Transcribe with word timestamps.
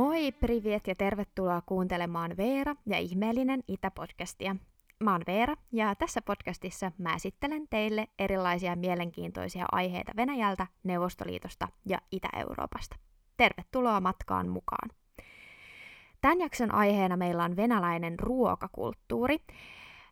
Moi, 0.00 0.32
priviet 0.32 0.86
ja 0.86 0.94
tervetuloa 0.94 1.62
kuuntelemaan 1.66 2.36
Veera 2.36 2.74
ja 2.86 2.98
ihmeellinen 2.98 3.60
Itä-podcastia. 3.68 4.56
Mä 5.00 5.12
oon 5.12 5.22
Veera 5.26 5.54
ja 5.72 5.94
tässä 5.94 6.22
podcastissa 6.22 6.92
mä 6.98 7.14
esittelen 7.14 7.68
teille 7.68 8.08
erilaisia 8.18 8.76
mielenkiintoisia 8.76 9.66
aiheita 9.72 10.12
Venäjältä, 10.16 10.66
Neuvostoliitosta 10.82 11.68
ja 11.86 11.98
Itä-Euroopasta. 12.12 12.96
Tervetuloa 13.36 14.00
matkaan 14.00 14.48
mukaan. 14.48 14.90
Tämän 16.20 16.40
jakson 16.40 16.74
aiheena 16.74 17.16
meillä 17.16 17.44
on 17.44 17.56
venäläinen 17.56 18.18
ruokakulttuuri. 18.18 19.38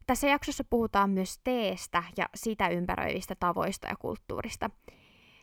Tässä 0.07 0.29
jaksossa 0.29 0.65
puhutaan 0.71 1.11
myös 1.11 1.41
teestä 1.45 2.03
ja 2.17 2.29
sitä 2.35 2.69
ympäröivistä 2.69 3.35
tavoista 3.35 3.89
ja 3.89 3.97
kulttuurista. 3.97 4.71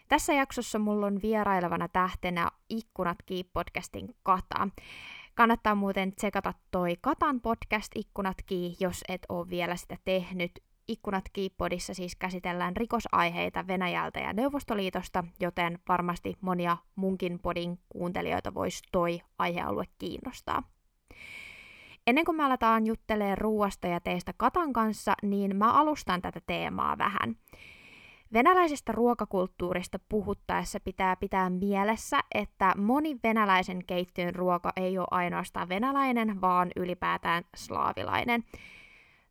Tässä 0.08 0.34
jaksossa 0.34 0.80
mulla 0.80 1.06
on 1.06 1.20
vierailevana 1.22 1.88
tähtenä 1.88 2.52
Ikkunat 2.70 3.18
podcastin 3.54 4.16
Kata. 4.24 4.68
Kannattaa 5.36 5.76
muuten 5.76 6.16
tsekata 6.16 6.54
toi 6.72 6.96
Katan 7.02 7.42
podcast 7.42 7.92
Ikkunat 7.96 8.38
jos 8.80 9.04
et 9.08 9.26
ole 9.30 9.50
vielä 9.50 9.76
sitä 9.76 9.98
tehnyt. 10.06 10.52
Ikkunat 10.88 11.24
Kiipodissa 11.34 11.94
siis 11.94 12.16
käsitellään 12.16 12.78
rikosaiheita 12.78 13.68
Venäjältä 13.68 14.20
ja 14.20 14.34
Neuvostoliitosta, 14.34 15.24
joten 15.40 15.80
varmasti 15.88 16.34
monia 16.42 16.78
munkin 16.96 17.40
podin 17.40 17.80
kuuntelijoita 17.90 18.54
voisi 18.54 18.84
toi 18.92 19.20
aihealue 19.40 19.84
kiinnostaa. 19.98 20.64
Ennen 22.08 22.26
kuin 22.26 22.38
me 22.38 22.44
aletaan 22.44 22.86
juttelemaan 22.86 23.38
ruuasta 23.38 23.88
ja 23.88 24.00
teistä 24.00 24.34
Katan 24.38 24.74
kanssa, 24.74 25.14
niin 25.24 25.56
mä 25.56 25.74
alustan 25.74 26.22
tätä 26.22 26.42
teemaa 26.48 26.98
vähän. 26.98 27.36
Venäläisestä 28.34 28.92
ruokakulttuurista 28.92 30.00
puhuttaessa 30.10 30.80
pitää 30.80 31.16
pitää 31.16 31.50
mielessä, 31.50 32.20
että 32.36 32.74
moni 32.78 33.20
venäläisen 33.24 33.86
keittiön 33.86 34.36
ruoka 34.36 34.72
ei 34.76 34.98
ole 34.98 35.08
ainoastaan 35.12 35.70
venäläinen, 35.70 36.42
vaan 36.42 36.72
ylipäätään 36.76 37.44
slaavilainen. 37.56 38.44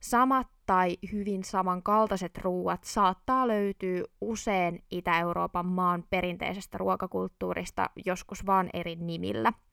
Samat 0.01 0.47
tai 0.67 0.97
hyvin 1.13 1.45
samankaltaiset 1.45 2.39
ruuat 2.39 2.85
saattaa 2.85 3.49
löytyä 3.49 4.03
usein 4.21 4.85
Itä-Euroopan 4.91 5.67
maan 5.67 6.05
perinteisestä 6.11 6.79
ruokakulttuurista, 6.79 7.91
joskus 8.07 8.47
vaan 8.47 8.71
eri 8.75 8.97
nimillä– 8.97 9.53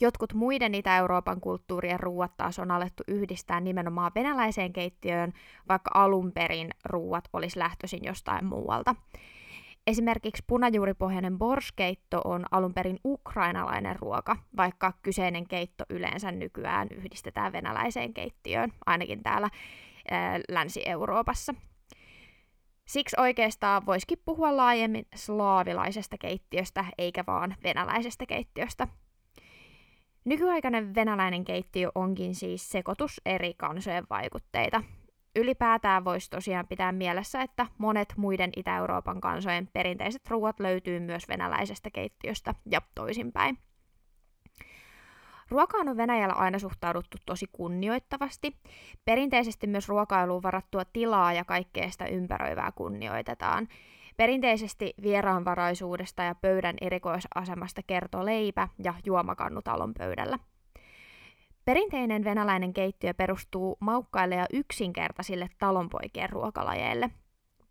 Jotkut 0.00 0.34
muiden 0.34 0.74
Itä-Euroopan 0.74 1.40
kulttuurien 1.40 2.00
ruuat 2.00 2.36
taas 2.36 2.58
on 2.58 2.70
alettu 2.70 3.02
yhdistää 3.08 3.60
nimenomaan 3.60 4.12
venäläiseen 4.14 4.72
keittiöön, 4.72 5.32
vaikka 5.68 5.90
alun 5.94 6.32
perin 6.32 6.70
ruuat 6.84 7.24
olisi 7.32 7.58
lähtöisin 7.58 8.00
jostain 8.04 8.44
muualta. 8.44 8.94
Esimerkiksi 9.86 10.44
punajuuripohjainen 10.46 11.38
borskeitto 11.38 12.20
on 12.24 12.44
alun 12.50 12.74
perin 12.74 13.00
ukrainalainen 13.04 13.96
ruoka, 13.96 14.36
vaikka 14.56 14.92
kyseinen 15.02 15.48
keitto 15.48 15.84
yleensä 15.90 16.32
nykyään 16.32 16.88
yhdistetään 16.90 17.52
venäläiseen 17.52 18.14
keittiöön, 18.14 18.72
ainakin 18.86 19.22
täällä 19.22 19.50
ää, 20.10 20.40
Länsi-Euroopassa. 20.48 21.54
Siksi 22.86 23.16
oikeastaan 23.20 23.86
voisikin 23.86 24.18
puhua 24.24 24.56
laajemmin 24.56 25.06
slaavilaisesta 25.14 26.18
keittiöstä, 26.18 26.84
eikä 26.98 27.24
vaan 27.26 27.56
venäläisestä 27.62 28.26
keittiöstä. 28.26 28.88
Nykyaikainen 30.24 30.94
venäläinen 30.94 31.44
keittiö 31.44 31.90
onkin 31.94 32.34
siis 32.34 32.70
sekoitus 32.70 33.20
eri 33.26 33.54
kansojen 33.54 34.04
vaikutteita. 34.10 34.82
Ylipäätään 35.36 36.04
voisi 36.04 36.30
tosiaan 36.30 36.66
pitää 36.66 36.92
mielessä, 36.92 37.42
että 37.42 37.66
monet 37.78 38.14
muiden 38.16 38.50
Itä-Euroopan 38.56 39.20
kansojen 39.20 39.68
perinteiset 39.72 40.30
ruuat 40.30 40.60
löytyy 40.60 41.00
myös 41.00 41.28
venäläisestä 41.28 41.90
keittiöstä 41.90 42.54
ja 42.66 42.80
toisinpäin. 42.94 43.58
Ruokaan 45.48 45.88
on 45.88 45.96
Venäjällä 45.96 46.34
aina 46.34 46.58
suhtauduttu 46.58 47.16
tosi 47.26 47.46
kunnioittavasti. 47.52 48.56
Perinteisesti 49.04 49.66
myös 49.66 49.88
ruokailuun 49.88 50.42
varattua 50.42 50.82
tilaa 50.84 51.32
ja 51.32 51.44
kaikkea 51.44 51.90
sitä 51.90 52.06
ympäröivää 52.06 52.72
kunnioitetaan. 52.72 53.68
Perinteisesti 54.20 54.94
vieraanvaraisuudesta 55.02 56.22
ja 56.22 56.34
pöydän 56.34 56.76
erikoisasemasta 56.80 57.82
kertoo 57.86 58.24
leipä 58.24 58.68
ja 58.84 58.94
juomakannu 59.04 59.62
talon 59.62 59.94
pöydällä. 59.98 60.38
Perinteinen 61.64 62.24
venäläinen 62.24 62.72
keittiö 62.72 63.14
perustuu 63.14 63.76
maukkaille 63.80 64.34
ja 64.34 64.46
yksinkertaisille 64.52 65.48
talonpoikien 65.58 66.30
ruokalajeille. 66.30 67.10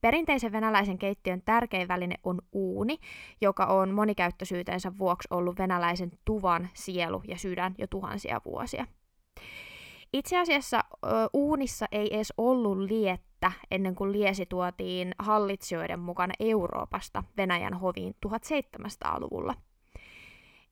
Perinteisen 0.01 0.51
venäläisen 0.51 0.97
keittiön 0.97 1.41
tärkein 1.41 1.87
väline 1.87 2.15
on 2.23 2.41
uuni, 2.51 2.97
joka 3.41 3.65
on 3.65 3.91
monikäyttöisyytensä 3.91 4.91
vuoksi 4.97 5.27
ollut 5.31 5.59
venäläisen 5.59 6.11
tuvan 6.25 6.69
sielu 6.73 7.21
ja 7.27 7.37
sydän 7.37 7.75
jo 7.77 7.87
tuhansia 7.87 8.41
vuosia. 8.45 8.87
Itse 10.13 10.37
asiassa 10.37 10.83
uunissa 11.33 11.85
ei 11.91 12.15
edes 12.15 12.33
ollut 12.37 12.77
liettä 12.77 13.28
ennen 13.71 13.95
kuin 13.95 14.11
liesi 14.11 14.45
tuotiin 14.45 15.15
hallitsijoiden 15.19 15.99
mukana 15.99 16.33
Euroopasta 16.39 17.23
Venäjän 17.37 17.73
hoviin 17.73 18.15
1700-luvulla. 18.27 19.55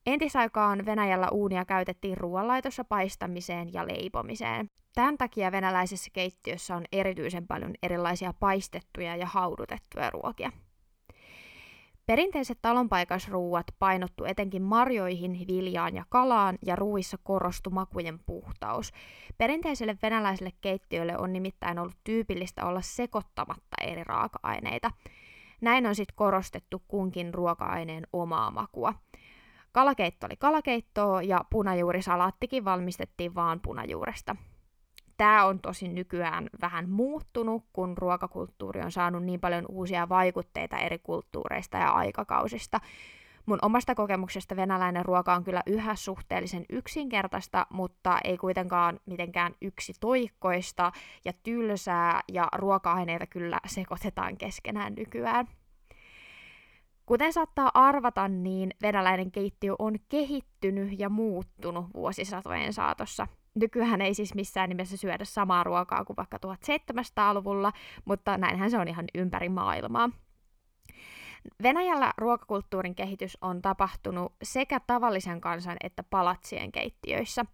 Entisaikaan 0.06 0.86
Venäjällä 0.86 1.28
uunia 1.30 1.64
käytettiin 1.64 2.16
ruoanlaitossa 2.16 2.84
paistamiseen 2.84 3.72
ja 3.72 3.86
leipomiseen. 3.86 4.70
Tämän 4.94 5.18
takia 5.18 5.52
venäläisessä 5.52 6.10
keittiössä 6.12 6.76
on 6.76 6.84
erityisen 6.92 7.46
paljon 7.46 7.74
erilaisia 7.82 8.32
paistettuja 8.32 9.16
ja 9.16 9.26
haudutettuja 9.26 10.10
ruokia. 10.10 10.52
Perinteiset 12.08 12.58
talonpaikasruuat 12.62 13.66
painottu 13.78 14.24
etenkin 14.24 14.62
marjoihin, 14.62 15.44
viljaan 15.48 15.94
ja 15.94 16.04
kalaan 16.08 16.58
ja 16.66 16.76
ruuissa 16.76 17.18
korostui 17.22 17.72
makujen 17.72 18.18
puhtaus. 18.18 18.92
Perinteiselle 19.38 19.98
venäläiselle 20.02 20.52
keittiölle 20.60 21.18
on 21.18 21.32
nimittäin 21.32 21.78
ollut 21.78 21.96
tyypillistä 22.04 22.66
olla 22.66 22.80
sekoittamatta 22.80 23.76
eri 23.82 24.04
raaka-aineita. 24.04 24.90
Näin 25.60 25.86
on 25.86 25.94
sitten 25.94 26.16
korostettu 26.16 26.82
kunkin 26.88 27.34
ruoka-aineen 27.34 28.06
omaa 28.12 28.50
makua. 28.50 28.94
Kalakeitto 29.72 30.26
oli 30.26 30.36
kalakeittoa 30.36 31.22
ja 31.22 31.44
punajuurisalaattikin 31.50 32.64
valmistettiin 32.64 33.34
vaan 33.34 33.60
punajuuresta 33.60 34.36
tämä 35.18 35.44
on 35.44 35.60
tosi 35.60 35.88
nykyään 35.88 36.48
vähän 36.60 36.90
muuttunut, 36.90 37.64
kun 37.72 37.98
ruokakulttuuri 37.98 38.80
on 38.80 38.92
saanut 38.92 39.24
niin 39.24 39.40
paljon 39.40 39.64
uusia 39.68 40.08
vaikutteita 40.08 40.78
eri 40.78 40.98
kulttuureista 40.98 41.78
ja 41.78 41.90
aikakausista. 41.90 42.80
Mun 43.46 43.58
omasta 43.62 43.94
kokemuksesta 43.94 44.56
venäläinen 44.56 45.04
ruoka 45.04 45.34
on 45.34 45.44
kyllä 45.44 45.62
yhä 45.66 45.94
suhteellisen 45.94 46.64
yksinkertaista, 46.68 47.66
mutta 47.70 48.18
ei 48.24 48.38
kuitenkaan 48.38 49.00
mitenkään 49.06 49.54
yksi 49.62 49.92
toikkoista 50.00 50.92
ja 51.24 51.32
tylsää, 51.42 52.20
ja 52.32 52.48
ruoka-aineita 52.56 53.26
kyllä 53.26 53.60
sekoitetaan 53.66 54.36
keskenään 54.36 54.94
nykyään. 54.94 55.46
Kuten 57.06 57.32
saattaa 57.32 57.70
arvata, 57.74 58.28
niin 58.28 58.70
venäläinen 58.82 59.30
keittiö 59.30 59.74
on 59.78 59.94
kehittynyt 60.08 60.98
ja 60.98 61.08
muuttunut 61.08 61.86
vuosisatojen 61.94 62.72
saatossa. 62.72 63.26
Nykyään 63.54 64.00
ei 64.00 64.14
siis 64.14 64.34
missään 64.34 64.68
nimessä 64.68 64.96
syödä 64.96 65.24
samaa 65.24 65.64
ruokaa 65.64 66.04
kuin 66.04 66.16
vaikka 66.16 66.38
1700-luvulla, 66.46 67.72
mutta 68.04 68.38
näinhän 68.38 68.70
se 68.70 68.78
on 68.78 68.88
ihan 68.88 69.04
ympäri 69.14 69.48
maailmaa. 69.48 70.10
Venäjällä 71.62 72.12
ruokakulttuurin 72.18 72.94
kehitys 72.94 73.38
on 73.40 73.62
tapahtunut 73.62 74.32
sekä 74.42 74.80
tavallisen 74.86 75.40
kansan 75.40 75.76
että 75.84 76.02
palatsien 76.02 76.72
keittiöissä. 76.72 77.44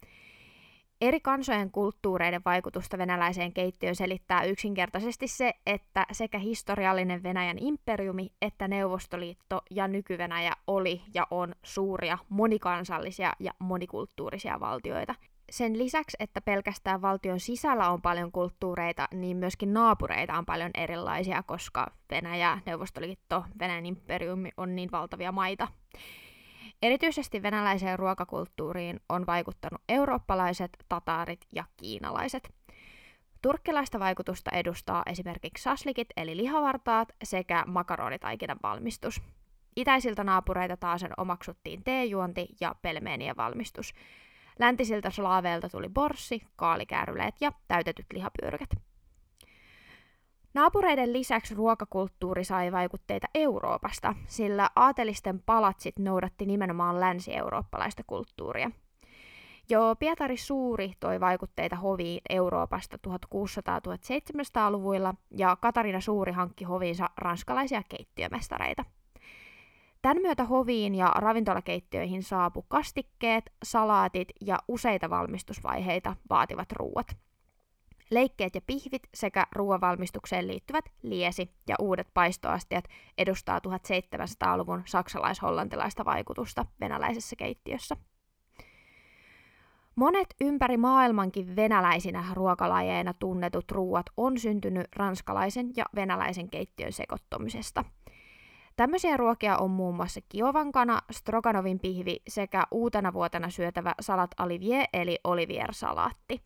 Eri 1.00 1.20
kansojen 1.20 1.70
kulttuureiden 1.70 2.42
vaikutusta 2.44 2.98
venäläiseen 2.98 3.52
keittiöön 3.52 3.96
selittää 3.96 4.44
yksinkertaisesti 4.44 5.28
se, 5.28 5.54
että 5.66 6.06
sekä 6.12 6.38
historiallinen 6.38 7.22
Venäjän 7.22 7.58
imperiumi 7.58 8.32
että 8.42 8.68
Neuvostoliitto 8.68 9.62
ja 9.70 9.88
nyky-Venäjä 9.88 10.52
oli 10.66 11.02
ja 11.14 11.26
on 11.30 11.54
suuria 11.62 12.18
monikansallisia 12.28 13.32
ja 13.40 13.52
monikulttuurisia 13.58 14.60
valtioita. 14.60 15.14
Sen 15.54 15.78
lisäksi, 15.78 16.16
että 16.20 16.40
pelkästään 16.40 17.02
valtion 17.02 17.40
sisällä 17.40 17.90
on 17.90 18.02
paljon 18.02 18.32
kulttuureita, 18.32 19.08
niin 19.12 19.36
myöskin 19.36 19.74
naapureita 19.74 20.38
on 20.38 20.46
paljon 20.46 20.70
erilaisia, 20.74 21.42
koska 21.42 21.92
Venäjä, 22.10 22.58
Neuvostoliitto, 22.66 23.44
Venäjän 23.58 23.86
imperiumi 23.86 24.50
on 24.56 24.76
niin 24.76 24.90
valtavia 24.92 25.32
maita. 25.32 25.68
Erityisesti 26.82 27.42
venäläiseen 27.42 27.98
ruokakulttuuriin 27.98 29.00
on 29.08 29.26
vaikuttanut 29.26 29.82
eurooppalaiset, 29.88 30.70
tataarit 30.88 31.46
ja 31.52 31.64
kiinalaiset. 31.76 32.54
Turkkilaista 33.42 33.98
vaikutusta 33.98 34.50
edustaa 34.50 35.02
esimerkiksi 35.06 35.62
saslikit 35.62 36.08
eli 36.16 36.36
lihavartaat 36.36 37.08
sekä 37.24 37.64
makaronitaikinan 37.66 38.58
valmistus. 38.62 39.22
Itäisiltä 39.76 40.24
naapureita 40.24 40.76
taas 40.76 41.04
omaksuttiin 41.16 41.84
teejuonti 41.84 42.48
ja 42.60 42.74
pelmeenien 42.82 43.36
valmistus– 43.36 43.94
Läntisiltä 44.58 45.10
slaaveilta 45.10 45.68
tuli 45.68 45.88
borssi, 45.88 46.42
kaalikääryleet 46.56 47.34
ja 47.40 47.52
täytetyt 47.68 48.06
lihapyörykät. 48.12 48.68
Naapureiden 50.54 51.12
lisäksi 51.12 51.54
ruokakulttuuri 51.54 52.44
sai 52.44 52.72
vaikutteita 52.72 53.26
Euroopasta, 53.34 54.14
sillä 54.26 54.70
aatelisten 54.76 55.42
palatsit 55.42 55.98
noudatti 55.98 56.46
nimenomaan 56.46 57.00
länsi-eurooppalaista 57.00 58.02
kulttuuria. 58.06 58.70
Jo 59.70 59.96
Pietari 59.98 60.36
Suuri 60.36 60.92
toi 61.00 61.20
vaikutteita 61.20 61.76
hoviin 61.76 62.20
Euroopasta 62.30 62.98
1600-1700-luvuilla 63.06 65.14
ja 65.30 65.56
Katarina 65.60 66.00
Suuri 66.00 66.32
hankki 66.32 66.64
hoviinsa 66.64 67.10
ranskalaisia 67.16 67.82
keittiömestareita. 67.88 68.84
Tämän 70.04 70.22
myötä 70.22 70.44
hoviin 70.44 70.94
ja 70.94 71.12
ravintolakeittiöihin 71.16 72.22
saapu 72.22 72.64
kastikkeet, 72.68 73.52
salaatit 73.62 74.28
ja 74.40 74.58
useita 74.68 75.10
valmistusvaiheita 75.10 76.16
vaativat 76.30 76.72
ruuat. 76.72 77.16
Leikkeet 78.10 78.54
ja 78.54 78.60
pihvit 78.66 79.02
sekä 79.14 79.46
ruoanvalmistukseen 79.52 80.48
liittyvät 80.48 80.84
liesi 81.02 81.50
ja 81.68 81.76
uudet 81.78 82.08
paistoastiat 82.14 82.84
edustaa 83.18 83.58
1700-luvun 83.58 84.82
saksalais-hollantilaista 84.84 86.04
vaikutusta 86.04 86.66
venäläisessä 86.80 87.36
keittiössä. 87.36 87.96
Monet 89.96 90.34
ympäri 90.40 90.76
maailmankin 90.76 91.56
venäläisinä 91.56 92.24
ruokalajeina 92.32 93.14
tunnetut 93.18 93.72
ruuat 93.72 94.06
on 94.16 94.38
syntynyt 94.38 94.86
ranskalaisen 94.96 95.72
ja 95.76 95.84
venäläisen 95.94 96.50
keittiön 96.50 96.92
sekoittumisesta– 96.92 97.84
Tämmöisiä 98.76 99.16
ruokia 99.16 99.58
on 99.58 99.70
muun 99.70 99.94
muassa 99.94 100.20
kiovankana, 100.28 101.00
stroganovin 101.12 101.80
pihvi 101.80 102.16
sekä 102.28 102.64
uutena 102.70 103.12
vuotena 103.12 103.50
syötävä 103.50 103.94
salat 104.00 104.30
olivier 104.40 104.86
eli 104.92 105.18
olivier-salaatti. 105.24 106.42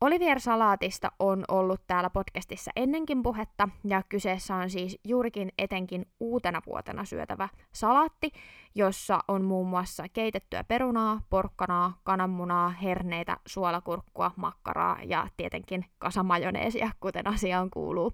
Olivier-salaatista 0.00 1.12
on 1.18 1.44
ollut 1.48 1.80
täällä 1.86 2.10
podcastissa 2.10 2.70
ennenkin 2.76 3.22
puhetta, 3.22 3.68
ja 3.84 4.02
kyseessä 4.08 4.54
on 4.54 4.70
siis 4.70 4.98
juurikin 5.04 5.52
etenkin 5.58 6.06
uutena 6.20 6.62
vuotena 6.66 7.04
syötävä 7.04 7.48
salaatti, 7.72 8.30
jossa 8.74 9.20
on 9.28 9.44
muun 9.44 9.68
muassa 9.68 10.04
keitettyä 10.12 10.64
perunaa, 10.64 11.20
porkkanaa, 11.30 12.00
kananmunaa, 12.04 12.68
herneitä, 12.68 13.36
suolakurkkua, 13.46 14.30
makkaraa 14.36 14.98
ja 15.04 15.28
tietenkin 15.36 15.84
kasamajoneesia, 15.98 16.90
kuten 17.00 17.26
asiaan 17.26 17.70
kuuluu. 17.70 18.12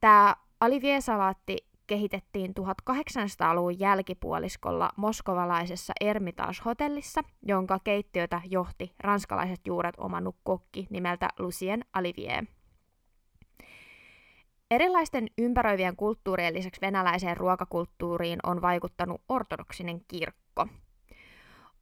Tämä 0.00 0.36
Olivier-salaatti 0.60 1.56
kehitettiin 1.86 2.54
1800-luvun 2.60 3.78
jälkipuoliskolla 3.80 4.90
moskovalaisessa 4.96 5.92
Ermitage-hotellissa, 6.00 7.22
jonka 7.42 7.78
keittiötä 7.84 8.40
johti 8.44 8.92
ranskalaiset 8.98 9.60
juuret 9.66 9.94
omannut 9.98 10.36
kokki 10.44 10.86
nimeltä 10.90 11.28
Lucien 11.38 11.84
Olivier. 11.96 12.44
Erilaisten 14.70 15.26
ympäröivien 15.38 15.96
kulttuurien 15.96 16.54
lisäksi 16.54 16.80
venäläiseen 16.80 17.36
ruokakulttuuriin 17.36 18.38
on 18.42 18.62
vaikuttanut 18.62 19.22
ortodoksinen 19.28 20.00
kirkko. 20.08 20.66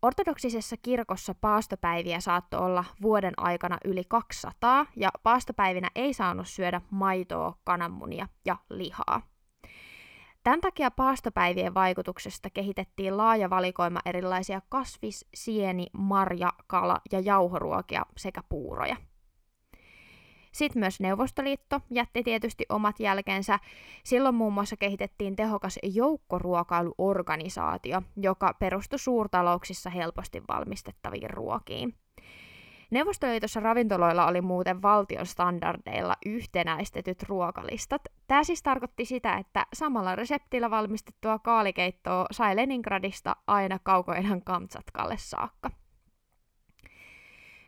Ortodoksisessa 0.04 0.76
kirkossa 0.82 1.34
paastopäiviä 1.40 2.20
saattoi 2.20 2.60
olla 2.60 2.84
vuoden 3.02 3.34
aikana 3.36 3.78
yli 3.84 4.02
200, 4.08 4.86
ja 4.96 5.08
paastopäivinä 5.22 5.90
ei 5.94 6.14
saanut 6.14 6.48
syödä 6.48 6.80
maitoa, 6.90 7.58
kananmunia 7.64 8.28
ja 8.44 8.56
lihaa. 8.70 9.22
Tämän 10.42 10.60
takia 10.60 10.90
paastopäivien 10.90 11.74
vaikutuksesta 11.74 12.50
kehitettiin 12.50 13.16
laaja 13.16 13.50
valikoima 13.50 14.00
erilaisia 14.04 14.60
kasvis-, 14.68 15.26
sieni-, 15.34 15.90
marja-, 15.92 16.62
kala- 16.66 17.00
ja 17.12 17.20
jauhoruokia 17.20 18.06
sekä 18.16 18.42
puuroja. 18.48 18.96
Sitten 20.54 20.80
myös 20.80 21.00
Neuvostoliitto 21.00 21.80
jätti 21.90 22.22
tietysti 22.22 22.66
omat 22.68 23.00
jälkensä. 23.00 23.58
Silloin 24.04 24.34
muun 24.34 24.52
muassa 24.52 24.76
kehitettiin 24.76 25.36
tehokas 25.36 25.78
joukkoruokailuorganisaatio, 25.82 28.02
joka 28.16 28.54
perustui 28.58 28.98
suurtalouksissa 28.98 29.90
helposti 29.90 30.42
valmistettaviin 30.48 31.30
ruokiin. 31.30 31.94
Neuvostoliitossa 32.90 33.60
ravintoloilla 33.60 34.26
oli 34.26 34.40
muuten 34.40 34.82
valtion 34.82 35.26
standardeilla 35.26 36.16
yhtenäistetyt 36.26 37.22
ruokalistat. 37.22 38.02
Tämä 38.26 38.44
siis 38.44 38.62
tarkoitti 38.62 39.04
sitä, 39.04 39.36
että 39.36 39.66
samalla 39.72 40.16
reseptillä 40.16 40.70
valmistettua 40.70 41.38
kaalikeittoa 41.38 42.26
sai 42.30 42.56
Leningradista 42.56 43.36
aina 43.46 43.78
kaukoidän 43.78 44.42
Kamtsatkalle 44.42 45.16
saakka. 45.18 45.83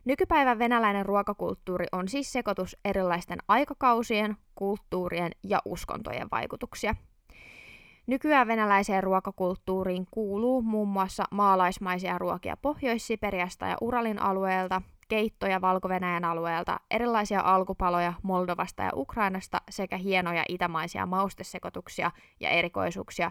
Nykypäivän 0.06 0.58
venäläinen 0.58 1.06
ruokakulttuuri 1.06 1.86
on 1.92 2.08
siis 2.08 2.32
sekoitus 2.32 2.76
erilaisten 2.84 3.38
aikakausien, 3.48 4.36
kulttuurien 4.54 5.32
ja 5.42 5.58
uskontojen 5.64 6.28
vaikutuksia. 6.32 6.94
Nykyään 8.06 8.46
venäläiseen 8.46 9.02
ruokakulttuuriin 9.02 10.06
kuuluu 10.10 10.62
muun 10.62 10.88
muassa 10.88 11.24
maalaismaisia 11.30 12.18
ruokia 12.18 12.56
Pohjois-Siperiasta 12.56 13.66
ja 13.66 13.76
Uralin 13.80 14.22
alueelta, 14.22 14.82
keittoja 15.08 15.60
valko 15.60 15.88
alueelta, 16.24 16.80
erilaisia 16.90 17.40
alkupaloja 17.40 18.12
Moldovasta 18.22 18.82
ja 18.82 18.90
Ukrainasta 18.94 19.60
sekä 19.70 19.96
hienoja 19.96 20.44
itämaisia 20.48 21.06
maustesekotuksia 21.06 22.10
ja 22.40 22.50
erikoisuuksia 22.50 23.30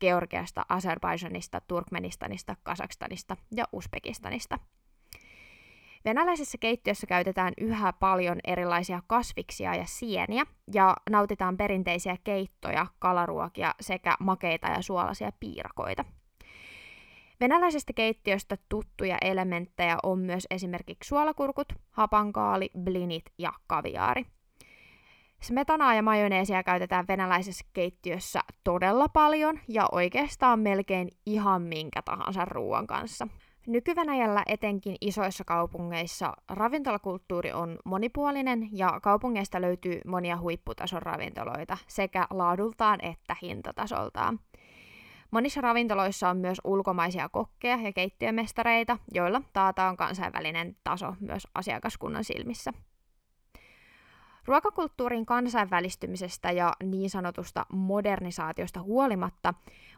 Georgiasta, 0.00 0.66
Azerbaidžanista, 0.68 1.60
Turkmenistanista, 1.66 2.56
Kasakstanista 2.62 3.36
ja 3.56 3.64
Uzbekistanista. 3.72 4.58
Venäläisessä 6.06 6.58
keittiössä 6.58 7.06
käytetään 7.06 7.52
yhä 7.60 7.92
paljon 7.92 8.38
erilaisia 8.44 9.02
kasviksia 9.06 9.74
ja 9.74 9.84
sieniä 9.86 10.46
ja 10.72 10.96
nautitaan 11.10 11.56
perinteisiä 11.56 12.16
keittoja, 12.24 12.86
kalaruokia 12.98 13.74
sekä 13.80 14.16
makeita 14.20 14.68
ja 14.68 14.82
suolaisia 14.82 15.30
piirakoita. 15.40 16.04
Venäläisestä 17.40 17.92
keittiöstä 17.92 18.56
tuttuja 18.68 19.18
elementtejä 19.20 19.98
on 20.02 20.18
myös 20.18 20.46
esimerkiksi 20.50 21.08
suolakurkut, 21.08 21.72
hapankaali, 21.90 22.70
blinit 22.84 23.24
ja 23.38 23.52
kaviaari. 23.66 24.26
Smetanaa 25.42 25.94
ja 25.94 26.02
majoneesia 26.02 26.62
käytetään 26.62 27.04
venäläisessä 27.08 27.64
keittiössä 27.72 28.40
todella 28.64 29.08
paljon 29.08 29.58
ja 29.68 29.86
oikeastaan 29.92 30.60
melkein 30.60 31.08
ihan 31.26 31.62
minkä 31.62 32.02
tahansa 32.02 32.44
ruoan 32.44 32.86
kanssa. 32.86 33.28
Nykyvenäjällä 33.66 34.42
etenkin 34.46 34.96
isoissa 35.00 35.44
kaupungeissa 35.44 36.32
ravintolakulttuuri 36.48 37.52
on 37.52 37.78
monipuolinen 37.84 38.68
ja 38.72 39.00
kaupungeista 39.02 39.60
löytyy 39.60 40.00
monia 40.06 40.36
huipputason 40.36 41.02
ravintoloita 41.02 41.78
sekä 41.86 42.26
laadultaan 42.30 43.04
että 43.04 43.36
hintatasoltaan. 43.42 44.40
Monissa 45.30 45.60
ravintoloissa 45.60 46.28
on 46.28 46.36
myös 46.36 46.60
ulkomaisia 46.64 47.28
kokkeja 47.28 47.76
ja 47.76 47.92
keittiömestareita, 47.92 48.98
joilla 49.14 49.42
taataan 49.52 49.96
kansainvälinen 49.96 50.76
taso 50.84 51.14
myös 51.20 51.46
asiakaskunnan 51.54 52.24
silmissä. 52.24 52.72
Ruokakulttuurin 54.44 55.26
kansainvälistymisestä 55.26 56.50
ja 56.50 56.72
niin 56.82 57.10
sanotusta 57.10 57.66
modernisaatiosta 57.72 58.82
huolimatta 58.82 59.54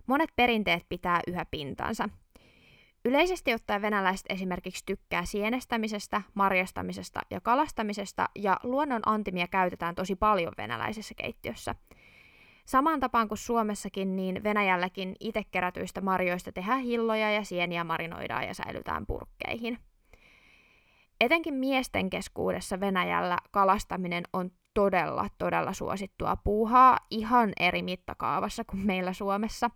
monet 0.06 0.30
perinteet 0.36 0.86
pitää 0.88 1.20
yhä 1.26 1.44
pintansa. 1.50 2.08
Yleisesti 3.08 3.54
ottaen 3.54 3.82
venäläiset 3.82 4.26
esimerkiksi 4.28 4.86
tykkää 4.86 5.24
sienestämisestä, 5.24 6.22
marjastamisesta 6.34 7.20
ja 7.30 7.40
kalastamisesta, 7.40 8.28
ja 8.34 8.60
luonnon 8.62 9.02
antimia 9.06 9.48
käytetään 9.48 9.94
tosi 9.94 10.16
paljon 10.16 10.52
venäläisessä 10.58 11.14
keittiössä– 11.14 11.74
Samaan 12.68 13.00
tapaan 13.00 13.28
kuin 13.28 13.38
Suomessakin, 13.38 14.16
niin 14.16 14.44
Venäjälläkin 14.44 15.16
itse 15.20 15.42
kerätyistä 15.50 16.00
marjoista 16.00 16.52
tehdään 16.52 16.80
hilloja 16.80 17.30
ja 17.30 17.44
sieniä 17.44 17.84
marinoidaan 17.84 18.46
ja 18.46 18.54
säilytään 18.54 19.06
purkkeihin. 19.06 19.78
Etenkin 21.20 21.54
miesten 21.54 22.10
keskuudessa 22.10 22.80
Venäjällä 22.80 23.38
kalastaminen 23.50 24.24
on 24.32 24.50
todella, 24.74 25.26
todella 25.38 25.72
suosittua 25.72 26.36
puuhaa 26.36 26.98
ihan 27.10 27.52
eri 27.60 27.82
mittakaavassa 27.82 28.64
kuin 28.64 28.86
meillä 28.86 29.12
Suomessa. 29.12 29.70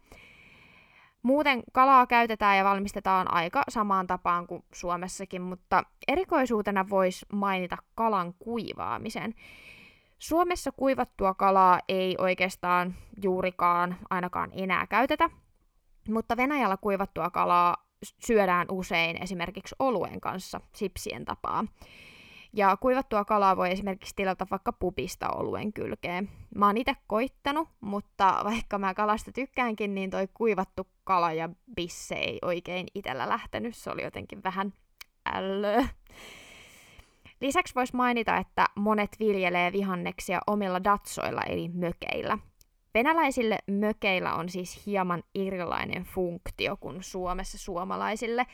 Muuten 1.23 1.63
kalaa 1.73 2.07
käytetään 2.07 2.59
ja 2.59 2.65
valmistetaan 2.65 3.35
aika 3.35 3.63
samaan 3.69 4.07
tapaan 4.07 4.47
kuin 4.47 4.65
Suomessakin, 4.75 5.43
mutta 5.43 5.83
erikoisuutena 6.09 6.89
voisi 6.91 7.27
mainita 7.33 7.77
kalan 7.95 8.35
kuivaamisen. 8.39 9.35
Suomessa 10.19 10.73
kuivattua 10.73 11.35
kalaa 11.35 11.81
ei 11.89 12.17
oikeastaan 12.19 12.95
juurikaan 13.23 13.97
ainakaan 14.11 14.51
enää 14.53 14.87
käytetä, 14.87 15.31
mutta 16.09 16.37
Venäjällä 16.37 16.77
kuivattua 16.77 17.31
kalaa 17.31 17.77
syödään 18.03 18.67
usein 18.71 19.23
esimerkiksi 19.23 19.75
oluen 19.79 20.21
kanssa 20.21 20.61
sipsien 20.75 21.25
tapaa. 21.25 21.65
Ja 22.53 22.77
kuivattua 22.77 23.25
kalaa 23.25 23.57
voi 23.57 23.71
esimerkiksi 23.71 24.17
tilata 24.17 24.47
vaikka 24.51 24.73
pupista 24.73 25.29
oluen 25.29 25.73
kylkeen. 25.73 26.31
Mä 26.55 26.67
oon 26.67 26.77
itse 26.77 26.93
koittanut, 27.07 27.69
mutta 27.81 28.41
vaikka 28.45 28.79
mä 28.79 28.95
kalasta 28.95 29.33
tykkäänkin, 29.33 29.95
niin 29.95 30.11
toi 30.11 30.29
kuivattu 30.35 30.89
kala 31.05 31.33
ja 31.33 31.49
bisse 31.77 32.15
ei 32.15 32.39
oikein 32.43 32.87
itellä 32.95 33.29
lähtenyt. 33.29 33.77
Se 33.77 33.91
oli 33.91 34.03
jotenkin 34.03 34.43
vähän 34.43 34.73
ällöä. 35.35 35.89
Lisäksi 37.41 37.75
voisi 37.75 37.97
mainita, 37.97 38.37
että 38.37 38.67
monet 38.77 39.17
viljelee 39.21 39.73
vihanneksia 39.73 40.41
omilla 40.47 40.85
datsoilla 40.85 41.43
eli 41.43 41.69
mökeillä. 41.69 42.39
Venäläisille 42.95 43.59
mökeillä 43.71 44.35
on 44.35 44.49
siis 44.49 44.87
hieman 44.87 45.23
erilainen 45.35 46.05
funktio 46.05 46.77
kuin 46.77 47.03
Suomessa 47.03 47.59
suomalaisille. 47.59 48.47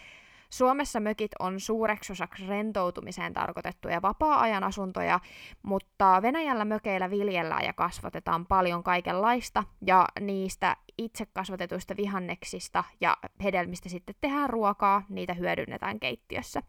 Suomessa 0.51 1.01
mökit 1.01 1.31
on 1.39 1.61
suureksi 1.61 2.13
osaksi 2.13 2.47
rentoutumiseen 2.47 3.33
tarkoitettuja 3.35 4.03
vapaa-ajan 4.03 4.65
asuntoja, 4.65 5.21
mutta 5.63 6.23
Venäjällä 6.23 6.65
mökeillä 6.65 7.11
viljellään 7.11 7.65
ja 7.65 7.73
kasvatetaan 7.73 8.47
paljon 8.47 8.83
kaikenlaista, 8.83 9.65
ja 9.87 10.05
niistä 10.21 10.77
itse 10.99 11.27
kasvatetuista 11.27 11.97
vihanneksista 11.97 12.85
ja 13.01 13.17
hedelmistä 13.43 13.89
sitten 13.89 14.15
tehdään 14.21 14.51
ruokaa, 14.51 15.03
niitä 15.09 15.35
hyödynnetään 15.35 16.01
keittiössä. 16.01 16.63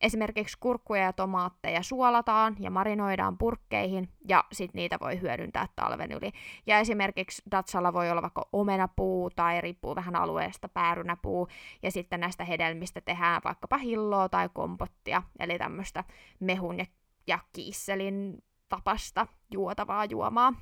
Esimerkiksi 0.00 0.58
kurkkuja 0.60 1.02
ja 1.02 1.12
tomaatteja 1.12 1.82
suolataan 1.82 2.56
ja 2.58 2.70
marinoidaan 2.70 3.38
purkkeihin 3.38 4.08
ja 4.28 4.44
sitten 4.52 4.78
niitä 4.78 4.96
voi 5.00 5.20
hyödyntää 5.20 5.66
talven 5.76 6.12
yli. 6.12 6.32
Ja 6.66 6.78
esimerkiksi 6.78 7.42
datsalla 7.50 7.92
voi 7.92 8.10
olla 8.10 8.22
vaikka 8.22 8.48
omenapuu 8.52 9.30
tai 9.30 9.60
riippuu 9.60 9.96
vähän 9.96 10.16
alueesta 10.16 10.68
päärynäpuu 10.68 11.48
ja 11.82 11.90
sitten 11.90 12.20
näistä 12.20 12.44
hedelmistä 12.44 13.00
tehdään 13.00 13.40
vaikkapa 13.44 13.76
hilloa 13.76 14.28
tai 14.28 14.48
kompottia, 14.54 15.22
eli 15.38 15.58
tämmöistä 15.58 16.04
mehun 16.40 16.78
ja, 16.78 16.86
ja 17.26 17.38
kiisselin 17.52 18.44
tapasta 18.68 19.26
juotavaa 19.50 20.04
juomaa. 20.04 20.52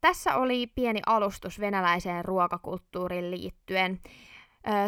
Tässä 0.00 0.36
oli 0.36 0.66
pieni 0.66 1.00
alustus 1.06 1.60
venäläiseen 1.60 2.24
ruokakulttuuriin 2.24 3.30
liittyen. 3.30 4.00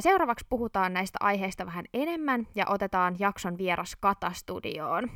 Seuraavaksi 0.00 0.46
puhutaan 0.48 0.92
näistä 0.92 1.18
aiheista 1.20 1.66
vähän 1.66 1.84
enemmän 1.94 2.46
ja 2.54 2.64
otetaan 2.68 3.16
jakson 3.18 3.58
vieras 3.58 3.96
Kata 4.00 4.32
studioon. 4.32 5.10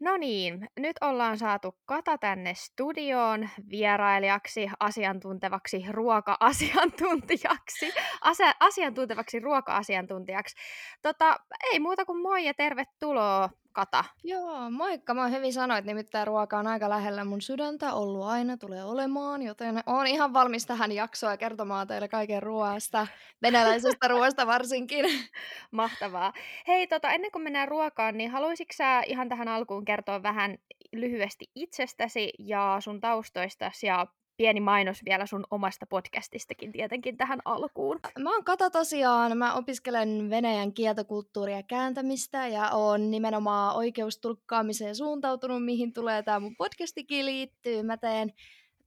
No 0.00 0.16
niin, 0.16 0.68
nyt 0.78 0.96
ollaan 1.00 1.38
saatu 1.38 1.76
Kata 1.86 2.18
tänne 2.18 2.54
studioon 2.54 3.48
vierailijaksi, 3.70 4.70
asiantuntevaksi 4.80 5.84
ruoka-asiantuntijaksi, 5.90 7.92
Ase- 8.20 8.54
asiantuntevaksi 8.60 9.40
ruoka-asiantuntijaksi. 9.40 10.56
Tota, 11.02 11.36
ei 11.72 11.80
muuta 11.80 12.04
kuin 12.04 12.22
moi 12.22 12.44
ja 12.44 12.54
tervetuloa 12.54 13.50
Kata. 13.76 14.04
Joo, 14.24 14.70
moikka. 14.70 15.14
Mä 15.14 15.28
hyvin 15.28 15.52
sanoit, 15.52 15.84
nimittäin 15.84 16.26
ruoka 16.26 16.58
on 16.58 16.66
aika 16.66 16.88
lähellä 16.88 17.24
mun 17.24 17.42
sydäntä, 17.42 17.92
ollut 17.94 18.24
aina, 18.26 18.56
tulee 18.56 18.84
olemaan, 18.84 19.42
joten 19.42 19.82
on 19.86 20.06
ihan 20.06 20.32
valmis 20.32 20.66
tähän 20.66 20.92
jaksoon 20.92 21.32
ja 21.32 21.36
kertomaan 21.36 21.86
teille 21.86 22.08
kaiken 22.08 22.42
ruoasta, 22.42 23.06
venäläisestä 23.42 24.08
ruoasta 24.08 24.46
varsinkin. 24.46 25.04
Mahtavaa. 25.70 26.32
Hei, 26.68 26.86
tota, 26.86 27.10
ennen 27.10 27.32
kuin 27.32 27.42
mennään 27.42 27.68
ruokaan, 27.68 28.16
niin 28.16 28.30
haluaisitko 28.30 28.72
sä 28.76 29.02
ihan 29.06 29.28
tähän 29.28 29.48
alkuun 29.48 29.84
kertoa 29.84 30.22
vähän 30.22 30.58
lyhyesti 30.92 31.50
itsestäsi 31.54 32.32
ja 32.38 32.76
sun 32.80 33.00
taustoistasi 33.00 33.86
ja 33.86 34.06
pieni 34.36 34.60
mainos 34.60 35.04
vielä 35.04 35.26
sun 35.26 35.44
omasta 35.50 35.86
podcastistakin 35.86 36.72
tietenkin 36.72 37.16
tähän 37.16 37.38
alkuun. 37.44 38.00
Mä 38.18 38.32
oon 38.32 38.44
Kata 38.44 38.70
tosiaan, 38.70 39.38
mä 39.38 39.54
opiskelen 39.54 40.30
venäjän 40.30 40.72
kieltokulttuuria 40.72 41.56
ja 41.56 41.62
kääntämistä 41.62 42.46
ja 42.46 42.70
oon 42.70 43.10
nimenomaan 43.10 43.76
oikeustulkkaamiseen 43.76 44.96
suuntautunut, 44.96 45.64
mihin 45.64 45.92
tulee 45.92 46.22
tämä 46.22 46.40
mun 46.40 46.56
podcastikin 46.56 47.26
liittyy. 47.26 47.82
Mä 47.82 47.96
teen 47.96 48.32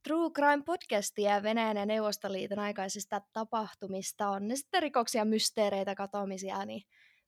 True 0.03 0.29
Crime 0.29 0.63
podcastia 0.65 1.43
Venäjän 1.43 1.77
ja 1.77 1.85
Neuvostoliiton 1.85 2.59
aikaisista 2.59 3.21
tapahtumista. 3.33 4.29
On 4.29 4.47
ne 4.47 4.55
sitten 4.55 4.81
rikoksia, 4.81 5.25
mysteereitä, 5.25 5.95
katoamisia, 5.95 6.65
niin 6.65 6.81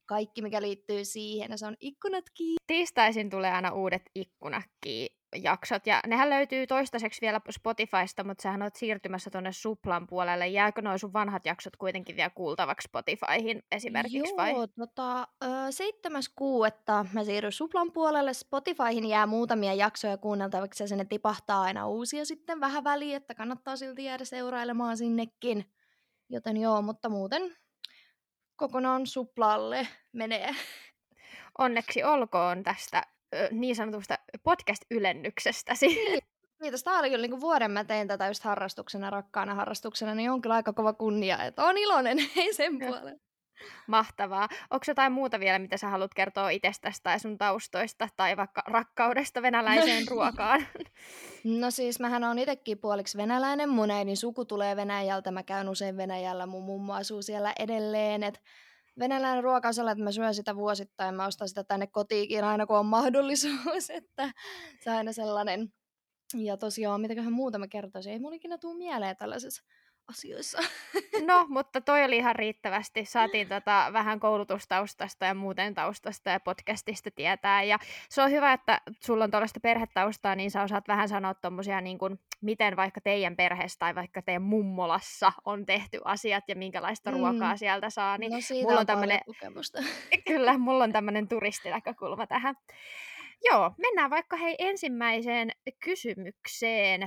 kaikki 0.06 0.42
mikä 0.42 0.62
liittyy 0.62 1.04
siihen. 1.04 1.58
se 1.58 1.66
on 1.66 1.76
ikkunatkin. 1.80 2.54
Tiistaisin 2.66 3.30
tulee 3.30 3.50
aina 3.50 3.70
uudet 3.70 4.02
ikkunatkin 4.14 5.08
jaksot, 5.36 5.86
ja 5.86 6.00
nehän 6.06 6.30
löytyy 6.30 6.66
toistaiseksi 6.66 7.20
vielä 7.20 7.40
Spotifysta, 7.50 8.24
mutta 8.24 8.42
sähän 8.42 8.62
oot 8.62 8.76
siirtymässä 8.76 9.30
tuonne 9.30 9.52
Suplan 9.52 10.06
puolelle. 10.06 10.48
Jääkö 10.48 10.82
noin 10.82 10.98
sun 10.98 11.12
vanhat 11.12 11.46
jaksot 11.46 11.76
kuitenkin 11.76 12.16
vielä 12.16 12.30
kuultavaksi 12.30 12.84
Spotifyhin 12.88 13.62
esimerkiksi 13.72 14.18
Joo, 14.18 14.36
vai? 14.36 14.54
tota, 14.78 15.28
seitsemäs 15.70 16.28
kuuetta 16.28 17.06
mä 17.12 17.24
siirryn 17.24 17.52
Suplan 17.52 17.92
puolelle. 17.92 18.34
Spotifyhin 18.34 19.08
jää 19.08 19.26
muutamia 19.26 19.74
jaksoja 19.74 20.16
kuunneltavaksi 20.16 20.82
ja 20.82 20.88
sinne 20.88 21.04
tipahtaa 21.04 21.62
aina 21.62 21.88
uusia 21.88 22.24
sitten 22.24 22.60
vähän 22.60 22.84
väliin, 22.84 23.16
että 23.16 23.34
kannattaa 23.34 23.76
silti 23.76 24.04
jäädä 24.04 24.24
seurailemaan 24.24 24.96
sinnekin. 24.96 25.72
Joten 26.30 26.56
joo, 26.56 26.82
mutta 26.82 27.08
muuten 27.08 27.56
kokonaan 28.56 29.06
Suplalle 29.06 29.88
menee. 30.12 30.50
Onneksi 31.58 32.04
olkoon 32.04 32.62
tästä 32.62 33.02
niin 33.50 33.76
sanotusta 33.76 34.18
podcast-ylennyksestäsi. 34.42 35.86
Niin. 35.86 36.22
Kiitos. 36.62 36.82
Tämä 36.82 36.98
oli 36.98 37.10
kyllä 37.10 37.26
niin 37.26 37.40
vuoden. 37.40 37.70
Mä 37.70 37.84
tein 37.84 38.08
tätä 38.08 38.26
just 38.26 38.44
harrastuksena, 38.44 39.10
rakkaana 39.10 39.54
harrastuksena, 39.54 40.14
niin 40.14 40.30
on 40.30 40.42
kyllä 40.42 40.54
aika 40.54 40.72
kova 40.72 40.92
kunnia, 40.92 41.44
että 41.44 41.64
on 41.64 41.78
iloinen, 41.78 42.18
ei 42.36 42.54
sen 42.54 42.78
puolen. 42.78 43.20
Mahtavaa. 43.86 44.48
Onko 44.70 44.84
jotain 44.88 45.12
muuta 45.12 45.40
vielä, 45.40 45.58
mitä 45.58 45.76
sä 45.76 45.88
haluat 45.88 46.14
kertoa 46.14 46.50
itsestäsi 46.50 47.00
tai 47.02 47.20
sun 47.20 47.38
taustoista 47.38 48.08
tai 48.16 48.36
vaikka 48.36 48.62
rakkaudesta 48.66 49.42
venäläiseen 49.42 50.08
ruokaan? 50.10 50.66
No 51.44 51.70
siis 51.70 52.00
mähän 52.00 52.24
on 52.24 52.38
itsekin 52.38 52.78
puoliksi 52.78 53.18
venäläinen. 53.18 53.68
Mun 53.68 53.90
äidin 53.90 54.16
suku 54.16 54.44
tulee 54.44 54.76
Venäjältä. 54.76 55.30
Mä 55.30 55.42
käyn 55.42 55.68
usein 55.68 55.96
Venäjällä. 55.96 56.46
Mun 56.46 56.64
mummo 56.64 56.94
asuu 56.94 57.22
siellä 57.22 57.52
edelleen. 57.58 58.22
Et 58.22 58.40
venäläinen 58.98 59.44
ruoka 59.44 59.68
on 59.68 59.74
sellainen, 59.74 60.00
että 60.00 60.04
mä 60.04 60.12
syön 60.12 60.34
sitä 60.34 60.56
vuosittain. 60.56 61.14
Mä 61.14 61.26
ostan 61.26 61.48
sitä 61.48 61.64
tänne 61.64 61.86
kotiikin 61.86 62.44
aina, 62.44 62.66
kun 62.66 62.78
on 62.78 62.86
mahdollisuus. 62.86 63.90
Että 63.90 64.32
se 64.80 64.90
on 64.90 64.96
aina 64.96 65.12
sellainen. 65.12 65.72
Ja 66.34 66.56
tosiaan, 66.56 67.00
mitäköhän 67.00 67.32
muuta 67.32 67.58
mä 67.58 67.68
kertoisin. 67.68 68.12
Ei 68.12 68.18
mun 68.18 68.34
ikinä 68.34 68.58
tule 68.58 68.78
mieleen 68.78 69.16
tällaisessa 69.16 69.62
asioissa. 70.12 70.58
No, 71.26 71.46
mutta 71.56 71.80
toi 71.80 72.04
oli 72.04 72.16
ihan 72.16 72.36
riittävästi. 72.36 73.04
Saatiin 73.04 73.48
tota 73.48 73.90
vähän 73.92 74.20
koulutustaustasta 74.20 75.26
ja 75.26 75.34
muuten 75.34 75.74
taustasta 75.74 76.30
ja 76.30 76.40
podcastista 76.40 77.10
tietää. 77.10 77.62
Ja 77.62 77.78
se 78.08 78.22
on 78.22 78.30
hyvä, 78.30 78.52
että 78.52 78.80
sulla 79.00 79.24
on 79.24 79.30
tuollaista 79.30 79.60
perhetaustaa, 79.60 80.34
niin 80.34 80.50
sä 80.50 80.62
osaat 80.62 80.88
vähän 80.88 81.08
sanoa 81.08 81.34
tommosia, 81.34 81.80
niin 81.80 81.98
kuin, 81.98 82.20
miten 82.40 82.76
vaikka 82.76 83.00
teidän 83.00 83.36
perheessä 83.36 83.78
tai 83.78 83.94
vaikka 83.94 84.22
teidän 84.22 84.42
mummolassa 84.42 85.32
on 85.44 85.66
tehty 85.66 86.00
asiat 86.04 86.44
ja 86.48 86.56
minkälaista 86.56 87.10
mm. 87.10 87.16
ruokaa 87.16 87.56
sieltä 87.56 87.90
saa. 87.90 88.18
Niin 88.18 88.32
no 88.32 88.40
siitä 88.40 88.62
mulla 88.62 88.74
on, 88.74 88.80
on 88.80 88.86
tämmönen... 88.86 89.20
kokemusta. 89.26 89.82
Kyllä, 90.28 90.58
mulla 90.58 90.84
on 90.84 90.92
tämmöinen 90.98 91.28
turistinäkökulma 91.28 92.26
tähän. 92.26 92.54
Joo, 93.50 93.70
mennään 93.78 94.10
vaikka 94.10 94.36
hei 94.36 94.56
ensimmäiseen 94.58 95.50
kysymykseen. 95.84 97.00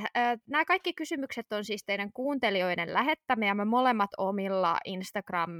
Nämä 0.50 0.65
kaikki 0.65 0.94
kysymykset 0.94 1.54
on 1.54 1.65
siis 1.65 1.84
teidän 1.86 2.12
kuuntelijoiden 2.13 2.94
lähettämiä. 2.94 3.54
Me 3.54 3.65
molemmat 3.65 4.10
omilla 4.18 4.77
Instagram, 4.86 5.51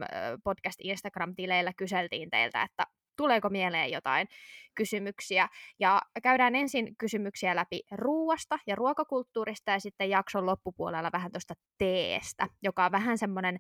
podcast 0.44 0.80
Instagram-tileillä 0.84 1.74
kyseltiin 1.78 2.30
teiltä, 2.30 2.62
että 2.64 2.84
tuleeko 3.18 3.50
mieleen 3.50 3.92
jotain 3.92 4.28
kysymyksiä. 4.76 5.48
Ja 5.80 6.02
käydään 6.24 6.56
ensin 6.56 6.98
kysymyksiä 6.98 7.56
läpi 7.56 7.82
ruuasta 7.92 8.60
ja 8.68 8.76
ruokakulttuurista 8.76 9.72
ja 9.72 9.80
sitten 9.80 10.10
jakson 10.10 10.46
loppupuolella 10.46 11.10
vähän 11.14 11.32
tuosta 11.32 11.54
teestä, 11.78 12.48
joka 12.64 12.86
on 12.86 12.92
vähän 12.92 13.18
semmoinen 13.18 13.60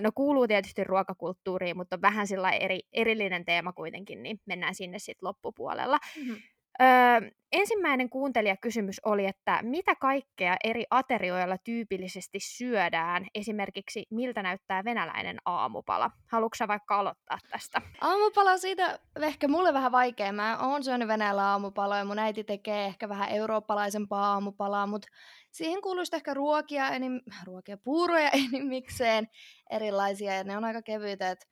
no 0.00 0.10
kuuluu 0.14 0.48
tietysti 0.48 0.84
ruokakulttuuriin, 0.84 1.76
mutta 1.76 2.02
vähän 2.02 2.26
sillä 2.26 2.50
eri, 2.50 2.80
erillinen 2.92 3.44
teema 3.44 3.72
kuitenkin, 3.72 4.22
niin 4.22 4.40
mennään 4.46 4.74
sinne 4.74 4.98
sitten 4.98 5.26
loppupuolella. 5.26 5.98
Mm-hmm. 6.16 6.36
Öö, 6.80 7.30
ensimmäinen 7.52 8.10
kuuntelijakysymys 8.10 9.00
oli, 9.04 9.26
että 9.26 9.58
mitä 9.62 9.94
kaikkea 9.94 10.56
eri 10.64 10.84
aterioilla 10.90 11.58
tyypillisesti 11.58 12.38
syödään? 12.40 13.26
Esimerkiksi 13.34 14.06
miltä 14.10 14.42
näyttää 14.42 14.84
venäläinen 14.84 15.38
aamupala? 15.44 16.10
Haluatko 16.26 16.68
vaikka 16.68 16.98
aloittaa 16.98 17.38
tästä? 17.50 17.82
Aamupala 18.00 18.56
siitä 18.56 18.98
ehkä 19.22 19.48
mulle 19.48 19.72
vähän 19.72 19.92
vaikea. 19.92 20.32
Mä 20.32 20.58
oon 20.58 20.84
syönyt 20.84 21.08
Venäjällä 21.08 21.44
aamupaloja. 21.44 22.04
Mun 22.04 22.18
äiti 22.18 22.44
tekee 22.44 22.86
ehkä 22.86 23.08
vähän 23.08 23.28
eurooppalaisempaa 23.28 24.32
aamupalaa, 24.32 24.86
mutta 24.86 25.08
siihen 25.50 25.82
kuuluu 25.82 26.04
ehkä 26.12 26.34
ruokia, 26.34 26.88
enim, 26.88 27.20
ruokia 27.44 27.76
puuroja 27.76 28.30
enimmikseen 28.46 29.28
erilaisia 29.70 30.34
ja 30.34 30.44
ne 30.44 30.56
on 30.56 30.64
aika 30.64 30.82
kevyitä. 30.82 31.30
Et 31.30 31.48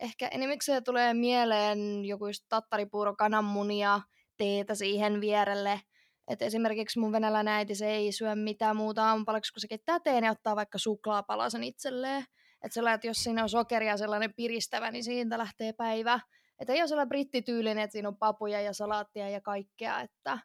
ehkä 0.00 0.28
enimmikseen 0.28 0.84
tulee 0.84 1.14
mieleen 1.14 2.04
joku 2.04 2.26
just 2.26 2.44
tattaripuuro, 2.48 3.14
kananmunia, 3.16 4.00
teetä 4.36 4.74
siihen 4.74 5.20
vierelle. 5.20 5.80
Et 6.28 6.42
esimerkiksi 6.42 6.98
mun 6.98 7.12
venäläinen 7.12 7.54
äiti 7.54 7.74
se 7.74 7.90
ei 7.90 8.12
syö 8.12 8.34
mitään 8.34 8.76
muuta 8.76 9.08
aamupalaksi, 9.08 9.52
kun 9.52 9.60
se 9.60 9.68
keittää 9.68 10.00
teen 10.00 10.24
ja 10.24 10.30
ottaa 10.30 10.56
vaikka 10.56 10.78
suklaapalasen 10.78 11.64
itselleen. 11.64 12.24
Että 12.62 12.74
sellainen, 12.74 12.94
että 12.94 13.06
jos 13.06 13.16
siinä 13.16 13.42
on 13.42 13.48
sokeria 13.48 13.96
sellainen 13.96 14.34
piristävä, 14.34 14.90
niin 14.90 15.04
siitä 15.04 15.38
lähtee 15.38 15.72
päivä. 15.72 16.20
Että 16.58 16.72
ei 16.72 16.80
ole 16.80 16.88
sellainen 16.88 17.08
brittityylinen, 17.08 17.84
että 17.84 17.92
siinä 17.92 18.08
on 18.08 18.16
papuja 18.16 18.60
ja 18.60 18.72
salaattia 18.72 19.28
ja 19.28 19.40
kaikkea. 19.40 20.00
Että 20.00 20.38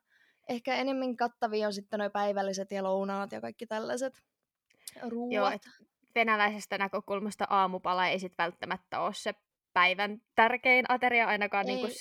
ehkä 0.49 0.75
enemmän 0.75 1.15
kattavia 1.15 1.67
on 1.67 1.73
sitten 1.73 1.99
nuo 1.99 2.09
päivälliset 2.09 2.71
ja 2.71 2.83
lounaat 2.83 3.31
ja 3.31 3.41
kaikki 3.41 3.67
tällaiset 3.67 4.13
ruuat. 5.01 5.33
Joo, 5.33 5.47
et 5.47 5.61
venäläisestä 6.15 6.77
näkökulmasta 6.77 7.45
aamupala 7.49 8.07
ei 8.07 8.19
sit 8.19 8.33
välttämättä 8.37 8.99
ole 8.99 9.13
se 9.13 9.33
päivän 9.73 10.17
tärkein 10.35 10.85
ateria 10.89 11.27
ainakaan 11.27 11.65
niin 11.65 11.79
kuin 11.79 11.91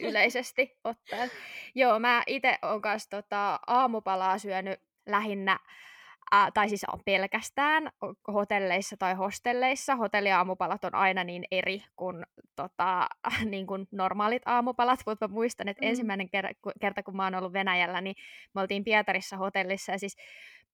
yleisesti 0.08 0.78
ottaen. 0.84 1.30
Joo, 1.74 1.98
mä 1.98 2.22
itse 2.26 2.58
olen 2.62 2.80
kanssa 2.80 3.10
tota, 3.10 3.60
aamupalaa 3.66 4.38
syönyt 4.38 4.80
lähinnä 5.06 5.58
Ää, 6.32 6.50
tai 6.54 6.68
siis 6.68 6.84
on 6.92 7.00
pelkästään 7.04 7.90
hotelleissa 8.32 8.96
tai 8.96 9.14
hostelleissa. 9.14 9.96
Hotelliaamupalat 9.96 10.84
on 10.84 10.94
aina 10.94 11.24
niin 11.24 11.44
eri 11.50 11.82
kuin, 11.96 12.26
tota, 12.56 13.08
niin 13.50 13.66
kuin 13.66 13.88
normaalit 13.90 14.42
aamupalat, 14.46 15.00
mutta 15.06 15.28
mä 15.28 15.34
muistan, 15.34 15.68
että 15.68 15.84
mm. 15.84 15.88
ensimmäinen 15.88 16.26
ker- 16.26 16.72
kerta, 16.80 17.02
kun 17.02 17.16
mä 17.16 17.24
oon 17.24 17.34
ollut 17.34 17.52
Venäjällä, 17.52 18.00
niin 18.00 18.14
me 18.54 18.60
oltiin 18.60 18.84
Pietarissa 18.84 19.36
hotellissa 19.36 19.92
ja 19.92 19.98
siis 19.98 20.16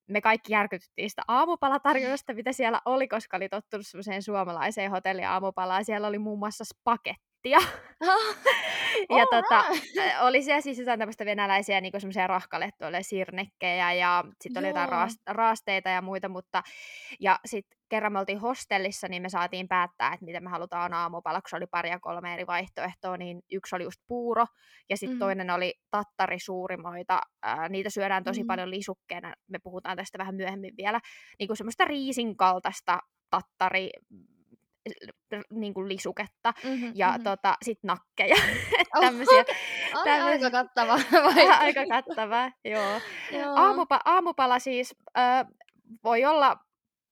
me 0.08 0.20
kaikki 0.20 0.52
järkytyttiin 0.52 1.10
sitä 1.10 1.22
aamupalatarjoista, 1.28 2.34
mitä 2.34 2.52
siellä 2.52 2.80
oli, 2.84 3.08
koska 3.08 3.36
oli 3.36 3.48
tottunut 3.48 3.86
semmoiseen 3.86 4.22
suomalaiseen 4.22 4.90
hotelliaamupalaan. 4.90 5.84
Siellä 5.84 6.08
oli 6.08 6.18
muun 6.18 6.38
muassa 6.38 6.64
spagettia. 7.46 7.58
ja 9.18 9.26
tota, 9.30 9.64
oli 10.20 10.42
siellä 10.42 10.60
siis 10.60 10.78
jotain 10.78 10.98
tämmöistä 10.98 11.24
venäläisiä 11.24 11.80
niin 11.80 11.92
semmoisia 11.98 12.26
rahkalettuja, 12.26 13.02
sirnekkejä 13.02 13.92
ja 13.92 14.24
sitten 14.40 14.60
oli 14.60 14.68
jotain 14.68 15.10
raasteita 15.26 15.88
ja 15.88 16.02
muita, 16.02 16.28
mutta 16.28 16.62
ja 17.20 17.38
sitten 17.44 17.78
kerran 17.88 18.12
me 18.12 18.18
oltiin 18.18 18.38
hostellissa, 18.38 19.08
niin 19.08 19.22
me 19.22 19.28
saatiin 19.28 19.68
päättää, 19.68 20.12
että 20.14 20.26
miten 20.26 20.44
me 20.44 20.50
halutaan 20.50 20.94
aamupala, 20.94 21.40
kun 21.40 21.56
oli 21.56 21.66
pari 21.66 21.90
ja 21.90 22.00
kolme 22.00 22.34
eri 22.34 22.46
vaihtoehtoa, 22.46 23.16
niin 23.16 23.42
yksi 23.52 23.76
oli 23.76 23.84
just 23.84 24.00
puuro, 24.08 24.46
ja 24.90 24.96
sitten 24.96 25.14
mm-hmm. 25.14 25.18
toinen 25.18 25.50
oli 25.50 25.74
tattarisuurimoita. 25.90 27.20
Ää, 27.42 27.68
niitä 27.68 27.90
syödään 27.90 28.24
tosi 28.24 28.40
mm-hmm. 28.40 28.46
paljon 28.46 28.70
lisukkeena, 28.70 29.34
me 29.48 29.58
puhutaan 29.62 29.96
tästä 29.96 30.18
vähän 30.18 30.34
myöhemmin 30.34 30.74
vielä, 30.76 31.00
niin 31.38 31.46
kuin 31.46 31.56
semmoista 31.56 31.84
riisin 31.84 32.36
kaltaista 32.36 32.98
tattari 33.30 33.90
niin 35.50 35.74
kuin 35.74 35.88
lisuketta 35.88 36.52
mm-hmm, 36.64 36.92
ja 36.94 37.08
mm-hmm. 37.08 37.24
tota, 37.24 37.54
sit 37.64 37.78
nakkeja. 37.82 38.36
tämmöisiä, 39.00 39.44
oh, 39.94 40.04
tämmöisiä. 40.04 40.34
Aika 40.34 40.50
kattava. 40.50 40.98
aika 41.58 41.86
kattava, 41.86 42.50
joo. 42.64 43.00
joo. 43.32 43.54
Aamupa, 43.56 44.00
aamupala 44.04 44.58
siis 44.58 44.94
äh, 45.18 45.46
voi 46.04 46.24
olla 46.24 46.56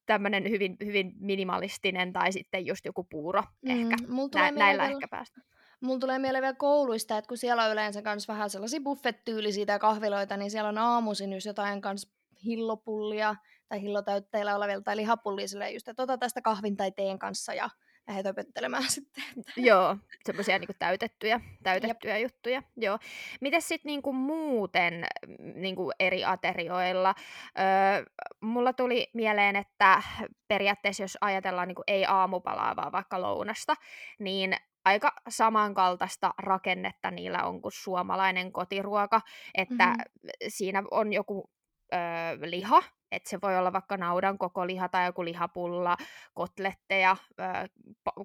tämmöinen 0.07 0.51
hyvin, 0.51 0.77
hyvin 0.85 1.13
minimalistinen 1.21 2.13
tai 2.13 2.33
sitten 2.33 2.67
just 2.67 2.85
joku 2.85 3.05
puuro 3.11 3.43
mm, 3.63 3.71
ehkä. 3.71 3.97
Nä, 4.35 4.51
näillä 4.51 4.83
vielä... 4.83 4.95
ehkä 4.95 5.09
päästä. 5.09 5.41
Mulla 5.81 5.99
tulee 5.99 6.19
mieleen 6.19 6.43
vielä 6.43 6.57
kouluista, 6.59 7.19
että 7.19 7.29
kun 7.29 7.39
siellä 7.39 7.65
on 7.65 7.73
yleensä 7.73 8.03
myös 8.05 8.29
vähän 8.29 8.51
sellaisia 8.51 8.81
buffet-tyylisiä 8.81 9.79
kahviloita, 9.79 10.37
niin 10.37 10.51
siellä 10.51 10.69
on 10.69 10.79
aamuisin 10.79 11.33
just 11.33 11.47
jotain 11.47 11.81
kanssa 11.81 12.09
hillopullia 12.45 13.37
tai 13.69 13.81
hillotäytteillä 13.83 14.57
olevilla 14.57 14.83
tai 14.83 14.97
lihapullia 14.97 15.71
just, 15.73 15.89
että 15.89 16.03
ota 16.03 16.19
tästä 16.19 16.43
kahvin 16.43 16.77
tai 16.77 16.93
teen 16.93 17.19
kanssa 17.19 17.55
ja 17.55 17.71
lähdet 18.09 18.27
opettelemään 18.27 18.91
sitten. 18.91 19.25
Joo, 19.57 19.97
semmoisia 20.25 20.59
niinku 20.59 20.73
täytettyjä, 20.79 21.41
täytettyjä 21.63 22.19
Jep. 22.19 22.23
juttuja. 22.23 22.63
Joo. 22.77 22.99
Mites 23.41 23.69
sitten 23.69 23.89
niinku 23.89 24.13
muuten 24.13 25.07
niinku 25.55 25.93
eri 26.01 26.25
aterioilla? 26.25 27.15
Öö, 27.59 28.05
mulla 28.41 28.73
tuli 28.73 29.11
mieleen, 29.15 29.57
että 29.57 30.03
periaatteessa 30.49 31.03
jos 31.03 31.19
ajatellaan 31.21 31.69
niinku 31.69 31.83
ei 31.87 32.05
aamupalaa, 32.05 32.77
vaan 32.77 32.93
vaikka 32.93 33.21
lounasta, 33.21 33.75
niin 34.19 34.57
aika 34.85 35.13
samankaltaista 35.29 36.35
rakennetta 36.39 37.11
niillä 37.11 37.45
on 37.45 37.63
kuin 37.63 37.73
suomalainen 37.73 38.53
kotiruoka, 38.53 39.21
että 39.55 39.87
mm-hmm. 39.87 40.31
siinä 40.49 40.83
on 40.91 41.13
joku 41.13 41.51
öö, 41.95 42.51
liha, 42.51 42.83
että 43.13 43.31
se 43.31 43.39
voi 43.43 43.59
olla 43.59 43.73
vaikka 43.73 43.97
naudan 43.97 44.39
koko 44.39 44.67
liha 44.67 44.89
tai 44.89 45.07
joku 45.07 45.25
lihapulla, 45.25 45.97
kotletteja, 46.35 47.17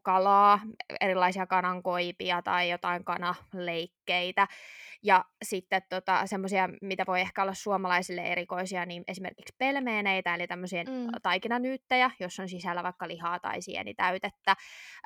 kalaa, 0.04 0.60
erilaisia 1.02 1.48
kanankoipia 1.48 2.42
tai 2.42 2.70
jotain 2.70 3.04
kanaleikkeitä. 3.04 4.48
Ja 5.04 5.26
sitten 5.44 5.82
tota, 5.90 6.28
semmoisia, 6.28 6.70
mitä 6.82 7.04
voi 7.08 7.22
ehkä 7.22 7.42
olla 7.42 7.54
suomalaisille 7.54 8.22
erikoisia, 8.22 8.86
niin 8.86 9.04
esimerkiksi 9.08 9.56
pelmeeneitä, 9.58 10.36
eli 10.36 10.48
tämmöisiä 10.48 10.84
mm. 10.84 11.08
taikinanyyttejä, 11.22 12.12
jos 12.20 12.40
on 12.40 12.50
sisällä 12.50 12.84
vaikka 12.84 13.08
lihaa 13.08 13.40
tai 13.40 13.62
sienitäytettä, 13.62 14.56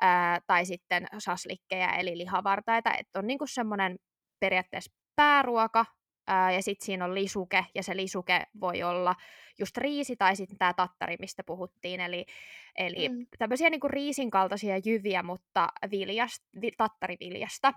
ää, 0.00 0.40
tai 0.46 0.64
sitten 0.64 1.06
saslikkeja, 1.18 1.92
eli 1.92 2.18
lihavartaita. 2.18 2.94
Että 2.98 3.18
on 3.18 3.26
niinku 3.26 3.46
semmoinen 3.46 3.98
periaatteessa 4.40 4.92
pääruoka, 5.16 5.86
ää, 6.26 6.52
ja 6.52 6.62
sitten 6.62 6.86
siinä 6.86 7.04
on 7.04 7.14
lisuke, 7.14 7.66
ja 7.74 7.82
se 7.82 7.96
lisuke 7.96 8.46
voi 8.60 8.82
olla 8.82 9.14
just 9.58 9.76
riisi 9.76 10.16
tai 10.16 10.36
sitten 10.36 10.58
tämä 10.58 10.74
tattari, 10.74 11.16
mistä 11.20 11.44
puhuttiin, 11.44 12.00
eli, 12.00 12.26
eli 12.76 13.08
mm. 13.08 13.26
tämmöisiä 13.38 13.70
niinku 13.70 13.88
riisin 13.88 14.30
kaltaisia 14.30 14.78
jyviä, 14.84 15.22
mutta 15.22 15.68
viljast, 15.90 16.44
vi, 16.60 16.70
tattariviljasta. 16.76 17.72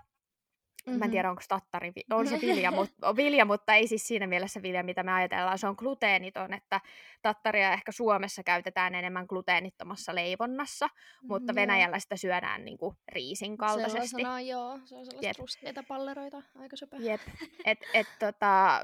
Mm-hmm. 0.88 0.98
Mä 0.98 1.04
en 1.04 1.08
mm-hmm. 1.08 1.12
tiedä, 1.12 1.30
onko 1.30 1.42
tattari, 1.48 1.92
on 2.10 2.26
se 2.26 2.40
vilja, 2.46 2.70
mutta, 2.70 3.08
on 3.08 3.16
vilja, 3.16 3.44
mutta 3.44 3.74
ei 3.74 3.86
siis 3.86 4.08
siinä 4.08 4.26
mielessä 4.26 4.62
vilja, 4.62 4.82
mitä 4.82 5.02
me 5.02 5.12
ajatellaan. 5.12 5.58
Se 5.58 5.66
on 5.66 5.74
gluteeniton, 5.78 6.54
että 6.54 6.80
tattaria 7.22 7.72
ehkä 7.72 7.92
Suomessa 7.92 8.42
käytetään 8.42 8.94
enemmän 8.94 9.26
gluteenittomassa 9.28 10.14
leivonnassa, 10.14 10.86
mm, 10.86 11.28
mutta 11.28 11.54
Venäjällä 11.54 11.98
sitä 11.98 12.16
syödään 12.16 12.64
niin 12.64 12.78
kuin 12.78 12.96
riisin 13.12 13.56
kaltaisesti. 13.56 14.08
Sellaisena, 14.08 14.40
joo. 14.40 14.78
Se 14.84 14.96
on 14.96 15.06
sellaista 15.06 15.42
ruskeita 15.42 15.82
palleroita, 15.88 16.42
aika 16.54 16.76
söpö. 16.76 16.96
Jep. 17.00 17.20
Et, 17.64 17.78
et, 17.94 18.06
tota, 18.18 18.80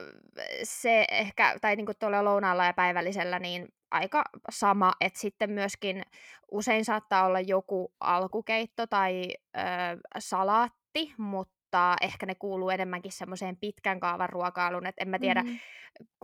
se 0.63 1.05
ehkä, 1.11 1.59
tai 1.61 1.77
niin 1.77 1.87
kuin 1.87 1.97
tuolla 1.99 2.25
lounaalla 2.25 2.65
ja 2.65 2.73
päivällisellä, 2.73 3.39
niin 3.39 3.69
aika 3.91 4.25
sama, 4.51 4.93
että 5.01 5.21
sitten 5.21 5.51
myöskin 5.51 6.03
usein 6.51 6.85
saattaa 6.85 7.27
olla 7.27 7.41
joku 7.41 7.93
alkukeitto 8.01 8.87
tai 8.87 9.29
ö, 9.57 9.61
salaatti, 10.19 11.15
mutta 11.19 11.55
mutta 11.75 11.97
ehkä 12.01 12.27
ne 12.27 12.35
kuuluu 12.35 12.71
enemmänkin 12.71 13.13
semmoiseen 13.13 13.57
pitkän 13.57 14.01
kaavan 14.01 14.29
ruokailuun, 14.29 14.87
että 14.87 15.03
en 15.03 15.09
mä 15.09 15.19
tiedä, 15.19 15.43
mm. 15.43 15.59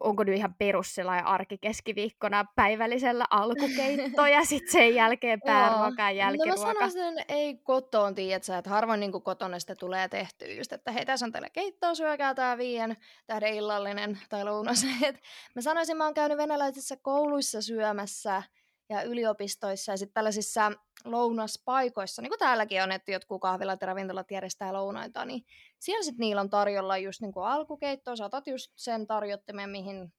onko 0.00 0.24
nyt 0.24 0.36
ihan 0.36 0.54
perus 0.54 0.96
arkikeskiviikkona 1.24 2.44
päivällisellä 2.56 3.24
alkukeitto 3.30 4.26
ja 4.26 4.44
sitten 4.50 4.72
sen 4.72 4.94
jälkeen 4.94 5.40
pääruoka 5.40 6.02
ja 6.02 6.10
jälkiruoka. 6.10 6.60
No 6.60 6.80
mä 6.80 6.88
sanoisin, 6.90 7.24
ei 7.28 7.56
kotoon, 7.56 8.14
tiedätkö, 8.14 8.58
että 8.58 8.70
harvoin 8.70 9.00
niin 9.00 9.12
kotona 9.12 9.58
sitä 9.58 9.74
tulee 9.74 10.08
tehtyä 10.08 10.48
just, 10.48 10.72
että 10.72 10.92
hei 10.92 11.06
tässä 11.06 11.26
on 11.26 11.32
teille 11.32 11.50
keittoa, 11.50 11.94
syökää 11.94 12.34
tää 12.34 12.58
viien 12.58 12.96
tähden 13.26 13.54
illallinen 13.54 14.18
tai 14.28 14.44
lounas. 14.44 14.86
mä 15.54 15.62
sanoisin, 15.62 15.96
mä 15.96 16.04
oon 16.04 16.14
käynyt 16.14 16.38
venäläisissä 16.38 16.96
kouluissa 17.02 17.62
syömässä 17.62 18.42
ja 18.90 19.02
yliopistoissa 19.02 19.92
ja 19.92 19.96
sitten 19.96 20.14
tällaisissa 20.14 20.72
lounaspaikoissa, 21.04 22.22
niin 22.22 22.30
kuin 22.30 22.38
täälläkin 22.38 22.82
on, 22.82 22.92
että 22.92 23.12
jotkut 23.12 23.40
kahvilat 23.40 23.80
ja 23.80 23.86
ravintolat 23.86 24.30
järjestää 24.30 24.72
lounaita, 24.72 25.24
niin 25.24 25.42
siellä 25.78 26.02
sitten 26.02 26.20
niillä 26.20 26.40
on 26.40 26.50
tarjolla 26.50 26.98
just 26.98 27.20
niin 27.20 27.32
kuin 27.32 27.46
alkukeittoa, 27.46 28.16
saatat 28.16 28.46
just 28.46 28.72
sen 28.76 29.06
tarjottimen, 29.06 29.70
mihin, 29.70 30.12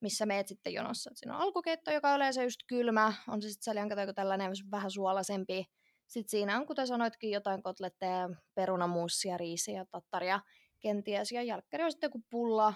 missä 0.00 0.26
meet 0.26 0.48
sitten 0.48 0.72
jonossa. 0.72 1.10
Siinä 1.14 1.36
on 1.36 1.42
alkukeitto, 1.42 1.90
joka 1.90 2.10
on 2.10 2.16
yleensä 2.16 2.42
just 2.42 2.60
kylmä, 2.66 3.12
on 3.28 3.42
se 3.42 3.48
sitten 3.48 3.64
salianka 3.64 3.96
tai 3.96 4.14
tällainen 4.14 4.52
vähän 4.70 4.90
suolaisempi. 4.90 5.64
Sitten 6.06 6.30
siinä 6.30 6.56
on, 6.56 6.66
kuten 6.66 6.86
sanoitkin, 6.86 7.30
jotain 7.30 7.62
kotletteja, 7.62 8.30
perunamuussia, 8.54 9.36
riisiä, 9.36 9.84
tattaria, 9.90 10.40
kenties, 10.80 11.32
ja 11.32 11.42
jälkkäri 11.42 11.84
on 11.84 11.90
sitten 11.90 12.08
joku 12.08 12.22
pulla, 12.30 12.74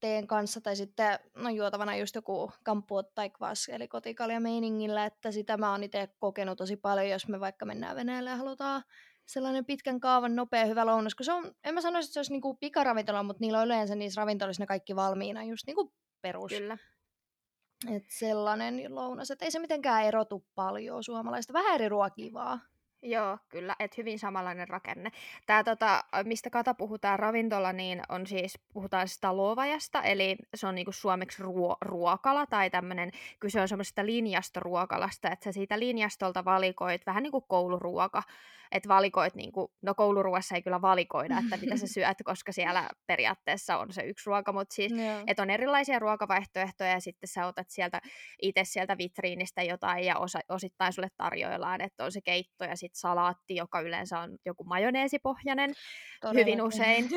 teen 0.00 0.26
kanssa, 0.26 0.60
tai 0.60 0.76
sitten 0.76 1.18
no 1.34 1.50
juotavana 1.50 1.96
just 1.96 2.14
joku 2.14 2.52
kampuot 2.62 3.14
tai 3.14 3.30
kvas, 3.30 3.68
eli 3.68 3.88
kotikalja 3.88 4.40
meiningillä, 4.40 5.04
että 5.06 5.32
sitä 5.32 5.56
mä 5.56 5.70
oon 5.70 5.84
itse 5.84 6.08
kokenut 6.18 6.58
tosi 6.58 6.76
paljon, 6.76 7.08
jos 7.08 7.28
me 7.28 7.40
vaikka 7.40 7.66
mennään 7.66 7.96
Venäjälle 7.96 8.30
ja 8.30 8.36
halutaan 8.36 8.82
sellainen 9.26 9.64
pitkän 9.64 10.00
kaavan 10.00 10.36
nopea 10.36 10.66
hyvä 10.66 10.86
lounas, 10.86 11.14
kun 11.14 11.24
se 11.24 11.32
on, 11.32 11.54
en 11.64 11.74
mä 11.74 11.80
sanoisi, 11.80 12.06
että 12.06 12.14
se 12.14 12.20
olisi 12.20 12.32
niinku 12.32 12.54
pikaravintola, 12.54 13.22
mutta 13.22 13.40
niillä 13.40 13.58
on 13.58 13.66
yleensä 13.66 13.94
niissä 13.94 14.20
ravintolissa 14.20 14.62
ne 14.62 14.66
kaikki 14.66 14.96
valmiina, 14.96 15.44
just 15.44 15.66
niinku 15.66 15.94
perus. 16.22 16.52
Kyllä. 16.52 16.78
Et 17.90 18.04
sellainen 18.08 18.94
lounas, 18.94 19.30
että 19.30 19.44
ei 19.44 19.50
se 19.50 19.58
mitenkään 19.58 20.04
erotu 20.04 20.46
paljon 20.54 21.04
suomalaista, 21.04 21.52
vähän 21.52 21.74
eri 21.74 21.88
ruokivaa. 21.88 22.60
Joo, 23.02 23.38
kyllä, 23.48 23.76
että 23.78 23.94
hyvin 23.98 24.18
samanlainen 24.18 24.68
rakenne. 24.68 25.10
Tämä, 25.46 25.64
tota, 25.64 26.04
mistä 26.24 26.50
Kata 26.50 26.74
puhutaan 26.74 27.18
ravintola, 27.18 27.72
niin 27.72 28.02
on 28.08 28.26
siis, 28.26 28.58
puhutaan 28.72 29.08
sitä 29.08 29.32
luovajasta, 29.32 30.02
eli 30.02 30.36
se 30.54 30.66
on 30.66 30.74
niinku 30.74 30.92
suomeksi 30.92 31.42
ruo- 31.42 31.76
ruokala 31.80 32.46
tai 32.46 32.70
tämmöinen, 32.70 33.10
kyse 33.40 33.60
on 33.60 33.68
semmoisesta 33.68 34.06
linjastoruokalasta, 34.06 35.30
että 35.30 35.44
sä 35.44 35.52
siitä 35.52 35.78
linjastolta 35.78 36.44
valikoit 36.44 37.06
vähän 37.06 37.22
niin 37.22 37.30
kuin 37.30 37.44
kouluruoka, 37.48 38.22
että 38.72 38.88
valikoit, 38.88 39.34
niin 39.34 39.52
kuin, 39.52 39.72
no 39.82 39.94
kouluruoassa 39.94 40.54
ei 40.54 40.62
kyllä 40.62 40.82
valikoida, 40.82 41.38
että 41.38 41.56
mitä 41.56 41.76
sä 41.76 41.86
syöt, 41.94 42.18
koska 42.24 42.52
siellä 42.52 42.88
periaatteessa 43.06 43.78
on 43.78 43.92
se 43.92 44.02
yksi 44.02 44.30
ruoka, 44.30 44.52
mutta 44.52 44.74
siis, 44.74 44.92
että 45.26 45.42
on 45.42 45.50
erilaisia 45.50 45.98
ruokavaihtoehtoja 45.98 46.90
ja 46.90 47.00
sitten 47.00 47.28
sä 47.28 47.46
otat 47.46 47.70
sieltä 47.70 48.00
itse 48.42 48.64
sieltä 48.64 48.98
vitriinistä 48.98 49.62
jotain 49.62 50.04
ja 50.04 50.18
osa, 50.18 50.40
osittain 50.48 50.92
sulle 50.92 51.08
tarjoillaan, 51.16 51.80
että 51.80 52.04
on 52.04 52.12
se 52.12 52.20
keitto 52.20 52.64
ja 52.64 52.76
sitten 52.76 52.89
salaatti, 52.92 53.54
joka 53.56 53.80
yleensä 53.80 54.18
on 54.18 54.36
joku 54.44 54.64
majoneesipohjainen 54.64 55.74
Todella. 56.20 56.38
hyvin 56.40 56.62
usein. 56.62 57.08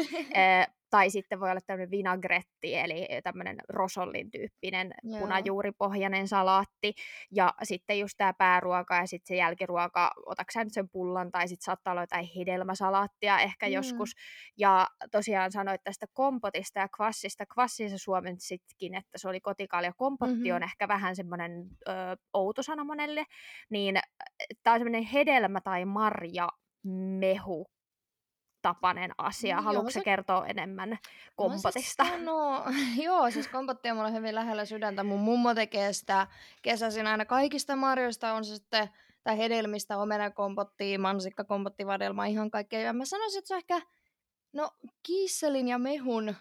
tai 0.93 1.09
sitten 1.09 1.39
voi 1.39 1.49
olla 1.49 1.61
tämmöinen 1.61 1.91
vinagretti, 1.91 2.75
eli 2.75 3.07
tämmöinen 3.23 3.57
rosollin 3.69 4.31
tyyppinen 4.31 4.93
Joo. 5.03 5.19
punajuuripohjainen 5.19 6.27
salaatti, 6.27 6.93
ja 7.31 7.53
sitten 7.63 7.99
just 7.99 8.13
tämä 8.17 8.33
pääruoka 8.33 8.95
ja 8.95 9.07
sitten 9.07 9.27
se 9.27 9.35
jälkiruoka, 9.35 10.11
otatko 10.25 10.63
nyt 10.63 10.73
sen 10.73 10.89
pullan, 10.89 11.31
tai 11.31 11.47
sitten 11.47 11.65
saattaa 11.65 11.91
olla 11.91 12.01
jotain 12.01 12.29
hedelmäsalaattia 12.35 13.39
ehkä 13.39 13.65
mm. 13.65 13.71
joskus, 13.71 14.11
ja 14.57 14.87
tosiaan 15.11 15.51
sanoit 15.51 15.83
tästä 15.83 16.05
kompotista 16.13 16.79
ja 16.79 16.87
kvassista, 16.97 17.45
kvassissa 17.45 18.11
sitkin, 18.37 18.95
että 18.95 19.17
se 19.17 19.29
oli 19.29 19.39
kotikalja, 19.39 19.93
kompotti 19.97 20.35
mm-hmm. 20.35 20.55
on 20.55 20.63
ehkä 20.63 20.87
vähän 20.87 21.15
semmoinen 21.15 21.51
ö, 21.87 21.91
outo 22.33 22.63
sana 22.63 22.83
monelle, 22.83 23.25
niin 23.69 23.95
tämä 24.63 24.73
on 24.73 24.79
semmoinen 24.79 25.03
hedelmä 25.03 25.61
tai 25.61 25.85
marja 25.85 26.49
mehu 27.19 27.72
tapainen 28.63 29.11
asia. 29.17 29.57
Mm, 29.57 29.63
Haluatko 29.63 29.91
se... 29.91 30.01
kertoa 30.01 30.45
enemmän 30.47 30.97
kompotista? 31.35 32.05
No, 32.23 32.63
siis 32.73 32.97
joo, 33.05 33.31
siis 33.31 33.47
kompotti 33.47 33.89
on 33.89 33.97
mulle 33.97 34.13
hyvin 34.13 34.35
lähellä 34.35 34.65
sydäntä. 34.65 35.03
Mun 35.03 35.19
mummo 35.19 35.55
tekee 35.55 35.93
sitä 35.93 36.27
kesäisin 36.61 37.07
aina 37.07 37.25
kaikista 37.25 37.75
marjoista, 37.75 38.33
on 38.33 38.45
se 38.45 38.55
sitten 38.55 38.89
tai 39.23 39.37
hedelmistä, 39.37 39.97
omenakompotti, 39.97 40.97
mansikkakompotti, 40.97 41.87
vadelma, 41.87 42.25
ihan 42.25 42.51
kaikkea. 42.51 42.79
Ja 42.79 42.93
mä 42.93 43.05
sanoisin, 43.05 43.39
että 43.39 43.47
se 43.47 43.53
on 43.53 43.57
ehkä 43.57 43.81
no, 44.53 44.71
kiisselin 45.03 45.67
ja 45.67 45.77
mehun 45.77 46.35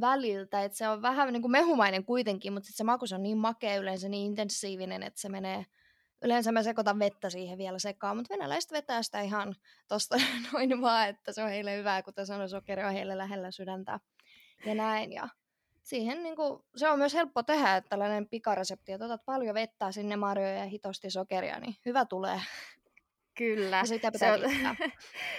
väliltä, 0.00 0.64
että 0.64 0.78
se 0.78 0.88
on 0.88 1.02
vähän 1.02 1.32
niin 1.32 1.42
kuin 1.42 1.52
mehumainen 1.52 2.04
kuitenkin, 2.04 2.52
mutta 2.52 2.68
se 2.72 2.84
maku 2.84 3.06
on 3.14 3.22
niin 3.22 3.38
makea 3.38 3.76
yleensä, 3.76 4.08
niin 4.08 4.26
intensiivinen, 4.26 5.02
että 5.02 5.20
se 5.20 5.28
menee 5.28 5.66
Yleensä 6.22 6.52
mä 6.52 6.62
sekoitan 6.62 6.98
vettä 6.98 7.30
siihen 7.30 7.58
vielä 7.58 7.78
sekaan, 7.78 8.16
mutta 8.16 8.34
venäläiset 8.34 8.72
vetää 8.72 9.02
sitä 9.02 9.20
ihan 9.20 9.54
tosta 9.88 10.16
noin 10.52 10.80
vaan, 10.80 11.08
että 11.08 11.32
se 11.32 11.42
on 11.42 11.48
heille 11.48 11.76
hyvää, 11.76 12.02
kuten 12.02 12.26
sanoin, 12.26 12.48
sokeri 12.48 12.84
on 12.84 12.92
heille 12.92 13.18
lähellä 13.18 13.50
sydäntä 13.50 14.00
ja 14.66 14.74
näin. 14.74 15.12
Ja 15.12 15.28
siihen 15.82 16.22
niin 16.22 16.36
kuin, 16.36 16.62
se 16.76 16.88
on 16.88 16.98
myös 16.98 17.14
helppo 17.14 17.42
tehdä, 17.42 17.76
että 17.76 17.88
tällainen 17.88 18.28
pikaresepti, 18.28 18.92
että 18.92 19.04
otat 19.04 19.24
paljon 19.24 19.54
vettä 19.54 19.92
sinne 19.92 20.16
marjoja 20.16 20.58
ja 20.58 20.66
hitosti 20.66 21.10
sokeria, 21.10 21.60
niin 21.60 21.76
hyvä 21.86 22.04
tulee. 22.04 22.40
Kyllä. 23.34 23.76
Ja 23.76 23.86
sitä 23.86 24.12
pitää 24.12 24.38
se, 24.38 24.44
on, 24.44 24.76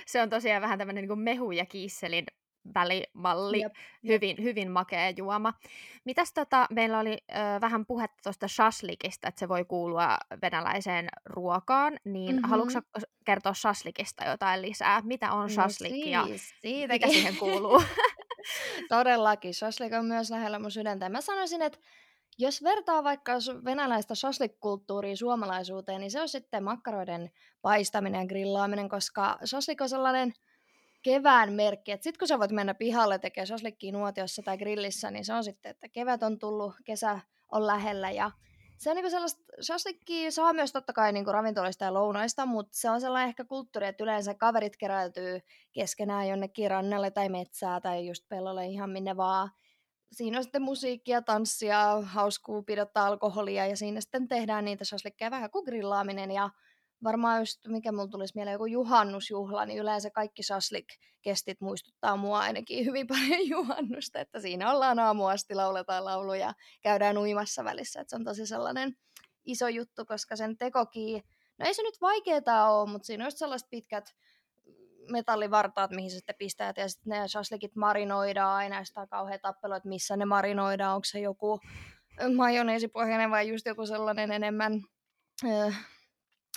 se 0.06 0.22
on 0.22 0.30
tosiaan 0.30 0.62
vähän 0.62 0.80
tämmöinen 0.80 1.08
niin 1.08 1.20
mehu 1.20 1.52
ja 1.52 1.66
kiisselin 1.66 2.26
välimalli, 2.74 3.60
jep, 3.60 3.74
hyvin, 4.08 4.38
hyvin 4.44 4.72
makea 4.72 5.10
juoma. 5.10 5.54
Mitäs 6.06 6.34
tota, 6.34 6.68
meillä 6.70 7.00
oli 7.00 7.18
ö, 7.32 7.36
vähän 7.62 7.86
puhetta 7.86 8.18
tuosta 8.24 8.48
shashlikista, 8.48 9.28
että 9.28 9.40
se 9.40 9.50
voi 9.50 9.66
kuulua 9.66 10.18
venäläiseen 10.42 11.08
ruokaan, 11.26 12.00
niin 12.06 12.36
mm-hmm. 12.36 12.50
haluatko 12.50 12.80
kertoa 13.26 13.54
shashlikista 13.54 14.24
jotain 14.24 14.62
lisää? 14.62 15.02
Mitä 15.02 15.32
on 15.32 15.42
no 15.42 15.50
shashlik 15.50 15.92
siis, 15.92 16.08
ja 16.08 16.26
siitäkin. 16.62 17.08
mitä 17.08 17.08
siihen 17.08 17.38
kuuluu? 17.38 17.84
Todellakin, 18.90 19.54
shashlik 19.54 19.94
on 19.94 20.06
myös 20.06 20.32
lähellä 20.32 20.60
mun 20.60 20.72
sydäntä. 20.72 21.10
Mä 21.10 21.22
sanoisin, 21.22 21.62
että 21.62 21.80
jos 22.38 22.64
vertaa 22.64 23.04
vaikka 23.04 23.34
venäläistä 23.66 24.16
shashlik-kulttuuria 24.16 25.16
suomalaisuuteen, 25.16 26.02
niin 26.02 26.12
se 26.12 26.22
on 26.22 26.30
sitten 26.30 26.64
makkaroiden 26.64 27.32
paistaminen 27.62 28.22
ja 28.22 28.28
grillaaminen, 28.28 28.90
koska 28.90 29.38
shashlik 29.46 29.82
on 29.82 29.90
sellainen– 29.90 30.34
kevään 31.02 31.54
merkki. 31.54 31.92
Sitten 31.92 32.20
kun 32.20 32.28
sä 32.28 32.40
voit 32.40 32.52
mennä 32.52 32.74
pihalle 32.74 33.20
tekemään 33.20 33.48
soslikkiä 33.48 33.92
nuotiossa 33.92 34.42
tai 34.44 34.58
grillissä, 34.58 35.12
niin 35.12 35.26
se 35.26 35.34
on 35.34 35.44
sitten, 35.44 35.70
että 35.70 35.90
kevät 35.90 36.24
on 36.24 36.40
tullut, 36.40 36.74
kesä 36.86 37.20
on 37.52 37.68
lähellä 37.68 38.12
ja 38.12 38.32
se 38.80 38.90
on 38.90 38.96
niinku 38.96 39.10
sellaista, 39.10 39.44
soslikki 39.60 40.32
saa 40.32 40.54
myös 40.54 40.72
totta 40.72 40.94
kai 40.94 41.12
niinku 41.12 41.32
ravintoloista 41.32 41.86
ja 41.86 41.94
lounaista, 41.94 42.46
mutta 42.46 42.78
se 42.78 42.90
on 42.90 43.02
sellainen 43.02 43.30
ehkä 43.30 43.46
kulttuuri, 43.46 43.88
että 43.88 44.04
yleensä 44.04 44.34
kaverit 44.34 44.78
keräytyy 44.78 45.40
keskenään 45.74 46.28
jonnekin 46.28 46.72
rannalle 46.72 47.12
tai 47.12 47.30
metsää 47.30 47.82
tai 47.82 48.08
just 48.08 48.24
pellolle 48.30 48.66
ihan 48.66 48.90
minne 48.90 49.18
vaan. 49.18 49.52
Siinä 50.12 50.38
on 50.38 50.44
sitten 50.44 50.62
musiikkia, 50.62 51.22
tanssia, 51.22 52.02
hauskuu, 52.02 52.64
pidottaa 52.64 53.06
alkoholia 53.06 53.68
ja 53.68 53.78
siinä 53.78 54.02
sitten 54.02 54.28
tehdään 54.28 54.66
niitä 54.66 54.86
soslikkeja 54.86 55.32
vähän 55.32 55.52
kuin 55.52 55.66
grillaaminen 55.66 56.32
ja 56.32 56.50
varmaan 57.04 57.40
just, 57.40 57.68
mikä 57.68 57.92
mulla 57.92 58.08
tulisi 58.08 58.34
mieleen, 58.36 58.54
joku 58.54 58.66
juhannusjuhla, 58.66 59.66
niin 59.66 59.80
yleensä 59.80 60.10
kaikki 60.10 60.44
saslik-kestit 60.44 61.62
muistuttaa 61.62 62.18
mua 62.18 62.40
ainakin 62.40 62.86
hyvin 62.86 63.08
paljon 63.14 63.50
juhannusta, 63.50 64.20
että 64.20 64.40
siinä 64.40 64.72
ollaan 64.72 65.00
aamuasti, 65.00 65.56
lauletaan 65.56 66.06
lauluja, 66.06 66.54
käydään 66.82 67.18
uimassa 67.18 67.64
välissä, 67.64 68.02
että 68.02 68.10
se 68.10 68.16
on 68.16 68.24
tosi 68.24 68.46
sellainen 68.46 68.94
iso 69.46 69.68
juttu, 69.68 70.06
koska 70.06 70.36
sen 70.36 70.58
tekokin, 70.58 71.24
no 71.58 71.66
ei 71.66 71.74
se 71.74 71.84
nyt 71.84 72.02
vaikeaa 72.02 72.80
ole, 72.80 72.90
mutta 72.90 73.06
siinä 73.06 73.24
on 73.24 73.28
just 73.28 73.38
sellaiset 73.38 73.70
pitkät 73.70 74.16
metallivartaat, 75.12 75.92
mihin 75.92 76.12
se 76.12 76.16
sitten 76.16 76.36
pistää, 76.40 76.74
ja 76.78 76.90
sitten 76.90 77.12
ne 77.12 77.28
shashlikit 77.28 77.76
marinoidaan, 77.76 78.56
aina 78.56 78.84
sitä 78.84 79.08
kauhean 79.08 79.40
tappelu, 79.42 79.74
että 79.74 79.90
missä 79.90 80.18
ne 80.18 80.26
marinoidaan, 80.26 80.96
onko 80.96 81.06
se 81.06 81.20
joku 81.20 81.60
majoneesipohjainen 82.36 83.32
vai 83.32 83.50
just 83.50 83.66
joku 83.66 83.86
sellainen 83.86 84.32
enemmän 84.32 84.82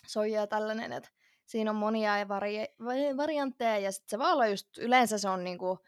soija 0.07 0.41
ja 0.41 0.47
tällainen, 0.47 0.93
että 0.93 1.11
siinä 1.47 1.71
on 1.71 1.77
monia 1.77 2.13
vari- 2.25 3.17
variantteja 3.17 3.79
ja 3.79 3.93
sitten 3.93 4.11
se 4.11 4.19
voi 4.19 4.33
olla 4.33 4.47
just, 4.47 4.79
yleensä 4.79 5.19
se 5.19 5.29
on 5.29 5.45
niinku, 5.45 5.79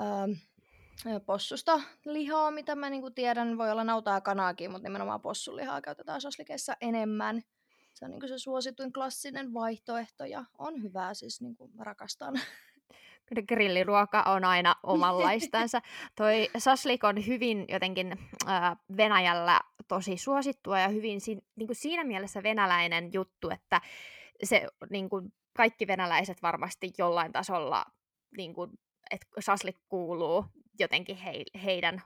öö, 0.00 1.20
possusta 1.26 1.80
lihaa, 2.04 2.50
mitä 2.50 2.74
mä 2.74 2.90
niinku 2.90 3.10
tiedän, 3.10 3.58
voi 3.58 3.70
olla 3.70 3.84
nautaa 3.84 4.20
kanaakin, 4.20 4.70
mutta 4.70 4.88
nimenomaan 4.88 5.20
possulihaa 5.20 5.80
käytetään 5.80 6.20
soslikeissa 6.20 6.76
enemmän. 6.80 7.42
Se 7.94 8.04
on 8.04 8.10
niinku 8.10 8.28
se 8.28 8.38
suosituin 8.38 8.92
klassinen 8.92 9.54
vaihtoehto 9.54 10.24
ja 10.24 10.44
on 10.58 10.82
hyvää 10.82 11.14
siis, 11.14 11.40
niinku 11.40 11.70
rakastan. 11.78 12.34
grilliruoka 13.48 14.22
on 14.26 14.44
aina 14.44 14.74
omanlaistansa. 14.82 15.80
Toi 16.16 16.50
saslik 16.58 17.04
on 17.04 17.26
hyvin 17.26 17.64
jotenkin 17.68 18.18
äh, 18.48 18.76
Venäjällä 18.96 19.60
tosi 19.88 20.16
suosittua 20.16 20.78
ja 20.78 20.88
hyvin 20.88 21.20
si- 21.20 21.44
niin 21.56 21.66
kuin 21.66 21.76
siinä 21.76 22.04
mielessä 22.04 22.42
venäläinen 22.42 23.10
juttu, 23.12 23.50
että 23.50 23.80
se 24.44 24.66
niin 24.90 25.08
kuin 25.08 25.32
kaikki 25.56 25.86
venäläiset 25.86 26.42
varmasti 26.42 26.92
jollain 26.98 27.32
tasolla 27.32 27.84
niin 28.36 28.54
kuin, 28.54 28.70
että 29.10 29.26
saslik 29.40 29.76
kuuluu 29.88 30.44
jotenkin 30.78 31.16
he, 31.16 31.32
heidän 31.64 32.02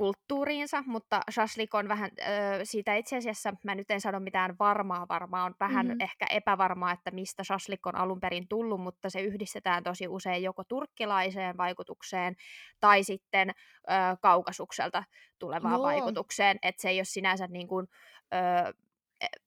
ruokakulttuuriinsa, 0.00 0.82
mutta 0.86 1.20
shashlik 1.30 1.74
on 1.74 1.88
vähän, 1.88 2.10
ö, 2.20 2.24
siitä 2.64 2.94
itse 2.94 3.16
asiassa, 3.16 3.54
mä 3.64 3.74
nyt 3.74 3.90
en 3.90 4.00
sano 4.00 4.20
mitään 4.20 4.56
varmaa 4.58 5.06
varmaa, 5.08 5.44
on 5.44 5.54
vähän 5.60 5.86
mm-hmm. 5.86 6.00
ehkä 6.00 6.26
epävarmaa, 6.30 6.92
että 6.92 7.10
mistä 7.10 7.44
shashlik 7.44 7.86
on 7.86 7.96
alun 7.96 8.20
perin 8.20 8.48
tullut, 8.48 8.80
mutta 8.80 9.10
se 9.10 9.20
yhdistetään 9.20 9.82
tosi 9.82 10.08
usein 10.08 10.42
joko 10.42 10.64
turkkilaiseen 10.64 11.56
vaikutukseen 11.56 12.36
tai 12.80 13.02
sitten 13.02 13.50
ö, 13.50 13.92
kaukasukselta 14.22 15.04
tulevaan 15.38 15.74
no. 15.74 15.82
vaikutukseen, 15.82 16.58
että 16.62 16.82
se 16.82 16.88
ei 16.88 16.98
ole 16.98 17.04
sinänsä 17.04 17.46
niin 17.46 17.68
kuin, 17.68 17.86
ö, 18.34 18.72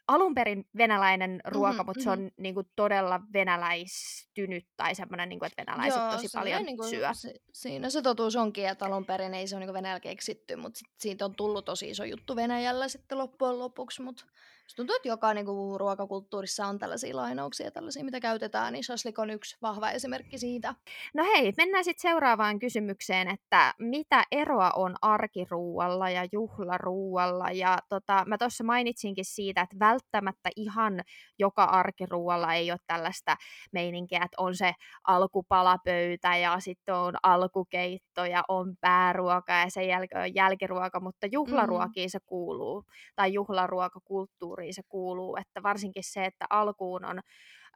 alun 0.08 0.36
perin 0.36 0.66
venäläinen 0.78 1.42
ruoka, 1.46 1.72
mm-hmm, 1.72 1.86
mutta 1.86 2.04
se 2.04 2.10
on 2.10 2.20
mm-hmm. 2.20 2.44
niin 2.44 2.54
kuin, 2.54 2.68
todella 2.76 3.22
venäläistynyt 3.34 4.68
tai 4.78 4.96
semmoinen, 4.96 5.30
niin 5.30 5.40
kuin, 5.40 5.48
että 5.48 5.62
venäläiset 5.62 6.02
Joo, 6.02 6.12
tosi 6.12 6.28
paljon 6.34 6.64
niin 6.64 6.78
kuin, 6.78 6.90
syö. 6.90 7.10
Se, 7.14 7.34
siinä 7.54 7.90
se 7.90 8.02
totuus 8.02 8.36
onkin, 8.36 8.68
että 8.68 8.86
alun 8.86 9.06
perin 9.06 9.34
ei 9.34 9.48
se 9.48 9.56
ole 9.56 9.66
niin 9.66 9.74
Venäjällä 9.74 10.00
keksitty, 10.00 10.56
mutta 10.56 10.80
sit, 10.80 10.88
siitä 10.98 11.26
on 11.26 11.36
tullut 11.36 11.66
tosi 11.66 11.90
iso 11.90 12.04
juttu 12.04 12.36
Venäjällä 12.36 12.88
sitten 12.88 13.18
loppujen 13.18 13.60
lopuksi, 13.60 14.02
mutta 14.02 14.26
tuntuu, 14.76 14.96
että 14.96 15.08
joka 15.08 15.34
niin 15.34 15.46
kuin, 15.46 15.80
ruokakulttuurissa 15.80 16.68
on 16.68 16.80
tällaisia 16.80 17.16
lainauksia, 17.16 17.72
tällaisia, 17.72 18.04
mitä 18.04 18.20
käytetään, 18.20 18.74
niin 18.74 18.84
shashlik 18.84 19.20
on 19.20 19.30
yksi 19.30 19.58
vahva 19.62 19.92
esimerkki 19.92 20.38
siitä. 20.38 20.76
No 21.14 21.24
hei, 21.24 21.54
mennään 21.58 21.84
sitten 21.84 22.12
seuraavaan 22.12 22.60
kysymykseen, 22.60 23.28
että 23.28 23.74
mitä 23.80 24.24
eroa 24.32 24.72
on 24.76 24.96
arkiruualla 25.02 26.10
ja 26.10 26.28
juhlaruualla? 26.32 27.52
Ja 27.52 27.78
tota, 27.90 28.24
mä 28.28 28.38
tuossa 28.38 28.64
mainitsinkin 28.64 29.26
siitä, 29.26 29.62
että 29.62 29.76
välttämättä 29.94 30.50
ihan 30.56 31.02
joka 31.40 31.64
arkiruualla 31.64 32.54
ei 32.54 32.72
ole 32.72 32.80
tällaista 32.88 33.36
meininkiä, 33.72 34.18
että 34.18 34.36
on 34.38 34.56
se 34.56 34.74
alkupalapöytä 35.08 36.38
ja 36.38 36.60
sitten 36.60 36.96
on 36.96 37.14
alkukeitto 37.24 38.26
ja 38.26 38.44
on 38.48 38.76
pääruoka 38.82 39.54
ja 39.54 39.70
sen 39.70 39.88
jälkeen 39.88 40.22
on 40.22 40.36
jälkiruoka, 40.36 41.00
mutta 41.00 41.28
juhlaruokiin 41.32 42.08
mm. 42.08 42.12
se 42.12 42.20
kuuluu, 42.26 42.84
tai 43.16 43.34
juhlaruokakulttuuri 43.34 44.24
kulttuuriin 44.44 44.74
se 44.74 44.82
kuuluu, 44.90 45.38
että 45.38 45.64
varsinkin 45.64 46.04
se, 46.04 46.26
että 46.26 46.46
alkuun 46.50 47.06
on 47.06 47.20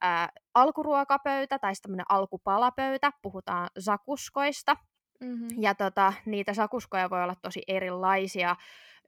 ää, 0.02 0.30
alkuruokapöytä 0.54 1.60
tai 1.60 1.74
tämmöinen 1.82 2.06
alkupalapöytä, 2.10 3.12
puhutaan 3.22 3.70
sakuskoista, 3.80 4.78
mm-hmm. 5.22 5.48
ja 5.60 5.76
tota, 5.76 6.14
niitä 6.26 6.54
sakuskoja 6.54 7.10
voi 7.10 7.24
olla 7.24 7.36
tosi 7.42 7.62
erilaisia, 7.68 8.56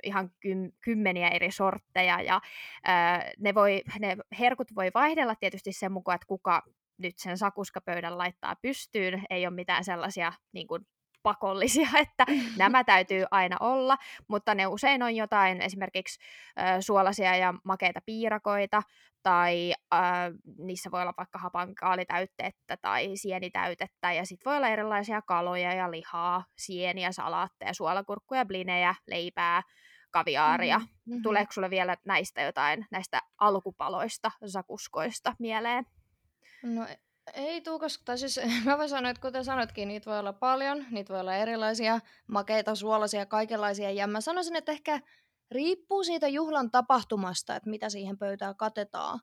ihan 0.03 0.31
kym, 0.39 0.71
kymmeniä 0.81 1.27
eri 1.27 1.51
sortteja, 1.51 2.21
ja 2.21 2.41
ää, 2.83 3.31
ne, 3.39 3.53
voi, 3.53 3.81
ne 3.99 4.17
herkut 4.39 4.75
voi 4.75 4.91
vaihdella 4.93 5.35
tietysti 5.35 5.71
sen 5.73 5.91
mukaan, 5.91 6.15
että 6.15 6.27
kuka 6.27 6.63
nyt 6.97 7.17
sen 7.17 7.37
sakuskapöydän 7.37 8.17
laittaa 8.17 8.55
pystyyn, 8.61 9.23
ei 9.29 9.47
ole 9.47 9.55
mitään 9.55 9.83
sellaisia 9.83 10.33
niin 10.53 10.67
kuin, 10.67 10.85
pakollisia, 11.23 11.89
että 12.05 12.25
nämä 12.57 12.83
täytyy 12.83 13.25
aina 13.31 13.57
olla, 13.59 13.97
mutta 14.27 14.55
ne 14.55 14.67
usein 14.67 15.03
on 15.03 15.15
jotain 15.15 15.61
esimerkiksi 15.61 16.19
ö, 16.59 16.81
suolaisia 16.81 17.35
ja 17.35 17.53
makeita 17.63 17.99
piirakoita, 18.05 18.81
tai 19.23 19.73
ö, 19.93 19.97
niissä 20.57 20.91
voi 20.91 21.01
olla 21.01 21.13
vaikka 21.17 21.39
hapankaalitäytettä 21.39 22.77
tai 22.81 23.11
sienitäytettä, 23.15 24.13
ja 24.13 24.25
sitten 24.25 24.49
voi 24.49 24.57
olla 24.57 24.69
erilaisia 24.69 25.21
kaloja 25.21 25.73
ja 25.73 25.91
lihaa, 25.91 26.43
sieniä, 26.57 27.11
salaatteja, 27.11 27.73
suolakurkkuja, 27.73 28.45
blinejä, 28.45 28.95
leipää, 29.07 29.61
kaviaaria. 30.11 30.79
Mm-hmm. 30.79 31.21
Tuleeko 31.21 31.51
sulle 31.51 31.69
vielä 31.69 31.97
näistä 32.05 32.41
jotain, 32.41 32.85
näistä 32.91 33.21
alkupaloista, 33.37 34.31
sakuskoista 34.45 35.35
mieleen? 35.39 35.85
No 36.63 36.87
ei 37.33 37.61
tuu, 37.61 37.79
koska 37.79 38.03
tai 38.05 38.17
siis, 38.17 38.39
mä 38.65 38.77
voin 38.77 38.89
sanoa, 38.89 39.11
että 39.11 39.21
kuten 39.21 39.45
sanotkin, 39.45 39.87
niitä 39.87 40.09
voi 40.09 40.19
olla 40.19 40.33
paljon, 40.33 40.85
niitä 40.91 41.13
voi 41.13 41.21
olla 41.21 41.35
erilaisia, 41.35 41.99
makeita, 42.27 42.75
suolaisia, 42.75 43.25
kaikenlaisia, 43.25 43.91
ja 43.91 44.07
mä 44.07 44.21
sanoisin, 44.21 44.55
että 44.55 44.71
ehkä 44.71 45.01
riippuu 45.51 46.03
siitä 46.03 46.27
juhlan 46.27 46.71
tapahtumasta, 46.71 47.55
että 47.55 47.69
mitä 47.69 47.89
siihen 47.89 48.17
pöytään 48.17 48.55
katetaan. 48.55 49.19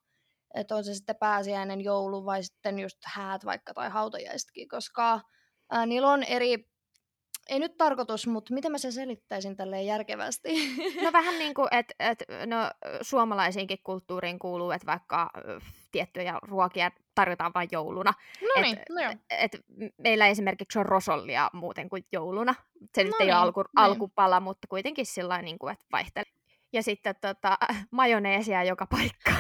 Että 0.55 0.77
on 0.77 0.85
se 0.85 0.94
sitten 0.94 1.16
pääsiäinen, 1.16 1.81
joulu 1.81 2.25
vai 2.25 2.42
sitten 2.42 2.79
just 2.79 2.99
häät 3.05 3.44
vaikka 3.44 3.75
tai 3.75 3.90
hautajaisetkin, 3.90 4.68
koska 4.68 5.20
ää, 5.70 5.87
niillä 5.87 6.09
on 6.09 6.22
eri 6.22 6.68
ei 7.49 7.59
nyt 7.59 7.77
tarkoitus, 7.77 8.27
mutta 8.27 8.55
miten 8.55 8.73
mä 8.73 8.79
sen 8.79 8.93
selittäisin 8.93 9.57
tälleen 9.57 9.87
järkevästi? 9.87 10.49
No 11.05 11.13
vähän 11.13 11.39
niin 11.39 11.55
kuin, 11.55 11.69
että 11.71 11.95
et, 11.99 12.25
no, 12.47 12.57
suomalaisiinkin 13.03 13.79
kulttuuriin 13.85 14.39
kuuluu, 14.39 14.71
että 14.71 14.87
vaikka 14.87 15.31
tiettyjä 15.93 16.39
ruokia 16.43 16.91
tarjotaan 17.15 17.53
vain 17.55 17.69
jouluna. 17.73 18.13
No 18.43 18.63
niin, 18.63 18.79
et, 18.79 18.85
no 18.91 19.03
joo. 19.03 19.13
Et, 19.31 19.65
meillä 19.99 20.27
esimerkiksi 20.27 20.79
on 20.79 20.87
rosollia 20.87 21.51
muuten 21.53 21.89
kuin 21.89 22.05
jouluna. 22.13 22.55
Se 22.95 23.05
no 23.05 23.07
nyt 23.07 23.21
ei 23.21 23.27
niin, 23.27 23.35
ole 23.35 23.43
alku, 23.43 23.63
niin. 23.63 23.71
alkupala, 23.75 24.41
mutta 24.41 24.69
kuitenkin 24.69 25.07
sillä 25.07 25.43
niin 25.43 25.59
kuin, 25.59 25.73
että 25.73 25.87
vaihtelee. 25.93 26.33
Ja 26.73 26.83
sitten 26.83 27.15
tota, 27.21 27.59
majoneesia 27.91 28.65
joka 28.65 28.87
paikka. 28.87 29.33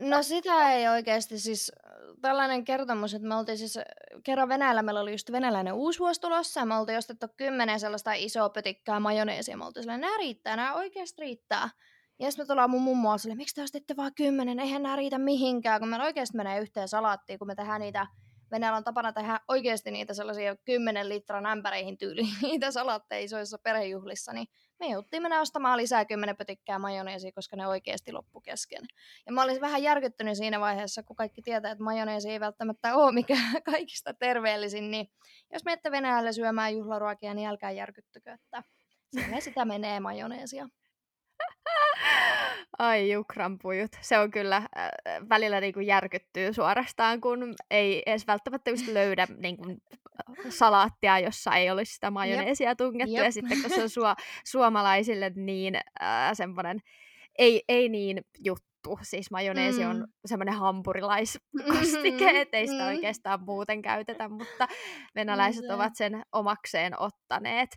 No 0.00 0.22
sitä 0.22 0.72
ei 0.72 0.88
oikeasti 0.88 1.38
siis, 1.38 1.72
tällainen 2.20 2.64
kertomus, 2.64 3.14
että 3.14 3.28
me 3.28 3.36
oltiin 3.36 3.58
siis 3.58 3.78
kerran 4.24 4.48
Venäjällä, 4.48 4.82
meillä 4.82 5.00
oli 5.00 5.12
just 5.12 5.32
venäläinen 5.32 5.76
vuosi 5.76 6.20
tulossa, 6.20 6.60
ja 6.60 6.66
me 6.66 6.76
oltiin 6.76 6.98
ostettu 6.98 7.26
kymmenen 7.36 7.80
sellaista 7.80 8.12
isoa 8.12 8.48
pötikkää 8.48 9.00
majoneesia, 9.00 9.56
me 9.56 9.64
oltiin 9.64 9.82
silleen, 9.82 10.00
nämä 10.00 10.18
riittää, 10.18 10.56
nämä 10.56 10.74
oikeasti 10.74 11.22
riittää. 11.22 11.70
Ja 12.18 12.30
sitten 12.30 12.44
me 12.44 12.46
tullaan 12.46 12.70
mun 12.70 12.82
mummoa 12.82 13.18
sille, 13.18 13.34
miksi 13.34 13.54
te 13.54 13.62
ostitte 13.62 13.96
vaan 13.96 14.14
kymmenen, 14.14 14.60
eihän 14.60 14.82
nämä 14.82 14.96
riitä 14.96 15.18
mihinkään, 15.18 15.80
kun 15.80 15.88
meillä 15.88 16.04
oikeasti 16.06 16.36
menee 16.36 16.60
yhteen 16.60 16.88
salaattiin, 16.88 17.38
kun 17.38 17.48
me 17.48 17.54
tehdään 17.54 17.80
niitä, 17.80 18.06
Venäjällä 18.50 18.76
on 18.76 18.84
tapana 18.84 19.12
tehdä 19.12 19.40
oikeasti 19.48 19.90
niitä 19.90 20.14
sellaisia 20.14 20.56
kymmenen 20.56 21.08
litran 21.08 21.46
ämpäreihin 21.46 21.98
tyyliin, 21.98 22.34
niitä 22.42 22.70
salaatteja 22.70 23.24
isoissa 23.24 23.58
perhejuhlissa, 23.58 24.32
niin 24.32 24.46
me 24.80 24.86
jouttiin 24.86 25.22
mennä 25.22 25.40
ostamaan 25.40 25.76
lisää 25.76 26.04
kymmenen 26.04 26.36
pötikkää 26.36 26.78
majoneesia, 26.78 27.32
koska 27.32 27.56
ne 27.56 27.66
oikeasti 27.66 28.12
loppu 28.12 28.40
kesken. 28.40 28.82
Ja 29.26 29.32
mä 29.32 29.42
olin 29.42 29.60
vähän 29.60 29.82
järkyttynyt 29.82 30.36
siinä 30.36 30.60
vaiheessa, 30.60 31.02
kun 31.02 31.16
kaikki 31.16 31.42
tietää, 31.42 31.72
että 31.72 31.84
majoneesi 31.84 32.30
ei 32.30 32.40
välttämättä 32.40 32.96
ole 32.96 33.12
mikä 33.12 33.36
kaikista 33.72 34.14
terveellisin, 34.14 34.90
niin 34.90 35.06
jos 35.52 35.64
menette 35.64 35.90
Venäjälle 35.90 36.32
syömään 36.32 36.74
juhlaruokia, 36.74 37.34
niin 37.34 37.48
älkää 37.48 37.70
järkyttykö, 37.70 38.32
että 38.32 38.62
sitä 39.38 39.64
menee 39.64 40.00
majoneesia. 40.00 40.68
Ai 42.78 43.12
jukranpujut. 43.12 43.90
Se 44.00 44.18
on 44.18 44.30
kyllä 44.30 44.56
äh, 44.56 44.68
välillä 45.28 45.60
niin 45.60 45.74
kuin 45.74 45.86
järkyttyy 45.86 46.52
suorastaan, 46.52 47.20
kun 47.20 47.54
ei 47.70 48.02
edes 48.06 48.26
välttämättä 48.26 48.70
just 48.70 48.88
löydä 48.88 49.26
niin 49.36 49.56
kuin, 49.56 49.82
salaattia, 50.48 51.18
jossa 51.18 51.50
ei 51.54 51.70
olisi 51.70 51.94
sitä 51.94 52.10
majoneesia 52.10 52.76
tungettu. 52.76 53.14
Jep. 53.14 53.24
Ja 53.24 53.32
sitten 53.32 53.62
kun 53.62 53.70
se 53.70 53.82
on 53.82 53.88
su- 53.88 54.24
suomalaisille 54.52 55.32
niin 55.34 55.76
äh, 56.02 56.30
semmoinen 56.32 56.80
ei, 57.38 57.62
ei 57.68 57.88
niin 57.88 58.24
juttu, 58.44 58.69
juttu. 58.88 59.04
Siis 59.04 59.30
majoneesi 59.30 59.84
mm. 59.84 59.90
on 59.90 60.06
semmoinen 60.26 60.54
hampurilaiskastike, 60.54 62.32
mm, 62.32 62.36
ettei 62.36 62.66
sitä 62.66 62.82
mm. 62.82 62.88
oikeastaan 62.88 63.44
muuten 63.44 63.82
käytetä, 63.82 64.28
mutta 64.28 64.68
venäläiset 65.14 65.64
mm. 65.68 65.74
ovat 65.74 65.92
sen 65.96 66.22
omakseen 66.32 67.00
ottaneet. 67.00 67.70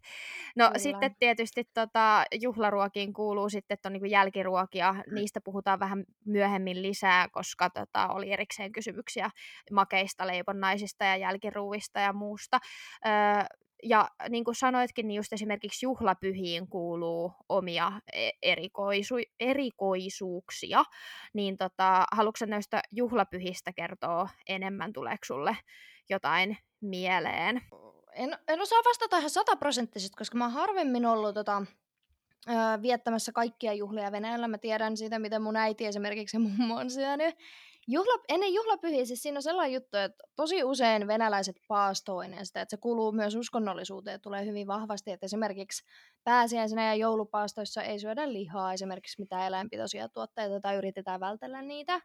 No 0.56 0.66
Kyllä. 0.66 0.80
sitten 0.80 1.16
tietysti 1.20 1.64
tota, 1.74 2.24
juhlaruokiin 2.42 3.14
kuuluu 3.14 3.50
sitten, 3.50 3.76
että 3.76 3.90
on 3.90 3.94
niin 3.94 4.12
jälkiruokia. 4.12 4.96
Niistä 5.12 5.42
puhutaan 5.44 5.80
vähän 5.80 6.04
myöhemmin 6.26 6.82
lisää, 6.82 7.28
koska 7.32 7.70
tota, 7.70 8.08
oli 8.08 8.32
erikseen 8.32 8.72
kysymyksiä 8.72 9.30
makeista, 9.72 10.28
leivonnaisista 10.28 11.06
ja 11.06 11.16
jälkiruuista 11.16 12.00
ja 12.00 12.14
muusta. 12.14 12.60
Öö, 13.06 13.14
ja 13.84 14.10
niin 14.30 14.44
kuin 14.44 14.56
sanoitkin, 14.56 15.08
niin 15.08 15.16
just 15.16 15.34
esimerkiksi 15.34 15.86
juhlapyhiin 15.86 16.68
kuuluu 16.68 17.34
omia 17.50 17.92
e, 18.14 18.30
erikoisu- 18.46 19.32
erikoisuuksia, 19.40 20.84
niin 21.34 21.58
tota, 21.58 22.06
haluatko 22.12 22.46
näistä 22.46 22.82
juhlapyhistä 22.92 23.74
kertoa 23.74 24.30
enemmän, 24.48 24.94
tuleeko 24.94 25.26
sulle 25.26 25.58
jotain 26.10 26.58
mieleen? 26.82 27.62
En, 28.14 28.38
en 28.48 28.62
osaa 28.62 28.82
vastata 28.86 29.18
ihan 29.18 29.30
sataprosenttisesti, 29.30 30.18
koska 30.18 30.38
mä 30.38 30.46
oon 30.46 30.54
harvemmin 30.54 31.06
ollut 31.06 31.34
tota, 31.34 31.66
viettämässä 32.82 33.32
kaikkia 33.32 33.74
juhlia 33.74 34.12
Venäjällä. 34.12 34.48
Mä 34.48 34.58
tiedän 34.58 34.98
siitä, 34.98 35.20
mitä 35.20 35.40
mun 35.40 35.56
äiti 35.56 35.86
esimerkiksi 35.86 36.38
ja 36.38 36.42
mummo 36.42 36.76
on 36.76 36.90
syönyt. 36.90 37.36
Juhla, 37.88 38.24
ennen 38.30 38.54
juhlapyhiä 38.54 39.06
siis 39.06 39.24
siinä 39.24 39.38
on 39.38 39.44
sellainen 39.44 39.74
juttu, 39.74 39.98
että 39.98 40.24
tosi 40.36 40.64
usein 40.64 41.08
venäläiset 41.08 41.56
paastoo 41.68 42.22
ennen 42.22 42.46
sitä, 42.46 42.62
että 42.62 42.76
se 42.76 42.82
kuuluu 42.82 43.12
myös 43.12 43.36
uskonnollisuuteen, 43.36 44.22
tulee 44.22 44.46
hyvin 44.46 44.68
vahvasti, 44.68 45.12
että 45.12 45.26
esimerkiksi 45.26 45.84
pääsiäisenä 46.24 46.86
ja 46.86 46.96
joulupaastoissa 46.96 47.84
ei 47.84 48.00
syödä 48.00 48.34
lihaa, 48.34 48.74
esimerkiksi 48.74 49.22
mitään 49.22 49.48
eläinpitoisia 49.48 50.10
tuotteita 50.10 50.60
tai 50.60 50.76
yritetään 50.76 51.20
vältellä 51.20 51.62
niitä, 51.62 52.02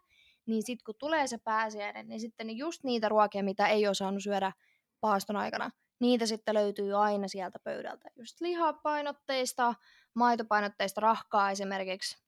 niin 0.47 0.63
sitten 0.63 0.85
kun 0.85 0.95
tulee 0.99 1.27
se 1.27 1.39
pääsiäinen, 1.39 2.09
niin 2.09 2.21
sitten 2.21 2.57
just 2.57 2.85
niitä 2.85 3.09
ruokia, 3.09 3.43
mitä 3.43 3.67
ei 3.67 3.87
ole 3.87 3.95
saanut 3.95 4.23
syödä 4.23 4.53
paaston 5.01 5.37
aikana, 5.37 5.71
niitä 6.01 6.27
sitten 6.27 6.55
löytyy 6.55 7.05
aina 7.05 7.29
sieltä 7.29 7.59
pöydältä. 7.59 8.09
Just 8.17 8.41
lihapainotteista, 8.41 9.75
maitopainotteista 10.15 11.01
rahkaa 11.01 11.51
esimerkiksi, 11.51 12.28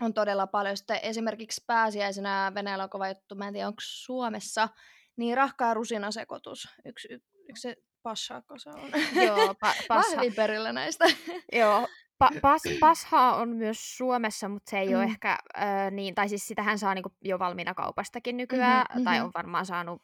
on 0.00 0.14
todella 0.14 0.46
paljon. 0.46 0.76
Sitten 0.76 1.00
esimerkiksi 1.02 1.64
pääsiäisenä 1.66 2.52
Venäjällä 2.54 2.84
on 2.84 2.90
kova 2.90 3.08
juttu, 3.08 3.34
mä 3.34 3.46
en 3.46 3.52
tiedä 3.52 3.68
onko 3.68 3.80
Suomessa, 3.80 4.68
niin 5.16 5.36
rahkaa 5.36 5.74
rusinasekoitus. 5.74 6.68
Yksi, 6.84 7.08
y, 7.10 7.18
yksi 7.48 7.62
se 7.62 7.76
passaako 8.02 8.58
se 8.58 8.70
on? 8.70 8.90
Joo, 9.24 9.52
pa- 9.52 9.84
pasha. 9.88 10.16
Mä 10.16 10.22
perillä 10.36 10.72
näistä. 10.72 11.04
Joo, 11.52 11.86
pa- 12.24 12.40
pas, 12.42 12.62
pasha 12.80 13.34
on 13.34 13.48
myös 13.48 13.96
Suomessa, 13.96 14.48
mutta 14.48 14.70
se 14.70 14.78
ei 14.78 14.88
mm. 14.88 14.94
ole 14.94 15.04
ehkä 15.04 15.38
äh, 15.58 15.90
niin, 15.90 16.14
tai 16.14 16.28
siis 16.28 16.46
sitähän 16.46 16.78
saa 16.78 16.94
niinku 16.94 17.12
jo 17.22 17.38
valmiina 17.38 17.74
kaupastakin 17.74 18.36
nykyään, 18.36 18.84
mm-hmm, 18.88 19.04
tai 19.04 19.20
on 19.20 19.30
varmaan 19.34 19.66
saanut 19.66 20.02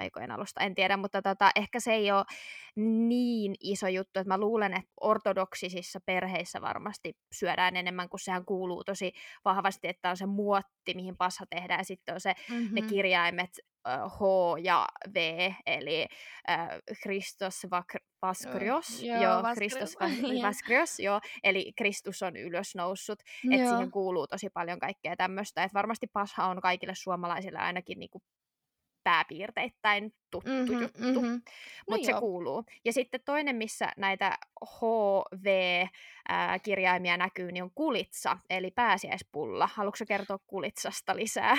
aikojen 0.00 0.30
alusta, 0.30 0.60
en 0.60 0.74
tiedä, 0.74 0.96
mutta 0.96 1.22
tota, 1.22 1.50
ehkä 1.56 1.80
se 1.80 1.92
ei 1.92 2.12
ole 2.12 2.24
niin 3.08 3.54
iso 3.60 3.88
juttu, 3.88 4.20
että 4.20 4.28
mä 4.28 4.38
luulen, 4.38 4.74
että 4.74 4.90
ortodoksisissa 5.00 6.00
perheissä 6.06 6.60
varmasti 6.60 7.16
syödään 7.32 7.76
enemmän, 7.76 8.08
kun 8.08 8.20
sehän 8.20 8.44
kuuluu 8.44 8.84
tosi 8.84 9.12
vahvasti, 9.44 9.88
että 9.88 10.10
on 10.10 10.16
se 10.16 10.26
muotti, 10.26 10.94
mihin 10.94 11.16
passa 11.16 11.44
tehdään, 11.50 11.80
ja 11.80 11.84
sitten 11.84 12.14
on 12.14 12.20
se, 12.20 12.34
mm-hmm. 12.50 12.74
ne 12.74 12.82
kirjaimet 12.82 13.50
H 13.88 14.20
ja 14.62 14.86
V, 15.14 15.50
eli 15.66 16.06
uh, 16.48 16.96
Christos 17.02 17.66
Vaskrios, 18.22 19.02
joo, 19.02 19.22
joo, 19.22 19.42
Christos 19.54 19.96
Vaskrios, 20.44 20.98
joo, 20.98 21.20
eli 21.42 21.72
Kristus 21.76 22.22
on 22.22 22.36
ylösnoussut, 22.36 23.18
että 23.52 23.70
siihen 23.70 23.90
kuuluu 23.90 24.26
tosi 24.26 24.50
paljon 24.50 24.78
kaikkea 24.78 25.16
tämmöistä, 25.16 25.64
että 25.64 25.74
varmasti 25.74 26.06
pasha 26.06 26.46
on 26.46 26.60
kaikille 26.60 26.94
suomalaisille 26.94 27.58
ainakin 27.58 27.98
niinku 27.98 28.22
pääpiirteittäin 29.04 30.14
tuttu 30.30 30.50
mm-hmm, 30.50 30.82
juttu, 30.82 31.02
mm-hmm. 31.02 31.42
mutta 31.88 31.98
no 31.98 31.98
se 32.04 32.10
joo. 32.10 32.20
kuuluu. 32.20 32.64
Ja 32.84 32.92
sitten 32.92 33.20
toinen, 33.24 33.56
missä 33.56 33.92
näitä 33.96 34.38
HV-kirjaimia 34.64 37.16
näkyy, 37.16 37.52
niin 37.52 37.62
on 37.62 37.70
kulitsa, 37.74 38.38
eli 38.50 38.70
pääsiäispulla. 38.70 39.68
Haluatko 39.74 40.04
kertoa 40.08 40.38
kulitsasta 40.46 41.16
lisää? 41.16 41.56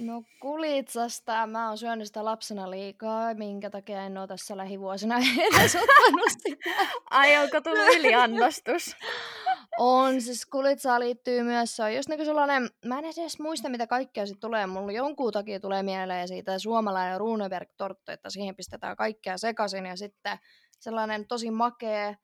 No 0.00 0.22
kulitsasta, 0.40 1.46
mä 1.46 1.68
oon 1.68 1.78
syönyt 1.78 2.06
sitä 2.06 2.24
lapsena 2.24 2.70
liikaa, 2.70 3.34
minkä 3.34 3.70
takia 3.70 4.02
en 4.02 4.18
ole 4.18 4.26
tässä 4.26 4.56
lähivuosina 4.56 5.16
edes 5.58 5.76
ottanut 5.76 6.30
sitä. 6.38 6.70
Ai 7.10 7.36
onko 7.36 7.60
tullut 7.60 7.96
yliannostus? 7.96 8.96
On, 9.78 10.20
siis 10.20 10.46
kulitsaa 10.46 11.00
liittyy 11.00 11.42
myös, 11.42 11.76
se 11.76 11.82
on 11.82 11.94
just 11.94 12.08
niinku 12.08 12.24
sellainen, 12.24 12.70
mä 12.84 12.98
en 12.98 13.04
edes 13.04 13.38
muista 13.38 13.68
mitä 13.68 13.86
kaikkea 13.86 14.26
siitä 14.26 14.40
tulee, 14.40 14.66
mulla 14.66 14.92
jonkun 14.92 15.32
takia 15.32 15.60
tulee 15.60 15.82
mieleen 15.82 16.28
siitä 16.28 16.58
suomalainen 16.58 17.20
Runeberg-torttu, 17.20 18.12
että 18.12 18.30
siihen 18.30 18.56
pistetään 18.56 18.96
kaikkea 18.96 19.38
sekaisin 19.38 19.86
ja 19.86 19.96
sitten 19.96 20.38
sellainen 20.80 21.26
tosi 21.26 21.50
makea 21.50 22.14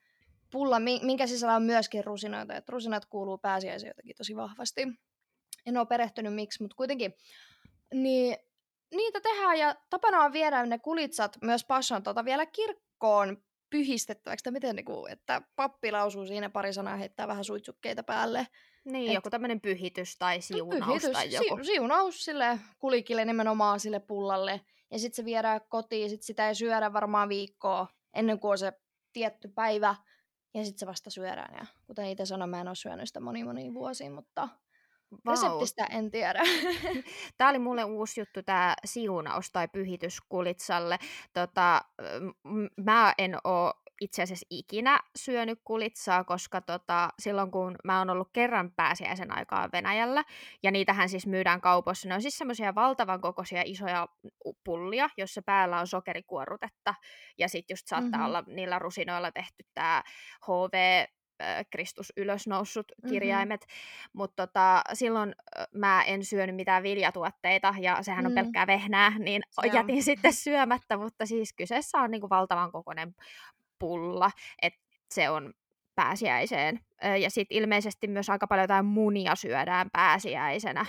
pulla, 0.51 0.81
minkä 0.81 1.27
sisällä 1.27 1.57
on 1.57 1.63
myöskin 1.63 2.05
rusinoita, 2.05 2.55
että 2.55 2.73
rusinat 2.73 3.07
kuuluu 3.07 3.39
pääsiäisiin 3.39 3.89
jotenkin 3.89 4.17
tosi 4.17 4.37
vahvasti. 4.37 4.89
En 5.67 5.77
ole 5.77 5.87
perehtynyt 5.87 6.35
miksi, 6.35 6.63
mutta 6.63 6.77
kuitenkin. 6.77 7.15
Niin, 7.95 8.37
niitä 8.95 9.21
tehdään 9.21 9.59
ja 9.59 9.75
tapana 9.91 10.25
on 10.25 10.33
viedä 10.33 10.67
ne 10.67 10.79
kulitsat 10.79 11.37
myös 11.43 11.65
passion 11.65 12.03
tota 12.03 12.25
vielä 12.25 12.47
kirkkoon 12.47 13.43
pyhistettäväksi, 13.71 14.43
tai 14.43 14.53
miten 14.53 14.77
niinku, 14.77 15.07
että 15.07 15.43
pappi 15.57 15.93
lausuu 15.93 16.27
siinä 16.27 16.51
pari 16.51 16.73
sanaa, 16.73 16.97
heittää 16.97 17.29
vähän 17.29 17.45
suitsukkeita 17.45 18.03
päälle. 18.03 18.47
Niin, 18.85 19.09
Et- 19.09 19.15
joku 19.15 19.31
tämmöinen 19.31 19.61
pyhitys 19.61 20.17
tai 20.19 20.41
siunaus 20.41 20.85
Pyhitys, 20.87 21.11
tai 21.11 21.33
joku. 21.33 21.65
Si- 21.65 21.73
siunaus 21.73 22.25
sille 22.25 22.59
kulikille 22.79 23.25
nimenomaan 23.25 23.81
sille 23.81 24.01
pullalle. 24.01 24.61
Ja 24.91 24.99
sitten 24.99 25.17
se 25.17 25.25
viedään 25.25 25.61
kotiin, 25.69 26.11
sit 26.11 26.23
sitä 26.23 26.49
ei 26.49 26.55
syödä 26.55 26.93
varmaan 26.93 27.29
viikkoa 27.29 27.87
ennen 28.15 28.39
kuin 28.41 28.51
on 28.51 28.59
se 28.59 28.73
tietty 29.13 29.49
päivä. 29.49 29.95
Ja 30.55 30.65
sitten 30.65 30.79
se 30.79 30.87
vasta 30.87 31.11
syödään. 31.11 31.55
Ja 31.61 31.67
kuten 31.87 32.07
itse 32.07 32.27
sanoin, 32.27 32.51
mä 32.51 32.61
en 32.61 32.69
ole 32.69 32.75
syönyt 32.77 33.09
sitä 33.09 33.21
moni 33.21 33.45
moni 33.45 33.75
vuosiin, 33.75 34.13
mutta 34.13 34.49
Vau. 35.27 35.35
reseptistä 35.35 35.85
en 35.85 36.11
tiedä. 36.11 36.41
Tämä 37.39 37.51
oli 37.51 37.59
mulle 37.59 37.85
uusi 37.85 38.21
juttu, 38.21 38.43
tämä 38.43 38.75
siunaus 38.85 39.51
tai 39.53 39.69
pyhitys 39.69 40.21
kulitsalle. 40.29 40.99
Tota, 41.33 41.81
mä 42.77 43.15
en 43.19 43.37
oo 43.45 43.73
itse 44.01 44.23
asiassa 44.23 44.47
ikinä 44.51 45.01
syönyt 45.17 45.61
kulitsaa, 45.65 46.25
koska 46.25 46.61
tota, 46.61 47.09
silloin 47.19 47.51
kun 47.51 47.77
mä 47.85 47.99
oon 47.99 48.11
ollut 48.11 48.29
kerran 48.33 48.73
pääsiäisen 48.77 49.37
aikaa 49.37 49.69
Venäjällä, 49.73 50.25
ja 50.63 50.71
niitähän 50.71 51.09
siis 51.09 51.27
myydään 51.27 51.61
kaupoissa, 51.61 52.09
ne 52.09 52.15
on 52.15 52.23
siis 52.23 52.39
semmoisia 52.39 52.75
valtavan 52.75 53.21
kokoisia 53.21 53.63
isoja 53.65 54.09
pullia, 54.65 55.09
jossa 55.17 55.43
päällä 55.43 55.81
on 55.81 55.87
sokerikuorrutetta, 55.87 56.95
ja 57.39 57.49
sitten 57.49 57.75
just 57.75 57.89
saattaa 57.89 58.09
Mhm. 58.09 58.17
mm-hmm. 58.19 58.27
olla 58.27 58.45
niillä 58.47 58.79
rusinoilla 58.79 59.33
tehty 59.33 59.65
tämä 59.75 60.03
HV 60.47 61.05
Kristus 61.71 62.13
ylösnoussut 62.17 62.93
Mhm. 63.03 63.13
kirjaimet, 63.13 63.61
mm-hmm. 63.61 64.11
mutta 64.13 64.47
tota, 64.47 64.83
silloin 64.93 65.35
mä 65.75 66.03
en 66.05 66.25
syönyt 66.25 66.57
mitään 66.57 66.83
viljatuotteita 66.83 67.75
ja 67.81 68.03
sehän 68.03 68.27
on 68.27 68.33
Mm. 68.33 68.35
pelkkää 68.35 68.67
vehnää, 68.67 69.19
niin 69.19 69.43
Se 69.51 69.61
on. 69.69 69.75
jätin 69.75 70.03
sitten 70.03 70.33
syömättä, 70.33 70.97
mutta 70.97 71.27
siis 71.27 71.53
kyseessä 71.53 71.99
on 71.99 72.11
niinku 72.11 72.31
valtavan 72.31 72.73
kokoinen 72.73 73.15
pulla, 73.79 74.31
että 74.63 74.81
se 75.11 75.31
on 75.31 75.55
pääsiäiseen. 75.95 76.81
Ja 77.21 77.31
sitten 77.31 77.57
ilmeisesti 77.59 78.07
myös 78.09 78.31
aika 78.31 78.47
paljon 78.47 78.65
jotain 78.65 78.85
munia 78.85 79.35
syödään 79.35 79.91
pääsiäisenä. 79.93 80.87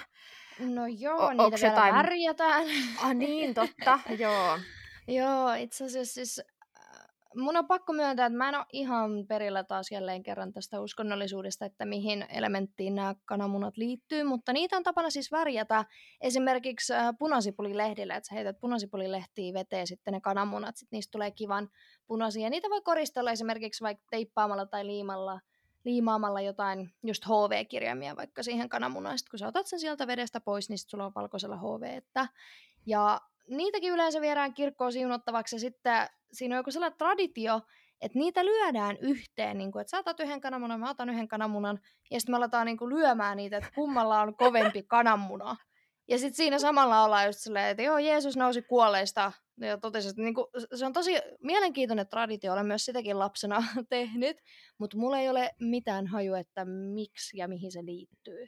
No 0.59 0.81
joo, 0.87 1.17
O- 1.25 1.29
niitä 1.29 1.57
vielä 1.61 1.67
jotain- 1.75 1.95
värjätään. 1.95 2.63
Ah 3.01 3.13
niin, 3.15 3.53
totta, 3.53 3.99
joo. 4.19 4.59
Joo, 5.07 5.53
itse 5.53 5.85
asiassa 5.85 6.13
siis 6.13 6.41
mun 7.35 7.57
on 7.57 7.67
pakko 7.67 7.93
myöntää, 7.93 8.25
että 8.25 8.37
mä 8.37 8.49
en 8.49 8.55
ole 8.55 8.65
ihan 8.73 9.27
perillä 9.27 9.63
taas 9.63 9.91
jälleen 9.91 10.23
kerran 10.23 10.53
tästä 10.53 10.81
uskonnollisuudesta, 10.81 11.65
että 11.65 11.85
mihin 11.85 12.25
elementtiin 12.29 12.95
nämä 12.95 13.15
kananmunat 13.25 13.77
liittyy, 13.77 14.23
mutta 14.23 14.53
niitä 14.53 14.77
on 14.77 14.83
tapana 14.83 15.09
siis 15.09 15.31
värjätä 15.31 15.85
esimerkiksi 16.21 16.93
äh, 16.93 17.13
punasipulilehdillä, 17.19 18.15
että 18.15 18.27
sä 18.29 18.35
heität 18.35 18.59
punasipulilehtiä 18.59 19.53
veteen 19.53 19.87
sitten 19.87 20.13
ne 20.13 20.21
kananmunat, 20.21 20.77
sitten 20.77 20.97
niistä 20.97 21.11
tulee 21.11 21.31
kivan 21.31 21.69
punaisia. 22.07 22.49
Niitä 22.49 22.69
voi 22.69 22.81
koristella 22.81 23.31
esimerkiksi 23.31 23.83
vaikka 23.83 24.05
teippaamalla 24.09 24.65
tai 24.65 24.85
liimalla, 24.85 25.39
liimaamalla 25.85 26.41
jotain 26.41 26.93
just 27.03 27.25
HV-kirjaimia 27.25 28.15
vaikka 28.15 28.43
siihen 28.43 28.69
kananmunaan. 28.69 29.17
Kun 29.31 29.39
sä 29.39 29.47
otat 29.47 29.67
sen 29.67 29.79
sieltä 29.79 30.07
vedestä 30.07 30.41
pois, 30.41 30.69
niin 30.69 30.77
sulla 30.77 31.05
on 31.05 31.11
valkoisella 31.15 31.57
HV. 31.57 31.83
Että... 31.83 32.27
Ja 32.85 33.21
niitäkin 33.49 33.93
yleensä 33.93 34.21
viedään 34.21 34.53
kirkkoon 34.53 34.93
siunattavaksi 34.93 35.55
ja 35.55 35.59
sitten 35.59 36.07
siinä 36.33 36.55
on 36.55 36.59
joku 36.59 36.71
sellainen 36.71 36.97
traditio, 36.97 37.61
että 38.01 38.19
niitä 38.19 38.45
lyödään 38.45 38.97
yhteen, 38.97 39.57
niin 39.57 39.71
kuin, 39.71 39.81
että 39.81 39.91
sä 39.91 39.99
otat 39.99 40.19
yhden 40.19 40.41
kananmunan, 40.41 40.79
mä 40.79 40.89
otan 40.89 41.09
yhden 41.09 41.27
kananmunan, 41.27 41.79
ja 42.11 42.19
sitten 42.19 42.33
me 42.33 42.37
aletaan 42.37 42.65
niin 42.65 42.77
kuin, 42.77 42.95
lyömään 42.95 43.37
niitä, 43.37 43.57
että 43.57 43.71
kummalla 43.75 44.21
on 44.21 44.35
kovempi 44.35 44.83
kananmuna. 44.83 45.55
Ja 46.07 46.17
sitten 46.17 46.35
siinä 46.35 46.59
samalla 46.59 47.03
ollaan 47.03 47.25
just 47.25 47.39
silleen, 47.39 47.69
että 47.69 47.83
joo, 47.83 47.97
Jeesus 47.97 48.37
nousi 48.37 48.61
kuolleista, 48.61 49.31
ja 49.57 49.77
totesi, 49.77 50.09
että 50.09 50.21
niin 50.21 50.33
kuin, 50.33 50.47
se 50.75 50.85
on 50.85 50.93
tosi 50.93 51.11
mielenkiintoinen 51.43 52.07
traditio, 52.07 52.53
olen 52.53 52.65
myös 52.65 52.85
sitäkin 52.85 53.19
lapsena 53.19 53.63
tehnyt, 53.89 54.37
mutta 54.77 54.97
mulla 54.97 55.19
ei 55.19 55.29
ole 55.29 55.51
mitään 55.59 56.07
haju, 56.07 56.33
että 56.33 56.65
miksi 56.65 57.37
ja 57.37 57.47
mihin 57.47 57.71
se 57.71 57.85
liittyy. 57.85 58.47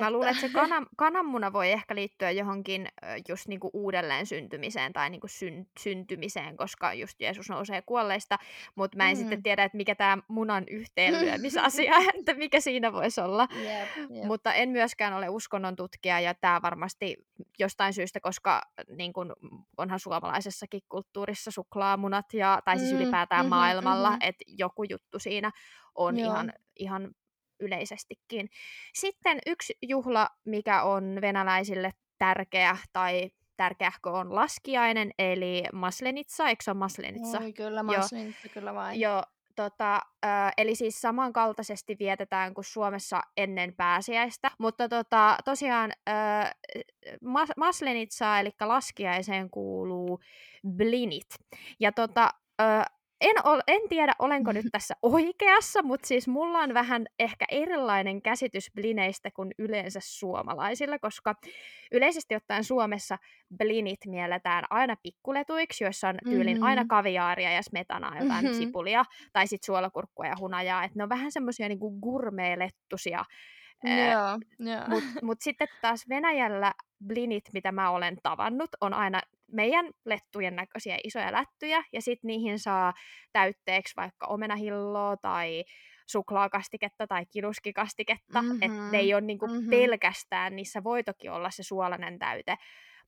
Mä 0.00 0.10
luulen, 0.10 0.28
että 0.28 0.40
se 0.40 0.48
kanan, 0.60 0.86
kananmuna 0.96 1.52
voi 1.52 1.70
ehkä 1.70 1.94
liittyä 1.94 2.30
johonkin 2.30 2.88
just 3.28 3.48
niinku 3.48 3.70
uudelleen 3.72 4.26
syntymiseen 4.26 4.92
tai 4.92 5.10
niinku 5.10 5.28
syn, 5.28 5.66
syntymiseen, 5.80 6.56
koska 6.56 6.94
just 6.94 7.20
Jeesus 7.20 7.48
nousee 7.48 7.82
kuolleista, 7.82 8.38
mutta 8.74 8.96
mä 8.96 9.10
en 9.10 9.16
mm. 9.16 9.20
sitten 9.20 9.42
tiedä, 9.42 9.64
että 9.64 9.76
mikä 9.76 9.94
tämä 9.94 10.18
munan 10.28 10.64
yhteenlyömisasia, 10.70 11.94
että 12.18 12.34
mikä 12.34 12.60
siinä 12.60 12.92
voisi 12.92 13.20
olla. 13.20 13.48
Jep, 13.54 14.10
jep. 14.10 14.24
Mutta 14.24 14.52
en 14.54 14.68
myöskään 14.68 15.14
ole 15.14 15.28
uskonnon 15.28 15.76
tutkija 15.76 16.20
ja 16.20 16.34
tämä 16.34 16.62
varmasti 16.62 17.16
jostain 17.58 17.92
syystä, 17.92 18.20
koska 18.20 18.62
niin 18.96 19.12
kun, 19.12 19.32
onhan 19.76 20.00
suomalaisessakin 20.00 20.80
kulttuurissa 20.88 21.50
suklaamunat 21.50 22.34
ja, 22.34 22.62
tai 22.64 22.78
siis 22.78 22.88
Mm, 22.92 22.96
ylipäätään 23.02 23.44
mhm, 23.44 23.50
maailmalla, 23.50 24.10
mhm. 24.10 24.18
että 24.22 24.44
joku 24.46 24.82
juttu 24.82 25.18
siinä 25.18 25.50
on 25.94 26.18
Joo. 26.18 26.30
ihan, 26.30 26.52
ihan 26.76 27.10
yleisestikin. 27.60 28.48
Sitten 28.94 29.38
yksi 29.46 29.78
juhla, 29.82 30.28
mikä 30.44 30.82
on 30.82 31.18
venäläisille 31.20 31.90
tärkeä 32.18 32.76
tai 32.92 33.30
tärkeähkö 33.56 34.10
on 34.10 34.34
laskiainen, 34.34 35.10
eli 35.18 35.64
maslenitsa, 35.72 36.48
eikö 36.48 36.64
se 36.64 36.70
ole 36.70 36.78
maslenitsa? 36.78 37.38
Oi, 37.38 37.52
kyllä, 37.52 37.80
Joo. 37.80 37.96
maslinitsa, 37.96 38.48
kyllä 38.48 38.74
vain. 38.74 39.00
Joo, 39.00 39.22
tota, 39.56 40.00
eli 40.56 40.74
siis 40.74 41.00
samankaltaisesti 41.00 41.96
vietetään 41.98 42.54
kuin 42.54 42.64
Suomessa 42.64 43.20
ennen 43.36 43.74
pääsiäistä, 43.74 44.50
mutta 44.58 44.88
tota, 44.88 45.36
tosiaan 45.44 45.92
ö, 46.08 46.12
mas- 47.24 47.52
maslenitsaa, 47.56 48.40
eli 48.40 48.50
laskiaiseen 48.60 49.50
kuuluu 49.50 50.20
blinit. 50.76 51.28
Ja 51.80 51.92
tota, 51.92 52.30
ö, 52.60 52.64
en, 53.20 53.36
ol, 53.44 53.60
en 53.66 53.80
tiedä, 53.88 54.14
olenko 54.18 54.52
nyt 54.52 54.66
tässä 54.72 54.94
oikeassa, 55.02 55.82
mutta 55.82 56.06
siis 56.06 56.28
mulla 56.28 56.58
on 56.58 56.74
vähän 56.74 57.06
ehkä 57.18 57.44
erilainen 57.50 58.22
käsitys 58.22 58.70
blineistä 58.74 59.30
kuin 59.30 59.50
yleensä 59.58 60.00
suomalaisilla, 60.02 60.98
koska 60.98 61.34
yleisesti 61.92 62.34
ottaen 62.36 62.64
Suomessa 62.64 63.18
blinit 63.58 64.00
mielletään 64.06 64.64
aina 64.70 64.96
pikkuletuiksi, 65.02 65.84
joissa 65.84 66.08
on 66.08 66.18
tyylin 66.24 66.56
mm-hmm. 66.56 66.62
aina 66.66 66.84
kaviaaria 66.88 67.52
ja 67.52 67.62
smetanaa, 67.62 68.12
jotain 68.14 68.30
Mhm. 68.30 68.46
mm-hmm. 68.46 68.58
sipulia, 68.58 69.04
tai 69.32 69.46
sitten 69.46 69.66
suolakurkkua 69.66 70.26
ja 70.26 70.36
hunajaa, 70.38 70.84
että 70.84 70.98
ne 70.98 71.02
on 71.02 71.08
vähän 71.08 71.32
semmoisia 71.32 71.68
niinku 71.68 72.00
gourmet-lettusia, 72.00 73.24
Joo, 73.84 74.38
joo. 74.72 74.82
mutta 74.88 75.08
mut 75.22 75.40
sitten 75.40 75.68
taas 75.82 76.08
Venäjällä 76.08 76.72
blinit, 77.06 77.44
mitä 77.52 77.72
mä 77.72 77.90
olen 77.90 78.16
tavannut, 78.22 78.70
on 78.80 78.94
aina 78.94 79.20
meidän 79.52 79.90
lettujen 80.04 80.56
näköisiä 80.56 80.98
isoja 81.04 81.32
lättyjä, 81.32 81.84
ja 81.92 82.02
sitten 82.02 82.28
niihin 82.28 82.58
saa 82.58 82.92
täytteeksi 83.32 83.96
vaikka 83.96 84.26
omenahilloa 84.26 85.16
tai 85.16 85.64
suklaakastiketta 86.06 87.06
tai 87.06 87.26
kinuskikastiketta, 87.26 88.42
mm-hmm. 88.42 88.62
että 88.62 88.90
ne 88.92 88.98
ei 88.98 89.14
ole 89.14 89.20
niinku 89.20 89.46
mhm. 89.46 89.54
mm-hmm. 89.54 89.70
pelkästään, 89.70 90.56
niissä 90.56 90.84
voi 90.84 91.04
toki 91.04 91.28
olla 91.28 91.50
se 91.50 91.62
suolainen 91.62 92.18
täyte. 92.18 92.56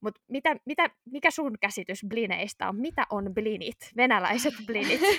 Mutta 0.01 0.21
mitä, 0.29 0.57
mitä, 0.65 0.91
mikä 1.05 1.31
sun 1.31 1.59
käsitys 1.61 2.01
blineistä 2.09 2.69
on? 2.69 2.77
Mitä 2.77 3.07
on 3.11 3.35
blinit, 3.35 3.77
venäläiset 3.97 4.55
blinit? 4.67 5.01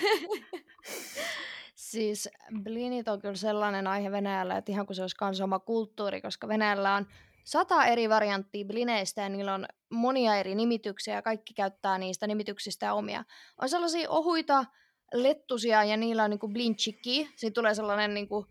Siis 1.75 2.29
blinit 2.63 3.07
on 3.07 3.21
kyllä 3.21 3.35
sellainen 3.35 3.87
aihe 3.87 4.11
Venäjällä, 4.11 4.57
että 4.57 4.71
ihan 4.71 4.85
kuin 4.85 4.95
se 4.95 5.01
olisi 5.01 5.15
kans 5.15 5.41
oma 5.41 5.59
kulttuuri, 5.59 6.21
koska 6.21 6.47
Venäjällä 6.47 6.95
on 6.95 7.07
sata 7.43 7.85
eri 7.85 8.09
varianttia 8.09 8.65
blineistä 8.65 9.21
ja 9.21 9.29
niillä 9.29 9.53
on 9.53 9.65
monia 9.89 10.35
eri 10.35 10.55
nimityksiä 10.55 11.15
ja 11.15 11.21
kaikki 11.21 11.53
käyttää 11.53 11.97
niistä 11.97 12.27
nimityksistä 12.27 12.93
omia. 12.93 13.23
On 13.61 13.69
sellaisia 13.69 14.09
ohuita 14.09 14.65
lettusia 15.13 15.83
ja 15.83 15.97
niillä 15.97 16.23
on 16.23 16.29
niinku 16.29 16.47
blinchiki. 16.47 17.29
Siitä 17.35 17.53
tulee 17.53 17.75
sellainen 17.75 18.13
niinku 18.13 18.45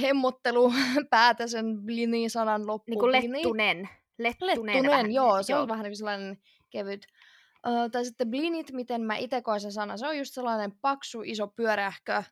hemmottelu 0.00 0.72
päätä 1.10 1.46
sen 1.46 1.82
blinin 1.84 2.30
sanan 2.30 2.66
loppuun. 2.66 2.92
niinku 2.92 3.06
Blini. 3.06 3.32
lettunen. 3.32 3.88
Lettunen, 4.18 4.56
Lettunen, 4.56 4.90
vähän. 4.90 5.12
joo, 5.12 5.42
se 5.42 5.56
on 5.56 5.68
vähän 5.68 5.82
niin 5.82 5.90
kuin 5.90 5.96
sellainen 5.96 6.38
kevyt. 6.70 7.06
Ö, 7.66 7.88
tai 7.92 8.04
sitten 8.04 8.30
blinit, 8.30 8.72
miten 8.72 9.02
mä 9.02 9.16
itse 9.16 9.42
koen 9.42 9.60
sen 9.60 9.72
sanan, 9.72 9.98
se 9.98 10.06
on 10.06 10.18
just 10.18 10.34
sellainen 10.34 10.72
paksu, 10.80 11.22
iso, 11.22 11.48
pyörähkö, 11.48 12.22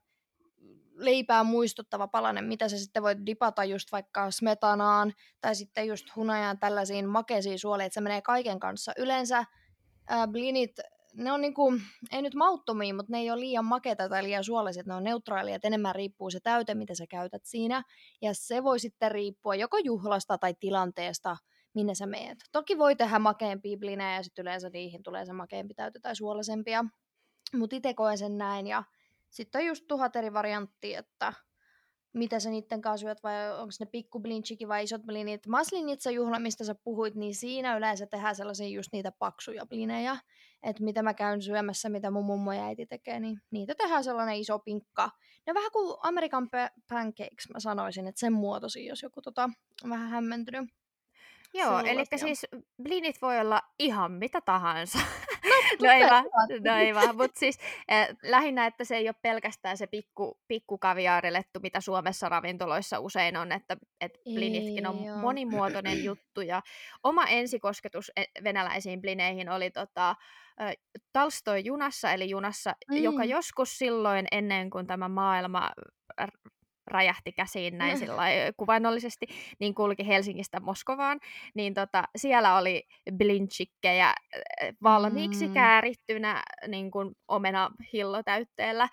leipää 0.94 1.44
muistuttava 1.44 2.08
palanen, 2.08 2.44
mitä 2.44 2.68
se 2.68 2.78
sitten 2.78 3.02
voi 3.02 3.26
dipata 3.26 3.64
just 3.64 3.92
vaikka 3.92 4.30
smetanaan 4.30 5.12
tai 5.40 5.54
sitten 5.54 5.86
just 5.86 6.06
hunajaan 6.16 6.58
tällaisiin 6.58 7.08
makeisiin 7.08 7.58
suoliin, 7.58 7.86
että 7.86 7.94
se 7.94 8.00
menee 8.00 8.22
kaiken 8.22 8.60
kanssa. 8.60 8.92
Yleensä 8.98 9.44
ää, 10.08 10.28
blinit, 10.28 10.76
ne 11.14 11.32
on 11.32 11.40
niinku, 11.40 11.72
ei 12.12 12.22
nyt 12.22 12.34
mauttomia, 12.34 12.94
mutta 12.94 13.12
ne 13.12 13.18
ei 13.18 13.30
ole 13.30 13.40
liian 13.40 13.64
makeita 13.64 14.08
tai 14.08 14.22
liian 14.22 14.44
suolaiset, 14.44 14.86
ne 14.86 14.94
on 14.94 15.04
neutraalia, 15.04 15.56
että 15.56 15.68
enemmän 15.68 15.94
riippuu 15.94 16.30
se 16.30 16.40
täyte, 16.40 16.74
mitä 16.74 16.94
sä 16.94 17.06
käytät 17.06 17.42
siinä. 17.44 17.82
Ja 18.22 18.30
se 18.34 18.62
voi 18.64 18.78
sitten 18.78 19.10
riippua 19.10 19.54
joko 19.54 19.78
juhlasta 19.78 20.38
tai 20.38 20.54
tilanteesta, 20.60 21.36
minne 21.74 21.94
sä 21.94 22.06
meet. 22.06 22.38
Toki 22.52 22.78
voi 22.78 22.96
tehdä 22.96 23.18
makeampia 23.18 23.76
blinejä 23.76 24.14
ja 24.14 24.22
sitten 24.22 24.42
yleensä 24.42 24.70
niihin 24.72 25.02
tulee 25.02 25.26
se 25.26 25.32
makeampi 25.32 25.74
täyte 25.74 25.98
tai 26.00 26.16
suolaisempia. 26.16 26.84
Mutta 27.56 27.76
itse 27.76 27.94
koen 27.94 28.18
sen 28.18 28.38
näin 28.38 28.66
ja 28.66 28.84
sitten 29.34 29.60
on 29.60 29.66
just 29.66 29.84
tuhat 29.88 30.16
eri 30.16 30.32
varianttia, 30.32 30.98
että 30.98 31.32
mitä 32.12 32.40
sä 32.40 32.50
niiden 32.50 32.80
kanssa 32.80 33.04
syöt, 33.04 33.22
vai 33.22 33.52
onko 33.52 33.72
ne 33.80 33.86
pikku 33.86 34.20
blinchikin 34.20 34.68
vai 34.68 34.84
isot 34.84 35.02
blinit. 35.02 35.46
Maslinitsa 35.46 36.10
juhla, 36.10 36.38
mistä 36.38 36.64
sä 36.64 36.74
puhuit, 36.74 37.14
niin 37.14 37.34
siinä 37.34 37.76
yleensä 37.76 38.06
tehdään 38.06 38.36
sellaisia 38.36 38.68
just 38.68 38.92
niitä 38.92 39.12
paksuja 39.18 39.66
blinejä, 39.66 40.16
että 40.62 40.84
mitä 40.84 41.02
mä 41.02 41.14
käyn 41.14 41.42
syömässä, 41.42 41.88
mitä 41.88 42.10
mun 42.10 42.24
mummo 42.24 42.52
ja 42.52 42.64
äiti 42.64 42.86
tekee, 42.86 43.20
niin 43.20 43.40
niitä 43.50 43.74
tehdään 43.74 44.04
sellainen 44.04 44.36
iso 44.36 44.58
pinkka. 44.58 45.10
Ne 45.46 45.54
vähän 45.54 45.72
kuin 45.72 45.96
American 46.02 46.48
pancakes, 46.88 47.48
mä 47.52 47.60
sanoisin, 47.60 48.06
että 48.06 48.20
sen 48.20 48.32
muotosi, 48.32 48.86
jos 48.86 49.02
joku 49.02 49.22
tota, 49.22 49.50
vähän 49.88 50.08
hämmentynyt. 50.08 50.70
Joo, 51.54 51.78
eli 51.78 52.04
siis 52.16 52.46
blinit 52.82 53.22
voi 53.22 53.40
olla 53.40 53.62
ihan 53.78 54.12
mitä 54.12 54.40
tahansa. 54.40 54.98
No, 55.82 55.86
no 55.86 55.92
ei 55.92 56.10
vaan, 56.10 56.24
no 56.64 56.76
ei 56.76 56.94
vaan. 56.94 57.16
mutta 57.16 57.38
siis 57.38 57.58
äh, 57.92 58.08
lähinnä, 58.22 58.66
että 58.66 58.84
se 58.84 58.96
ei 58.96 59.08
ole 59.08 59.14
pelkästään 59.22 59.76
se 59.76 59.86
pikku, 59.86 60.38
pikku 60.48 60.78
kaviaarilettu, 60.78 61.60
mitä 61.60 61.80
Suomessa 61.80 62.28
ravintoloissa 62.28 63.00
usein 63.00 63.36
on, 63.36 63.52
että 63.52 63.76
et 64.00 64.18
blinitkin 64.34 64.86
on 64.86 65.04
joo. 65.04 65.16
monimuotoinen 65.16 66.04
juttu. 66.04 66.40
Ja 66.40 66.62
oma 67.02 67.24
ensikosketus 67.24 68.12
e, 68.16 68.24
venäläisiin 68.44 69.00
blineihin 69.00 69.48
oli 69.48 69.70
tota, 69.70 70.16
Talstoi 71.12 71.64
junassa, 71.64 72.12
eli 72.12 72.30
junassa, 72.30 72.76
mm. 72.90 72.96
joka 72.96 73.24
joskus 73.24 73.78
silloin 73.78 74.26
ennen 74.32 74.70
kuin 74.70 74.86
tämä 74.86 75.08
maailma 75.08 75.70
räjähti 76.86 77.32
käsiin 77.32 77.78
näin 77.78 77.98
sillä 77.98 78.22
kuvainnollisesti, 78.56 79.26
niin 79.60 79.74
kulki 79.74 80.06
Helsingistä 80.06 80.60
Moskovaan, 80.60 81.20
niin 81.54 81.74
tota, 81.74 82.04
siellä 82.16 82.56
oli 82.56 82.82
blinchikkejä 83.16 84.14
valmiiksi 84.82 85.46
mm. 85.46 85.54
käärittynä 85.54 86.42
niin 86.68 86.90
kuin 86.90 87.14
omena 87.28 87.70
hillotäytteellä. 87.92 88.88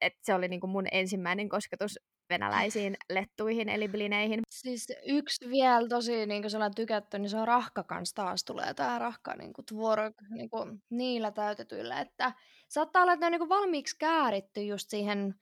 Et 0.00 0.14
se 0.22 0.34
oli 0.34 0.48
niin 0.48 0.60
kuin 0.60 0.70
mun 0.70 0.86
ensimmäinen 0.92 1.48
kosketus 1.48 1.98
venäläisiin 2.30 2.96
lettuihin 3.10 3.68
eli 3.68 3.88
blineihin. 3.88 4.40
Siis 4.50 4.86
yksi 5.06 5.50
vielä 5.50 5.88
tosi 5.88 6.26
niin 6.26 6.42
kuin 6.42 6.74
tykätty, 6.76 7.18
niin 7.18 7.30
se 7.30 7.36
on 7.36 7.48
rahka 7.48 7.84
kanssa 7.84 8.14
taas 8.14 8.44
tulee 8.44 8.74
tämä 8.74 8.98
rahka 8.98 9.34
niin 9.34 9.52
kuin 9.52 9.66
tvorog, 9.66 10.14
niin 10.30 10.50
kuin 10.50 10.82
niillä 10.90 11.30
täytetyillä, 11.30 12.00
että 12.00 12.32
saattaa 12.68 13.02
olla, 13.02 13.12
että 13.12 13.24
ne 13.24 13.26
on 13.26 13.32
niin 13.32 13.48
kuin 13.48 13.48
valmiiksi 13.48 13.96
kääritty 13.98 14.62
just 14.62 14.90
siihen, 14.90 15.34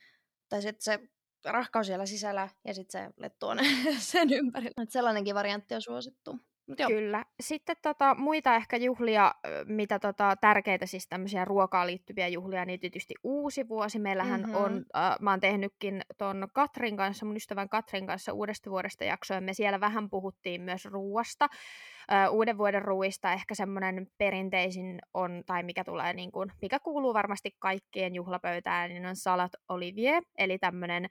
tai 0.49 0.63
sitten 0.63 0.83
se 0.83 0.99
rahkaus 1.45 1.87
siellä 1.87 2.07
sisällä 2.07 2.49
ja 2.65 2.75
sitten 2.75 3.03
se 3.03 3.11
lettu 3.17 3.47
on 3.47 3.59
sen 3.99 4.33
ympärillä. 4.33 4.83
Et 4.83 4.91
sellainenkin 4.91 5.35
variantti 5.35 5.75
on 5.75 5.83
suosittu. 5.83 6.39
Joo. 6.79 6.89
Kyllä. 6.89 7.25
Sitten 7.41 7.77
tota, 7.83 8.15
muita 8.15 8.57
ehkä 8.57 8.77
juhlia, 8.77 9.35
mitä 9.65 9.99
tota, 9.99 10.37
tärkeitä, 10.41 10.87
siis 10.87 11.09
tämmöisiä 11.09 11.45
ruokaan 11.45 11.87
liittyviä 11.87 12.29
juhlia, 12.29 12.65
niin 12.65 12.81
tietysti 12.81 13.15
uusi 13.23 13.69
vuosi. 13.69 13.99
Meillähän 13.99 14.41
mm-hmm. 14.41 14.55
on, 14.55 14.85
äh, 14.97 15.17
mä 15.21 15.31
oon 15.31 15.41
tehnytkin 15.41 16.03
ton 16.19 16.49
Katrin 16.55 16.97
kanssa, 16.97 17.27
mun 17.27 17.37
ystävän 17.37 17.69
Katrin 17.69 18.07
kanssa 18.07 18.33
uudesta 18.33 18.71
vuodesta 18.71 19.05
jaksoa, 19.05 19.41
me 19.41 19.55
siellä 19.55 19.81
vähän 19.81 20.11
puhuttiin 20.11 20.63
myös 20.63 20.85
ruuasta. 20.85 21.49
Äh, 22.13 22.33
uuden 22.33 22.59
vuoden 22.59 22.83
ruuista 22.83 23.33
ehkä 23.33 23.55
semmoinen 23.55 24.07
perinteisin 24.19 24.99
on, 25.15 25.43
tai 25.47 25.63
mikä 25.63 25.85
tulee 25.85 26.13
niin 26.13 26.33
kuin, 26.33 26.53
mikä 26.63 26.79
kuuluu 26.79 27.15
varmasti 27.15 27.51
kaikkien 27.59 28.15
juhlapöytään, 28.15 28.91
niin 28.91 29.07
on 29.07 29.17
salat 29.17 29.53
olivier, 29.69 30.23
eli 30.39 30.59
tämmöinen 30.59 31.07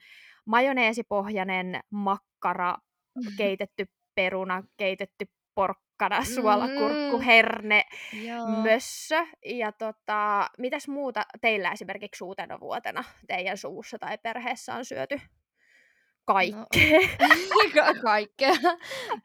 majoneesipohjainen 0.45 1.79
makkara, 1.91 2.77
keitetty 3.37 3.85
peruna, 4.15 4.63
keitetty 4.77 5.25
porkkana, 5.59 6.23
suolakurkku, 6.23 7.17
mm. 7.17 7.23
herne, 7.23 7.85
Joo. 8.25 8.47
mössö. 8.47 9.25
Ja 9.45 9.71
tota, 9.71 10.49
mitäs 10.57 10.87
muuta 10.87 11.25
teillä 11.41 11.71
esimerkiksi 11.71 12.23
uutena 12.23 12.59
vuotena 12.59 13.03
teidän 13.27 13.57
suussa 13.57 13.99
tai 13.99 14.17
perheessä 14.17 14.75
on 14.75 14.85
syöty? 14.85 15.21
Kaikkea. 16.25 16.99
No, 17.75 18.01
kaikkea. 18.01 18.53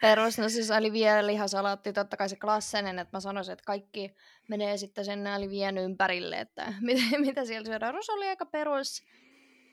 Perus, 0.01 0.39
no 0.39 0.49
siis 0.49 0.70
oli 0.70 0.93
vielä 0.93 1.26
lihasalaatti, 1.26 1.93
totta 1.93 2.16
kai 2.16 2.28
se 2.28 2.37
klassinen, 2.37 2.99
että 2.99 3.16
mä 3.16 3.20
sanoisin, 3.20 3.53
että 3.53 3.64
kaikki 3.66 4.14
menee 4.49 4.76
sitten 4.76 5.05
sen 5.05 5.24
vien 5.51 5.78
ympärille, 5.78 6.41
että 6.41 6.74
mitä, 6.80 7.18
mitä 7.18 7.45
siellä 7.45 7.66
syödään. 7.66 7.95
Rus 7.95 8.11
oli 8.11 8.28
aika 8.28 8.47
perus. 8.47 9.03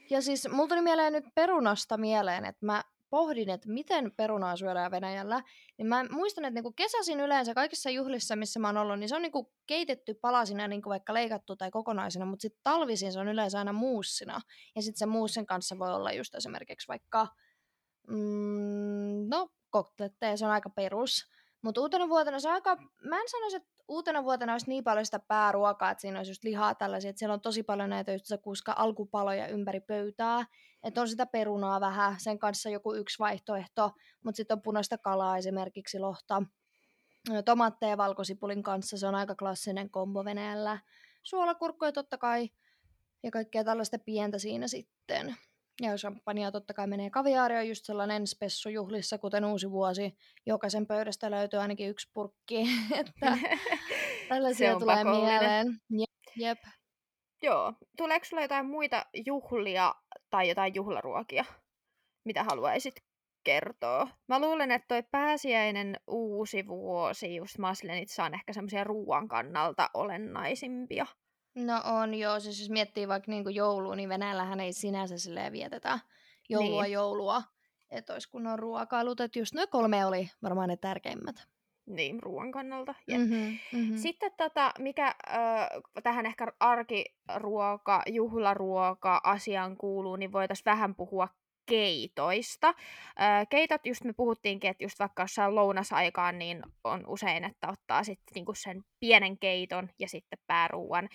Ja 0.09 0.22
siis 0.22 0.47
mulla 0.51 0.68
tuli 0.68 0.82
mieleen 0.82 1.14
nyt 1.14 1.26
perunasta 1.36 1.97
mieleen, 1.97 2.45
että 2.45 2.66
mä 2.66 2.84
pohdin, 3.12 3.49
että 3.49 3.70
miten 3.70 4.12
perunaa 4.18 4.55
syödään 4.55 4.91
Venäjällä, 4.91 5.41
niin 5.78 5.88
mä 5.88 6.05
muistan, 6.12 6.45
että 6.45 6.55
niinku 6.55 6.72
kesäisin 6.72 7.20
yleensä 7.20 7.53
kaikissa 7.53 7.89
juhlissa, 7.89 8.36
missä 8.36 8.59
mä 8.59 8.68
oon 8.68 8.78
ollut, 8.78 8.99
niin 8.99 9.09
se 9.09 9.16
on 9.16 9.22
niinku 9.22 9.53
keitetty 9.68 10.14
palasina, 10.14 10.68
niinku 10.68 10.89
vaikka 10.89 11.14
leikattu 11.14 11.55
tai 11.55 11.72
kokonaisena, 11.72 12.26
mutta 12.26 12.41
sitten 12.41 12.62
talvisin 12.64 13.14
se 13.14 13.20
on 13.20 13.28
yleensä 13.28 13.59
aina 13.59 13.74
muussina. 13.74 14.41
Ja 14.76 14.82
sitten 14.82 14.99
se 14.99 15.05
muussin 15.05 15.45
kanssa 15.45 15.80
voi 15.80 15.93
olla 15.93 16.12
just 16.12 16.36
esimerkiksi 16.36 16.88
vaikka, 16.88 17.28
mm, 18.07 19.28
no, 19.30 19.49
kokteletteja, 19.70 20.38
se 20.38 20.45
on 20.45 20.51
aika 20.51 20.70
perus. 20.70 21.32
Mutta 21.62 21.82
uutena 21.82 22.09
vuotena 22.09 22.39
se 22.39 22.47
on 22.47 22.53
aika, 22.53 22.78
mä 23.03 23.22
en 23.22 23.30
sanoisi, 23.30 23.57
että 23.57 23.70
uutena 23.88 24.24
vuotena 24.24 24.51
olisi 24.51 24.70
niin 24.70 24.84
paljon 24.84 25.05
sitä 25.05 25.20
pääruokaa, 25.20 25.91
että 25.91 26.01
siinä 26.01 26.20
olisi 26.20 26.32
just 26.32 26.43
lihaa 26.43 26.76
tällaisia, 26.76 27.09
että 27.09 27.20
siellä 27.20 27.34
on 27.34 27.41
tosi 27.41 27.64
paljon 27.64 27.89
näitä 27.89 28.12
just 28.12 28.26
kuska 28.41 28.74
alkupaloja 28.78 29.47
ympäri 29.47 29.80
pöytää, 29.80 30.45
että 30.84 31.02
on 31.02 31.08
sitä 31.08 31.26
perunaa 31.26 31.82
vähän, 31.82 32.16
sen 32.20 32.40
kanssa 32.40 32.70
joku 32.70 32.94
yksi 32.94 33.20
vaihtoehto, 33.20 33.92
mutta 34.24 34.38
sitten 34.38 34.58
on 34.58 34.62
punaista 34.62 34.98
kalaa 34.98 35.38
esimerkiksi 35.38 36.00
lohta, 36.00 36.44
tomaatteja 37.46 37.98
valkosipulin 37.98 38.64
kanssa, 38.64 38.98
se 38.98 39.08
on 39.08 39.16
aika 39.16 39.36
klassinen 39.36 39.90
kombo 39.90 40.26
Venäjällä, 40.26 40.80
suolakurkkuja 41.24 41.92
totta 41.92 42.18
kai, 42.18 42.50
ja 43.24 43.32
kaikkea 43.32 43.64
tällaista 43.64 44.00
pientä 44.00 44.40
siinä 44.40 44.68
sitten. 44.68 45.36
Ja 45.82 45.96
champagnea 45.96 46.52
totta 46.52 46.74
kai 46.74 46.88
menee 46.88 47.10
kaviaari 47.10 47.58
on 47.58 47.68
just 47.68 47.86
sellainen 47.86 48.28
spessu 48.28 48.70
juhlissa, 48.70 49.18
kuten 49.18 49.46
uusi 49.46 49.72
vuosi. 49.72 50.16
Jokaisen 50.46 50.88
pöydästä 50.88 51.32
löytyy 51.32 51.60
ainakin 51.60 51.90
yksi 51.90 52.10
purkki, 52.14 52.68
että 53.00 53.38
tällaisia 54.30 54.80
tulee 54.80 54.96
pakollinen. 54.96 55.30
mieleen. 55.30 55.82
Jep, 55.90 56.10
jep. 56.36 56.60
Joo. 57.42 57.74
Tuleeko 57.98 58.26
sulla 58.26 58.42
jotain 58.42 58.66
muita 58.66 59.06
juhlia 59.26 59.96
tai 60.32 60.50
jotain 60.50 60.76
juhlaruokia, 60.76 61.46
mitä 62.26 62.44
haluaisit 62.44 63.04
kertoa? 63.44 64.08
Mä 64.28 64.40
luulen, 64.40 64.72
että 64.72 64.88
toi 64.88 65.04
pääsiäinen 65.12 66.00
uusi 66.08 66.68
vuosi, 66.68 67.36
just 67.36 67.58
maslenitsa 67.58 68.24
on 68.24 68.34
ehkä 68.34 68.54
semmoisia 68.54 68.84
ruoan 68.84 69.28
kannalta 69.28 69.90
olennaisimpia. 69.94 71.06
No 71.56 71.82
on 71.86 72.14
joo, 72.14 72.40
siis 72.40 72.60
jos 72.60 72.70
miettii 72.70 73.08
vaikka 73.08 73.32
niinku 73.32 73.50
joulua, 73.50 73.96
niin 73.96 74.10
Venäjällähän 74.10 74.60
ei 74.60 74.74
sinänsä 74.74 75.18
silleen 75.18 75.54
vietetä 75.54 76.00
joulua 76.50 76.84
niin. 76.84 76.94
joulua. 76.94 77.44
Että 77.90 78.14
olisi 78.14 78.30
kunnon 78.30 78.60
ruokailut, 78.60 79.20
että 79.20 79.40
just 79.40 79.54
noin 79.54 79.70
kolme 79.70 80.06
oli 80.06 80.30
varmaan 80.44 80.70
ne 80.70 80.78
tärkeimmät. 80.78 81.36
Niin, 81.86 82.24
ruoan 82.24 82.52
kannalta. 82.52 82.96
Mm-hmm, 83.08 83.58
mm-hmm. 83.74 83.98
Sitten 83.98 84.32
tota, 84.38 84.72
mikä 84.80 85.08
äh, 85.08 85.68
tähän 86.04 86.26
ehkä 86.26 86.48
arkiruoka, 86.60 88.04
juhlaruoka 88.08 89.22
asiaan 89.24 89.78
kuuluu, 89.78 90.16
niin 90.16 90.32
voitaisiin 90.32 90.66
vähän 90.66 90.96
puhua 90.96 91.28
keitoista. 91.66 92.74
Keitot, 93.50 93.86
just 93.86 94.04
me 94.04 94.14
puhuttiinkin, 94.14 94.70
että 94.70 94.84
just 94.84 95.00
vaikka 95.00 95.24
jossain 95.24 95.56
lounasaikaan, 95.56 96.40
niin 96.40 96.64
on 96.84 97.04
usein, 97.08 97.44
että 97.44 97.70
ottaa 97.70 98.04
sitten 98.04 98.34
niinku 98.36 98.54
sen 98.54 98.84
pienen 99.00 99.38
keiton 99.38 99.90
ja 100.00 100.08
sitten 100.08 100.40
pääruuan. 100.48 101.10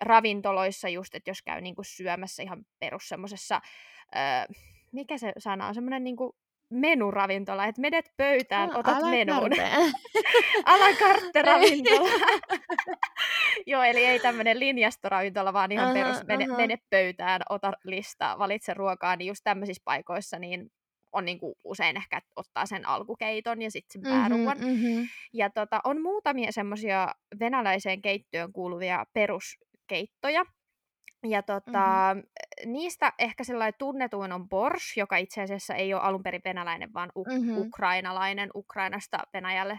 Ravintoloissa 0.00 0.88
just, 0.88 1.14
että 1.14 1.30
jos 1.30 1.42
käy 1.42 1.60
niinku 1.60 1.82
syömässä 1.84 2.42
ihan 2.42 2.66
perus 2.78 3.08
semmosessa, 3.08 3.60
mikä 4.92 5.18
se 5.18 5.32
sana 5.38 5.66
on, 5.66 5.74
semmoinen 5.74 6.04
niinku 6.04 6.36
menuravintola, 6.70 7.64
että 7.64 7.80
menet 7.80 8.12
pöytään, 8.16 8.68
no, 8.68 8.78
otat 8.78 9.10
menuun. 9.10 9.50
Alakarte 10.64 11.42
ravintola. 11.42 12.10
Joo, 13.66 13.82
eli 13.82 14.04
ei 14.04 14.20
tämmöinen 14.20 14.60
linjastoravintola, 14.60 15.52
vaan 15.52 15.72
ihan 15.72 15.86
uh-huh, 15.86 16.02
perus, 16.02 16.26
mene, 16.26 16.44
uh-huh. 16.44 16.56
mene 16.56 16.78
pöytään, 16.90 17.40
ota 17.48 17.72
lista, 17.84 18.36
valitse 18.38 18.74
ruokaa, 18.74 19.16
niin 19.16 19.28
just 19.28 19.40
tämmöisissä 19.44 19.82
paikoissa 19.84 20.38
niin 20.38 20.70
on 21.12 21.24
niinku 21.24 21.58
usein 21.64 21.96
ehkä 21.96 22.20
ottaa 22.36 22.66
sen 22.66 22.88
alkukeiton 22.88 23.62
ja 23.62 23.70
sitten 23.70 24.02
sen 24.02 24.12
pääruuan. 24.12 24.58
Mm-hmm, 24.58 24.88
mm-hmm. 24.88 25.08
Ja 25.32 25.50
tota, 25.50 25.80
on 25.84 26.02
muutamia 26.02 26.52
semmoisia 26.52 27.14
venäläiseen 27.40 28.02
keittiöön 28.02 28.52
kuuluvia 28.52 29.04
peruskeittoja, 29.12 30.44
ja 31.30 31.42
tota, 31.42 32.14
mm-hmm. 32.14 32.72
niistä 32.72 33.12
ehkä 33.18 33.44
sellainen 33.44 33.78
tunnetuin 33.78 34.32
on 34.32 34.48
Borsch, 34.48 34.98
joka 34.98 35.16
itse 35.16 35.42
asiassa 35.42 35.74
ei 35.74 35.94
ole 35.94 36.02
alun 36.02 36.22
perin 36.22 36.42
venäläinen, 36.44 36.92
vaan 36.94 37.12
u- 37.16 37.24
mm-hmm. 37.24 37.58
ukrainalainen, 37.58 38.50
Ukrainasta 38.54 39.18
Venäjälle 39.32 39.78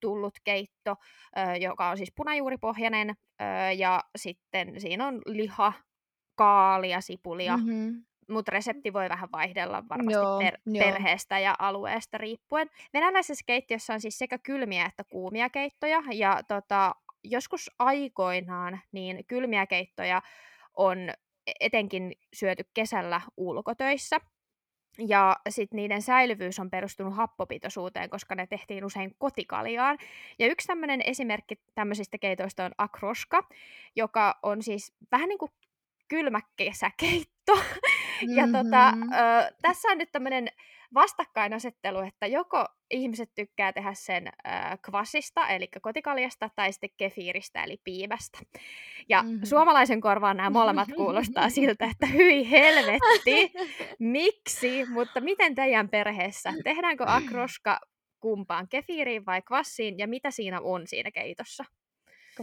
tullut 0.00 0.34
keitto, 0.44 0.96
ö, 1.38 1.56
joka 1.56 1.88
on 1.90 1.96
siis 1.96 2.12
punajuuripohjainen, 2.16 3.10
ö, 3.10 3.44
ja 3.72 4.00
sitten 4.16 4.80
siinä 4.80 5.06
on 5.06 5.22
liha, 5.26 5.72
kaalia, 6.34 7.00
sipulia, 7.00 7.56
mm-hmm 7.56 8.02
mutta 8.30 8.50
resepti 8.50 8.92
voi 8.92 9.08
vähän 9.08 9.28
vaihdella 9.32 9.84
varmasti 9.88 10.12
joo, 10.12 10.38
per- 10.38 10.58
joo. 10.66 10.84
perheestä 10.84 11.38
ja 11.38 11.54
alueesta 11.58 12.18
riippuen. 12.18 12.70
Venäläisessä 12.94 13.44
keittiössä 13.46 13.94
on 13.94 14.00
siis 14.00 14.18
sekä 14.18 14.38
kylmiä 14.38 14.86
että 14.86 15.04
kuumia 15.04 15.50
keittoja, 15.50 16.02
ja 16.12 16.42
tota, 16.48 16.94
joskus 17.24 17.70
aikoinaan 17.78 18.80
niin 18.92 19.24
kylmiä 19.26 19.66
keittoja 19.66 20.22
on 20.78 20.98
etenkin 21.60 22.12
syöty 22.32 22.64
kesällä 22.74 23.20
ulkotöissä. 23.36 24.20
ja 25.08 25.36
sitten 25.48 25.76
niiden 25.76 26.02
säilyvyys 26.02 26.58
on 26.58 26.70
perustunut 26.70 27.16
happopitoisuuteen, 27.16 28.10
koska 28.10 28.34
ne 28.34 28.46
tehtiin 28.46 28.84
usein 28.84 29.14
kotikaljaan. 29.18 29.98
Ja 30.38 30.46
yksi 30.46 30.66
tämmöinen 30.66 31.02
esimerkki 31.04 31.60
tämmöisistä 31.74 32.18
keitoista 32.18 32.64
on 32.64 32.72
akroska, 32.78 33.48
joka 33.96 34.38
on 34.42 34.62
siis 34.62 34.92
vähän 35.12 35.28
niin 35.28 35.38
kuin 35.38 35.50
kylmä 36.08 36.40
kesäkeitto. 38.20 38.42
Mm-hmm. 38.42 38.54
ja 38.54 38.62
tota, 38.64 38.88
ö, 38.88 39.54
tässä 39.62 39.88
on 39.88 39.98
nyt 39.98 40.12
tämmöinen 40.12 40.48
vastakkainasettelu, 40.94 42.00
että 42.00 42.26
joko 42.26 42.64
ihmiset 42.90 43.30
tykkää 43.34 43.72
tehdä 43.72 43.94
sen 43.94 44.26
äh, 44.26 44.78
kvasista, 44.82 45.48
eli 45.48 45.68
kotikaljasta, 45.82 46.50
tai 46.56 46.72
sitten 46.72 46.90
kefiiristä, 46.96 47.64
eli 47.64 47.80
piimästä. 47.84 48.38
Ja 49.08 49.22
mm-hmm. 49.22 49.40
suomalaisen 49.44 50.00
korvaan 50.00 50.36
nämä 50.36 50.50
molemmat 50.50 50.88
kuulostaa 50.96 51.50
siltä, 51.58 51.90
että 51.90 52.06
hyi 52.06 52.50
helvetti, 52.50 53.52
miksi, 53.98 54.84
mutta 54.90 55.20
miten 55.20 55.54
teidän 55.54 55.88
perheessä? 55.88 56.52
Tehdäänkö 56.64 57.04
akroska 57.06 57.80
kumpaan, 58.20 58.68
kefiiriin 58.68 59.26
vai 59.26 59.42
kvassiin, 59.42 59.98
ja 59.98 60.08
mitä 60.08 60.30
siinä 60.30 60.60
on 60.60 60.86
siinä 60.86 61.10
keitossa? 61.10 61.64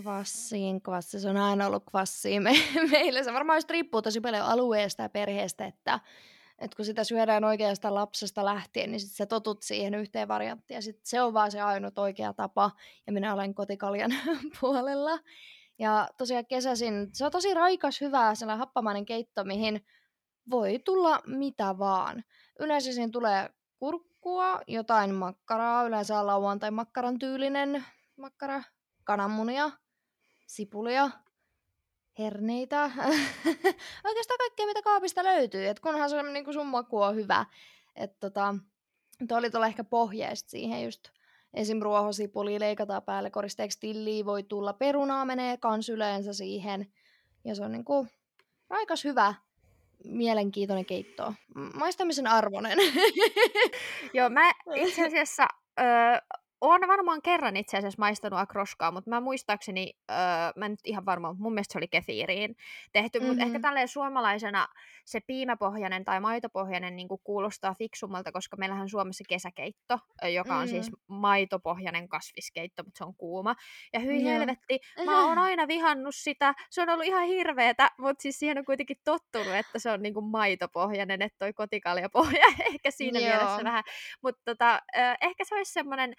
Kvassiin, 0.01 0.81
kvassi, 0.81 1.19
se 1.19 1.29
on 1.29 1.37
aina 1.37 1.67
ollut 1.67 1.83
kvassiin 1.89 2.43
me, 2.43 2.53
meillä. 2.91 3.23
Se 3.23 3.33
varmaan 3.33 3.57
just 3.57 3.69
riippuu 3.69 4.01
tosi 4.01 4.21
paljon 4.21 4.45
alueesta 4.45 5.03
ja 5.03 5.09
perheestä, 5.09 5.65
että 5.65 5.99
et 6.59 6.75
kun 6.75 6.85
sitä 6.85 7.03
syödään 7.03 7.43
oikeastaan 7.43 7.95
lapsesta 7.95 8.45
lähtien, 8.45 8.91
niin 8.91 8.99
sit 8.99 9.11
sä 9.11 9.25
totut 9.25 9.63
siihen 9.63 9.95
yhteen 9.95 10.27
varianttiin. 10.27 10.75
Ja 10.75 10.81
sit 10.81 10.99
se 11.03 11.21
on 11.21 11.33
vaan 11.33 11.51
se 11.51 11.61
ainut 11.61 11.97
oikea 11.97 12.33
tapa. 12.33 12.71
Ja 13.07 13.13
minä 13.13 13.33
olen 13.33 13.55
kotikaljan 13.55 14.11
puolella. 14.61 15.19
Ja 15.79 16.07
tosiaan 16.17 16.45
kesäisin, 16.45 17.09
se 17.13 17.25
on 17.25 17.31
tosi 17.31 17.53
raikas, 17.53 18.01
hyvä, 18.01 18.35
sellainen 18.35 18.59
happamainen 18.59 19.05
keitto, 19.05 19.43
mihin 19.43 19.85
voi 20.49 20.79
tulla 20.79 21.21
mitä 21.27 21.77
vaan. 21.77 22.23
Yleensä 22.59 22.93
siinä 22.93 23.11
tulee 23.11 23.49
kurkkua, 23.79 24.61
jotain 24.67 25.13
makkaraa, 25.13 25.83
yleensä 25.83 26.25
lauantai 26.25 26.71
makkaran 26.71 27.19
tyylinen 27.19 27.85
makkara, 28.17 28.63
kananmunia, 29.03 29.71
sipulia, 30.45 31.09
herneitä, 32.19 32.83
oikeastaan 34.07 34.37
kaikkea 34.37 34.65
mitä 34.65 34.81
kaapista 34.81 35.23
löytyy, 35.23 35.67
et 35.67 35.79
kunhan 35.79 36.09
se 36.09 36.23
niin 36.23 36.53
sun 36.53 36.67
maku 36.67 37.01
on 37.01 37.15
hyvä. 37.15 37.45
Et 37.95 38.19
tota, 38.19 38.55
toi 39.27 39.37
oli 39.37 39.49
tuolla 39.49 39.67
ehkä 39.67 39.83
pohjeesta 39.83 40.49
siihen 40.49 40.83
just 40.83 41.09
esim. 41.53 41.79
ruohosipuli 41.81 42.59
leikataan 42.59 43.03
päälle 43.03 43.29
koristeeksi 43.29 43.79
tilliä, 43.79 44.25
voi 44.25 44.43
tulla 44.43 44.73
perunaa 44.73 45.25
menee 45.25 45.57
kans 45.57 45.89
yleensä 45.89 46.33
siihen. 46.33 46.93
Ja 47.43 47.55
se 47.55 47.63
on 47.63 47.71
niinku 47.71 48.07
raikas 48.69 49.03
hyvä, 49.03 49.33
mielenkiintoinen 50.03 50.85
keitto. 50.85 51.33
Maistamisen 51.73 52.27
arvoinen. 52.27 52.77
Joo, 54.13 54.29
mä 54.29 54.51
itse 54.75 55.05
asiassa 55.07 55.47
öö, 55.79 55.85
olen 56.65 56.87
varmaan 56.87 57.21
kerran 57.21 57.57
itse 57.57 57.77
asiassa 57.77 57.99
maistanut 57.99 58.39
akroskaa, 58.39 58.91
mutta 58.91 59.09
mä 59.09 59.21
muistaakseni, 59.21 59.93
öö, 60.11 60.17
mä 60.55 60.69
nyt 60.69 60.79
ihan 60.83 61.05
varmaan, 61.05 61.35
mun 61.39 61.53
mielestä 61.53 61.73
se 61.73 61.79
oli 61.79 61.87
kefiiriin 61.87 62.55
tehty, 62.91 63.19
mm-hmm. 63.19 63.29
mutta 63.29 63.45
ehkä 63.45 63.59
tälleen 63.59 63.87
suomalaisena 63.87 64.67
se 65.05 65.19
piimäpohjainen 65.27 66.05
tai 66.05 66.19
maitopohjainen 66.19 66.95
niin 66.95 67.07
kuulostaa 67.23 67.73
fiksummalta, 67.73 68.31
koska 68.31 68.57
meillähän 68.57 68.89
Suomessa 68.89 69.23
kesäkeitto, 69.29 69.99
joka 70.33 70.55
on 70.55 70.59
mm-hmm. 70.59 70.69
siis 70.69 70.91
maitopohjainen 71.07 72.07
kasviskeitto, 72.07 72.83
mutta 72.83 72.97
se 72.97 73.03
on 73.03 73.15
kuuma. 73.15 73.55
Ja 73.93 73.99
hyi 73.99 74.21
yeah. 74.21 74.39
helvetti, 74.39 74.79
mä 75.05 75.21
oon 75.25 75.37
aina 75.37 75.67
vihannut 75.67 76.15
sitä, 76.15 76.53
se 76.69 76.81
on 76.81 76.89
ollut 76.89 77.05
ihan 77.05 77.27
hirveetä, 77.27 77.91
mutta 77.99 78.21
siis 78.21 78.39
siihen 78.39 78.57
on 78.57 78.65
kuitenkin 78.65 78.97
tottunut, 79.03 79.53
että 79.53 79.79
se 79.79 79.91
on 79.91 80.01
niin 80.01 80.13
kuin 80.13 80.25
maitopohjainen, 80.25 81.21
että 81.21 81.39
toi 81.39 81.53
kotikaljapohja 81.53 82.45
ehkä 82.73 82.91
siinä 82.91 83.19
Joo. 83.19 83.29
mielessä 83.29 83.63
vähän. 83.63 83.83
Mutta 84.21 84.41
tota, 84.45 84.81
ehkä 85.21 85.43
se 85.43 85.55
olisi 85.55 85.73
semmoinen 85.73 86.13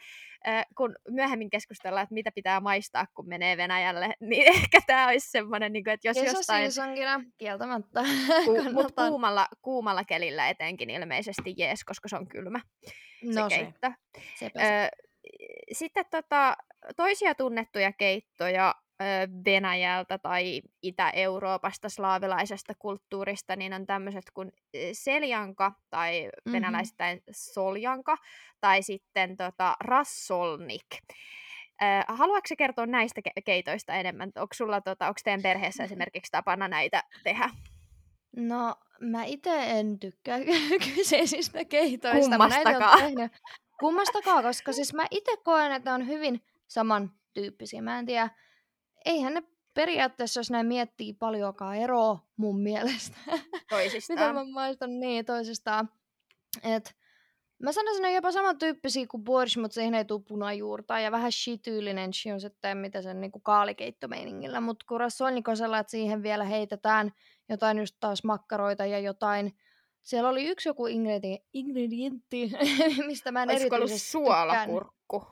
kun 0.76 0.96
myöhemmin 1.08 1.50
keskustellaan, 1.50 2.02
että 2.02 2.14
mitä 2.14 2.30
pitää 2.34 2.60
maistaa, 2.60 3.06
kun 3.14 3.28
menee 3.28 3.56
Venäjälle, 3.56 4.14
niin 4.28 4.48
ehkä 4.48 4.80
tämä 4.86 5.08
olisi 5.08 5.30
semmoinen, 5.30 5.72
niin 5.72 5.88
että 5.88 6.08
jos 6.08 6.16
jostain... 6.16 6.70
kieltämättä. 7.38 8.02
Ku, 8.44 8.72
mutta 8.72 9.08
kuumalla, 9.08 9.48
kuumalla 9.62 10.04
kelillä 10.04 10.48
etenkin 10.48 10.90
ilmeisesti 10.90 11.54
jees, 11.56 11.84
koska 11.84 12.08
se 12.08 12.16
on 12.16 12.28
kylmä 12.28 12.60
no 13.22 13.48
se 13.48 13.56
keitto. 13.56 13.92
Se. 14.34 14.46
Ö, 14.46 14.88
sitten 15.72 16.04
tota, 16.10 16.56
toisia 16.96 17.34
tunnettuja 17.34 17.92
keittoja 17.92 18.74
Venäjältä 19.44 20.18
tai 20.18 20.62
Itä-Euroopasta, 20.82 21.88
slaavilaisesta 21.88 22.72
kulttuurista, 22.78 23.56
niin 23.56 23.72
on 23.74 23.86
tämmöiset 23.86 24.24
kuin 24.34 24.52
seljanka 24.92 25.72
tai 25.90 26.22
mm-hmm. 26.24 26.52
venäläisittäin 26.52 27.22
soljanka 27.30 28.16
tai 28.60 28.82
sitten 28.82 29.36
tota, 29.36 29.76
rassolnik. 29.80 30.86
haluatko 32.08 32.54
kertoa 32.58 32.86
näistä 32.86 33.20
keitoista 33.44 33.94
enemmän? 33.94 34.32
Onko 34.36 34.54
sulla, 34.54 34.80
tota, 34.80 35.06
onko 35.06 35.20
teidän 35.24 35.42
perheessä 35.42 35.84
esimerkiksi 35.88 36.32
tapana 36.32 36.68
näitä 36.68 37.02
tehdä? 37.24 37.50
No, 38.36 38.74
mä 39.00 39.24
itse 39.24 39.70
en 39.70 39.98
tykkää 39.98 40.38
kyseisistä 40.94 41.64
keitoista. 41.64 42.36
Kummastakaan. 42.38 43.14
Mä 43.14 43.28
Kummastakaan, 43.80 44.42
koska 44.42 44.72
siis 44.72 44.94
mä 44.94 45.06
itse 45.10 45.36
koen, 45.44 45.72
että 45.72 45.94
on 45.94 46.06
hyvin 46.06 46.40
samantyyppisiä. 46.68 47.82
Mä 47.82 47.98
en 47.98 48.06
tiedä, 48.06 48.30
eihän 49.06 49.34
ne 49.34 49.42
periaatteessa, 49.74 50.40
jos 50.40 50.50
näin 50.50 50.66
miettii, 50.66 51.12
paljonkaan 51.12 51.76
eroa 51.76 52.18
mun 52.36 52.60
mielestä. 52.60 53.16
Toisistaan. 53.70 54.18
Mitä 54.18 54.32
mä 54.32 54.44
maistan 54.44 55.00
niin 55.00 55.24
toisistaan. 55.24 55.88
Et, 56.62 56.96
mä 57.58 57.72
sanoisin, 57.72 58.04
että 58.04 58.14
jopa 58.14 58.32
samantyyppisiä 58.32 59.06
kuin 59.10 59.24
borscht, 59.24 59.56
mutta 59.56 59.74
siihen 59.74 59.94
ei 59.94 60.04
tule 60.04 60.22
punajuurta. 60.28 61.00
Ja 61.00 61.12
vähän 61.12 61.32
shityylinen 61.32 62.14
shi 62.14 62.32
on 62.32 62.40
sitten, 62.40 62.78
mitä 62.78 63.02
sen 63.02 63.20
niinku 63.20 63.40
kaalikeittomeiningillä. 63.40 64.60
Mutta 64.60 64.84
kun 64.88 65.00
rassolnikosella, 65.00 65.78
että 65.78 65.90
siihen 65.90 66.22
vielä 66.22 66.44
heitetään 66.44 67.12
jotain 67.48 67.78
just 67.78 67.96
taas 68.00 68.24
makkaroita 68.24 68.86
ja 68.86 68.98
jotain 68.98 69.56
siellä 70.02 70.28
oli 70.28 70.46
yksi 70.46 70.68
joku 70.68 70.86
ingredientti, 70.86 71.48
ingredientti 71.52 72.50
mistä 73.06 73.32
mä 73.32 73.42
en 73.42 73.50
Olisiko 73.50 73.76
erityisesti 73.76 74.18
ollut 74.18 74.26
suolakurkku? 74.34 75.26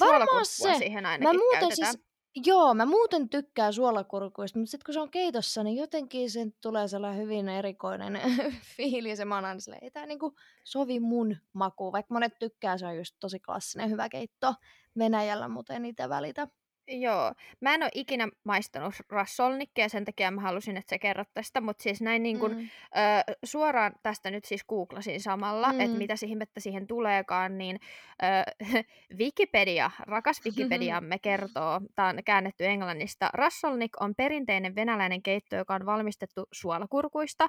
Varmaan 0.00 0.46
se. 0.46 0.74
siihen 0.78 1.06
ainakin 1.06 1.28
mä 1.28 1.32
muuten 1.32 1.60
käytetään. 1.60 1.92
siis 1.92 2.07
Joo, 2.46 2.74
mä 2.74 2.86
muuten 2.86 3.28
tykkään 3.28 3.72
suolakurkuista, 3.72 4.58
mutta 4.58 4.70
sitten 4.70 4.84
kun 4.86 4.94
se 4.94 5.00
on 5.00 5.10
keitossa, 5.10 5.62
niin 5.62 5.76
jotenkin 5.76 6.30
sen 6.30 6.54
tulee 6.62 6.88
sellainen 6.88 7.22
hyvin 7.22 7.48
erikoinen 7.48 8.20
fiilis. 8.76 9.18
Ja 9.18 9.26
mä 9.26 9.34
oon 9.34 9.44
ei 9.82 9.90
tää 9.90 10.06
niinku 10.06 10.34
sovi 10.64 11.00
mun 11.00 11.36
makuun. 11.52 11.92
Vaikka 11.92 12.14
monet 12.14 12.38
tykkää, 12.38 12.78
se 12.78 12.86
on 12.86 12.96
just 12.96 13.16
tosi 13.20 13.40
klassinen 13.40 13.90
hyvä 13.90 14.08
keitto 14.08 14.54
Venäjällä, 14.98 15.48
mutta 15.48 15.74
en 15.74 15.82
niitä 15.82 16.08
välitä. 16.08 16.48
Joo, 16.90 17.32
mä 17.60 17.74
en 17.74 17.82
ole 17.82 17.90
ikinä 17.94 18.28
maistanut 18.44 18.94
rassolnikkia, 19.08 19.88
sen 19.88 20.04
takia 20.04 20.30
mä 20.30 20.40
halusin, 20.40 20.76
että 20.76 20.90
sä 20.90 20.98
kerrot 20.98 21.28
tästä, 21.34 21.60
mutta 21.60 21.82
siis 21.82 22.00
näin 22.00 22.22
niin 22.22 22.38
kun, 22.38 22.50
mm. 22.50 22.60
ö, 22.60 23.36
suoraan 23.44 23.92
tästä 24.02 24.30
nyt 24.30 24.44
siis 24.44 24.64
googlasin 24.64 25.20
samalla, 25.20 25.72
mm. 25.72 25.80
että 25.80 25.98
mitä 25.98 26.14
ihmettä 26.26 26.60
siihen 26.60 26.86
tuleekaan, 26.86 27.58
niin 27.58 27.80
ö, 28.22 28.66
Wikipedia, 29.20 29.90
rakas 30.00 30.40
Wikipediamme 30.44 31.18
kertoo, 31.28 31.80
tämä 31.94 32.08
on 32.08 32.18
käännetty 32.24 32.66
englannista, 32.66 33.30
rassolnik 33.32 34.02
on 34.02 34.14
perinteinen 34.14 34.74
venäläinen 34.74 35.22
keitto, 35.22 35.56
joka 35.56 35.74
on 35.74 35.86
valmistettu 35.86 36.48
suolakurkuista, 36.52 37.46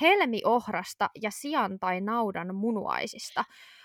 helmiohrasta 0.00 1.10
ja 1.22 1.30
sian 1.30 1.78
tai 1.78 2.00
naudan 2.00 2.54
munuaisista. 2.54 3.44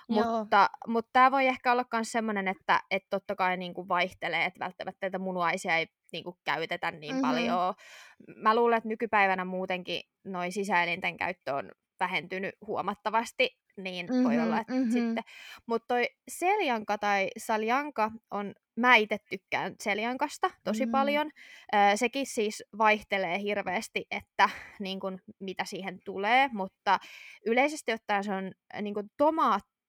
Mutta, 0.10 0.70
mutta 0.88 1.10
tämä 1.14 1.32
voi 1.32 1.48
ehkä 1.48 1.72
olla 1.72 1.86
myös 1.94 2.12
sellainen, 2.12 2.48
että 2.48 2.82
et 2.92 3.04
totta 3.10 3.36
kai 3.36 3.58
niin 3.58 3.74
kuin 3.74 3.88
vaihtelee, 3.88 4.46
että 4.46 4.60
välttämättä 4.60 4.98
näitä 5.02 5.20
munuaisia 5.20 5.78
ei 5.78 5.88
niin 6.12 6.24
kuin 6.24 6.36
käytetä 6.44 6.92
niin 6.92 7.16
mm-hmm. 7.16 7.22
paljon. 7.22 7.74
Mä 8.36 8.56
luulen, 8.56 8.78
että 8.78 8.90
nykypäivänä 8.90 9.46
muutenkin 9.46 10.02
noin 10.26 10.52
sisäelinten 10.52 11.18
käyttö 11.18 11.56
on 11.56 11.72
vähentynyt 12.00 12.56
huomattavasti, 12.68 13.58
niin 13.78 14.06
mm-hmm, 14.06 14.24
voi 14.24 14.40
olla, 14.40 14.60
että 14.60 14.74
mm-hmm. 14.74 14.92
sitten. 14.92 15.24
Mutta 15.66 15.88
toi 15.88 16.10
seljanka 16.28 16.98
tai 16.98 17.28
saljanka 17.38 18.12
on, 18.32 18.54
mä 18.76 18.96
itse 18.96 19.18
tykkään 19.30 19.76
seljankasta 19.80 20.52
tosi 20.64 20.86
mm-hmm. 20.86 20.92
paljon. 20.92 21.32
Ö, 21.76 21.78
sekin 21.98 22.26
siis 22.26 22.64
vaihtelee 22.78 23.40
hirveästi, 23.40 24.06
että 24.12 24.50
niin 24.80 25.00
kun, 25.00 25.20
mitä 25.40 25.66
siihen 25.66 26.00
tulee, 26.06 26.50
mutta 26.54 27.00
yleisesti 27.46 27.94
ottaen 27.94 28.24
se 28.24 28.34
on 28.34 28.52
niin 28.82 28.94
kun, 28.94 29.10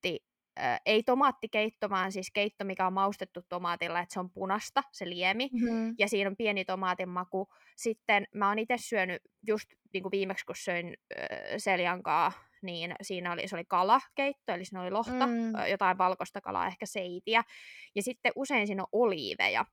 tomaat 0.03 0.19
äh, 0.61 0.81
ei 0.87 1.03
tomaattikeitto, 1.03 1.91
vaan 1.91 2.13
siis 2.13 2.31
keitto, 2.31 2.65
mikä 2.65 2.87
on 2.87 2.93
maustettu 2.93 3.41
tomaatilla, 3.49 4.01
että 4.01 4.13
se 4.13 4.21
on 4.21 4.31
punasta, 4.31 4.83
se 4.93 5.09
liemi, 5.09 5.51
mm-hmm. 5.53 5.95
ja 5.99 6.09
siinä 6.09 6.31
on 6.31 6.37
pieni 6.37 6.65
tomaatin 6.65 7.09
maku. 7.09 7.49
Sitten 7.77 8.27
mä 8.35 8.49
oon 8.49 8.59
itse 8.59 8.77
syönyt 8.79 9.23
just 9.47 9.69
niin 9.93 10.03
kuin 10.03 10.11
viimeksi, 10.11 10.47
kun 10.47 10.57
söin 10.57 10.87
äh, 10.87 11.29
seljankaa, 11.57 12.33
niin 12.63 12.95
siinä 13.03 13.33
oli, 13.33 13.49
se 13.49 13.57
oli 13.57 13.65
kalakeitto, 13.65 14.53
eli 14.53 14.65
siinä 14.65 14.83
oli 14.83 14.91
lohta, 14.91 15.27
mm. 15.27 15.53
jotain 15.71 15.99
valkoista 15.99 16.41
kalaa, 16.41 16.67
ehkä 16.67 16.87
seitiä, 16.87 17.43
ja 17.95 18.03
sitten 18.03 18.33
usein 18.37 18.67
siinä 18.67 18.83
on 18.83 18.89
oliiveja. 18.93 19.65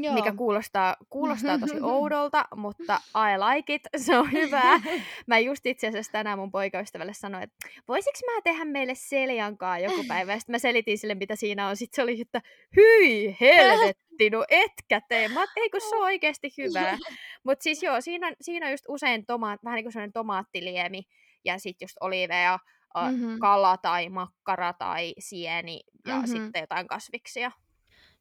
Joo. 0.00 0.14
mikä 0.14 0.32
kuulostaa, 0.36 0.96
kuulostaa 1.10 1.58
tosi 1.58 1.80
oudolta, 1.96 2.44
mutta 2.56 3.00
I 3.16 3.38
like 3.38 3.74
it, 3.74 3.82
se 4.06 4.16
on 4.16 4.32
hyvää. 4.32 4.80
Mä 5.26 5.38
just 5.38 5.66
itse 5.66 5.88
asiassa 5.88 6.12
tänään 6.12 6.38
mun 6.38 6.50
poikaystävälle 6.50 7.12
sanoin, 7.14 7.44
että 7.44 7.56
voisiko 7.88 8.18
mä 8.26 8.40
tehdä 8.44 8.64
meille 8.64 8.94
seljankaa 8.94 9.78
joku 9.78 10.04
päivä, 10.08 10.32
ja 10.32 10.38
sitten 10.38 10.54
mä 10.54 10.58
selitin 10.58 10.98
sille, 10.98 11.14
mitä 11.14 11.36
siinä 11.36 11.68
on, 11.68 11.76
sitten 11.76 11.96
se 11.96 12.02
oli, 12.02 12.20
että 12.20 12.42
hyi 12.76 13.36
helvetti, 13.40 14.30
no 14.30 14.44
etkä 14.48 15.00
tee, 15.08 15.28
mä 15.28 15.44
ei 15.56 15.70
kun 15.70 15.80
se 15.80 15.96
on 15.96 16.02
oikeasti 16.02 16.54
hyvää. 16.58 16.98
Mutta 17.44 17.62
siis 17.62 17.82
joo, 17.82 18.00
siinä, 18.00 18.32
siinä 18.40 18.66
on 18.66 18.72
just 18.72 18.84
usein 18.88 19.26
tomaat, 19.26 19.64
vähän 19.64 19.76
niin 19.76 19.84
kuin 19.84 19.92
sellainen 19.92 20.12
tomaattiliemi, 20.12 21.02
ja 21.44 21.58
sitten 21.58 21.84
just 21.84 21.96
oliiveja, 22.00 22.58
mm-hmm. 23.00 23.38
kala 23.38 23.76
tai 23.76 24.08
makkara 24.08 24.72
tai 24.72 25.14
sieni 25.18 25.80
ja 26.06 26.14
mm-hmm. 26.14 26.26
sitten 26.26 26.60
jotain 26.60 26.86
kasviksia. 26.86 27.52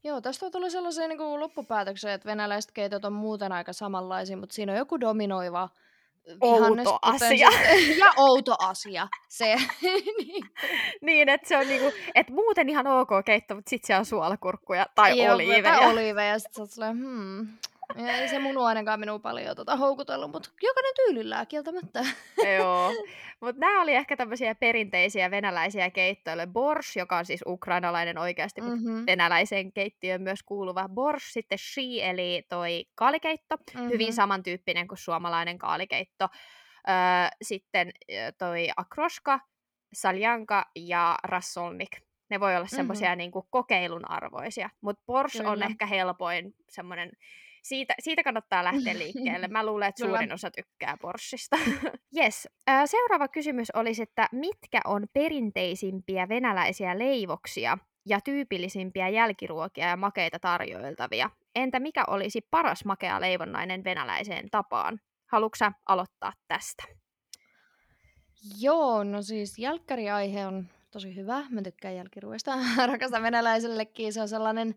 Joo, 0.04 0.22
tästä 0.22 0.52
tuli 0.52 0.72
sellaisia 0.72 1.08
niin 1.08 1.18
kuin 1.18 1.39
loppupäätöksiä, 1.39 2.14
että 2.14 2.26
venäläiset 2.26 2.72
keitot 2.72 3.06
on 3.06 3.14
muuten 3.14 3.52
aika 3.52 3.74
samanlaisia, 3.74 4.38
mutta 4.38 4.56
siinä 4.56 4.72
on 4.72 4.78
joku 4.78 4.99
dominoiva 4.99 5.70
outo 6.41 6.99
asia. 7.02 7.49
ja 7.99 8.14
outo 8.18 8.56
asia. 8.60 9.08
Se. 9.30 9.56
niin. 9.82 10.45
niin, 11.02 11.30
että 11.30 11.47
se 11.47 11.58
on 11.58 11.68
niinku, 11.68 11.91
että 12.16 12.34
muuten 12.34 12.70
ihan 12.70 12.88
ok 12.88 13.10
keitto, 13.26 13.56
mutta 13.56 13.70
sitten 13.70 13.88
siellä 13.88 13.99
on 13.99 14.06
suolakurkkuja 14.06 14.88
tai 14.95 15.24
Joo, 15.24 15.36
oliiveja. 15.36 15.64
Tai 15.64 15.91
oliiveja, 15.91 16.32
ja 16.32 16.39
sitten 16.39 16.68
sä 16.68 16.86
oot 16.86 16.95
hmm, 16.95 17.47
ja 17.96 18.18
ei 18.18 18.28
se 18.28 18.39
munu 18.39 18.64
ainakaan 18.64 19.00
minua 19.00 19.20
paljon 19.20 19.56
tota, 19.56 19.76
houkutellut, 19.76 20.32
mutta 20.32 20.50
jokainen 20.62 20.94
tyylillään 20.96 21.48
kieltämättä. 21.48 22.06
Joo, 22.58 22.92
mutta 23.42 23.60
nämä 23.60 23.82
oli 23.82 23.96
ehkä 23.96 24.18
tämmöisiä 24.18 24.56
perinteisiä 24.56 25.32
venäläisiä 25.32 25.89
keittoille. 25.89 26.48
Bors, 26.48 26.96
joka 26.96 27.18
on 27.18 27.26
siis 27.26 27.44
ukrainalainen 27.48 28.18
oikeasti, 28.18 28.62
mm-hmm. 28.62 28.92
mutta 28.92 29.12
venäläiseen 29.12 29.74
keittiöön 29.74 30.22
myös 30.22 30.44
kuuluva 30.44 30.89
bors. 30.89 31.34
Sitten 31.34 31.58
shi, 31.58 32.04
eli 32.04 32.46
toi 32.50 32.86
kaalikeitto, 32.96 33.58
mm-hmm. 33.58 33.89
hyvin 33.89 34.14
samantyyppinen 34.14 34.88
kuin 34.88 34.98
suomalainen 34.98 35.58
kaalikeitto. 35.58 36.28
Öö, 36.89 36.96
sitten 37.42 37.92
toi 38.38 38.70
akroska, 38.78 39.39
saljanka 39.94 40.66
ja 40.76 41.16
rassolnik. 41.24 41.92
Ne 42.30 42.39
voi 42.39 42.56
olla 42.56 42.68
semmoisia 42.68 43.08
mm-hmm. 43.08 43.18
niinku 43.18 43.48
kokeilun 43.50 44.12
arvoisia, 44.12 44.70
mutta 44.82 45.04
bors 45.06 45.34
Kyllä. 45.34 45.50
on 45.50 45.64
ehkä 45.64 45.86
helpoin 45.86 46.54
semmoinen 46.70 47.12
siitä, 47.62 47.93
siitä 47.99 48.24
kannattaa 48.24 48.64
lähteä 48.64 48.97
liikkeelle. 48.97 49.47
Mä 49.47 49.66
luulen, 49.66 49.89
että 49.89 50.03
suurin 50.05 50.34
osa 50.34 50.51
tykkää 50.51 50.97
Porschista. 51.01 51.57
yes. 52.20 52.47
Seuraava 52.86 53.28
kysymys 53.28 53.72
olisi, 53.72 54.01
että 54.01 54.28
mitkä 54.32 54.82
on 54.86 55.07
perinteisimpiä 55.14 56.30
venäläisiä 56.30 56.99
leivoksia 56.99 57.78
ja 58.05 58.22
tyypillisimpiä 58.22 59.09
jälkiruokia 59.09 59.88
ja 59.88 59.97
makeita 59.97 60.39
tarjoiltavia? 60.39 61.30
Entä 61.55 61.80
mikä 61.80 62.03
olisi 62.07 62.41
paras 62.51 62.86
makea 62.86 63.22
leivonnainen 63.22 63.84
venäläiseen 63.84 64.49
tapaan? 64.51 64.99
Haluatko 65.32 65.57
aloittaa 65.86 66.34
tästä? 66.47 66.84
Joo, 68.59 69.03
no 69.03 69.22
siis 69.22 69.59
jälkkäriaihe 69.59 70.47
on 70.47 70.70
tosi 70.91 71.16
hyvä. 71.16 71.43
Mä 71.49 71.62
tykkään 71.62 71.95
jälkiruoista. 71.95 72.57
Rakastan 72.91 73.24
venäläisellekin. 73.24 74.14
Se 74.14 74.22
on 74.22 74.28
sellainen 74.28 74.76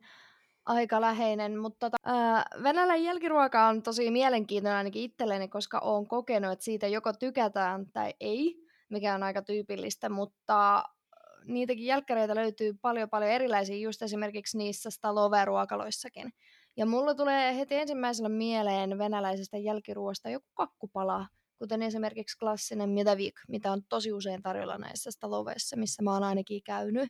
aika 0.66 1.00
läheinen, 1.00 1.58
mutta 1.58 1.90
tota, 1.90 1.96
ää, 2.04 2.44
Venäjän 2.62 3.02
jälkiruoka 3.02 3.66
on 3.68 3.82
tosi 3.82 4.10
mielenkiintoinen 4.10 4.76
ainakin 4.76 5.02
itselleni, 5.02 5.48
koska 5.48 5.78
olen 5.78 6.06
kokenut, 6.06 6.52
että 6.52 6.64
siitä 6.64 6.86
joko 6.86 7.12
tykätään 7.12 7.86
tai 7.92 8.14
ei, 8.20 8.54
mikä 8.88 9.14
on 9.14 9.22
aika 9.22 9.42
tyypillistä, 9.42 10.08
mutta 10.08 10.84
niitäkin 11.46 11.86
jälkkäreitä 11.86 12.34
löytyy 12.34 12.74
paljon 12.82 13.10
paljon 13.10 13.30
erilaisia, 13.30 13.76
just 13.76 14.02
esimerkiksi 14.02 14.58
niissä 14.58 14.90
Stalove-ruokaloissakin. 14.90 16.32
Ja 16.76 16.86
mulla 16.86 17.14
tulee 17.14 17.56
heti 17.56 17.74
ensimmäisenä 17.74 18.28
mieleen 18.28 18.98
venäläisestä 18.98 19.58
jälkiruoasta 19.58 20.30
joku 20.30 20.46
kakkupala, 20.54 21.26
kuten 21.58 21.82
esimerkiksi 21.82 22.38
klassinen 22.38 22.90
midavik, 22.90 23.34
mitä 23.48 23.72
on 23.72 23.82
tosi 23.88 24.12
usein 24.12 24.42
tarjolla 24.42 24.78
näissä 24.78 25.10
Staloveissa, 25.10 25.76
missä 25.76 26.02
mä 26.02 26.12
oon 26.12 26.22
ainakin 26.22 26.62
käynyt. 26.62 27.08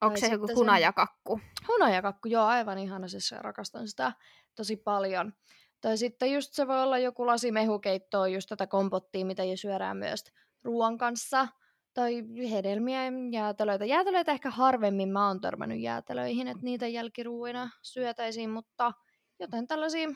Onko 0.00 0.16
se 0.16 0.26
joku 0.26 0.46
hunajakakku? 0.54 1.38
Se... 1.38 1.66
Hunajakakku, 1.68 2.28
joo, 2.28 2.44
aivan 2.44 2.78
ihana, 2.78 3.08
siis 3.08 3.32
rakastan 3.32 3.88
sitä 3.88 4.12
tosi 4.54 4.76
paljon. 4.76 5.32
Tai 5.80 5.98
sitten 5.98 6.32
just 6.32 6.52
se 6.52 6.68
voi 6.68 6.82
olla 6.82 6.98
joku 6.98 7.26
lasi 7.26 7.52
mehukeittoa, 7.52 8.28
just 8.28 8.48
tätä 8.48 8.66
kompottia, 8.66 9.26
mitä 9.26 9.44
jo 9.44 9.56
syödään 9.56 9.96
myös 9.96 10.24
ruoan 10.64 10.98
kanssa. 10.98 11.48
Tai 11.94 12.24
hedelmiä, 12.50 13.00
jäätelöitä. 13.32 13.84
Jäätelöitä 13.84 14.32
ehkä 14.32 14.50
harvemmin 14.50 15.08
mä 15.08 15.28
oon 15.28 15.40
törmännyt 15.40 15.80
jäätelöihin, 15.80 16.48
että 16.48 16.64
niitä 16.64 16.86
jälkiruuina 16.86 17.70
syötäisiin, 17.82 18.50
mutta 18.50 18.92
jotain 19.40 19.66
tällaisia 19.66 20.08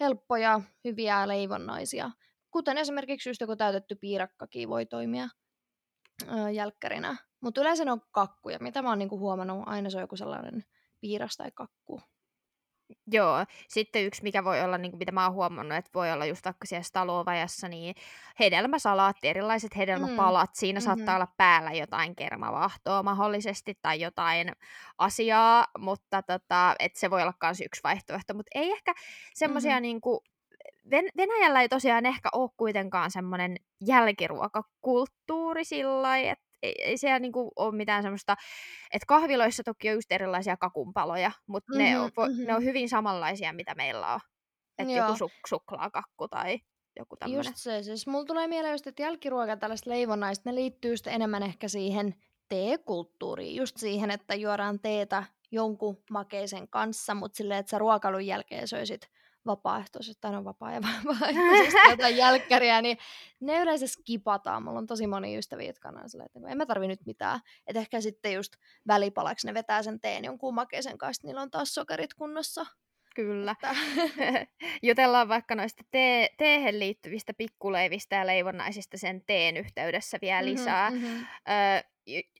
helppoja, 0.00 0.60
hyviä 0.84 1.28
leivonnaisia. 1.28 2.10
Kuten 2.50 2.78
esimerkiksi 2.78 3.28
just 3.28 3.40
joku 3.40 3.56
täytetty 3.56 3.94
piirakkakin 3.94 4.68
voi 4.68 4.86
toimia 4.86 5.28
jälkkärinä. 6.52 7.27
Mutta 7.40 7.60
yleensä 7.60 7.84
ne 7.84 7.92
on 7.92 8.02
kakkuja. 8.10 8.58
Mitä 8.60 8.82
mä 8.82 8.88
oon 8.88 8.98
niinku 8.98 9.18
huomannut, 9.18 9.62
aina 9.66 9.90
se 9.90 9.96
on 9.96 10.02
joku 10.02 10.16
sellainen 10.16 10.64
piiras 11.00 11.36
tai 11.36 11.50
kakku. 11.54 12.00
Joo, 13.06 13.44
sitten 13.68 14.04
yksi, 14.04 14.22
mikä 14.22 14.44
voi 14.44 14.62
olla, 14.62 14.78
niin 14.78 14.92
kuin 14.92 14.98
mitä 14.98 15.12
mä 15.12 15.24
oon 15.24 15.34
huomannut, 15.34 15.78
että 15.78 15.90
voi 15.94 16.12
olla 16.12 16.26
just 16.26 16.44
vaikka 16.44 16.66
siellä 16.66 16.82
Stalovajassa, 16.82 17.68
niin 17.68 17.94
hedelmäsalaatti, 18.40 19.28
erilaiset 19.28 19.76
hedelmäpalat, 19.76 20.50
mm. 20.50 20.54
siinä 20.54 20.80
mm-hmm. 20.80 20.96
saattaa 20.96 21.14
olla 21.14 21.34
päällä 21.36 21.72
jotain 21.72 22.16
kermavahtoa 22.16 23.02
mahdollisesti 23.02 23.78
tai 23.82 24.00
jotain 24.00 24.52
asiaa, 24.98 25.66
mutta 25.78 26.22
tota, 26.22 26.74
et 26.78 26.96
se 26.96 27.10
voi 27.10 27.22
olla 27.22 27.34
myös 27.42 27.60
yksi 27.60 27.80
vaihtoehto, 27.84 28.34
mutta 28.34 28.50
ei 28.54 28.72
ehkä 28.72 28.94
semmoisia 29.34 29.70
mm-hmm. 29.70 29.82
niin 29.82 30.00
kuin, 30.00 30.20
Venäjällä 31.16 31.62
ei 31.62 31.68
tosiaan 31.68 32.06
ehkä 32.06 32.28
ole 32.32 32.50
kuitenkaan 32.56 33.10
semmoinen 33.10 33.56
jälkiruokakulttuuri 33.86 35.64
sillä 35.64 36.18
että 36.18 36.47
ei, 36.62 36.74
ei 36.82 36.98
siellä 36.98 37.18
niinku 37.18 37.52
ole 37.56 37.76
mitään 37.76 38.02
semmoista, 38.02 38.36
että 38.92 39.06
kahviloissa 39.06 39.62
toki 39.62 39.88
on 39.88 39.94
just 39.94 40.12
erilaisia 40.12 40.56
kakunpaloja, 40.56 41.30
mutta 41.46 41.72
mm-hmm, 41.72 41.84
ne, 41.84 42.00
on, 42.00 42.10
mm-hmm. 42.16 42.46
ne 42.46 42.54
on 42.54 42.64
hyvin 42.64 42.88
samanlaisia, 42.88 43.52
mitä 43.52 43.74
meillä 43.74 44.14
on. 44.14 44.20
Että 44.78 44.92
joku 44.92 45.12
suk- 45.12 45.48
suklaakakku 45.48 46.28
tai 46.28 46.58
joku 46.98 47.16
tämmöinen. 47.16 47.46
Just 47.46 47.56
se, 47.56 47.82
siis 47.82 48.06
mulla 48.06 48.24
tulee 48.24 48.46
mieleen 48.46 48.72
just, 48.72 48.86
että 48.86 49.02
jälkiruoka 49.02 49.56
tällaista 49.56 49.90
leivonnaista, 49.90 50.50
ne 50.50 50.54
liittyy 50.54 50.90
just 50.90 51.06
enemmän 51.06 51.42
ehkä 51.42 51.68
siihen 51.68 52.14
teekulttuuriin, 52.48 53.56
just 53.56 53.76
siihen, 53.76 54.10
että 54.10 54.34
juodaan 54.34 54.80
teetä 54.80 55.24
jonkun 55.50 56.02
makeisen 56.10 56.68
kanssa, 56.68 57.14
mutta 57.14 57.36
silleen, 57.36 57.60
että 57.60 57.70
sä 57.70 57.78
ruokalun 57.78 58.26
jälkeen 58.26 58.68
söisit 58.68 59.08
vapaaehtoisesti, 59.48 60.20
tai 60.20 60.36
on 60.36 60.44
vapaa 60.44 60.72
ja 60.72 60.80
vapaaehtoisesti 61.04 61.90
jotain 61.90 62.16
jälkkäriä, 62.16 62.82
niin 62.82 62.98
ne 63.40 63.60
yleensä 63.60 63.86
skipataan. 63.86 64.62
Mulla 64.62 64.78
on 64.78 64.86
tosi 64.86 65.06
moni 65.06 65.38
ystäviä, 65.38 65.66
jotka 65.66 65.88
on 65.88 66.10
silleen, 66.10 66.26
että 66.26 66.48
en 66.48 66.58
mä 66.58 66.66
tarvi 66.66 66.88
nyt 66.88 67.06
mitään. 67.06 67.40
Että 67.66 67.80
ehkä 67.80 68.00
sitten 68.00 68.32
just 68.32 68.52
välipalaksi 68.86 69.46
ne 69.46 69.54
vetää 69.54 69.82
sen 69.82 70.00
teen 70.00 70.24
jonkun 70.24 70.54
makeisen 70.54 70.98
kanssa, 70.98 71.26
niillä 71.26 71.42
on 71.42 71.50
taas 71.50 71.74
sokerit 71.74 72.14
kunnossa. 72.14 72.66
Kyllä. 73.18 73.50
Että... 73.52 73.74
Jutellaan 74.88 75.28
vaikka 75.28 75.54
noista 75.54 75.82
te- 75.90 76.30
teehen 76.38 76.78
liittyvistä 76.78 77.34
pikkuleivistä 77.34 78.16
ja 78.16 78.26
leivonnaisista 78.26 78.98
sen 78.98 79.22
teen 79.26 79.56
yhteydessä 79.56 80.18
vielä 80.22 80.42
mm-hmm, 80.42 80.52
lisää. 80.52 80.90
Mm-hmm. 80.90 81.26
Ö, 81.48 81.82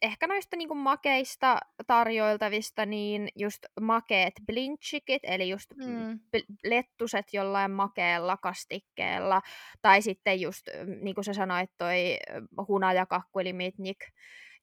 ehkä 0.03 0.27
noista 0.27 0.57
niinku 0.57 0.75
makeista 0.75 1.59
tarjoiltavista, 1.87 2.87
niin 2.87 3.29
just 3.37 3.67
makeet 3.81 4.33
blinchikit, 4.47 5.23
eli 5.23 5.49
just 5.49 5.71
mm. 5.77 6.21
lettuset 6.65 7.27
jollain 7.33 7.71
makeella 7.71 8.37
kastikkeella, 8.37 9.43
tai 9.83 10.03
sitten 10.03 10.41
just, 10.41 10.69
niin 11.01 11.15
kuin 11.15 11.25
sä 11.25 11.33
sanoit, 11.33 11.71
toi 11.79 12.19
hunajakakku, 12.69 13.39
eli 13.39 13.53
mitnik. 13.53 13.99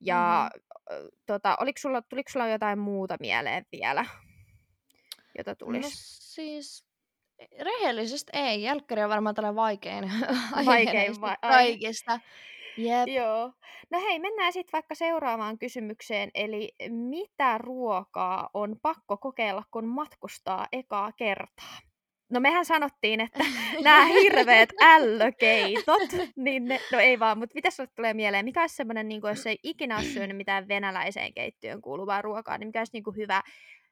Ja 0.00 0.50
mm. 0.54 1.08
tota, 1.26 1.56
oliko 1.60 1.78
sulla, 1.78 2.02
tuliko 2.02 2.30
sulla 2.30 2.48
jotain 2.48 2.78
muuta 2.78 3.16
mieleen 3.20 3.66
vielä, 3.72 4.04
jota 5.38 5.54
tulisi? 5.54 5.88
No 5.88 5.90
siis 6.34 6.86
rehellisesti 7.60 8.30
ei. 8.32 8.62
Jälkkäri 8.62 9.02
on 9.02 9.10
varmaan 9.10 9.34
tällainen 9.34 9.56
vaikein, 9.56 10.04
vaikein 10.66 11.20
va- 11.20 11.36
kaikista. 11.40 12.20
Jep. 12.76 13.08
Joo. 13.08 13.52
No 13.90 14.00
hei, 14.00 14.18
mennään 14.18 14.52
sitten 14.52 14.72
vaikka 14.72 14.94
seuraavaan 14.94 15.58
kysymykseen, 15.58 16.30
eli 16.34 16.72
mitä 16.90 17.58
ruokaa 17.58 18.50
on 18.54 18.76
pakko 18.82 19.16
kokeilla, 19.16 19.62
kun 19.70 19.86
matkustaa 19.86 20.66
ekaa 20.72 21.12
kertaa? 21.12 21.78
No 22.30 22.40
mehän 22.40 22.64
sanottiin, 22.64 23.20
että 23.20 23.38
nämä 23.84 24.04
hirveät 24.04 24.68
ällökeitot, 24.82 26.10
niin 26.36 26.64
ne, 26.64 26.80
no 26.92 26.98
ei 26.98 27.18
vaan, 27.18 27.38
mutta 27.38 27.54
mitä 27.54 27.70
sinulle 27.70 27.92
tulee 27.96 28.14
mieleen? 28.14 28.44
Mikä 28.44 28.60
olisi 28.60 28.76
semmoinen, 28.76 29.08
niin 29.08 29.20
jos 29.24 29.46
ei 29.46 29.58
ikinä 29.62 29.96
ole 29.96 30.04
syönyt 30.04 30.36
mitään 30.36 30.68
venäläiseen 30.68 31.34
keittiöön 31.34 31.80
kuuluvaa 31.80 32.22
ruokaa, 32.22 32.58
niin 32.58 32.68
mikä 32.68 32.80
olisi 32.80 32.92
niin 32.92 33.04
kuin 33.04 33.16
hyvä 33.16 33.42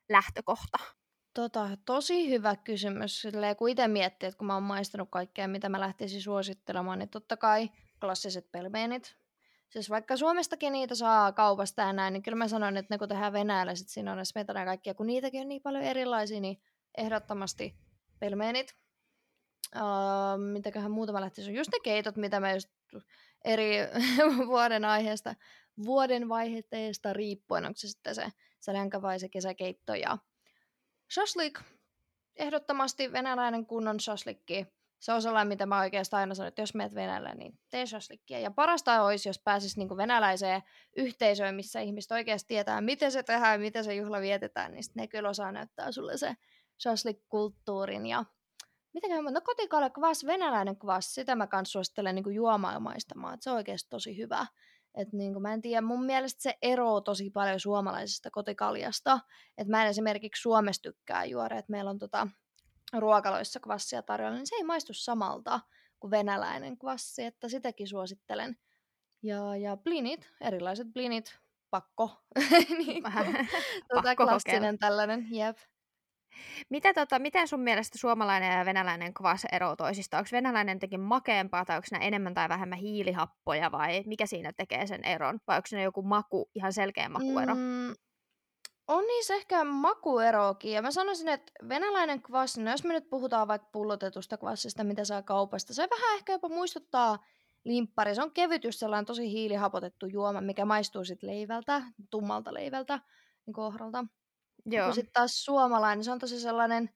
lähtökohta? 0.09 0.79
Tota, 1.35 1.69
tosi 1.85 2.31
hyvä 2.31 2.57
kysymys. 2.57 3.23
Silleen, 3.23 3.57
kun 3.57 3.69
itse 3.69 3.89
miettii, 3.89 4.27
että 4.27 4.39
kun 4.39 4.47
mä 4.47 4.55
oon 4.55 4.63
maistanut 4.63 5.09
kaikkea, 5.11 5.49
mitä 5.49 5.69
mä 5.69 5.81
lähtisin 5.81 6.23
suosittelemaan, 6.23 6.99
niin 6.99 7.09
totta 7.09 7.37
kai 7.37 7.71
klassiset 8.01 8.53
pelmeenit. 8.53 9.17
Siis 9.69 9.91
vaikka 9.91 10.17
Suomestakin 10.17 10.73
niitä 10.73 10.95
saa 10.95 11.33
kaupasta 11.33 11.83
ja 11.83 11.93
näin, 11.93 12.13
niin 12.13 12.23
kyllä 12.23 12.37
mä 12.37 12.49
sanon, 12.49 12.77
että 12.77 12.95
ne 12.95 12.99
kun 12.99 13.09
tehdään 13.09 13.33
venäläiset, 13.33 13.89
siinä 13.89 14.13
on 14.13 14.27
smetana 14.27 14.61
ja 14.61 14.67
kaikkia, 14.67 14.95
kun 14.95 15.07
niitäkin 15.07 15.41
on 15.41 15.49
niin 15.49 15.63
paljon 15.63 15.85
erilaisia, 15.85 16.41
niin 16.41 16.63
ehdottomasti 16.99 17.77
pelmeenit. 18.19 18.75
Uh, 19.77 20.53
mitäköhän 20.53 20.91
muutama 20.91 21.21
lähtisi 21.21 21.51
on 21.51 21.57
just 21.57 21.71
ne 21.73 21.79
keitot, 21.85 22.17
mitä 22.17 22.41
mä 22.41 22.53
just 22.53 22.69
eri 23.45 23.77
vuoden 24.47 24.85
aiheesta, 24.85 25.35
vuoden 25.85 26.29
vaiheesta 26.29 27.13
riippuen, 27.13 27.65
onko 27.65 27.77
se 27.77 27.89
sitten 27.89 28.15
se, 28.15 28.27
se 28.61 28.73
länkä 28.73 29.03
vai 29.03 29.19
se 29.21 29.29
kesäkeitto 29.29 29.95
ja 29.95 30.19
shashlik. 31.15 31.61
Ehdottomasti 32.37 33.13
venäläinen 33.13 33.67
kunnon 33.67 34.01
shashlikki. 34.01 34.67
Se 35.01 35.13
on 35.13 35.23
sellainen, 35.23 35.49
mitä 35.49 35.67
mä 35.67 35.81
oikeastaan 35.81 36.21
aina 36.21 36.35
sanon, 36.35 36.49
että 36.49 36.63
jos 36.63 36.75
meet 36.75 36.95
Venäjälle, 36.95 37.35
niin 37.35 37.59
tee 37.71 37.87
shashlikkia. 37.87 38.39
Ja 38.39 38.51
parasta 38.51 39.03
olisi, 39.03 39.29
jos 39.29 39.39
pääsisi 39.39 39.79
niin 39.79 39.97
venäläiseen 39.97 40.63
yhteisöön, 40.97 41.55
missä 41.55 41.81
ihmiset 41.81 42.13
oikeasti 42.13 42.49
tietää, 42.49 42.81
miten 42.81 43.13
se 43.13 43.23
tehdään 43.23 43.53
ja 43.53 43.59
miten 43.59 43.85
se 43.85 43.95
juhla 43.95 44.21
vietetään, 44.21 44.73
niin 44.73 44.85
ne 44.95 45.09
kyllä 45.09 45.29
osaa 45.29 45.53
näyttää 45.53 45.93
sulle 45.93 46.17
se 46.17 46.35
shashlik-kulttuurin 46.79 48.07
ja 48.07 48.25
Mitäköhän, 48.95 49.25
no 49.25 49.41
kotikalja 49.41 49.91
kvas, 49.91 50.27
venäläinen 50.27 50.77
kvas, 50.77 51.15
sitä 51.15 51.35
mä 51.35 51.47
kans 51.47 51.73
suosittelen 51.73 52.15
niin 52.15 52.35
juomaan 52.35 52.83
maistamaan, 52.83 53.39
se 53.41 53.51
on 53.51 53.57
oikeasti 53.57 53.91
tosi 53.91 54.17
hyvä. 54.17 54.47
Et 54.95 55.13
niin 55.13 55.33
kuin, 55.33 55.43
mä 55.43 55.53
en 55.53 55.63
tiedä, 55.63 55.81
mun 55.81 56.05
mielestä 56.05 56.43
se 56.43 56.59
eroo 56.63 57.01
tosi 57.01 57.31
paljon 57.31 57.61
suomalaisesta 57.61 58.31
kotikaljasta. 58.31 59.21
Et 59.59 59.69
mä 59.69 59.83
en 59.83 59.89
esimerkiksi 59.89 60.43
Suomessa 60.43 60.83
tykkää 60.83 61.25
juoda, 61.25 61.59
että 61.59 61.71
meillä 61.71 61.91
on 61.91 61.99
tota, 61.99 62.29
ruokaloissa 62.93 63.61
kvassia 63.61 64.03
tarjolla, 64.03 64.37
niin 64.37 64.47
se 64.47 64.55
ei 64.57 64.65
maistu 64.65 64.93
samalta 64.95 65.61
kuin 66.01 66.11
venäläinen 66.11 66.79
kvassi, 66.79 67.25
että 67.25 67.49
sitäkin 67.49 67.89
suosittelen. 67.89 68.57
Ja, 69.23 69.57
ja 69.57 69.77
blinit, 69.77 70.31
erilaiset 70.41 70.93
blinit, 70.93 71.39
pakko. 71.71 72.11
niin 72.87 73.03
kuin, 73.03 73.47
tota, 73.95 74.17
klassinen 74.17 74.79
tällainen, 74.79 75.27
jep. 75.31 75.59
Mitä, 76.71 76.95
tota, 76.95 77.19
miten 77.19 77.49
sun 77.49 77.61
mielestä 77.61 77.99
suomalainen 77.99 78.59
ja 78.59 78.65
venäläinen 78.65 79.15
kvas 79.15 79.47
eroavat 79.53 79.79
toisista? 79.79 80.19
Onko 80.19 80.29
venäläinen 80.33 80.77
jotenkin 80.77 81.01
makeampaa 81.01 81.65
tai 81.65 81.77
onko 81.77 81.87
ne 81.93 82.07
enemmän 82.07 82.35
tai 82.35 82.49
vähemmän 82.49 82.79
hiilihappoja 82.79 83.73
vai 83.73 84.03
mikä 84.07 84.27
siinä 84.27 84.53
tekee 84.57 84.87
sen 84.87 85.05
eron? 85.05 85.41
Vai 85.47 85.57
onko 85.57 85.69
ne 85.73 85.83
joku 85.83 86.03
maku, 86.03 86.51
ihan 86.55 86.73
selkeä 86.73 87.09
makuero? 87.09 87.55
Mm, 87.55 87.95
on 88.89 89.05
niissä 89.05 89.35
ehkä 89.35 89.65
makueroakin. 89.65 90.73
Ja 90.73 90.83
mä 90.83 90.91
sanoisin, 90.91 91.29
että 91.29 91.53
venäläinen 91.69 92.23
kvassi, 92.23 92.63
no 92.63 92.71
jos 92.71 92.85
me 92.85 92.93
nyt 92.93 93.11
puhutaan 93.11 93.49
vaikka 93.49 93.69
pullotetusta 93.73 94.37
kvassista, 94.37 94.85
mitä 94.85 95.05
saa 95.05 95.23
kaupasta, 95.23 95.75
se 95.75 95.89
vähän 95.91 96.17
ehkä 96.17 96.33
jopa 96.33 96.49
muistuttaa 96.49 97.19
limppari. 97.65 98.15
Se 98.15 98.23
on 98.23 98.33
kevyt, 98.33 98.63
sellainen 98.71 99.07
tosi 99.07 99.33
hiilihapotettu 99.33 100.07
juoma, 100.07 100.41
mikä 100.41 100.65
maistuu 100.65 101.05
sitten 101.05 101.31
leivältä, 101.31 101.83
tummalta 102.11 102.55
leivältä, 102.55 103.01
niin 103.47 103.55
kohdalta. 103.55 104.05
Joo. 104.67 104.87
Kun 104.87 104.95
sitten 104.95 105.13
taas 105.13 105.45
suomalainen, 105.45 106.05
se 106.05 106.11
on 106.13 106.19
tosi 106.19 106.41
sellainen, 106.41 106.91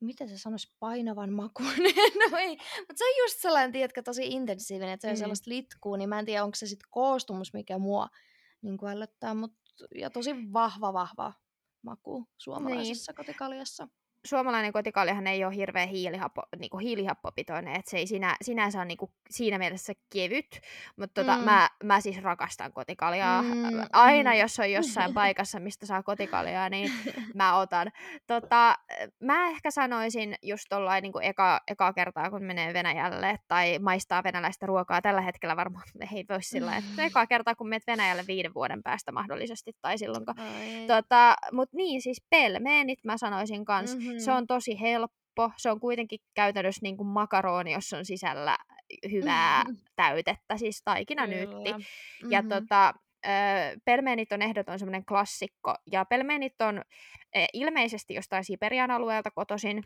miten 0.00 0.28
se 0.28 0.38
sanoisi, 0.38 0.74
painavan 0.78 1.32
makuinen, 1.32 1.94
no 2.30 2.36
ei, 2.38 2.56
mutta 2.78 2.94
se 2.96 3.04
on 3.04 3.24
just 3.24 3.40
sellainen, 3.40 3.72
tiedätkö, 3.72 4.02
tosi 4.02 4.26
intensiivinen, 4.26 4.94
että 4.94 5.02
se 5.02 5.10
on 5.10 5.14
mm. 5.14 5.18
sellaista 5.18 5.50
litkuu, 5.50 5.96
niin 5.96 6.08
mä 6.08 6.18
en 6.18 6.24
tiedä, 6.24 6.44
onko 6.44 6.54
se 6.54 6.66
sitten 6.66 6.88
koostumus, 6.90 7.52
mikä 7.52 7.78
mua 7.78 8.08
niin 8.62 8.78
ällöttää, 8.88 9.34
mutta 9.34 9.58
ja 9.94 10.10
tosi 10.10 10.30
vahva, 10.52 10.92
vahva 10.92 11.32
maku 11.82 12.28
suomalaisessa 12.38 13.12
niin. 13.12 13.16
kotikaljassa 13.16 13.88
suomalainen 14.26 14.72
kotikaljahan 14.72 15.26
ei 15.26 15.44
ole 15.44 15.56
hirveän 15.56 15.88
hiilihappo, 15.88 16.42
niin 16.58 16.70
kuin 16.70 16.82
hiilihappopitoinen, 16.82 17.74
että 17.76 17.90
se 17.90 17.96
ei 17.96 18.06
sinä, 18.06 18.36
sinänsä 18.42 18.78
ole 18.78 18.84
niin 18.84 18.98
kuin 18.98 19.10
siinä 19.30 19.58
mielessä 19.58 19.92
kevyt, 20.12 20.60
mutta 20.96 21.20
tota, 21.20 21.36
mm. 21.36 21.44
mä, 21.44 21.68
mä 21.84 22.00
siis 22.00 22.22
rakastan 22.22 22.72
kotikaljaa. 22.72 23.42
Mm. 23.42 23.52
Aina 23.92 24.30
mm. 24.32 24.38
jos 24.38 24.58
on 24.58 24.72
jossain 24.72 25.14
paikassa, 25.14 25.60
mistä 25.60 25.86
saa 25.86 26.02
kotikaljaa, 26.02 26.68
niin 26.68 26.92
mä 27.34 27.58
otan. 27.58 27.92
Tota, 28.26 28.78
mä 29.20 29.48
ehkä 29.48 29.70
sanoisin 29.70 30.34
just 30.42 30.66
tollain 30.68 31.02
niin 31.02 31.12
eka, 31.22 31.60
eka 31.68 31.92
kertaa, 31.92 32.30
kun 32.30 32.44
menee 32.44 32.74
Venäjälle 32.74 33.38
tai 33.48 33.78
maistaa 33.78 34.24
venäläistä 34.24 34.66
ruokaa, 34.66 35.02
tällä 35.02 35.20
hetkellä 35.20 35.56
varmaan 35.56 35.84
ei 36.14 36.24
voi 36.28 36.42
sillä 36.42 36.76
että 36.76 37.04
eka 37.04 37.26
kertaa, 37.26 37.54
kun 37.54 37.68
menet 37.68 37.86
Venäjälle 37.86 38.24
viiden 38.26 38.54
vuoden 38.54 38.82
päästä 38.82 39.12
mahdollisesti 39.12 39.72
tai 39.80 39.98
silloin. 39.98 40.24
Tota, 40.86 41.36
Mutta 41.52 41.76
niin, 41.76 42.02
siis 42.02 42.22
pelmeenit 42.30 43.04
mä 43.04 43.16
sanoisin 43.16 43.64
kanssa. 43.64 43.98
Mm-hmm 43.98 44.15
Mm. 44.16 44.20
Se 44.20 44.32
on 44.32 44.46
tosi 44.46 44.80
helppo. 44.80 45.50
Se 45.56 45.70
on 45.70 45.80
kuitenkin 45.80 46.18
käytännössä 46.34 46.80
niin 46.82 46.96
kuin 46.96 47.06
makaroni, 47.06 47.72
jossa 47.72 47.98
on 47.98 48.04
sisällä 48.04 48.56
hyvää 49.10 49.64
mm-hmm. 49.64 49.76
täytettä, 49.96 50.56
siis 50.56 50.82
taikinanyytti. 50.84 51.72
Mm-hmm. 51.72 52.32
Ja 52.32 52.42
tota, 52.42 52.94
pelmeenit 53.84 54.32
on 54.32 54.42
ehdoton 54.42 54.78
semmoinen 54.78 55.04
klassikko, 55.04 55.74
ja 55.92 56.04
pelmeenit 56.04 56.62
on 56.62 56.82
ilmeisesti 57.52 58.14
jostain 58.14 58.44
Siperian 58.44 58.90
alueelta 58.90 59.30
kotoisin, 59.30 59.82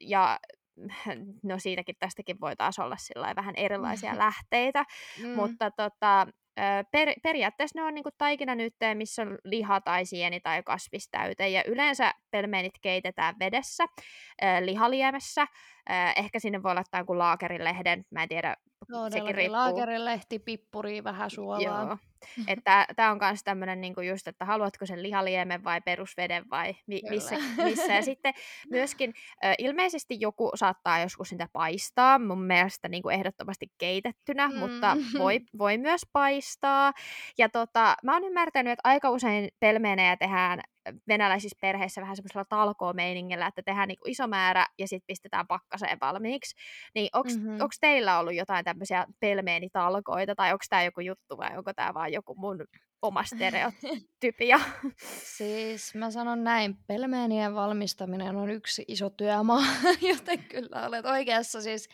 ja 0.00 0.38
no 1.42 1.58
siitäkin 1.58 1.96
tästäkin 1.98 2.40
voi 2.40 2.56
taas 2.56 2.78
olla 2.78 2.96
vähän 3.36 3.54
erilaisia 3.56 4.18
lähteitä, 4.24 4.84
mm. 5.22 5.28
mutta 5.28 5.70
tota, 5.70 6.26
per, 6.90 7.14
periaatteessa 7.22 7.78
ne 7.78 7.86
on 7.86 7.94
niinku 7.94 8.10
taikinanyttejä, 8.18 8.94
missä 8.94 9.22
on 9.22 9.38
liha 9.44 9.80
tai 9.80 10.06
sieni 10.06 10.40
tai 10.40 10.62
kasvistäyte. 10.62 11.48
Ja 11.48 11.62
yleensä 11.66 12.12
pelmeenit 12.30 12.74
keitetään 12.82 13.34
vedessä, 13.38 13.84
lihaliemessä. 14.60 15.46
Ehkä 16.16 16.38
sinne 16.38 16.62
voi 16.62 16.74
laittaa 16.74 17.00
joku 17.00 17.18
laakerilehden, 17.18 18.04
mä 18.10 18.22
en 18.22 18.28
tiedä, 18.28 18.56
sekin 19.12 19.34
riippuu. 19.34 19.56
Laakerilehti, 19.56 20.38
pippuri, 20.38 21.04
vähän 21.04 21.30
suolaa. 21.30 21.86
Joo. 21.86 21.98
Että 22.48 22.86
tämä 22.96 23.10
on 23.10 23.18
myös 23.20 23.40
tämmöinen 23.44 23.80
niinku 23.80 24.00
just, 24.00 24.28
että 24.28 24.44
haluatko 24.44 24.86
sen 24.86 25.02
lihaliemen 25.02 25.64
vai 25.64 25.80
perusveden 25.80 26.44
vai 26.50 26.74
mi- 26.86 27.02
missä, 27.10 27.36
missä. 27.64 27.94
Ja 27.94 28.02
sitten 28.02 28.34
myöskin 28.70 29.14
ö, 29.44 29.54
ilmeisesti 29.58 30.16
joku 30.20 30.50
saattaa 30.54 30.98
joskus 30.98 31.28
sitä 31.28 31.48
paistaa, 31.52 32.18
mun 32.18 32.42
mielestä 32.42 32.88
niinku 32.88 33.08
ehdottomasti 33.08 33.66
keitettynä, 33.78 34.48
mm. 34.48 34.58
mutta 34.58 34.96
voi, 35.18 35.40
voi 35.58 35.78
myös 35.78 36.00
paistaa. 36.12 36.92
Ja 37.38 37.48
tota, 37.48 37.94
mä 38.02 38.12
oon 38.12 38.24
ymmärtänyt, 38.24 38.72
että 38.72 38.88
aika 38.88 39.10
usein 39.10 39.48
pelmeenejä 39.60 40.16
tehdään 40.16 40.60
venäläisissä 41.08 41.56
perheissä 41.60 42.00
vähän 42.00 42.16
semmoisella 42.16 42.44
talkoomeiningillä, 42.44 43.46
että 43.46 43.62
tehdään 43.62 43.88
niinku 43.88 44.04
iso 44.08 44.26
määrä 44.26 44.66
ja 44.78 44.88
sitten 44.88 45.06
pistetään 45.06 45.46
pakkaseen 45.46 45.98
valmiiksi. 46.00 46.56
Niin 46.94 47.08
onko 47.12 47.28
mm-hmm. 47.28 47.58
teillä 47.80 48.18
ollut 48.18 48.34
jotain 48.34 48.64
tämmöisiä 48.64 49.06
pelmeenitalkoita 49.20 50.34
tai 50.34 50.52
onko 50.52 50.64
tämä 50.70 50.82
joku 50.82 51.00
juttu 51.00 51.36
vai 51.36 51.58
onko 51.58 51.72
tämä 51.72 51.94
vaan 51.94 52.12
joku 52.12 52.34
mun 52.34 52.64
oma 53.02 53.24
stereotypia? 53.24 54.60
siis 55.36 55.94
mä 55.94 56.10
sanon 56.10 56.44
näin, 56.44 56.76
pelmeenien 56.86 57.54
valmistaminen 57.54 58.36
on 58.36 58.50
yksi 58.50 58.84
iso 58.88 59.10
työmaa, 59.10 59.62
joten 60.10 60.44
kyllä 60.44 60.86
olet 60.86 61.06
oikeassa. 61.06 61.62
Siis 61.62 61.88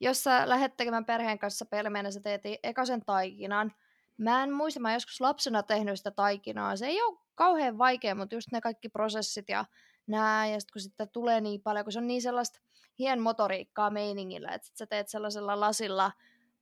jos 0.00 0.24
sä 0.24 0.48
lähdet 0.48 0.76
tekemään 0.76 1.04
perheen 1.04 1.38
kanssa 1.38 1.66
pelmeenä, 1.66 2.10
sä 2.10 2.20
teet 2.20 2.42
ekasen 2.62 3.04
taikinan, 3.06 3.72
Mä 4.18 4.42
en 4.42 4.52
muista, 4.52 4.80
mä 4.80 4.94
joskus 4.94 5.20
lapsena 5.20 5.62
tehnyt 5.62 5.96
sitä 5.96 6.10
taikinaa. 6.10 6.76
Se 6.76 6.86
ei 6.86 7.02
ole 7.02 7.18
kauhean 7.36 7.78
vaikea, 7.78 8.14
mutta 8.14 8.34
just 8.34 8.52
ne 8.52 8.60
kaikki 8.60 8.88
prosessit 8.88 9.48
ja 9.48 9.64
nää, 10.06 10.46
ja 10.46 10.60
sitten 10.60 10.72
kun 10.72 10.80
sitten 10.82 11.08
tulee 11.08 11.40
niin 11.40 11.62
paljon, 11.62 11.84
kun 11.84 11.92
se 11.92 11.98
on 11.98 12.06
niin 12.06 12.22
sellaista 12.22 12.60
hien 12.98 13.20
motoriikkaa 13.20 13.90
meiningillä, 13.90 14.48
että 14.48 14.66
sit 14.66 14.76
sä 14.76 14.86
teet 14.86 15.08
sellaisella 15.08 15.60
lasilla 15.60 16.12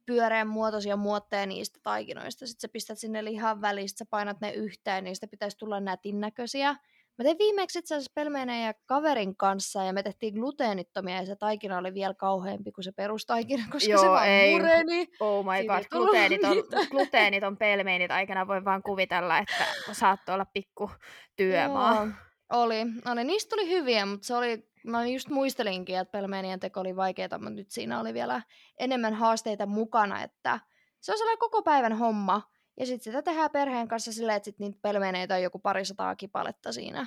pyöreän 0.07 0.49
muotoisia 0.49 0.97
muotteja 0.97 1.47
niistä 1.47 1.81
taikinoista, 1.83 2.47
sitten 2.47 2.61
sä 2.61 2.73
pistät 2.73 2.99
sinne 2.99 3.25
lihan 3.25 3.61
väliin, 3.61 3.89
sä 3.89 4.05
painat 4.11 4.41
ne 4.41 4.53
yhteen, 4.53 5.05
niistä 5.05 5.27
pitäisi 5.27 5.59
tulla 5.59 5.81
nätin 5.81 6.21
näköisiä. 6.21 6.77
Mä 7.19 7.25
tein 7.25 7.39
viimeksi 7.39 7.79
itse 7.79 7.95
asiassa 7.95 8.21
ja 8.67 8.75
kaverin 8.87 9.37
kanssa 9.37 9.85
ja 9.85 9.93
me 9.93 10.03
tehtiin 10.03 10.35
gluteenittomia 10.35 11.17
ja 11.17 11.27
se 11.27 11.37
taikina 11.37 11.79
oli 11.79 11.95
vielä 11.95 12.15
kauheampi 12.15 12.73
kuin 12.73 12.85
se 12.85 12.93
perustaikina, 12.93 13.65
koska 13.73 13.91
Joo, 13.91 14.03
se 14.03 14.09
vaan 14.09 14.29
ei. 14.29 14.53
mureni. 14.53 15.09
Oh 15.21 15.45
my 15.45 15.67
god, 15.67 15.85
gluteenit 15.91 16.45
on, 16.45 16.57
gluteenit 16.91 17.45
on 17.45 17.57
pelmeenit. 17.57 18.11
Aikana 18.11 18.47
voi 18.47 18.65
vaan 18.65 18.83
kuvitella, 18.83 19.39
että 19.39 19.65
saattoi 19.93 20.35
olla 20.35 20.47
pikku 20.53 20.91
työmaa. 21.37 21.95
Joo, 21.95 22.07
oli. 22.53 22.87
oli. 23.11 23.25
Niistä 23.25 23.57
tuli 23.57 23.71
hyviä, 23.71 24.07
mutta 24.07 24.27
se 24.27 24.35
oli, 24.35 24.69
mä 24.85 25.07
just 25.07 25.29
muistelinkin, 25.29 25.99
että 25.99 26.13
pelmeenien 26.13 26.61
teko 26.61 26.81
oli 26.81 26.97
vaikeaa, 26.97 27.39
mutta 27.39 27.51
nyt 27.51 27.71
siinä 27.71 28.01
oli 28.01 28.15
vielä 28.15 28.43
enemmän 28.79 29.15
haasteita 29.15 29.67
mukana, 29.67 30.23
että 30.23 30.61
se 31.01 31.13
on 31.13 31.19
sellainen 31.19 31.39
koko 31.39 31.63
päivän 31.63 31.99
homma. 31.99 32.54
Ja 32.81 32.87
sitten 32.87 33.05
sitä 33.05 33.23
tehdään 33.23 33.51
perheen 33.51 33.89
kanssa 33.89 34.13
silleen, 34.13 34.37
että 34.37 34.45
sit 34.45 34.59
niitä 34.59 34.79
pelmeneitä 34.83 35.35
on 35.35 35.43
joku 35.43 35.59
parisataa 35.59 36.17
kipaletta 36.17 36.73
siinä. 36.73 37.07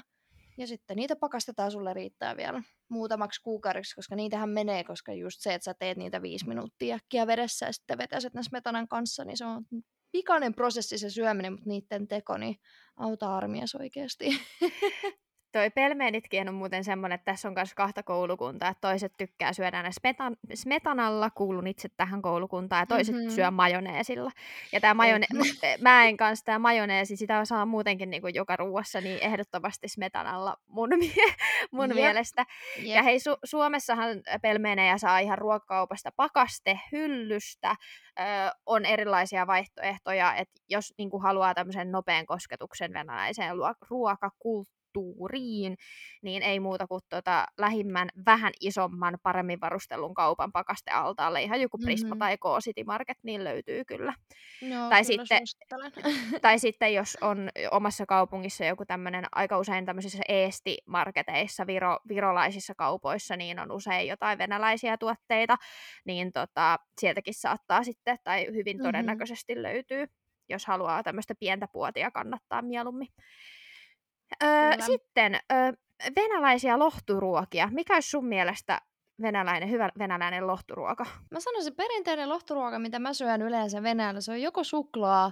Ja 0.58 0.68
sitten 0.68 0.96
niitä 0.98 1.16
pakastetaan 1.16 1.72
sulle 1.72 1.94
riittää 1.94 2.38
vielä 2.38 2.64
muutamaksi 2.90 3.42
kuukaudeksi, 3.42 3.96
koska 3.96 4.16
niitähän 4.16 4.50
menee, 4.50 4.84
koska 4.84 5.14
just 5.14 5.42
se, 5.42 5.54
että 5.54 5.64
sä 5.66 5.74
teet 5.74 5.98
niitä 5.98 6.22
viisi 6.22 6.48
minuuttia 6.48 6.96
äkkiä 6.96 7.28
vedessä 7.28 7.66
ja 7.66 7.72
sitten 7.72 7.98
vetäset 7.98 8.34
näissä 8.34 8.50
metanan 8.54 8.88
kanssa, 8.88 9.26
niin 9.26 9.38
se 9.38 9.46
on 9.46 9.66
pikainen 10.12 10.54
prosessi 10.54 10.98
se 10.98 11.10
syöminen, 11.10 11.54
mutta 11.54 11.70
niiden 11.70 12.08
teko, 12.08 12.38
niin 12.38 12.56
auta 12.98 13.38
armias 13.38 13.76
oikeasti. 13.76 14.26
toi 15.58 15.70
pelmeenitkin 15.70 16.50
on 16.50 16.56
muuten 16.56 16.84
semmoinen, 16.84 17.16
että 17.16 17.32
tässä 17.32 17.48
on 17.48 17.54
myös 17.54 17.74
kahta 17.74 18.04
koulukuntaa, 18.04 18.70
että 18.70 18.88
toiset 18.88 19.14
tykkää 19.18 19.54
syödä 19.54 19.78
aina 19.78 19.92
smetan, 19.92 20.38
smetanalla, 20.54 21.30
kuulun 21.30 21.68
itse 21.68 21.90
tähän 21.98 22.22
koulukuntaan, 22.22 22.82
ja 22.82 22.86
toiset 22.86 23.16
mm-hmm. 23.16 23.30
syö 23.30 23.52
majoneesilla. 23.52 24.32
Ja 24.72 24.82
tämä 24.82 24.94
majone, 24.94 25.26
mä 25.82 26.06
en 26.06 26.18
kanssa 26.18 26.46
tämä 26.46 26.60
majoneesi, 26.60 27.16
sitä 27.16 27.46
saa 27.46 27.66
muutenkin 27.66 28.10
niin 28.10 28.22
kuin 28.22 28.36
joka 28.36 28.56
ruuassa, 28.56 29.02
niin 29.02 29.20
ehdottomasti 29.22 29.88
smetanalla 29.88 30.58
mun, 30.68 30.90
mie- 31.00 31.36
mun 31.72 31.90
yep. 31.90 31.96
mielestä. 31.96 32.46
Yep. 32.78 32.88
Ja 32.88 33.04
hei, 33.04 33.18
Su- 33.18 33.40
Suomessahan 33.44 34.10
pelmeenejä 34.42 34.98
saa 34.98 35.20
ihan 35.20 35.38
ruokakaupasta 35.38 36.12
pakaste, 36.16 36.80
hyllystä, 36.92 37.76
öö, 38.20 38.26
on 38.66 38.86
erilaisia 38.86 39.48
vaihtoehtoja, 39.48 40.36
että 40.36 40.62
jos 40.70 40.94
niin 40.98 41.10
kuin 41.10 41.24
haluaa 41.24 41.54
tämmöisen 41.54 41.92
nopean 41.92 42.26
kosketuksen 42.26 42.94
venäläiseen 42.94 43.56
ruokakulttuuriin, 43.90 44.77
kulttuuriin, 44.98 45.78
niin 46.22 46.44
ei 46.44 46.60
muuta 46.60 46.88
kuin 46.88 47.02
tota 47.10 47.46
lähimmän 47.58 48.10
vähän 48.26 48.54
isomman, 48.62 49.18
paremmin 49.24 49.62
varustellun 49.62 50.14
kaupan 50.14 50.52
pakastealtaalle. 50.52 51.42
Ihan 51.42 51.62
joku 51.62 51.78
Prisma 51.78 52.10
mm-hmm. 52.10 52.20
tai 52.20 52.38
K-City 52.38 52.84
Market, 52.84 53.18
niin 53.24 53.44
löytyy 53.44 53.86
kyllä. 53.86 54.14
Joo, 54.62 54.90
tai, 54.90 55.04
kyllä 55.04 55.04
sitten, 55.04 55.42
tai 56.42 56.60
sitten 56.60 56.94
jos 56.94 57.18
on 57.22 57.50
omassa 57.72 58.06
kaupungissa 58.06 58.66
joku 58.66 58.86
tämmöinen, 58.86 59.26
aika 59.32 59.60
usein 59.60 59.86
tämmöisissä 59.86 60.24
Eesti-marketeissa, 60.28 61.68
viro, 61.68 61.98
virolaisissa 62.08 62.74
kaupoissa, 62.76 63.36
niin 63.36 63.60
on 63.60 63.72
usein 63.72 64.08
jotain 64.08 64.38
venäläisiä 64.38 64.98
tuotteita, 64.98 65.56
niin 66.06 66.32
tota, 66.34 66.78
sieltäkin 67.00 67.34
saattaa 67.34 67.84
sitten, 67.84 68.18
tai 68.24 68.46
hyvin 68.46 68.78
mm-hmm. 68.78 68.88
todennäköisesti 68.88 69.64
löytyy 69.64 70.08
jos 70.50 70.66
haluaa 70.66 71.04
tämmöistä 71.04 71.36
pientä 71.40 71.68
puotia 71.68 72.12
kannattaa 72.12 72.62
mieluummin. 72.62 73.08
Öö, 74.44 74.72
sitten 74.86 75.40
öö, 75.52 75.72
venäläisiä 76.16 76.80
lohturuokia. 76.80 77.70
Mikä 77.72 77.94
olisi 77.94 78.10
sun 78.10 78.26
mielestä 78.26 78.82
venäläinen, 79.22 79.70
hyvä 79.70 79.90
venäläinen 80.00 80.48
lohturuoka? 80.48 81.06
Mä 81.32 81.40
sanoisin, 81.40 81.76
perinteinen 81.76 82.30
lohturuoka, 82.30 82.80
mitä 82.80 83.00
mä 83.00 83.14
syön 83.14 83.42
yleensä 83.42 83.84
Venäjällä, 83.84 84.22
se 84.22 84.32
on 84.32 84.42
joko 84.42 84.64
suklaa, 84.64 85.32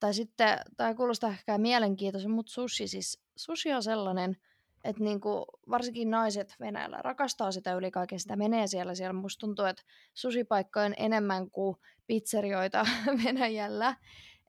tai 0.00 0.14
sitten, 0.14 0.58
tai 0.76 0.94
kuulostaa 0.94 1.30
ehkä 1.30 1.58
mielenkiintoisen, 1.58 2.30
mutta 2.30 2.52
sushi 2.52 2.88
siis, 2.88 3.22
sushi 3.36 3.72
on 3.72 3.82
sellainen, 3.82 4.36
että 4.84 5.02
niinku, 5.02 5.44
varsinkin 5.70 6.10
naiset 6.10 6.56
Venäjällä 6.60 6.98
rakastaa 7.02 7.52
sitä 7.52 7.74
yli 7.74 7.90
kaiken, 7.90 8.20
sitä 8.20 8.36
menee 8.36 8.66
siellä. 8.66 8.94
Siellä 8.94 9.12
musta 9.12 9.40
tuntuu, 9.40 9.64
että 9.64 9.82
susipaikkoja 10.14 10.86
on 10.86 10.94
enemmän 10.96 11.50
kuin 11.50 11.76
pizzerioita 12.06 12.86
Venäjällä. 13.24 13.96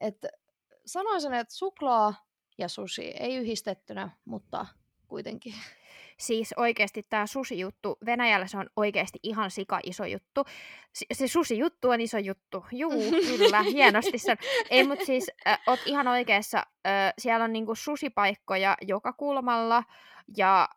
Et 0.00 0.26
sanoisin, 0.86 1.34
että 1.34 1.54
suklaa 1.54 2.14
ja 2.60 2.68
sushi. 2.68 3.02
Ei 3.20 3.36
yhdistettynä, 3.36 4.10
mutta 4.24 4.66
kuitenkin. 5.08 5.54
Siis 6.18 6.54
oikeasti 6.56 7.02
tämä 7.08 7.26
susi-juttu, 7.26 7.98
Venäjällä 8.06 8.46
se 8.46 8.58
on 8.58 8.70
oikeasti 8.76 9.18
ihan 9.22 9.50
sika 9.50 9.80
iso 9.84 10.04
juttu. 10.04 10.44
Se 11.12 11.28
susi-juttu 11.28 11.90
on 11.90 12.00
iso 12.00 12.18
juttu. 12.18 12.64
Juu, 12.72 13.10
kyllä, 13.38 13.62
hienosti 13.62 14.18
se 14.18 14.30
on. 14.30 14.36
Ei, 14.70 14.86
mutta 14.86 15.04
siis 15.04 15.30
äh, 15.46 15.58
oot 15.66 15.80
ihan 15.86 16.08
oikeassa. 16.08 16.58
Äh, 16.58 17.12
siellä 17.18 17.44
on 17.44 17.52
niinku 17.52 17.74
susipaikkoja 17.74 18.76
joka 18.82 19.12
kulmalla 19.12 19.84
ja 20.36 20.68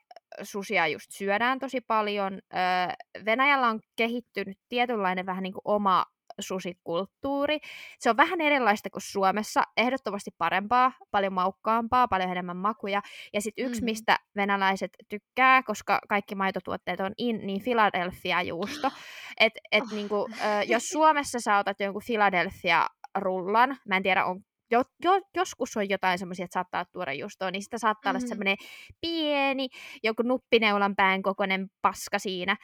susia 0.43 0.87
just 0.87 1.11
syödään 1.11 1.59
tosi 1.59 1.81
paljon. 1.81 2.33
Äh, 2.33 3.25
Venäjällä 3.25 3.67
on 3.67 3.79
kehittynyt 3.95 4.59
tietynlainen 4.69 5.25
vähän 5.25 5.43
niin 5.43 5.53
kuin 5.53 5.61
oma 5.65 6.05
susikulttuuri. 6.39 7.59
Se 7.99 8.09
on 8.09 8.17
vähän 8.17 8.41
erilaista 8.41 8.89
kuin 8.89 9.01
Suomessa, 9.01 9.63
ehdottomasti 9.77 10.31
parempaa, 10.37 10.91
paljon 11.11 11.33
maukkaampaa, 11.33 12.07
paljon 12.07 12.31
enemmän 12.31 12.57
makuja. 12.57 13.01
Ja 13.33 13.41
sitten 13.41 13.65
yksi, 13.65 13.81
mm-hmm. 13.81 13.85
mistä 13.85 14.17
venäläiset 14.35 14.91
tykkää, 15.09 15.63
koska 15.63 15.99
kaikki 16.09 16.35
maitotuotteet 16.35 16.99
on 16.99 17.11
in, 17.17 17.47
niin 17.47 17.63
Philadelphia-juusto. 17.63 18.91
Et, 19.39 19.53
et 19.71 19.83
oh. 19.83 19.91
niinku, 19.91 20.29
jos 20.67 20.89
Suomessa 20.93 21.39
sä 21.39 21.57
otat 21.57 21.79
jonkun 21.79 22.01
Philadelphia-rullan, 22.05 23.77
mä 23.87 23.97
en 23.97 24.03
tiedä 24.03 24.25
on 24.25 24.43
jo, 24.73 24.83
jo, 25.03 25.21
joskus 25.35 25.77
on 25.77 25.89
jotain 25.89 26.19
semmoisia, 26.19 26.45
että 26.45 26.53
saattaa 26.53 26.85
tuoda 26.85 27.13
juustoa, 27.13 27.51
niin 27.51 27.63
sitä 27.63 27.77
saattaa 27.77 28.13
mm-hmm. 28.13 28.23
olla 28.23 28.29
semmoinen 28.29 28.57
pieni, 29.01 29.67
joku 30.03 30.23
nuppineulan 30.23 30.95
pään 30.95 31.21
kokoinen 31.21 31.67
paska 31.81 32.19
siinä. 32.19 32.57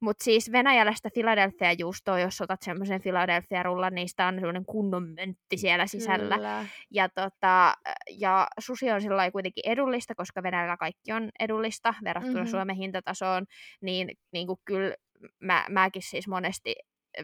Mutta 0.00 0.24
siis 0.24 0.52
venäjäläistä 0.52 1.08
Philadelphia-juustoa, 1.14 2.18
jos 2.20 2.40
otat 2.40 2.62
semmoisen 2.62 3.02
Philadelphia-rullan, 3.02 3.94
niin 3.94 4.08
sitä 4.08 4.26
on 4.26 4.34
semmoinen 4.34 4.64
kunnon 4.66 5.02
möntti 5.02 5.56
siellä 5.56 5.86
sisällä. 5.86 6.34
Kyllä. 6.34 6.66
Ja, 6.90 7.08
tota, 7.08 7.74
ja 8.18 8.46
susi 8.58 8.90
on 8.90 9.02
sillä 9.02 9.30
kuitenkin 9.30 9.70
edullista, 9.70 10.14
koska 10.14 10.42
Venäjällä 10.42 10.76
kaikki 10.76 11.12
on 11.12 11.30
edullista 11.40 11.94
verrattuna 12.04 12.34
mm-hmm. 12.34 12.50
Suomen 12.50 12.76
hintatasoon, 12.76 13.44
niin, 13.80 14.10
niin 14.32 14.46
kuin 14.46 14.58
kyllä 14.64 14.94
mä, 15.40 15.66
mäkin 15.70 16.02
siis 16.02 16.28
monesti 16.28 16.74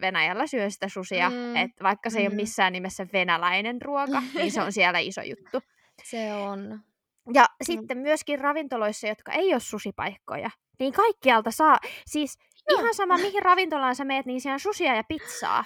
Venäjällä 0.00 0.46
syö 0.46 0.70
sitä 0.70 0.88
susia, 0.88 1.30
mm. 1.30 1.56
että 1.56 1.84
vaikka 1.84 2.10
se 2.10 2.18
mm. 2.18 2.20
ei 2.20 2.24
ole 2.26 2.28
mm-hmm. 2.28 2.36
missään 2.36 2.72
nimessä 2.72 3.06
venäläinen 3.12 3.82
ruoka, 3.82 4.22
niin 4.34 4.52
se 4.52 4.62
on 4.62 4.72
siellä 4.72 4.98
iso 4.98 5.20
juttu. 5.22 5.60
Se 6.04 6.34
on. 6.34 6.80
Ja 7.34 7.42
mm. 7.42 7.64
sitten 7.64 7.98
myöskin 7.98 8.40
ravintoloissa, 8.40 9.06
jotka 9.06 9.32
ei 9.32 9.52
ole 9.52 9.60
susipaikkoja, 9.60 10.50
niin 10.78 10.92
kaikkialta 10.92 11.50
saa, 11.50 11.78
siis 12.06 12.38
Joo. 12.68 12.80
ihan 12.80 12.94
sama 12.94 13.16
mihin 13.16 13.42
ravintolaan 13.42 13.96
sä 13.96 14.04
meet, 14.04 14.26
niin 14.26 14.40
siellä 14.40 14.54
on 14.54 14.60
susia 14.60 14.94
ja 14.94 15.04
pizzaa 15.08 15.64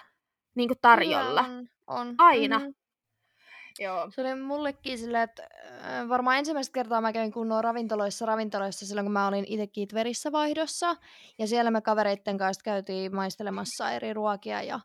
niin 0.54 0.68
kuin 0.68 0.78
tarjolla. 0.82 1.40
on, 1.40 1.68
on. 1.86 2.14
Aina. 2.18 2.58
Mm-hmm. 2.58 2.74
Joo. 3.78 4.10
Se 4.10 4.20
oli 4.20 4.34
mullekin 4.34 4.98
silleen, 4.98 5.22
että 5.22 5.42
äh, 5.42 6.08
varmaan 6.08 6.38
ensimmäistä 6.38 6.72
kertaa 6.72 7.00
mä 7.00 7.12
kävin 7.12 7.32
kunnon 7.32 7.64
ravintoloissa 7.64 8.26
ravintoloissa 8.26 8.86
silloin, 8.86 9.04
kun 9.04 9.12
mä 9.12 9.28
olin 9.28 9.44
itsekin 9.48 9.88
Tverissä 9.88 10.32
vaihdossa. 10.32 10.96
Ja 11.38 11.46
siellä 11.46 11.70
me 11.70 11.80
kavereitten 11.80 12.38
kanssa 12.38 12.64
käytiin 12.64 13.14
maistelemassa 13.14 13.90
eri 13.90 14.12
ruokia 14.12 14.62
ja 14.62 14.80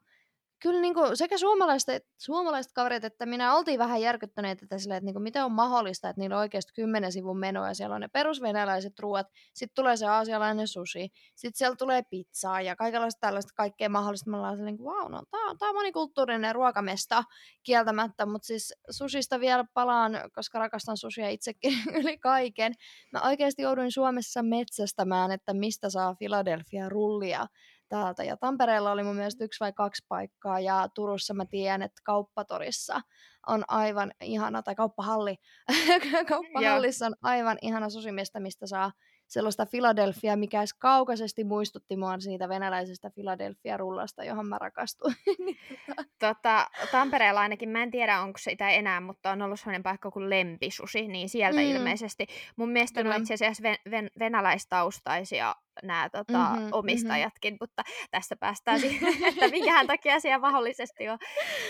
kyllä 0.60 0.82
niin 0.82 0.94
kuin 0.94 1.18
sekä 1.18 1.38
suomalaiset, 1.38 2.08
suomalaiset 2.18 2.72
kaverit 2.72 3.04
että 3.04 3.26
minä 3.26 3.56
oltiin 3.56 3.80
vähän 3.80 4.02
järkyttäneet, 4.02 4.64
että, 4.64 4.78
sille, 4.78 4.96
että 4.96 5.06
niin 5.06 5.14
kuin 5.14 5.24
miten 5.24 5.46
on 5.46 5.52
mahdollista, 5.52 6.10
että 6.10 6.22
niillä 6.22 6.36
on 6.36 6.40
oikeasti 6.40 6.74
kymmenen 6.74 7.12
sivun 7.12 7.40
meno 7.40 7.68
ja 7.68 7.74
siellä 7.74 7.96
on 7.96 8.02
ne 8.02 8.08
perusvenäläiset 8.08 9.00
ruoat, 9.00 9.28
sitten 9.54 9.76
tulee 9.76 9.98
se 9.98 10.06
aasialainen 10.06 10.68
sushi, 10.68 11.10
sitten 11.36 11.58
siellä 11.58 11.76
tulee 11.76 12.02
pizzaa 12.10 12.62
ja 12.62 12.76
kaikenlaista 12.76 13.20
tällaista 13.20 13.54
kaikkea 13.56 13.90
mahdollista. 13.90 14.30
Me 14.30 14.38
ollaan 14.38 14.66
niin 14.66 14.80
wow, 14.80 15.12
no 15.12 15.24
tämä 15.32 15.50
on, 15.50 15.58
tää 15.58 15.70
on 15.70 15.76
monikulttuurinen 15.76 16.56
ruokamesta 16.56 17.24
kieltämättä, 17.64 18.26
mutta 18.26 18.46
siis 18.46 18.74
susista 18.90 19.40
vielä 19.40 19.66
palaan, 19.74 20.12
koska 20.36 20.60
rakastan 20.60 20.98
sushia 20.98 21.30
itsekin 21.30 21.74
yli 22.00 22.18
kaiken. 22.18 22.74
Mä 23.12 23.22
oikeasti 23.22 23.62
jouduin 23.62 23.92
Suomessa 23.92 24.44
metsästämään, 24.44 25.32
että 25.32 25.54
mistä 25.54 25.90
saa 25.90 26.16
Philadelphia 26.16 26.90
rullia 26.90 27.48
täältä. 27.90 28.24
Ja 28.24 28.38
Tampereella 28.38 28.92
oli 28.92 29.04
mun 29.04 29.16
mielestä 29.16 29.44
yksi 29.46 29.60
vai 29.60 29.74
kaksi 29.74 30.06
paikkaa 30.08 30.60
ja 30.60 30.88
Turussa 30.96 31.34
mä 31.34 31.46
tiedän, 31.46 31.82
että 31.82 32.02
kauppatorissa 32.04 33.02
on 33.48 33.64
aivan 33.68 34.12
ihana, 34.22 34.64
tai 34.64 34.76
kauppahalli, 34.76 35.36
kauppahallissa 36.30 37.06
on 37.06 37.16
aivan 37.22 37.58
ihana 37.62 37.90
susimesta, 37.90 38.40
mistä 38.40 38.68
saa 38.68 38.92
sellaista 39.30 39.66
Philadelphia, 39.66 40.36
mikä 40.36 40.64
kaukaisesti 40.80 41.44
muistutti 41.44 41.96
mua 41.96 42.20
siitä 42.20 42.50
venäläisestä 42.50 43.10
Philadelphia-rullasta, 43.10 44.24
johon 44.24 44.48
mä 44.48 44.58
rakastuin. 44.58 45.16
Niin 45.46 45.58
tota. 45.88 46.04
tota, 46.20 46.68
Tampereella 46.92 47.40
ainakin, 47.40 47.70
mä 47.70 47.84
en 47.84 47.92
tiedä 47.92 48.22
onko 48.22 48.38
sitä 48.38 48.70
enää, 48.70 49.02
mutta 49.02 49.32
on 49.32 49.42
ollut 49.42 49.60
sellainen 49.60 49.84
paikka 49.84 50.12
kuin 50.12 50.30
Lempisusi, 50.30 51.08
niin 51.08 51.30
sieltä 51.30 51.60
mm. 51.60 51.66
ilmeisesti. 51.66 52.28
Mun 52.56 52.70
mielestä 52.70 53.02
Kyllä. 53.02 53.16
on 53.16 53.22
itse 53.22 53.34
asiassa 53.34 53.64
ven- 53.64 53.92
ven- 53.92 54.10
venäläistaustaisia 54.20 55.56
nämä 55.84 56.10
tota, 56.10 56.50
mm-hmm, 56.50 56.70
omistajatkin, 56.72 57.54
mm-hmm. 57.54 57.64
mutta 57.64 57.84
tästä 58.12 58.36
päästään 58.36 58.80
siihen, 58.80 59.14
että 59.30 59.48
minkähän 59.48 59.88
takia 59.88 60.20
siellä 60.20 60.40
mahdollisesti 60.40 61.10
on. 61.10 61.18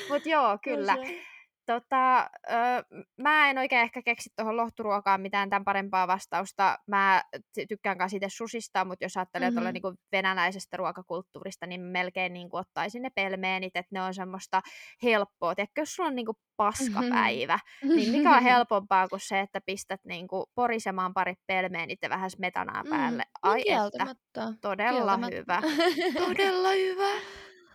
Mutta 0.10 0.30
joo, 0.30 0.58
kyllä. 0.64 0.96
Tota, 1.70 2.20
ö, 2.20 2.56
mä 3.18 3.50
en 3.50 3.58
oikein 3.58 3.82
ehkä 3.82 4.02
keksi 4.02 4.30
tuohon 4.36 4.58
lohturuokaan 4.58 5.22
mitään 5.22 5.50
tämän 5.50 5.66
parempaa 5.66 6.08
vastausta. 6.08 6.78
Mä 6.88 7.24
tykkään 7.70 7.98
kanssa 7.98 8.18
itse 8.18 8.28
susista, 8.30 8.86
mutta 8.86 9.06
jos 9.06 9.18
ajattelee 9.18 9.52
mm-hmm. 9.52 9.74
niin 9.74 9.98
venäläisestä 10.12 10.78
ruokakulttuurista, 10.78 11.66
niin 11.66 11.82
melkein 11.82 12.34
niin 12.34 12.50
kuin 12.50 12.60
ottaisin 12.60 13.02
ne 13.02 13.10
pelmeenit, 13.16 13.76
että 13.76 13.90
ne 13.92 14.02
on 14.02 14.14
semmoista 14.14 14.62
helppoa. 15.04 15.56
Tiedätkö, 15.56 15.82
jos 15.82 15.96
sulla 15.96 16.10
on 16.10 16.16
niin 16.16 16.26
kuin 16.26 16.38
paskapäivä, 16.58 17.56
mm-hmm. 17.56 17.96
niin 17.96 18.12
mikä 18.12 18.36
on 18.36 18.44
helpompaa 18.54 19.08
kuin 19.08 19.22
se, 19.24 19.40
että 19.40 19.62
pistät 19.66 20.02
niin 20.04 20.28
kuin 20.28 20.46
porisemaan 20.56 21.14
pari 21.14 21.34
pelmeenit 21.48 22.00
ja 22.02 22.10
vähän 22.10 22.32
smetanaa 22.32 22.84
mm, 22.84 22.90
päälle. 22.90 23.24
Mm, 23.24 23.50
Ai 23.50 23.62
että, 23.62 24.16
todella 24.62 25.18
hyvä. 25.18 25.62
todella 26.28 26.70
hyvä. 26.70 27.12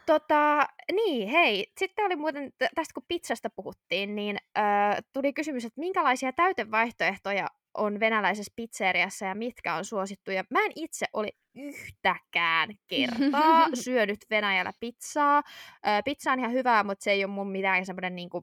Tota, 0.07 0.67
niin, 0.93 1.29
hei. 1.29 1.73
Sitten 1.79 2.05
oli 2.07 2.17
muuten, 2.17 2.53
tästä 2.59 2.95
kun 2.95 3.05
pizzasta 3.09 3.51
puhuttiin, 3.51 4.15
niin 4.15 4.37
äh, 4.59 4.97
tuli 5.13 5.33
kysymys, 5.33 5.65
että 5.65 5.81
minkälaisia 5.81 6.33
täytevaihtoehtoja 6.33 7.47
on 7.75 8.01
venäläisessä 8.01 8.53
pizzeriassa 8.57 9.27
ja 9.27 9.35
mitkä 9.35 9.75
on 9.75 9.85
suosittuja. 9.85 10.45
Mä 10.51 10.65
en 10.65 10.73
itse 10.77 11.07
oli 11.13 11.29
yhtäkään 11.55 12.69
kertaa 12.87 13.69
syönyt 13.85 14.19
Venäjällä 14.31 14.73
pizzaa. 14.81 15.43
Äh, 15.87 16.03
pizza 16.05 16.33
on 16.33 16.39
ihan 16.39 16.53
hyvää, 16.53 16.85
mutta 16.85 17.05
se 17.05 17.11
ei 17.11 17.25
ole 17.25 17.33
mun 17.33 17.51
mitään 17.51 17.87
semmoinen 17.87 18.17
niinku, 18.17 18.43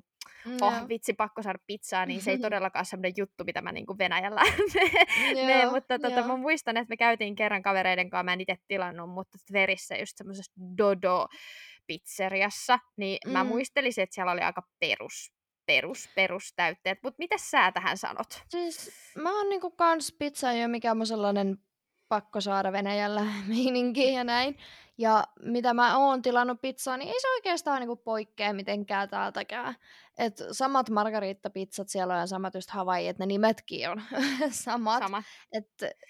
oh 0.62 0.88
vitsi, 0.90 1.14
pakko 1.14 1.42
saada 1.42 1.60
pizzaa, 1.68 2.06
niin 2.06 2.22
se 2.22 2.32
ei 2.32 2.40
todellakaan 2.50 2.86
semmoinen 2.86 3.14
juttu, 3.18 3.44
mitä 3.44 3.62
mä 3.62 3.72
niinku 3.72 3.98
Venäjällä 3.98 4.42
menen. 5.36 5.72
Mutta 5.72 6.00
tota, 6.00 6.28
mä 6.28 6.38
muistan, 6.38 6.78
että 6.78 6.90
me 6.90 6.98
käytiin 6.98 7.36
kerran 7.36 7.62
kavereiden 7.62 8.10
kanssa, 8.10 8.24
mä 8.24 8.34
en 8.34 8.42
itse 8.42 8.56
tilannut, 8.68 9.10
mutta 9.10 9.38
Tverissä 9.48 9.96
just 9.96 10.18
semmoisessa 10.18 10.52
Dodo 10.78 11.28
pizzeriassa, 11.88 12.80
niin 12.98 13.18
mm. 13.26 13.32
mä 13.32 13.44
muistelisin, 13.44 14.04
että 14.04 14.14
siellä 14.14 14.32
oli 14.32 14.42
aika 14.42 14.62
perus 14.80 15.32
perus, 15.66 16.10
perustäytteet. 16.16 17.00
Mutta 17.04 17.16
mitä 17.20 17.38
sä 17.38 17.72
tähän 17.72 17.98
sanot? 17.98 18.44
Siis 18.50 18.92
mä 19.16 19.38
oon 19.38 19.50
niinku 19.50 19.72
kans 19.72 20.16
pizza 20.20 20.54
jo 20.54 20.68
mikä 20.68 20.92
on 20.92 21.08
sellainen 21.08 21.58
pakko 22.10 22.42
saada 22.42 22.72
Venäjällä 22.72 23.26
meininki 23.50 24.14
ja 24.14 24.24
näin. 24.24 24.58
Ja 25.02 25.24
mitä 25.44 25.74
mä 25.74 25.98
oon 25.98 26.22
tilannut 26.22 26.62
pizzaa, 26.62 26.98
niin 26.98 27.10
ei 27.10 27.22
se 27.22 27.28
oikeastaan 27.30 27.80
niinku 27.80 27.96
poikkea 27.96 28.54
mitenkään 28.54 29.10
täältäkään. 29.10 29.76
Et 30.18 30.34
samat 30.52 30.90
margariittapizzat 30.90 31.90
siellä 31.90 32.14
on 32.14 32.20
ja 32.20 32.28
samat 32.28 32.56
just 32.56 32.70
Hawaii, 32.70 33.08
että 33.08 33.24
ne 33.24 33.28
nimetkin 33.28 33.90
on 33.90 34.02
samat. 34.66 35.04
Sama. 35.04 35.24
Et 35.52 35.68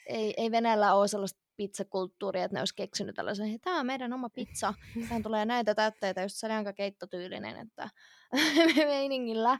ei, 0.08 0.34
ei 0.38 0.52
Venäjällä 0.52 0.94
ole 0.94 1.08
sellaista 1.08 1.40
pizzakulttuuria, 1.58 2.44
että 2.44 2.56
ne 2.56 2.62
olisi 2.62 2.76
keksinyt 2.76 3.16
tällaisen, 3.16 3.48
että 3.48 3.64
tämä 3.64 3.80
on 3.80 3.86
meidän 3.86 4.14
oma 4.14 4.30
pizza, 4.30 4.74
tähän 5.08 5.24
tulee 5.24 5.46
näitä 5.46 5.76
täytteitä, 5.76 6.22
just 6.22 6.36
sellainen 6.36 6.68
aika 6.68 6.74
keittotyylinen, 6.74 7.58
että 7.58 7.90
meiningillä. 8.76 9.60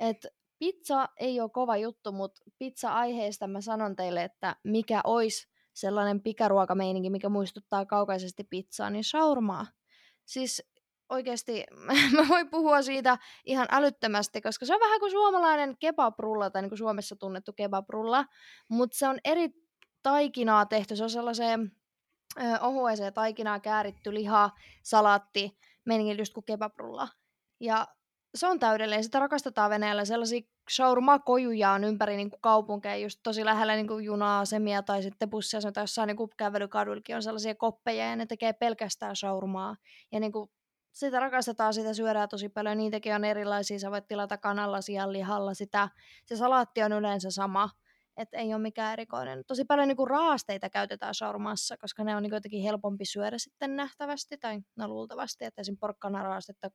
Että 0.00 0.28
pizza 0.58 1.08
ei 1.16 1.40
ole 1.40 1.50
kova 1.50 1.76
juttu, 1.76 2.12
mutta 2.12 2.42
pizza-aiheesta 2.58 3.46
mä 3.46 3.60
sanon 3.60 3.96
teille, 3.96 4.24
että 4.24 4.56
mikä 4.64 5.00
olisi 5.04 5.55
sellainen 5.76 6.22
pikaruokameininki, 6.22 7.10
mikä 7.10 7.28
muistuttaa 7.28 7.86
kaukaisesti 7.86 8.44
pizzaa, 8.44 8.90
niin 8.90 9.04
shaurmaa. 9.04 9.66
Siis 10.24 10.62
oikeasti 11.08 11.64
mä 12.16 12.28
voin 12.28 12.50
puhua 12.50 12.82
siitä 12.82 13.18
ihan 13.44 13.66
älyttömästi, 13.70 14.40
koska 14.40 14.66
se 14.66 14.74
on 14.74 14.80
vähän 14.80 15.00
kuin 15.00 15.10
suomalainen 15.10 15.76
kebabrulla, 15.78 16.50
tai 16.50 16.62
niin 16.62 16.70
kuin 16.70 16.78
Suomessa 16.78 17.16
tunnettu 17.16 17.52
kebabrulla, 17.52 18.24
mutta 18.68 18.98
se 18.98 19.08
on 19.08 19.18
eri 19.24 19.48
taikinaa 20.02 20.66
tehty, 20.66 20.96
se 20.96 21.04
on 21.04 21.10
sellaiseen 21.10 21.72
ohueseen 22.60 23.12
taikinaa 23.12 23.60
kääritty 23.60 24.14
liha, 24.14 24.50
salaatti, 24.82 25.58
meiningillä 25.84 26.20
just 26.20 26.34
kuin 26.34 26.44
kebabrulla. 26.44 27.08
Ja 27.60 27.86
se 28.36 28.46
on 28.46 28.58
täydellinen, 28.58 29.04
sitä 29.04 29.18
rakastetaan 29.18 29.70
Venäjällä, 29.70 30.04
sellaisia 30.04 30.40
shaurma-kojuja 30.70 31.70
on 31.70 31.84
ympäri 31.84 32.16
niin 32.16 32.30
kuin 32.30 32.40
kaupunkeja, 32.40 32.96
just 32.96 33.20
tosi 33.22 33.44
lähellä 33.44 33.74
niin 33.74 33.88
kuin 33.88 34.04
juna-asemia 34.04 34.82
tai 34.82 35.02
sitten 35.02 35.30
bussia, 35.30 35.60
tai 35.72 35.82
jossain 35.82 36.06
niin 36.06 36.30
kävelykadullakin 36.36 37.16
on 37.16 37.22
sellaisia 37.22 37.54
koppeja 37.54 38.10
ja 38.10 38.16
ne 38.16 38.26
tekee 38.26 38.52
pelkästään 38.52 39.16
shaurmaa. 39.16 39.76
Ja 40.12 40.20
niin 40.20 40.32
kuin, 40.32 40.50
sitä 40.92 41.20
rakastetaan, 41.20 41.74
sitä 41.74 41.94
syödään 41.94 42.28
tosi 42.28 42.48
paljon, 42.48 42.78
niitäkin 42.78 43.14
on 43.14 43.24
erilaisia, 43.24 43.78
sä 43.78 43.90
voit 43.90 44.08
tilata 44.08 44.38
kanalla, 44.38 44.78
lihalla, 45.08 45.54
sitä, 45.54 45.88
se 46.24 46.36
salaatti 46.36 46.82
on 46.82 46.92
yleensä 46.92 47.30
sama, 47.30 47.70
että 48.16 48.38
ei 48.38 48.54
ole 48.54 48.62
mikään 48.62 48.92
erikoinen. 48.92 49.44
Tosi 49.46 49.64
paljon 49.64 49.88
niin 49.88 49.96
kuin 49.96 50.10
raasteita 50.10 50.70
käytetään 50.70 51.14
shaurmassa, 51.14 51.76
koska 51.76 52.04
ne 52.04 52.16
on 52.16 52.22
niin 52.22 52.34
jotenkin 52.34 52.62
helpompi 52.62 53.04
syödä 53.04 53.38
sitten 53.38 53.76
nähtävästi, 53.76 54.38
tai 54.38 54.60
no 54.76 54.88
luultavasti, 54.88 55.44
että 55.44 55.60
esim. 55.60 55.76
porkkanaraastetta, 55.80 56.70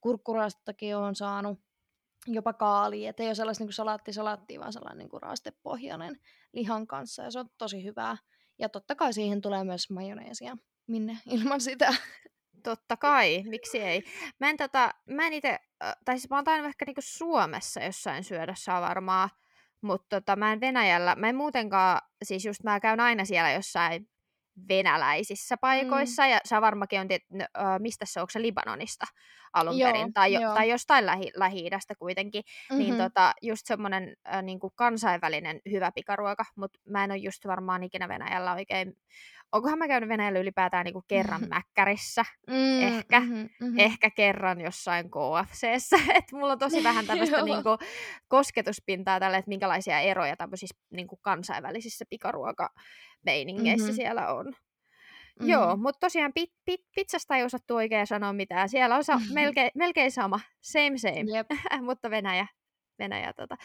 kurkkuraastettakin 0.00 0.96
on 0.96 1.14
saanut, 1.14 1.58
jopa 2.26 2.52
kaali, 2.52 3.06
että 3.06 3.22
ei 3.22 3.28
ole 3.28 3.34
sellaista 3.34 3.64
niin 3.64 3.72
salaatti 3.72 4.12
salaattia, 4.12 4.60
vaan 4.60 4.72
sellainen 4.72 4.98
niin 4.98 5.08
kuin 5.08 5.22
raastepohjainen 5.22 6.20
lihan 6.52 6.86
kanssa, 6.86 7.22
ja 7.22 7.30
se 7.30 7.38
on 7.38 7.48
tosi 7.58 7.84
hyvää. 7.84 8.16
Ja 8.58 8.68
totta 8.68 8.94
kai 8.94 9.12
siihen 9.12 9.40
tulee 9.40 9.64
myös 9.64 9.90
majoneesia, 9.90 10.56
minne 10.86 11.18
ilman 11.34 11.60
sitä. 11.60 11.94
Totta 12.64 12.96
kai, 12.96 13.42
miksi 13.42 13.80
ei. 13.80 14.02
Mä 14.40 14.50
en, 14.50 14.56
tota, 14.56 14.94
mä 15.10 15.26
en 15.26 15.32
itse, 15.32 15.58
tai 16.04 16.18
siis 16.18 16.30
mä 16.30 16.36
oon 16.36 16.66
ehkä 16.66 16.84
niinku 16.84 17.00
Suomessa 17.04 17.80
jossain 17.82 18.24
syödä 18.24 18.54
varmaa, 18.80 19.30
mutta 19.84 20.20
tota, 20.20 20.36
mä 20.36 20.52
en 20.52 20.60
Venäjällä, 20.60 21.14
mä 21.14 21.28
en 21.28 21.36
muutenkaan, 21.36 22.00
siis 22.22 22.44
just 22.44 22.62
mä 22.62 22.80
käyn 22.80 23.00
aina 23.00 23.24
siellä 23.24 23.52
jossain 23.52 24.08
venäläisissä 24.68 25.56
paikoissa, 25.60 26.22
mm. 26.22 26.30
ja 26.30 26.38
sä 26.48 26.60
varmakin 26.60 27.00
on, 27.00 27.08
tiet, 27.08 27.22
no, 27.30 27.44
mistä 27.78 28.04
se 28.08 28.20
onko 28.20 28.30
se 28.30 28.42
Libanonista 28.42 29.06
alun 29.52 29.78
joo, 29.78 29.92
perin, 29.92 30.12
tai, 30.12 30.32
jo, 30.32 30.54
tai 30.54 30.68
jostain 30.68 31.06
lähi, 31.06 31.30
Lähi-idästä 31.36 31.94
kuitenkin, 31.94 32.42
niin 32.70 32.78
mm-hmm. 32.78 32.96
niin 32.96 33.10
tota, 33.10 33.32
just 33.42 33.66
semmoinen 33.66 34.16
äh, 34.34 34.42
niin 34.42 34.58
kansainvälinen 34.74 35.60
hyvä 35.70 35.92
pikaruoka, 35.94 36.44
mutta 36.56 36.78
mä 36.88 37.04
en 37.04 37.10
ole 37.10 37.18
just 37.18 37.46
varmaan 37.46 37.82
ikinä 37.82 38.08
Venäjällä 38.08 38.54
oikein 38.54 38.92
onkohan 39.54 39.78
mä 39.78 39.88
käynyt 39.88 40.08
Venäjällä 40.08 40.38
ylipäätään 40.38 40.84
niinku 40.84 41.04
kerran 41.08 41.40
mm-hmm. 41.40 41.54
mäkkärissä, 41.54 42.24
mm, 42.50 42.82
ehkä, 42.82 43.20
mm-hmm, 43.20 43.48
mm-hmm. 43.60 43.78
ehkä 43.78 44.10
kerran 44.10 44.60
jossain 44.60 45.10
KFCssä, 45.10 45.96
että 46.18 46.36
mulla 46.36 46.52
on 46.52 46.58
tosi 46.58 46.82
vähän 46.82 47.06
tämmöistä 47.06 47.42
niinku 47.44 47.78
kosketuspintaa 48.28 49.20
tälle, 49.20 49.36
että 49.36 49.48
minkälaisia 49.48 50.00
eroja 50.00 50.36
tämmöisissä 50.36 50.76
niinku 50.90 51.16
kansainvälisissä 51.16 52.04
pikaruokameiningeissä 52.10 53.86
mm-hmm. 53.86 53.96
siellä 53.96 54.34
on. 54.34 54.46
Mm-hmm. 54.46 55.48
Joo, 55.48 55.76
mutta 55.76 56.00
tosiaan 56.00 56.32
pit, 56.34 56.50
pit, 56.64 56.80
pizzasta 56.94 57.36
ei 57.36 57.44
osattu 57.44 57.76
oikein 57.76 58.06
sanoa 58.06 58.32
mitään. 58.32 58.68
Siellä 58.68 58.96
on 58.96 59.04
sa- 59.04 59.20
melkein, 59.34 59.70
melkein 59.74 60.12
sama, 60.12 60.40
same 60.60 60.98
same, 60.98 61.80
mutta 61.82 62.10
Venäjä 62.10 62.46
Venäjä. 62.98 63.32
Tota. 63.32 63.56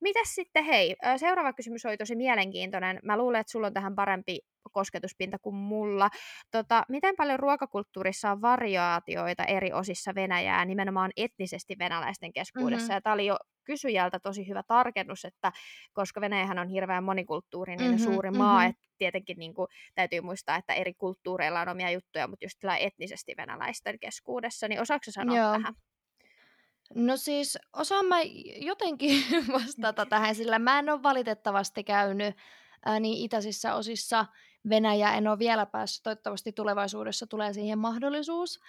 Mitäs 0.00 0.34
sitten, 0.34 0.64
hei, 0.64 0.96
seuraava 1.16 1.52
kysymys 1.52 1.86
oli 1.86 1.96
tosi 1.96 2.16
mielenkiintoinen. 2.16 3.00
Mä 3.02 3.16
luulen, 3.16 3.40
että 3.40 3.50
sulla 3.50 3.66
on 3.66 3.74
tähän 3.74 3.94
parempi 3.94 4.38
kosketuspinta 4.72 5.38
kuin 5.38 5.56
mulla. 5.56 6.10
Tota, 6.50 6.84
miten 6.88 7.16
paljon 7.16 7.38
ruokakulttuurissa 7.38 8.30
on 8.30 8.42
variaatioita 8.42 9.44
eri 9.44 9.72
osissa 9.72 10.14
Venäjää, 10.14 10.64
nimenomaan 10.64 11.10
etnisesti 11.16 11.76
venäläisten 11.78 12.32
keskuudessa? 12.32 12.84
Mm-hmm. 12.84 12.94
Ja 12.94 13.00
tämä 13.00 13.14
oli 13.14 13.26
jo 13.26 13.36
kysyjältä 13.64 14.20
tosi 14.20 14.48
hyvä 14.48 14.62
tarkennus, 14.62 15.24
että 15.24 15.52
koska 15.92 16.20
Venäjähän 16.20 16.58
on 16.58 16.68
hirveän 16.68 17.04
monikulttuurinen 17.04 17.90
mm-hmm, 17.90 18.04
suuri 18.04 18.30
mm-hmm. 18.30 18.44
maa, 18.44 18.64
että 18.64 18.86
tietenkin 18.98 19.38
niin 19.38 19.54
kuin, 19.54 19.68
täytyy 19.94 20.20
muistaa, 20.20 20.56
että 20.56 20.74
eri 20.74 20.94
kulttuureilla 20.94 21.60
on 21.60 21.68
omia 21.68 21.90
juttuja, 21.90 22.28
mutta 22.28 22.44
just 22.44 22.58
etnisesti 22.80 23.34
venäläisten 23.36 23.98
keskuudessa, 23.98 24.68
niin 24.68 24.80
osaako 24.80 25.04
sanoa 25.10 25.36
Joo. 25.36 25.52
tähän? 25.52 25.74
No 26.94 27.16
siis 27.16 27.58
osaan 27.76 28.06
mä 28.06 28.16
jotenkin 28.56 29.24
vastata 29.52 30.06
tähän, 30.06 30.34
sillä 30.34 30.58
mä 30.58 30.78
en 30.78 30.90
ole 30.90 31.02
valitettavasti 31.02 31.84
käynyt 31.84 32.36
ää, 32.84 33.00
niin 33.00 33.24
itäisissä 33.24 33.74
osissa 33.74 34.26
Venäjä, 34.68 35.12
en 35.12 35.28
ole 35.28 35.38
vielä 35.38 35.66
päässyt, 35.66 36.02
toivottavasti 36.02 36.52
tulevaisuudessa 36.52 37.26
tulee 37.26 37.52
siihen 37.52 37.78
mahdollisuus. 37.78 38.60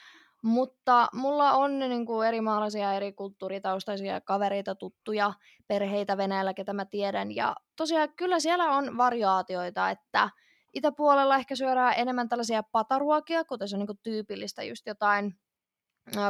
Mutta 0.43 1.07
mulla 1.13 1.51
on 1.51 1.79
niin 1.79 2.05
kuin 2.05 2.27
eri 2.27 2.41
maalaisia, 2.41 2.93
eri 2.93 3.13
kulttuuritaustaisia 3.13 4.21
kavereita, 4.21 4.75
tuttuja, 4.75 5.33
perheitä 5.67 6.17
Venäjällä, 6.17 6.53
ketä 6.53 6.73
mä 6.73 6.85
tiedän. 6.85 7.35
Ja 7.35 7.55
tosiaan 7.75 8.09
kyllä 8.15 8.39
siellä 8.39 8.75
on 8.75 8.97
variaatioita, 8.97 9.89
että 9.89 10.29
itäpuolella 10.73 11.35
ehkä 11.35 11.55
syödään 11.55 11.93
enemmän 11.97 12.29
tällaisia 12.29 12.63
pataruokia, 12.63 13.45
kuten 13.45 13.67
se 13.67 13.75
on 13.75 13.79
niin 13.79 13.87
kuin 13.87 13.99
tyypillistä 14.03 14.63
just 14.63 14.87
jotain 14.87 15.35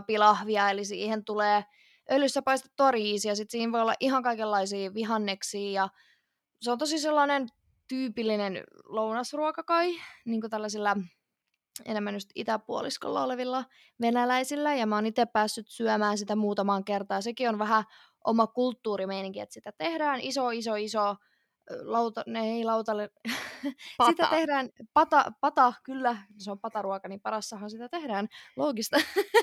pilahvia, 0.07 0.69
eli 0.69 0.85
siihen 0.85 1.25
tulee 1.25 1.63
öljyssä 2.11 2.41
paistettua 2.41 2.91
riisiä, 2.91 3.35
sitten 3.35 3.51
siinä 3.51 3.71
voi 3.71 3.81
olla 3.81 3.93
ihan 3.99 4.23
kaikenlaisia 4.23 4.93
vihanneksia, 4.93 5.71
ja 5.71 5.89
se 6.61 6.71
on 6.71 6.77
tosi 6.77 6.99
sellainen 6.99 7.47
tyypillinen 7.87 8.63
lounasruoka 8.85 9.63
kai, 9.63 9.95
niin 10.25 10.41
kuin 10.41 10.51
tällaisilla 10.51 10.97
enemmän 11.85 12.13
just 12.13 12.29
itäpuoliskolla 12.35 13.23
olevilla 13.23 13.65
venäläisillä, 14.01 14.75
ja 14.75 14.85
mä 14.85 14.95
oon 14.95 15.05
itse 15.05 15.25
päässyt 15.25 15.67
syömään 15.67 16.17
sitä 16.17 16.35
muutamaan 16.35 16.83
kertaan. 16.83 17.23
Sekin 17.23 17.49
on 17.49 17.59
vähän 17.59 17.83
oma 18.25 18.47
kulttuurimeininki, 18.47 19.39
että 19.39 19.53
sitä 19.53 19.71
tehdään 19.71 20.21
iso, 20.21 20.49
iso, 20.49 20.75
iso 20.75 21.15
lauta, 21.81 22.23
ne 22.27 22.39
ei 22.39 22.63
lautalle, 22.63 23.09
pata. 23.97 24.09
sitä 24.11 24.27
tehdään, 24.29 24.69
pata, 24.93 25.31
pata, 25.41 25.73
kyllä, 25.83 26.17
se 26.37 26.51
on 26.51 26.59
pataruoka, 26.59 27.07
niin 27.07 27.21
parassahan 27.21 27.69
sitä 27.69 27.89
tehdään, 27.89 28.27
loogista, 28.55 28.97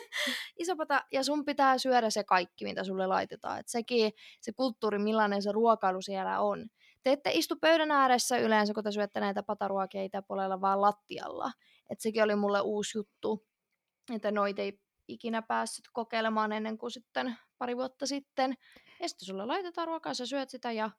iso 0.62 0.77
pata, 0.77 1.05
ja 1.12 1.24
sun 1.24 1.45
pitää 1.45 1.79
syödä 1.79 2.11
se 2.11 2.24
kaikki, 2.24 2.64
mitä 2.64 2.85
sulle 2.85 3.07
laitetaan, 3.07 3.59
että 3.59 3.72
sekin, 3.72 4.12
se 4.41 4.53
kulttuuri, 4.53 4.99
millainen 4.99 5.43
se 5.43 5.53
ruokailu 5.53 6.03
siellä 6.03 6.41
on. 6.41 6.66
Te 7.03 7.12
ette 7.12 7.31
istu 7.33 7.57
pöydän 7.61 7.91
ääressä 7.91 8.39
yleensä, 8.39 8.74
kun 8.74 8.85
te 8.85 8.93
syötte 8.93 9.20
näitä 9.20 9.43
pataruokia 9.43 10.03
itäpuolella, 10.03 10.61
vaan 10.61 10.81
lattialla, 10.81 11.53
että 11.91 12.03
sekin 12.03 12.22
oli 12.22 12.37
mulle 12.37 12.61
uusi 12.61 12.99
juttu, 12.99 13.47
että 14.14 14.31
noita 14.31 14.62
ei 14.62 14.81
ikinä 15.09 15.43
päässyt 15.43 15.85
kokeilemaan 15.93 16.53
ennen 16.53 16.79
kuin 16.79 16.91
sitten 16.91 17.37
pari 17.59 17.77
vuotta 17.77 18.07
sitten. 18.07 18.55
Ja 19.01 19.09
sitten 19.09 19.27
sulle 19.27 19.47
laitetaan 19.47 19.89
ruokaa, 19.89 20.14
sä 20.14 20.27
syöt 20.27 20.51
sitä 20.51 20.72
ja 20.72 20.91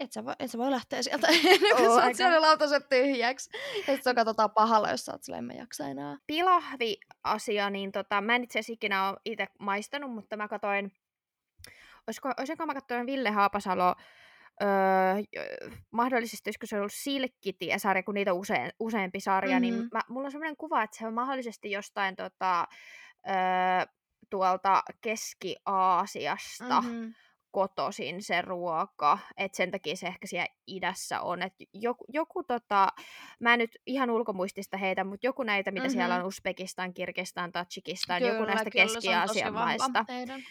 et 0.00 0.12
sä, 0.12 0.24
voi, 0.24 0.34
et 0.38 0.50
sä 0.50 0.58
voi 0.58 0.70
lähteä 0.70 1.02
sieltä 1.02 1.26
ennen 1.26 1.76
kuin 1.76 1.88
oh, 1.88 2.02
sä 2.02 2.12
siellä 2.12 2.40
lautaset 2.40 2.88
tyhjäksi. 2.88 3.50
Ja 3.86 3.94
sit 3.94 4.02
se 4.02 4.14
katsotaan 4.14 4.50
pahalla, 4.50 4.90
jos 4.90 5.04
sä 5.04 5.12
oot 5.12 5.22
silleen, 5.22 5.44
mä 5.44 5.52
jaksa 5.52 5.88
enää. 5.88 6.16
Pilahvi-asia, 6.26 7.70
niin 7.70 7.92
tota, 7.92 8.20
mä 8.20 8.34
en 8.34 8.44
itse 8.44 8.58
asiassa 8.58 8.72
ikinä 8.72 9.08
ole 9.08 9.16
itse 9.24 9.46
maistanut, 9.58 10.14
mutta 10.14 10.36
mä 10.36 10.48
katoin, 10.48 10.92
olisiko, 12.06 12.32
olisiko 12.38 12.66
mä 12.66 12.74
katsoin 12.74 13.06
Ville 13.06 13.30
Haapasalo, 13.30 13.94
öö, 14.62 14.68
mahdollisesti 15.90 16.48
olisiko 16.48 16.66
se 16.66 16.76
ollut 16.76 16.92
Silkkitie-sarja, 16.94 18.02
kun 18.02 18.14
niitä 18.14 18.32
on 18.32 18.38
usein, 18.38 18.72
useampi 18.80 19.20
sarja, 19.20 19.60
niin 19.60 19.74
mm-hmm. 19.74 19.82
niin 19.82 19.90
mä, 19.92 20.00
mulla 20.08 20.26
on 20.26 20.32
sellainen 20.32 20.56
kuva, 20.56 20.82
että 20.82 20.98
se 20.98 21.06
on 21.06 21.14
mahdollisesti 21.14 21.70
jostain 21.70 22.16
tota, 22.16 22.68
öö, 23.28 23.34
tuolta 24.30 24.82
Keski-Aasiasta. 25.00 26.80
Mm-hmm 26.80 27.14
kotosin 27.50 28.22
se 28.22 28.42
ruoka, 28.42 29.18
että 29.36 29.56
sen 29.56 29.70
takia 29.70 29.96
se 29.96 30.06
ehkä 30.06 30.26
siellä 30.26 30.46
idässä 30.66 31.20
on, 31.20 31.42
että 31.42 31.64
joku, 31.72 32.04
joku 32.08 32.42
tota, 32.42 32.88
mä 33.40 33.52
en 33.52 33.58
nyt 33.58 33.70
ihan 33.86 34.10
ulkomuistista 34.10 34.76
heitä, 34.76 35.04
mutta 35.04 35.26
joku 35.26 35.42
näitä, 35.42 35.70
mitä 35.70 35.84
mm-hmm. 35.84 35.92
siellä 35.92 36.14
on 36.14 36.24
Uzbekistan, 36.24 36.94
Kirgistan, 36.94 37.52
Tatsikistan, 37.52 38.18
kyllä, 38.18 38.32
joku 38.32 38.44
näistä 38.44 38.70
Keski-Aasian 38.70 39.52
maista, 39.52 40.04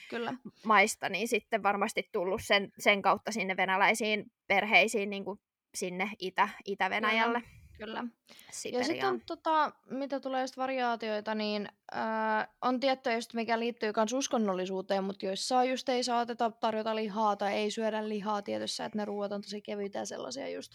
kyllä. 0.10 0.34
maista, 0.66 1.10
niin 1.10 1.28
sitten 1.28 1.64
varmasti 1.64 2.10
tullut 2.12 2.42
sen, 2.44 2.72
sen 2.80 3.02
kautta 3.02 3.32
sinne 3.32 3.58
venäläisiin 3.58 4.26
perheisiin 4.48 5.10
niin 5.10 5.26
kuin 5.26 5.40
sinne 5.76 6.12
Itä, 6.20 6.50
Itä-Venäjälle. 6.66 7.42
Kyllä. 7.42 7.57
Kyllä. 7.78 8.06
Siperiaan. 8.52 8.82
Ja 8.82 8.94
sitten 8.94 9.22
tota, 9.26 9.72
mitä 9.90 10.20
tulee 10.20 10.42
just 10.42 10.58
variaatioita, 10.58 11.36
niin 11.36 11.70
ää, 11.92 12.54
on 12.62 12.80
tiettyjä 12.80 13.16
just 13.16 13.34
mikä 13.34 13.60
liittyy 13.60 13.92
myös 13.96 14.14
uskonnollisuuteen, 14.14 15.04
mutta 15.04 15.26
joissain 15.26 15.70
just 15.70 15.90
ei 15.90 16.04
saateta 16.04 16.52
tarjota 16.52 16.96
lihaa 16.96 17.36
tai 17.36 17.54
ei 17.54 17.72
syödä 17.72 18.10
lihaa 18.10 18.42
tietyssä, 18.42 18.86
että 18.86 18.98
ne 18.98 19.06
ruoat 19.06 19.32
on 19.32 19.42
tosi 19.42 19.62
kevyitä 19.62 20.00
ja 20.00 20.06
sellaisia 20.06 20.50
just 20.50 20.72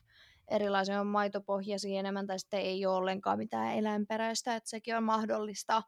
erilaisia 0.50 1.00
on 1.00 1.06
maitopohjaisia 1.06 1.98
enemmän 1.98 2.26
tai 2.26 2.38
sitten 2.38 2.60
ei 2.60 2.86
ole 2.86 2.96
ollenkaan 2.96 3.38
mitään 3.38 3.76
eläinperäistä, 3.76 4.56
että 4.56 4.70
sekin 4.70 4.96
on 4.96 5.02
mahdollista. 5.02 5.82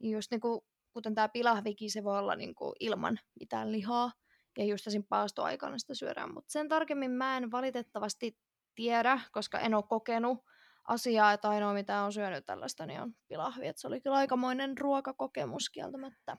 Just 0.00 0.30
niin 0.30 0.40
kuin, 0.40 0.60
kuten 0.92 1.14
tämä 1.14 1.28
pilahviki, 1.28 1.90
se 1.90 2.04
voi 2.04 2.18
olla 2.18 2.36
niin 2.36 2.54
kuin 2.54 2.72
ilman 2.80 3.18
mitään 3.40 3.72
lihaa 3.72 4.12
ja 4.58 4.64
just 4.64 4.84
siinä 4.88 5.04
paastoaikana 5.08 5.78
sitä 5.78 5.94
syödään, 5.94 6.34
mutta 6.34 6.52
sen 6.52 6.68
tarkemmin 6.68 7.10
mä 7.10 7.36
en 7.36 7.50
valitettavasti 7.50 8.38
tiedä, 8.74 9.20
koska 9.32 9.58
en 9.58 9.74
ole 9.74 9.84
kokenut 9.88 10.44
asiaa, 10.84 11.32
että 11.32 11.48
ainoa 11.48 11.72
mitä 11.72 12.02
on 12.02 12.12
syönyt 12.12 12.46
tällaista 12.46 12.86
niin 12.86 13.00
on 13.00 13.12
pilahvi. 13.28 13.66
Että 13.66 13.80
se 13.80 13.88
oli 13.88 14.00
kyllä 14.00 14.16
aikamoinen 14.16 14.78
ruokakokemus 14.78 15.70
kieltämättä. 15.70 16.36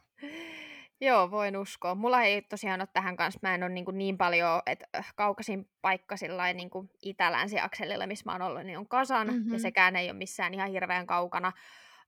Joo, 1.01 1.31
voin 1.31 1.57
uskoa. 1.57 1.95
Mulla 1.95 2.21
ei 2.21 2.41
tosiaan 2.41 2.81
ole 2.81 2.88
tähän 2.93 3.17
kanssa, 3.17 3.39
mä 3.43 3.55
en 3.55 3.63
ole 3.63 3.71
niin, 3.71 3.86
niin 3.91 4.17
paljon, 4.17 4.61
että 4.65 4.86
äh, 4.95 5.13
kaukasin 5.15 5.69
paikka 5.81 6.17
sillä 6.17 6.53
niin 6.53 6.69
itä-länsi-akselilla, 7.01 8.07
missä 8.07 8.23
mä 8.25 8.31
oon 8.31 8.41
ollut, 8.41 8.63
niin 8.63 8.77
on 8.77 8.88
Kasan, 8.88 9.27
mm-hmm. 9.27 9.53
ja 9.53 9.59
sekään 9.59 9.95
ei 9.95 10.09
ole 10.09 10.17
missään 10.17 10.53
ihan 10.53 10.69
hirveän 10.69 11.07
kaukana 11.07 11.51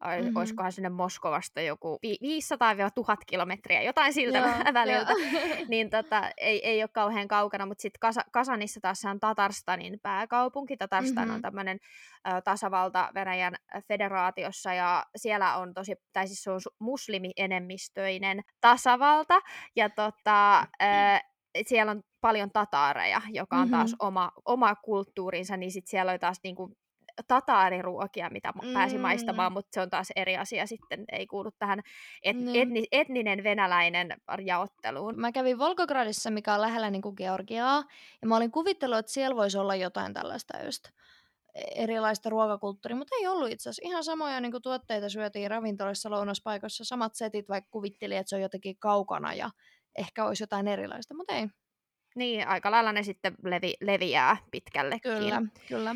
mm-hmm. 0.06 0.36
olisikohan 0.36 0.72
sinne 0.72 0.89
Moskovasta 0.89 1.62
joku 1.62 2.00
500-1000 2.06 3.18
kilometriä, 3.28 3.82
jotain 3.82 4.14
siltä 4.14 4.38
Joo, 4.38 4.48
väliltä, 4.74 5.14
niin 5.70 5.89
tota, 5.89 6.32
ei, 6.38 6.68
ei 6.68 6.84
ole 6.84 6.89
kauhean 6.93 7.28
kaukana, 7.28 7.66
mutta 7.66 7.82
sitten 7.82 8.00
Kas- 8.00 8.30
Kasanissa 8.32 8.80
taas 8.82 9.06
on 9.06 9.20
Tatarstanin 9.20 10.00
pääkaupunki. 10.04 10.78
Tatarstan 10.78 11.24
mm-hmm. 11.24 11.36
on 11.36 11.41
tämmöinen 11.41 11.80
tasavalta 12.43 13.10
Venäjän 13.16 13.56
federaatiossa 13.88 14.74
ja 14.74 15.06
siellä 15.16 15.58
on 15.58 15.74
tosi, 15.74 15.95
tai 16.14 16.28
siis 16.28 16.43
se 16.43 16.52
on 16.52 16.60
muslimienemmistöinen 16.80 18.41
tasavalta 18.62 19.39
ja 19.76 19.89
tota, 19.89 20.60
äh, 20.82 21.22
siellä 21.68 21.91
on 21.91 22.02
paljon 22.22 22.52
tataareja, 22.52 23.22
joka 23.30 23.58
on 23.58 23.70
taas 23.70 23.91
mm-hmm. 23.91 24.08
oma, 24.08 24.32
oma 24.45 24.76
kulttuurinsa, 24.76 25.58
niin 25.58 25.72
sitten 25.72 25.89
siellä 25.89 26.12
oli 26.12 26.20
taas 26.20 26.39
niinku 26.43 26.72
tataariruokia, 27.28 28.30
mitä 28.30 28.53
mm. 28.63 28.74
pääsi 28.74 28.97
maistamaan, 28.97 29.51
mutta 29.51 29.70
se 29.72 29.82
on 29.82 29.89
taas 29.89 30.11
eri 30.15 30.38
asia 30.38 30.68
sitten, 30.68 31.05
ei 31.11 31.28
kuulu 31.28 31.51
tähän 31.59 31.82
et, 32.24 32.38
mm. 32.38 32.55
etni, 32.55 32.86
etninen 32.91 33.43
venäläinen 33.43 34.07
jaotteluun. 34.45 35.20
Mä 35.20 35.32
kävin 35.32 35.59
Volgogradissa, 35.59 36.32
mikä 36.32 36.53
on 36.53 36.61
lähellä 36.61 36.89
niin 36.89 37.01
kuin 37.01 37.15
Georgiaa, 37.18 37.84
ja 38.22 38.28
mä 38.28 38.36
olin 38.36 38.51
kuvitellut, 38.51 38.97
että 38.97 39.11
siellä 39.11 39.36
voisi 39.36 39.57
olla 39.57 39.76
jotain 39.76 40.13
tällaista 40.13 40.63
just 40.65 40.84
erilaista 41.76 42.30
ruokakulttuuria, 42.30 42.95
mutta 42.95 43.15
ei 43.20 43.28
ollut 43.28 43.51
itse 43.51 43.70
asiassa. 43.70 43.89
Ihan 43.89 44.03
samoja 44.03 44.41
niin 44.41 44.51
kuin, 44.51 44.61
tuotteita 44.61 45.09
syötiin 45.09 45.51
ravintolassa 45.51 46.09
lounaspaikoissa, 46.09 46.86
samat 46.86 47.15
setit, 47.15 47.49
vaikka 47.49 47.70
kuvitteli, 47.72 48.15
että 48.15 48.30
se 48.30 48.36
on 48.36 48.41
jotenkin 48.41 48.78
kaukana 48.80 49.34
ja 49.34 49.49
ehkä 49.97 50.26
olisi 50.26 50.43
jotain 50.43 50.68
erilaista, 50.68 51.13
mutta 51.13 51.36
ei. 51.36 51.47
Niin, 52.15 52.47
aika 52.47 52.72
lailla 52.72 52.91
ne 52.91 53.03
sitten 53.03 53.36
levi, 53.43 53.74
leviää 53.82 54.38
pitkällekin. 54.51 55.11
Kyllä, 55.11 55.41
kyllä. 55.68 55.95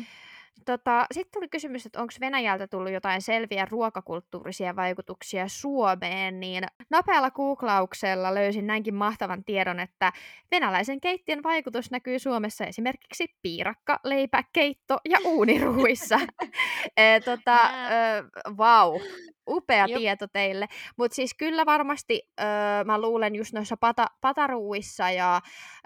Tota, 0.64 1.06
Sitten 1.12 1.32
tuli 1.32 1.48
kysymys, 1.48 1.86
että 1.86 2.00
onko 2.00 2.12
Venäjältä 2.20 2.66
tullut 2.66 2.92
jotain 2.92 3.22
selviä 3.22 3.66
ruokakulttuurisia 3.70 4.76
vaikutuksia 4.76 5.48
Suomeen, 5.48 6.40
niin 6.40 6.64
nopealla 6.90 7.30
googlauksella 7.30 8.34
löysin 8.34 8.66
näinkin 8.66 8.94
mahtavan 8.94 9.44
tiedon, 9.44 9.80
että 9.80 10.12
venäläisen 10.50 11.00
keittiön 11.00 11.42
vaikutus 11.42 11.90
näkyy 11.90 12.18
Suomessa 12.18 12.64
esimerkiksi 12.64 13.24
piirakka, 13.42 14.00
leipä, 14.04 14.44
keitto 14.52 14.98
ja 15.08 15.18
uuniruuissa. 15.24 16.20
e, 16.96 17.20
tota, 17.20 17.70
e, 17.70 18.22
wow, 18.50 19.00
upea 19.48 19.86
Jop. 19.86 19.98
tieto 20.00 20.26
teille. 20.26 20.66
Mutta 20.96 21.14
siis 21.14 21.34
kyllä 21.34 21.66
varmasti 21.66 22.22
öö, 22.40 22.46
mä 22.84 23.00
luulen 23.00 23.34
just 23.34 23.52
noissa 23.52 23.76
pata, 23.76 24.06
pataruuissa 24.20 25.10
ja 25.10 25.40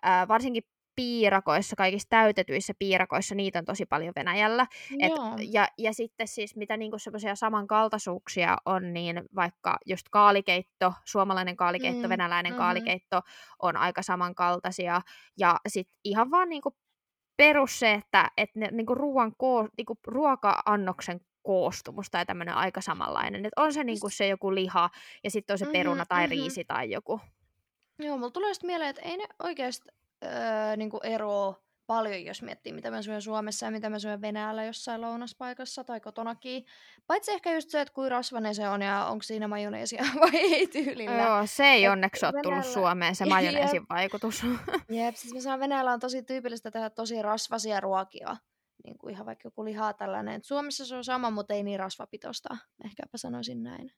öö, 0.06 0.28
varsinkin 0.28 0.62
piirakoissa, 0.96 1.76
kaikissa 1.76 2.08
täytetyissä 2.08 2.72
piirakoissa, 2.78 3.34
niitä 3.34 3.58
on 3.58 3.64
tosi 3.64 3.86
paljon 3.86 4.12
Venäjällä. 4.16 4.66
Et, 5.00 5.12
ja, 5.50 5.68
ja 5.78 5.92
sitten 5.92 6.28
siis 6.28 6.56
mitä 6.56 6.76
niinku 6.76 6.98
semmoisia 6.98 7.34
samankaltaisuuksia 7.34 8.56
on, 8.64 8.92
niin 8.92 9.22
vaikka 9.34 9.78
just 9.86 10.06
kaalikeitto, 10.10 10.92
suomalainen 11.04 11.56
kaalikeitto, 11.56 12.02
mm, 12.02 12.08
venäläinen 12.08 12.52
mm-hmm. 12.52 12.62
kaalikeitto 12.62 13.20
on 13.62 13.76
aika 13.76 14.02
samankaltaisia. 14.02 15.00
Ja 15.38 15.60
sitten 15.68 15.98
ihan 16.04 16.30
vaan 16.30 16.48
niinku 16.48 16.76
perus 17.36 17.78
se, 17.78 17.92
että 17.92 18.30
et 18.36 18.50
ne, 18.54 18.68
niinku 18.72 18.94
ruoan 18.94 19.32
koo, 19.38 19.68
niinku 19.76 19.98
ruoka-annoksen 20.06 21.20
koostumus 21.42 22.10
tai 22.10 22.26
tämmöinen 22.26 22.54
aika 22.54 22.80
samanlainen. 22.80 23.46
Et 23.46 23.52
on 23.56 23.72
se 23.72 23.84
niinku 23.84 24.08
se 24.08 24.28
joku 24.28 24.54
liha 24.54 24.90
ja 25.24 25.30
sitten 25.30 25.54
on 25.54 25.58
se 25.58 25.66
peruna 25.66 25.94
mm-hmm, 25.94 26.08
tai 26.08 26.26
mm-hmm. 26.26 26.30
riisi 26.30 26.64
tai 26.64 26.90
joku. 26.90 27.20
Joo, 27.98 28.16
mulla 28.16 28.30
tulee 28.30 28.54
sitten 28.54 28.68
mieleen, 28.68 28.90
että 28.90 29.02
ei 29.02 29.16
ne 29.16 29.24
oikeasti 29.42 29.88
öö, 30.24 30.76
niin 30.76 30.90
eroa 31.02 31.66
paljon, 31.86 32.24
jos 32.24 32.42
miettii, 32.42 32.72
mitä 32.72 32.90
mä 32.90 33.02
syön 33.02 33.22
Suomessa 33.22 33.66
ja 33.66 33.72
mitä 33.72 33.90
mä 33.90 33.98
syön 33.98 34.20
Venäjällä 34.20 34.64
jossain 34.64 35.00
lounaspaikassa 35.00 35.84
tai 35.84 36.00
kotonakin. 36.00 36.64
Paitsi 37.06 37.32
ehkä 37.32 37.54
just 37.54 37.70
se, 37.70 37.80
että 37.80 37.94
kuinka 37.94 38.08
rasvainen 38.08 38.54
se 38.54 38.68
on 38.68 38.82
ja 38.82 39.06
onko 39.06 39.22
siinä 39.22 39.48
majoneesia 39.48 40.04
vai 40.20 40.40
ei 40.40 40.66
tyylillä. 40.66 41.22
Joo, 41.22 41.42
se 41.44 41.64
ei 41.64 41.84
Et 41.84 41.90
onneksi 41.90 42.26
ole 42.26 42.32
Venäjällä... 42.32 42.62
tullut 42.62 42.72
Suomeen, 42.72 43.14
se 43.14 43.24
majoneesin 43.34 43.76
jep. 43.76 43.84
vaikutus. 43.90 44.42
Jep, 44.88 45.14
siis 45.14 45.34
mä 45.34 45.40
sanon 45.40 45.60
Venäjällä 45.60 45.92
on 45.92 46.00
tosi 46.00 46.22
tyypillistä 46.22 46.70
tehdä 46.70 46.90
tosi 46.90 47.22
rasvasia 47.22 47.80
ruokia. 47.80 48.36
Niin 48.84 48.98
kuin 48.98 49.14
ihan 49.14 49.26
vaikka 49.26 49.46
joku 49.46 49.64
lihaa 49.64 49.92
tällainen. 49.92 50.34
Et 50.34 50.44
Suomessa 50.44 50.86
se 50.86 50.96
on 50.96 51.04
sama, 51.04 51.30
mutta 51.30 51.54
ei 51.54 51.62
niin 51.62 51.78
rasvapitosta. 51.78 52.56
Ehkäpä 52.84 53.18
sanoisin 53.18 53.62
näin. 53.62 53.92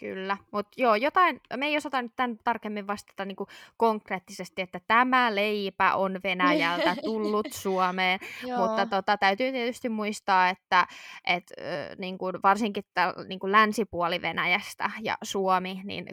Kyllä, 0.00 0.36
mutta 0.50 0.70
joo, 0.76 0.94
jotain, 0.94 1.40
me 1.56 1.66
ei 1.66 1.76
osata 1.76 2.02
nyt 2.02 2.12
tämän 2.16 2.38
tarkemmin 2.44 2.86
vastata 2.86 3.24
niin 3.24 3.36
konkreettisesti, 3.76 4.62
että 4.62 4.80
tämä 4.88 5.34
leipä 5.34 5.94
on 5.94 6.20
Venäjältä 6.24 6.96
tullut 7.04 7.46
Suomeen, 7.52 8.20
mutta 8.56 8.86
tota, 8.86 9.16
täytyy 9.16 9.52
tietysti 9.52 9.88
muistaa, 9.88 10.48
että 10.48 10.86
et, 11.26 11.52
niin 11.98 12.18
kuin 12.18 12.36
varsinkin 12.42 12.84
täl, 12.94 13.12
niin 13.28 13.38
kuin 13.38 13.52
länsipuoli 13.52 14.22
Venäjästä 14.22 14.90
ja 15.00 15.16
Suomi, 15.22 15.80
niin 15.84 16.06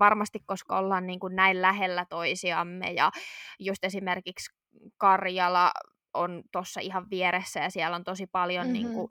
varmasti 0.00 0.40
koska 0.46 0.78
ollaan 0.78 1.06
niin 1.06 1.20
kuin 1.20 1.36
näin 1.36 1.62
lähellä 1.62 2.06
toisiamme 2.10 2.92
ja 2.92 3.10
just 3.58 3.84
esimerkiksi 3.84 4.54
Karjala 4.98 5.72
on 6.14 6.42
tuossa 6.52 6.80
ihan 6.80 7.10
vieressä 7.10 7.60
ja 7.60 7.70
siellä 7.70 7.96
on 7.96 8.04
tosi 8.04 8.26
paljon, 8.26 8.66
mm-hmm. 8.66 8.72
niin 8.72 8.94
kuin, 8.94 9.08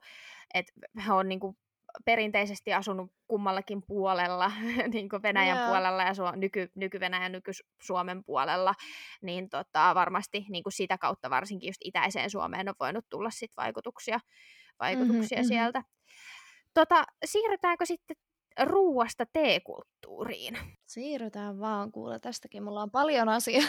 että 0.54 0.72
he 1.06 1.12
on 1.12 1.28
niin 1.28 1.40
kuin 1.40 1.56
perinteisesti 2.04 2.74
asunut 2.74 3.12
kummallakin 3.28 3.82
puolella, 3.86 4.52
niin 4.94 5.08
kuin 5.08 5.22
Venäjän 5.22 5.56
yeah. 5.56 5.68
puolella 5.68 6.02
ja 6.02 6.32
nyky, 6.36 6.70
nyky-Venäjän, 6.74 7.32
nyky-Suomen 7.32 8.24
puolella, 8.24 8.74
niin 9.22 9.48
tota, 9.48 9.94
varmasti 9.94 10.46
niin 10.48 10.62
kuin 10.62 10.72
sitä 10.72 10.98
kautta 10.98 11.30
varsinkin 11.30 11.68
just 11.68 11.80
itäiseen 11.84 12.30
Suomeen 12.30 12.68
on 12.68 12.74
voinut 12.80 13.04
tulla 13.10 13.30
sit 13.30 13.52
vaikutuksia, 13.56 14.18
vaikutuksia 14.80 15.38
mm-hmm, 15.38 15.48
sieltä. 15.48 15.82
Tota, 16.74 17.04
siirrytäänkö 17.24 17.86
sitten 17.86 18.16
ruuasta 18.62 19.26
teekulttuuriin. 19.32 20.58
Siirrytään 20.86 21.60
vaan, 21.60 21.92
kuule, 21.92 22.18
tästäkin 22.18 22.62
mulla 22.62 22.82
on 22.82 22.90
paljon 22.90 23.28
asiaa. 23.28 23.68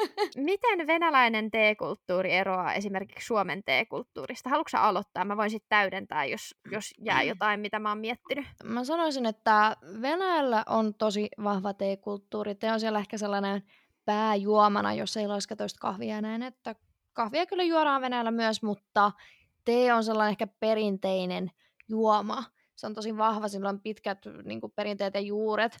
Miten 0.36 0.86
venäläinen 0.86 1.50
teekulttuuri 1.50 2.32
eroaa 2.32 2.74
esimerkiksi 2.74 3.26
Suomen 3.26 3.62
teekulttuurista? 3.64 4.50
Haluatko 4.50 4.78
aloittaa? 4.78 5.24
Mä 5.24 5.36
voin 5.36 5.50
sitten 5.50 5.68
täydentää, 5.68 6.24
jos, 6.24 6.54
jos 6.70 6.94
jää 6.98 7.22
jotain, 7.22 7.60
mitä 7.60 7.78
mä 7.78 7.88
oon 7.88 7.98
miettinyt. 7.98 8.46
Mä 8.64 8.84
sanoisin, 8.84 9.26
että 9.26 9.76
Venäjällä 10.02 10.64
on 10.68 10.94
tosi 10.94 11.28
vahva 11.44 11.74
teekulttuuri. 11.74 12.54
Te 12.54 12.72
on 12.72 12.80
siellä 12.80 12.98
ehkä 12.98 13.18
sellainen 13.18 13.62
pääjuomana, 14.04 14.94
jos 14.94 15.16
ei 15.16 15.28
lasketa 15.28 15.64
kahvia 15.80 16.20
näin, 16.20 16.42
että 16.42 16.74
kahvia 17.12 17.46
kyllä 17.46 17.62
juodaan 17.62 18.02
Venäjällä 18.02 18.30
myös, 18.30 18.62
mutta 18.62 19.12
tee 19.64 19.94
on 19.94 20.04
sellainen 20.04 20.30
ehkä 20.30 20.46
perinteinen 20.46 21.50
juoma 21.88 22.44
se 22.78 22.86
on 22.86 22.94
tosi 22.94 23.16
vahva, 23.16 23.48
sillä 23.48 23.68
on 23.68 23.80
pitkät 23.80 24.18
niin 24.44 24.60
kuin, 24.60 24.72
perinteet 24.76 25.14
ja 25.14 25.20
juuret. 25.20 25.76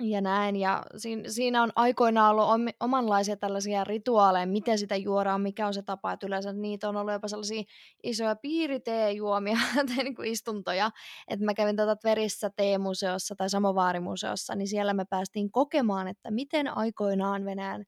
ja 0.00 0.20
näin. 0.20 0.56
Ja 0.56 0.82
siinä, 1.26 1.62
on 1.62 1.72
aikoinaan 1.76 2.30
ollut 2.30 2.50
om, 2.50 2.60
omanlaisia 2.80 3.36
tällaisia 3.36 3.84
rituaaleja, 3.84 4.46
miten 4.46 4.78
sitä 4.78 4.96
juodaan, 4.96 5.40
mikä 5.40 5.66
on 5.66 5.74
se 5.74 5.82
tapa, 5.82 6.12
että 6.12 6.26
yleensä 6.26 6.52
niitä 6.52 6.88
on 6.88 6.96
ollut 6.96 7.12
jopa 7.12 7.28
sellaisia 7.28 7.62
isoja 8.02 8.36
piiriteejuomia 8.36 9.58
tai 9.96 10.04
niin 10.04 10.14
kuin 10.14 10.28
istuntoja. 10.28 10.90
Että 11.28 11.44
mä 11.44 11.54
kävin 11.54 11.76
tätä 11.76 11.96
Tverissä 11.96 12.50
teemuseossa 12.56 13.34
tai 13.36 13.50
Samovaarimuseossa, 13.50 14.54
niin 14.54 14.68
siellä 14.68 14.94
me 14.94 15.04
päästiin 15.04 15.50
kokemaan, 15.50 16.08
että 16.08 16.30
miten 16.30 16.76
aikoinaan 16.76 17.44
Venäjän 17.44 17.84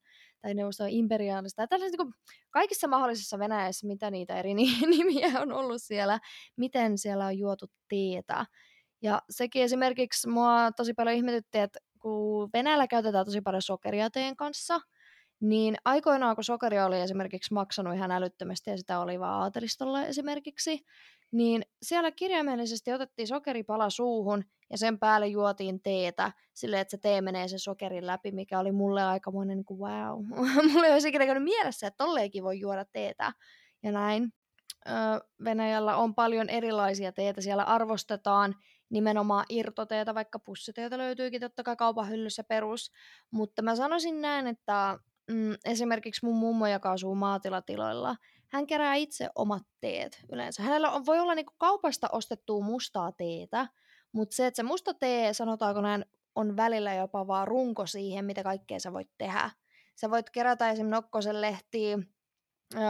tai 0.46 0.54
neuvoston 0.54 0.88
imperiaalista, 0.88 1.62
ja 1.62 1.78
niin 1.78 2.14
kaikissa 2.50 2.88
mahdollisissa 2.88 3.38
Venäjässä, 3.38 3.86
mitä 3.86 4.10
niitä 4.10 4.38
eri 4.38 4.54
nimiä 4.96 5.40
on 5.40 5.52
ollut 5.52 5.82
siellä, 5.82 6.18
miten 6.56 6.98
siellä 6.98 7.26
on 7.26 7.38
juotu 7.38 7.66
teetä. 7.88 8.46
Ja 9.02 9.22
sekin 9.30 9.62
esimerkiksi 9.62 10.28
mua 10.28 10.72
tosi 10.76 10.94
paljon 10.94 11.16
ihmetytti, 11.16 11.58
että 11.58 11.78
kun 11.98 12.50
Venäjällä 12.52 12.86
käytetään 12.86 13.24
tosi 13.24 13.40
paljon 13.40 13.62
sokeria 13.62 14.10
teen 14.10 14.36
kanssa, 14.36 14.80
niin 15.40 15.76
aikoinaan 15.84 16.34
kun 16.34 16.44
sokeri 16.44 16.80
oli 16.80 17.00
esimerkiksi 17.00 17.54
maksanut 17.54 17.94
ihan 17.94 18.10
älyttömästi 18.10 18.70
ja 18.70 18.76
sitä 18.76 19.00
oli 19.00 19.20
vaan 19.20 19.42
aatelistolla 19.42 20.04
esimerkiksi, 20.04 20.84
niin 21.32 21.62
siellä 21.82 22.10
kirjaimellisesti 22.10 22.92
otettiin 22.92 23.28
sokeripala 23.28 23.90
suuhun 23.90 24.44
ja 24.70 24.78
sen 24.78 24.98
päälle 24.98 25.26
juotiin 25.26 25.82
teetä 25.82 26.32
silleen, 26.54 26.80
että 26.80 26.90
se 26.90 26.98
tee 26.98 27.20
menee 27.20 27.48
sen 27.48 27.58
sokerin 27.58 28.06
läpi, 28.06 28.32
mikä 28.32 28.58
oli 28.58 28.72
mulle 28.72 29.02
aikamoinen 29.02 29.56
niin 29.56 29.64
kuin, 29.64 29.80
wow. 29.80 30.24
mulle 30.72 30.86
ei 30.86 30.92
olisi 30.92 31.08
ikinä 31.08 31.26
käynyt 31.26 31.44
mielessä, 31.44 31.86
että 31.86 32.04
tolleenkin 32.04 32.44
voi 32.44 32.60
juoda 32.60 32.84
teetä 32.84 33.32
ja 33.82 33.92
näin. 33.92 34.32
Venäjällä 35.44 35.96
on 35.96 36.14
paljon 36.14 36.48
erilaisia 36.48 37.12
teitä, 37.12 37.40
siellä 37.40 37.62
arvostetaan 37.62 38.54
nimenomaan 38.90 39.46
irtoteeta, 39.48 40.14
vaikka 40.14 40.38
pussiteeta 40.38 40.98
löytyykin 40.98 41.40
totta 41.40 41.62
kai 41.62 41.76
kaupan 41.76 42.08
hyllyssä 42.08 42.44
perus, 42.44 42.92
mutta 43.30 43.62
mä 43.62 43.76
sanoisin 43.76 44.20
näin, 44.20 44.46
että 44.46 44.98
mm, 45.30 45.54
esimerkiksi 45.64 46.26
mun 46.26 46.36
mummo, 46.36 46.66
joka 46.66 46.92
asuu 46.92 47.14
maatilatiloilla, 47.14 48.16
hän 48.48 48.66
kerää 48.66 48.94
itse 48.94 49.28
omat 49.34 49.62
teet 49.80 50.20
yleensä. 50.32 50.62
Hänellä 50.62 50.90
on, 50.90 51.06
voi 51.06 51.18
olla 51.18 51.34
niinku 51.34 51.52
kaupasta 51.58 52.08
ostettua 52.12 52.64
mustaa 52.64 53.12
teetä, 53.12 53.68
mutta 54.12 54.36
se, 54.36 54.46
että 54.46 54.56
se 54.56 54.62
musta 54.62 54.94
tee, 54.94 55.32
sanotaanko 55.32 55.80
näin, 55.80 56.04
on 56.34 56.56
välillä 56.56 56.94
jopa 56.94 57.26
vaan 57.26 57.48
runko 57.48 57.86
siihen, 57.86 58.24
mitä 58.24 58.42
kaikkea 58.42 58.80
sä 58.80 58.92
voit 58.92 59.10
tehdä. 59.18 59.50
Sä 59.96 60.10
voit 60.10 60.30
kerätä 60.30 60.70
esimerkiksi 60.70 60.90
nokkosen 60.90 61.40
lehtiä, 61.40 61.98
öö, 62.74 62.82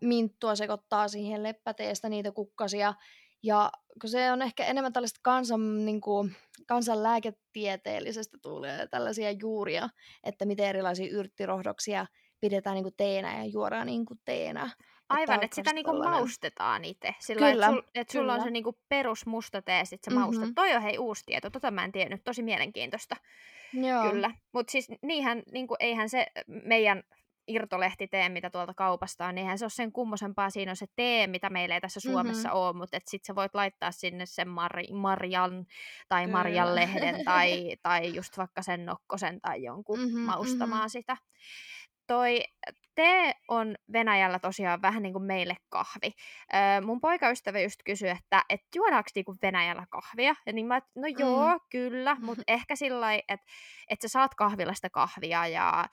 minttua 0.00 0.56
sekoittaa 0.56 1.08
siihen 1.08 1.42
leppäteestä 1.42 2.08
niitä 2.08 2.32
kukkasia, 2.32 2.94
ja 3.42 3.70
kun 4.00 4.10
se 4.10 4.32
on 4.32 4.42
ehkä 4.42 4.64
enemmän 4.64 4.92
tällaista 4.92 5.20
kansan, 5.22 5.84
niin 5.84 6.00
kuin, 6.00 6.36
kansanlääketieteellisestä 6.66 8.38
tulee 8.42 8.86
tällaisia 8.86 9.30
juuria, 9.30 9.88
että 10.24 10.44
miten 10.44 10.66
erilaisia 10.66 11.10
yrttirohdoksia 11.10 12.06
pidetään 12.40 12.74
niin 12.74 12.84
kuin 12.84 12.94
teenä 12.96 13.38
ja 13.38 13.44
juodaan 13.44 13.86
niin 13.86 14.06
kuin 14.06 14.20
teenä. 14.24 14.70
Aivan, 15.08 15.34
että, 15.34 15.44
että 15.44 15.54
sitä 15.54 15.72
niinku 15.72 15.98
maustetaan 15.98 16.84
itse. 16.84 17.14
Sillä 17.18 17.50
kyllä, 17.50 17.66
että 17.66 17.76
sul, 17.76 17.82
et 17.94 18.10
sulla 18.10 18.34
on 18.34 18.42
se 18.42 18.50
niinku 18.50 18.78
perus 18.88 19.26
musta 19.26 19.62
tee, 19.62 19.84
sit 19.84 20.04
sä 20.04 20.10
mm-hmm. 20.10 20.20
maustat. 20.20 20.48
Toi 20.54 20.74
on 20.74 20.82
hei 20.82 20.98
uusi 20.98 21.22
tieto, 21.26 21.50
tota 21.50 21.70
mä 21.70 21.84
en 21.84 21.92
tiennyt, 21.92 22.24
tosi 22.24 22.42
mielenkiintoista. 22.42 23.16
Joo. 23.72 24.10
Kyllä, 24.10 24.30
mutta 24.52 24.70
siis 24.70 24.88
niinhän, 25.02 25.42
niinku, 25.52 25.76
eihän 25.80 26.08
se 26.08 26.26
meidän 26.46 27.02
irtolehti-tee, 27.48 28.28
mitä 28.28 28.50
tuolta 28.50 28.74
kaupasta 28.74 29.26
on, 29.26 29.34
niin 29.34 29.42
eihän 29.42 29.58
se 29.58 29.64
ole 29.64 29.70
sen 29.70 29.92
kummosempaa. 29.92 30.50
Siinä 30.50 30.72
on 30.72 30.76
se 30.76 30.86
tee, 30.96 31.26
mitä 31.26 31.50
meillä 31.50 31.74
ei 31.74 31.80
tässä 31.80 32.00
Suomessa 32.00 32.48
mm-hmm. 32.48 32.60
ole, 32.60 32.72
mutta 32.72 32.98
sitten 33.06 33.26
sä 33.26 33.34
voit 33.34 33.54
laittaa 33.54 33.92
sinne 33.92 34.26
sen 34.26 34.48
mar- 34.48 34.94
Marjan 34.94 35.66
tai 36.08 36.26
Marjan 36.26 36.74
lehden 36.74 37.24
tai, 37.24 37.76
tai 37.82 38.14
just 38.14 38.38
vaikka 38.38 38.62
sen 38.62 38.86
nokkosen 38.86 39.40
tai 39.40 39.62
jonkun 39.62 39.98
mm-hmm, 39.98 40.20
maustamaan 40.20 40.80
mm-hmm. 40.80 40.88
sitä. 40.88 41.16
Toi 42.12 42.40
tee 42.94 43.34
on 43.48 43.74
Venäjällä 43.92 44.38
tosiaan 44.38 44.82
vähän 44.82 45.02
niin 45.02 45.12
kuin 45.12 45.24
meille 45.24 45.56
kahvi. 45.68 46.12
Öö, 46.54 46.80
mun 46.80 47.00
poikaystävä 47.00 47.60
just 47.60 47.80
kysyi, 47.84 48.08
että 48.08 48.44
et 48.48 48.60
juodaanko 48.74 49.10
niinku 49.14 49.34
Venäjällä 49.42 49.86
kahvia? 49.90 50.34
Ja 50.46 50.52
niin 50.52 50.66
mä, 50.66 50.80
no 50.94 51.08
joo, 51.18 51.52
mm. 51.52 51.60
kyllä, 51.70 52.16
mutta 52.20 52.42
ehkä 52.56 52.76
sillä 52.76 53.14
että 53.14 53.46
et 53.88 54.00
sä 54.00 54.08
saat 54.08 54.34
kahvilasta 54.34 54.90
kahvia 54.90 55.46
ja 55.46 55.88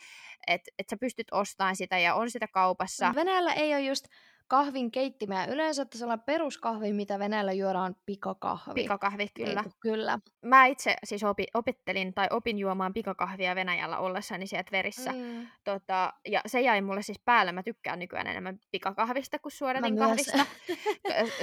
että 0.48 0.72
et 0.80 0.90
sä 0.90 0.98
pystyt 0.98 1.28
ostamaan 1.32 1.76
sitä 1.76 2.00
ja 2.00 2.16
on 2.16 2.30
sitä 2.30 2.48
kaupassa. 2.48 3.12
Venäjällä 3.16 3.54
ei 3.54 3.74
ole 3.74 3.82
just 3.82 4.06
kahvin 4.50 4.92
keittimeä. 4.92 5.46
Yleensä 5.46 5.82
että 5.82 5.98
sellainen 5.98 6.26
peruskahvi, 6.26 6.94
mitä 6.94 7.20
Venäjällä 7.20 7.52
juodaan, 7.52 7.96
pikakahvi. 8.06 8.74
Pikakahvi, 8.74 9.28
kyllä. 9.34 9.64
Ei, 9.66 9.72
kyllä. 9.80 10.20
Mä 10.46 10.66
itse 10.66 10.96
siis 11.04 11.24
opi, 11.24 11.46
opettelin 11.54 12.14
tai 12.14 12.28
opin 12.32 12.60
juomaan 12.60 12.94
pikakahvia 12.94 13.56
Venäjällä 13.56 13.98
ollessani 13.98 14.48
siellä 14.48 14.64
Tverissä. 14.64 15.12
Mm. 15.12 15.48
Tota, 15.64 16.14
ja 16.28 16.42
se 16.46 16.62
jäi 16.62 16.82
mulle 16.82 17.02
siis 17.02 17.20
päälle. 17.26 17.52
Mä 17.52 17.64
tykkään 17.64 18.00
nykyään 18.00 18.28
enemmän 18.28 18.60
pikakahvista 18.72 19.40
kuin 19.40 19.52
suodatin 19.52 19.98
kahvista. 19.98 20.46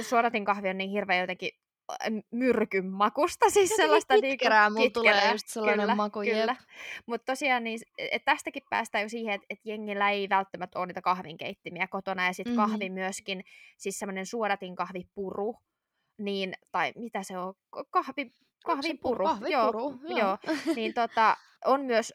suodatin 0.09 0.45
kahvi 0.45 0.69
on 0.69 0.77
niin 0.77 0.89
hirveän 0.89 1.21
jotenkin 1.21 1.51
myrkyn 2.31 2.85
makusta, 2.85 3.49
siis 3.49 3.69
Jotenkin 3.69 3.85
sellaista 3.85 4.13
kitkerää, 4.21 4.69
niinku, 4.69 4.81
kitkerää, 4.81 5.19
tulee 5.19 5.31
just 5.31 5.47
sellainen 5.47 5.79
kyllä, 5.79 5.95
maku, 5.95 6.19
kyllä. 6.19 6.55
Mutta 7.05 7.31
tosiaan 7.31 7.63
niin, 7.63 7.79
et 7.97 8.25
tästäkin 8.25 8.63
päästään 8.69 9.01
jo 9.01 9.09
siihen, 9.09 9.33
että 9.33 9.45
et 9.49 9.59
jengillä 9.65 10.09
ei 10.09 10.29
välttämättä 10.29 10.79
ole 10.79 10.87
niitä 10.87 11.01
kahvinkeittimiä 11.01 11.87
kotona, 11.87 12.25
ja 12.25 12.33
sitten 12.33 12.55
mm-hmm. 12.55 12.71
kahvi 12.71 12.89
myöskin, 12.89 13.43
siis 13.77 13.99
semmoinen 13.99 14.25
suodatin 14.25 14.75
kahvipuru, 14.75 15.55
niin, 16.17 16.53
tai 16.71 16.93
mitä 16.95 17.23
se 17.23 17.37
on, 17.37 17.53
kahvi, 17.89 18.31
kahvipuru, 18.65 19.25
kahvipuru 19.25 19.99
joo, 20.05 20.17
joo. 20.17 20.37
joo. 20.43 20.55
niin 20.75 20.93
tota, 20.93 21.37
on 21.65 21.81
myös 21.81 22.13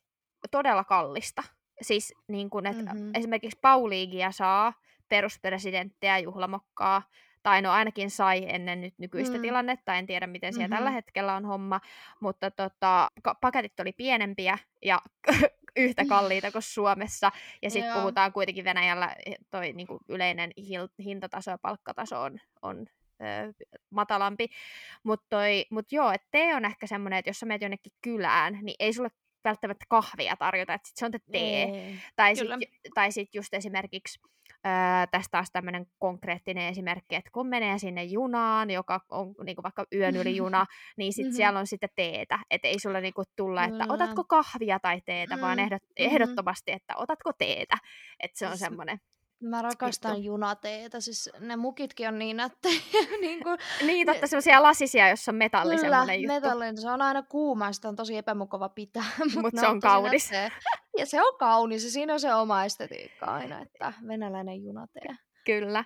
todella 0.51 0.85
kallista. 0.85 1.43
Siis 1.83 2.15
niin 2.29 2.51
kun, 2.51 2.67
että 2.67 2.95
mm-hmm. 2.95 3.11
esimerkiksi 3.15 3.59
Pauliigia 3.63 4.33
saa 4.33 4.73
peruspresidenttiä 5.09 6.19
juhlamokkaa 6.19 7.03
tai 7.43 7.63
no 7.63 7.71
ainakin 7.71 8.11
sai 8.11 8.45
ennen 8.49 8.81
nyt 8.81 8.95
nykyistä 8.99 9.37
mm. 9.37 9.43
tilannetta, 9.43 9.95
en 9.95 10.07
tiedä 10.07 10.27
miten 10.27 10.53
siellä 10.53 10.69
mm-hmm. 10.69 10.77
tällä 10.77 10.91
hetkellä 10.91 11.35
on 11.35 11.45
homma, 11.45 11.81
mutta 12.21 12.51
tota, 12.51 13.09
paketit 13.41 13.81
oli 13.81 13.93
pienempiä 13.93 14.59
ja 14.83 15.01
yhtä 15.77 16.05
kalliita 16.09 16.53
kuin 16.53 16.63
Suomessa, 16.63 17.33
ja 17.63 17.71
sitten 17.71 17.93
puhutaan 17.93 18.33
kuitenkin 18.33 18.65
Venäjällä 18.65 19.17
eh, 19.27 19.37
toi 19.51 19.73
niin 19.73 19.87
kuin 19.87 20.01
yleinen 20.09 20.51
hintataso 21.05 21.51
ja 21.51 21.59
palkkataso 21.59 22.23
on, 22.23 22.39
on 22.63 22.87
matalampi, 23.91 24.49
mutta 25.03 25.37
mut 25.71 25.93
joo, 25.93 26.13
että 26.13 26.29
tee 26.31 26.55
on 26.55 26.65
ehkä 26.65 26.87
semmoinen, 26.87 27.19
että 27.19 27.29
jos 27.29 27.41
sä 27.41 27.47
menet 27.47 27.63
jonnekin 27.63 27.93
kylään, 28.03 28.59
niin 28.63 28.77
ei 28.79 28.93
sulle 28.93 29.11
välttämättä 29.45 29.85
kahvia 29.89 30.37
tarjota, 30.37 30.75
että 30.75 30.89
sit 30.89 30.97
se 30.97 31.07
on 31.07 31.13
te 31.13 31.19
tee. 31.33 31.63
Ei, 31.63 31.99
tai 32.17 32.37
sitten 32.37 33.13
sit 33.13 33.35
just 33.35 33.55
esimerkiksi 33.55 34.19
Öö, 34.67 35.07
tästä 35.11 35.31
taas 35.31 35.49
tämmöinen 35.53 35.87
konkreettinen 35.99 36.69
esimerkki, 36.69 37.15
että 37.15 37.31
kun 37.33 37.47
menee 37.49 37.79
sinne 37.79 38.05
junaan, 38.05 38.71
joka 38.71 39.01
on 39.11 39.35
niin 39.45 39.57
kuin 39.57 39.63
vaikka 39.63 39.87
yön 39.95 40.17
yli 40.17 40.37
juna, 40.37 40.67
niin 40.99 41.13
sit 41.13 41.25
mm-hmm. 41.25 41.37
siellä 41.37 41.59
on 41.59 41.67
sitten 41.67 41.89
teetä. 41.97 42.39
Että 42.51 42.69
ei 42.69 42.79
sulle 42.79 43.01
niin 43.01 43.15
kuin 43.15 43.27
tulla, 43.37 43.65
että 43.65 43.87
otatko 43.89 44.25
kahvia 44.25 44.81
tai 44.81 45.01
teetä, 45.01 45.35
mm-hmm. 45.35 45.47
vaan 45.47 45.59
ehdot, 45.59 45.83
mm-hmm. 45.83 46.07
ehdottomasti, 46.07 46.73
että 46.73 46.95
otatko 46.97 47.33
teetä. 47.39 47.77
Että 48.21 48.39
se 48.39 48.47
on 48.49 48.59
semmoinen 48.59 48.99
Mä 49.43 49.63
rakastan 49.63 50.11
Vittu. 50.13 50.27
junateetä, 50.27 51.01
siis 51.01 51.31
ne 51.41 51.57
mukitkin 51.57 52.09
on 52.09 52.19
niin 52.19 52.37
nättejä. 52.37 52.81
niin, 53.21 53.43
kuin, 53.43 53.59
niin, 53.87 54.07
totta, 54.07 54.27
semmoisia 54.27 54.63
lasisia, 54.63 55.09
jossa 55.09 55.31
on 55.31 55.37
metalli 55.37 55.77
Kyllä, 55.77 56.15
juttu. 56.15 56.27
metallinen, 56.27 56.79
se 56.79 56.91
on 56.91 57.03
aina 57.03 57.23
kuuma, 57.23 57.73
sitä 57.73 57.89
on 57.89 57.97
tosi 57.97 58.17
epämukava 58.17 58.69
pitää. 58.69 59.05
Mutta 59.25 59.41
Mut 59.41 59.53
se 59.61 59.67
on, 59.67 59.81
kaunis. 59.81 60.31
Ja 60.99 61.07
se 61.07 61.23
on 61.23 61.39
kaunis, 61.39 61.85
ja 61.85 61.91
siinä 61.91 62.13
on 62.13 62.21
se 62.21 62.35
oma 62.35 62.65
estetiikka 62.65 63.27
aina, 63.27 63.63
että 63.63 63.93
venäläinen 64.09 64.63
junatee. 64.65 65.17
Kyllä. 65.47 65.85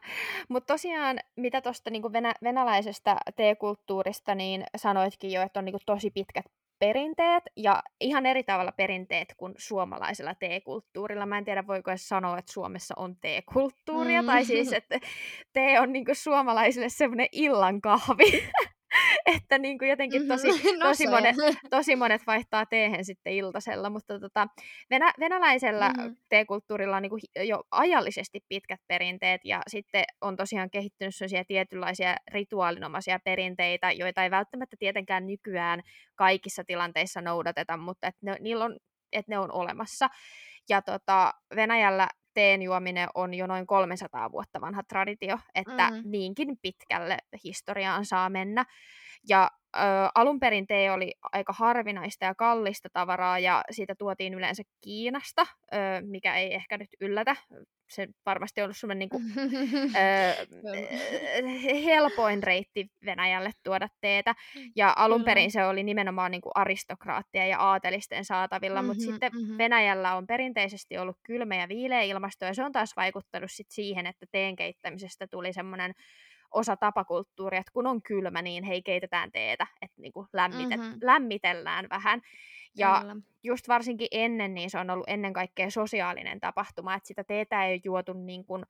Mutta 0.48 0.74
tosiaan, 0.74 1.18
mitä 1.36 1.60
tuosta 1.60 1.90
niinku 1.90 2.12
venä- 2.12 2.34
venäläisestä 2.42 3.16
teekulttuurista, 3.36 4.34
niin 4.34 4.64
sanoitkin 4.76 5.32
jo, 5.32 5.42
että 5.42 5.60
on 5.60 5.64
niinku 5.64 5.80
tosi 5.86 6.10
pitkät 6.10 6.44
perinteet 6.78 7.44
ja 7.56 7.82
ihan 8.00 8.26
eri 8.26 8.42
tavalla 8.42 8.72
perinteet 8.72 9.34
kuin 9.36 9.54
suomalaisella 9.56 10.34
teekulttuurilla. 10.34 11.26
Mä 11.26 11.38
en 11.38 11.44
tiedä, 11.44 11.66
voiko 11.66 11.90
edes 11.90 12.08
sanoa, 12.08 12.38
että 12.38 12.52
Suomessa 12.52 12.94
on 12.96 13.16
teekulttuuria, 13.16 14.22
mm. 14.22 14.26
tai 14.26 14.44
siis, 14.44 14.72
että 14.72 15.00
tee 15.52 15.80
on 15.80 15.92
niinku 15.92 16.12
suomalaisille 16.14 16.88
semmoinen 16.88 17.28
illan 17.32 17.80
kahvi. 17.80 18.48
että 19.36 19.58
niin 19.58 19.78
kuin 19.78 19.88
jotenkin 19.88 20.28
tosi, 20.28 20.52
mm-hmm. 20.52 20.78
no 20.80 20.86
tosi, 20.86 21.06
monet, 21.06 21.36
tosi 21.70 21.96
monet 21.96 22.22
vaihtaa 22.26 22.66
teehen 22.66 23.04
sitten 23.04 23.32
iltasella, 23.32 23.90
mutta 23.90 24.20
tota, 24.20 24.48
venä, 24.90 25.12
venäläisellä 25.20 25.88
mm-hmm. 25.88 26.16
teekulttuurilla 26.28 26.96
on 26.96 27.02
niin 27.02 27.10
kuin 27.10 27.20
jo 27.36 27.62
ajallisesti 27.70 28.40
pitkät 28.48 28.80
perinteet 28.88 29.40
ja 29.44 29.62
sitten 29.68 30.04
on 30.20 30.36
tosiaan 30.36 30.70
kehittynyt 30.70 31.14
sellaisia 31.14 31.44
tietynlaisia 31.44 32.16
rituaalinomaisia 32.32 33.18
perinteitä, 33.24 33.92
joita 33.92 34.22
ei 34.22 34.30
välttämättä 34.30 34.76
tietenkään 34.78 35.26
nykyään 35.26 35.82
kaikissa 36.14 36.64
tilanteissa 36.64 37.20
noudateta, 37.20 37.76
mutta 37.76 38.06
että 38.06 38.20
ne, 38.22 38.36
niillä 38.40 38.64
on, 38.64 38.76
että 39.12 39.32
ne 39.32 39.38
on 39.38 39.52
olemassa. 39.52 40.08
Ja 40.68 40.82
tota, 40.82 41.32
Venäjällä 41.56 42.08
teen 42.36 42.62
juominen 42.62 43.08
on 43.14 43.34
jo 43.34 43.46
noin 43.46 43.66
300 43.66 44.32
vuotta 44.32 44.60
vanha 44.60 44.82
traditio, 44.82 45.38
että 45.54 45.90
mm. 45.90 46.02
niinkin 46.04 46.58
pitkälle 46.62 47.18
historiaan 47.44 48.04
saa 48.04 48.30
mennä. 48.30 48.64
Ja 49.28 49.50
ö, 49.76 49.80
alun 50.14 50.40
perin 50.40 50.66
tee 50.66 50.90
oli 50.90 51.12
aika 51.32 51.52
harvinaista 51.52 52.24
ja 52.24 52.34
kallista 52.34 52.88
tavaraa 52.92 53.38
ja 53.38 53.62
siitä 53.70 53.94
tuotiin 53.98 54.34
yleensä 54.34 54.62
Kiinasta, 54.80 55.46
ö, 55.72 55.76
mikä 56.00 56.36
ei 56.36 56.54
ehkä 56.54 56.78
nyt 56.78 56.88
yllätä. 57.00 57.36
Se 57.90 58.08
varmasti 58.26 58.60
on 58.60 58.64
ollut 58.64 58.76
semmoinen 58.76 59.08
niin 59.08 59.34
helpoin 61.84 62.42
reitti 62.42 62.90
Venäjälle 63.04 63.50
tuoda 63.64 63.88
teetä. 64.00 64.34
Ja 64.76 64.92
alun 64.96 65.24
perin 65.24 65.50
se 65.50 65.64
oli 65.64 65.82
nimenomaan 65.82 66.30
niin 66.30 66.40
kuin 66.40 66.52
aristokraattia 66.54 67.46
ja 67.46 67.58
aatelisten 67.58 68.24
saatavilla, 68.24 68.82
mm-hmm, 68.82 68.86
mutta 68.86 69.04
sitten 69.04 69.32
mm-hmm. 69.32 69.58
Venäjällä 69.58 70.16
on 70.16 70.26
perinteisesti 70.26 70.98
ollut 70.98 71.18
kylmä 71.22 71.56
ja 71.56 71.68
viileä 71.68 72.02
ilmasto 72.02 72.44
ja 72.44 72.54
se 72.54 72.62
on 72.62 72.72
taas 72.72 72.96
vaikuttanut 72.96 73.50
sit 73.50 73.70
siihen, 73.70 74.06
että 74.06 74.26
teen 74.32 74.56
keittämisestä 74.56 75.26
tuli 75.30 75.52
semmoinen 75.52 75.92
osa 76.56 76.76
tapakulttuuria, 76.76 77.60
että 77.60 77.72
kun 77.72 77.86
on 77.86 78.02
kylmä, 78.02 78.42
niin 78.42 78.64
hei, 78.64 78.82
keitetään 78.82 79.32
teetä, 79.32 79.66
että 79.82 80.02
niin 80.02 80.12
kuin 80.12 80.26
lämmite- 80.32 80.76
mm-hmm. 80.76 80.98
lämmitellään 81.02 81.86
vähän. 81.90 82.22
Ja 82.76 82.98
Kyllä. 83.00 83.16
just 83.42 83.68
varsinkin 83.68 84.08
ennen, 84.10 84.54
niin 84.54 84.70
se 84.70 84.78
on 84.78 84.90
ollut 84.90 85.08
ennen 85.08 85.32
kaikkea 85.32 85.70
sosiaalinen 85.70 86.40
tapahtuma, 86.40 86.94
että 86.94 87.06
sitä 87.06 87.24
teetä 87.24 87.64
ei 87.64 87.80
juotu 87.84 88.12
niin 88.12 88.44
kuin 88.44 88.64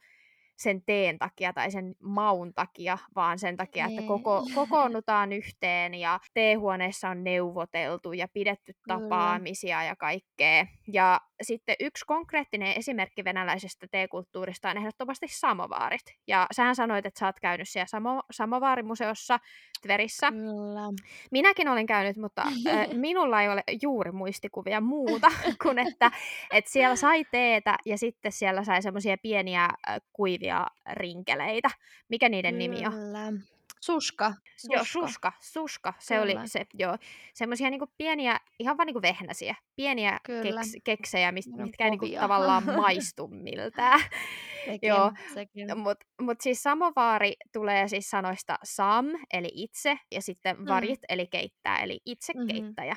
sen 0.56 0.82
teen 0.82 1.18
takia 1.18 1.52
tai 1.52 1.70
sen 1.70 1.94
maun 2.02 2.54
takia, 2.54 2.98
vaan 3.14 3.38
sen 3.38 3.56
takia, 3.56 3.86
että 3.86 4.02
koko, 4.02 4.42
niin. 4.44 4.54
kokoonnutaan 4.54 5.32
yhteen 5.32 5.94
ja 5.94 6.20
teehuoneessa 6.34 7.08
on 7.08 7.24
neuvoteltu 7.24 8.12
ja 8.12 8.28
pidetty 8.28 8.72
tapaamisia 8.88 9.82
ja 9.82 9.96
kaikkea. 9.96 10.66
Ja 10.92 11.20
sitten 11.42 11.76
yksi 11.80 12.04
konkreettinen 12.06 12.72
esimerkki 12.76 13.24
venäläisestä 13.24 13.86
teekulttuurista 13.90 14.70
on 14.70 14.76
ehdottomasti 14.76 15.26
samovaarit. 15.30 16.14
Ja 16.26 16.46
sähän 16.52 16.76
sanoit, 16.76 17.06
että 17.06 17.20
sä 17.20 17.26
oot 17.26 17.40
käynyt 17.40 17.68
siellä 17.68 17.86
samo- 17.86 18.26
samovaarimuseossa 18.30 19.38
Tverissä. 19.82 20.30
Kyllä. 20.30 20.82
Minäkin 21.30 21.68
olen 21.68 21.86
käynyt, 21.86 22.16
mutta 22.16 22.42
äh, 22.42 22.88
minulla 23.06 23.42
ei 23.42 23.48
ole 23.48 23.62
juuri 23.82 24.12
muistikuvia 24.12 24.80
muuta 24.80 25.28
kuin, 25.62 25.78
että, 25.78 26.10
että 26.52 26.70
siellä 26.70 26.96
sai 26.96 27.24
teetä 27.30 27.76
ja 27.84 27.98
sitten 27.98 28.32
siellä 28.32 28.64
sai 28.64 28.82
semmoisia 28.82 29.16
pieniä 29.22 29.64
äh, 29.64 29.96
kuivia 30.12 30.45
rinkeleitä. 30.92 31.70
Mikä 32.08 32.28
niiden 32.28 32.54
Kyllä. 32.54 32.68
nimi 32.68 32.86
on? 32.86 33.42
Suska. 33.80 34.34
suska. 34.56 34.74
Joo, 34.74 34.84
suska. 34.84 35.32
Suska. 35.40 35.94
Se 35.98 36.14
Kyllä. 36.14 36.40
oli 36.40 36.48
se, 36.48 36.66
joo. 36.74 36.96
Semmoisia 37.34 37.70
niinku 37.70 37.86
pieniä, 37.98 38.40
ihan 38.58 38.76
vaan 38.76 38.86
niinku 38.86 39.02
vehnäsiä. 39.02 39.54
Pieniä 39.76 40.18
keks, 40.26 40.72
keksejä, 40.84 41.32
mit, 41.32 41.44
mitkä 41.46 41.84
ei 41.84 41.90
niinku 41.90 42.06
tavallaan 42.20 42.64
maistu 42.82 43.28
miltään. 43.28 44.00
Sekin, 44.66 44.88
joo. 44.88 45.12
Sekin. 45.34 45.78
Mut, 45.78 45.98
mut 46.20 46.40
siis 46.40 46.62
samovaari 46.62 47.32
tulee 47.52 47.88
siis 47.88 48.10
sanoista 48.10 48.58
sam, 48.64 49.06
eli 49.32 49.50
itse, 49.54 49.98
ja 50.12 50.22
sitten 50.22 50.56
mm. 50.56 50.66
varit, 50.68 51.00
mm. 51.00 51.06
eli 51.08 51.26
keittää, 51.26 51.78
eli 51.78 52.00
itse 52.06 52.32
mm-hmm. 52.32 52.48
keittäjä. 52.48 52.96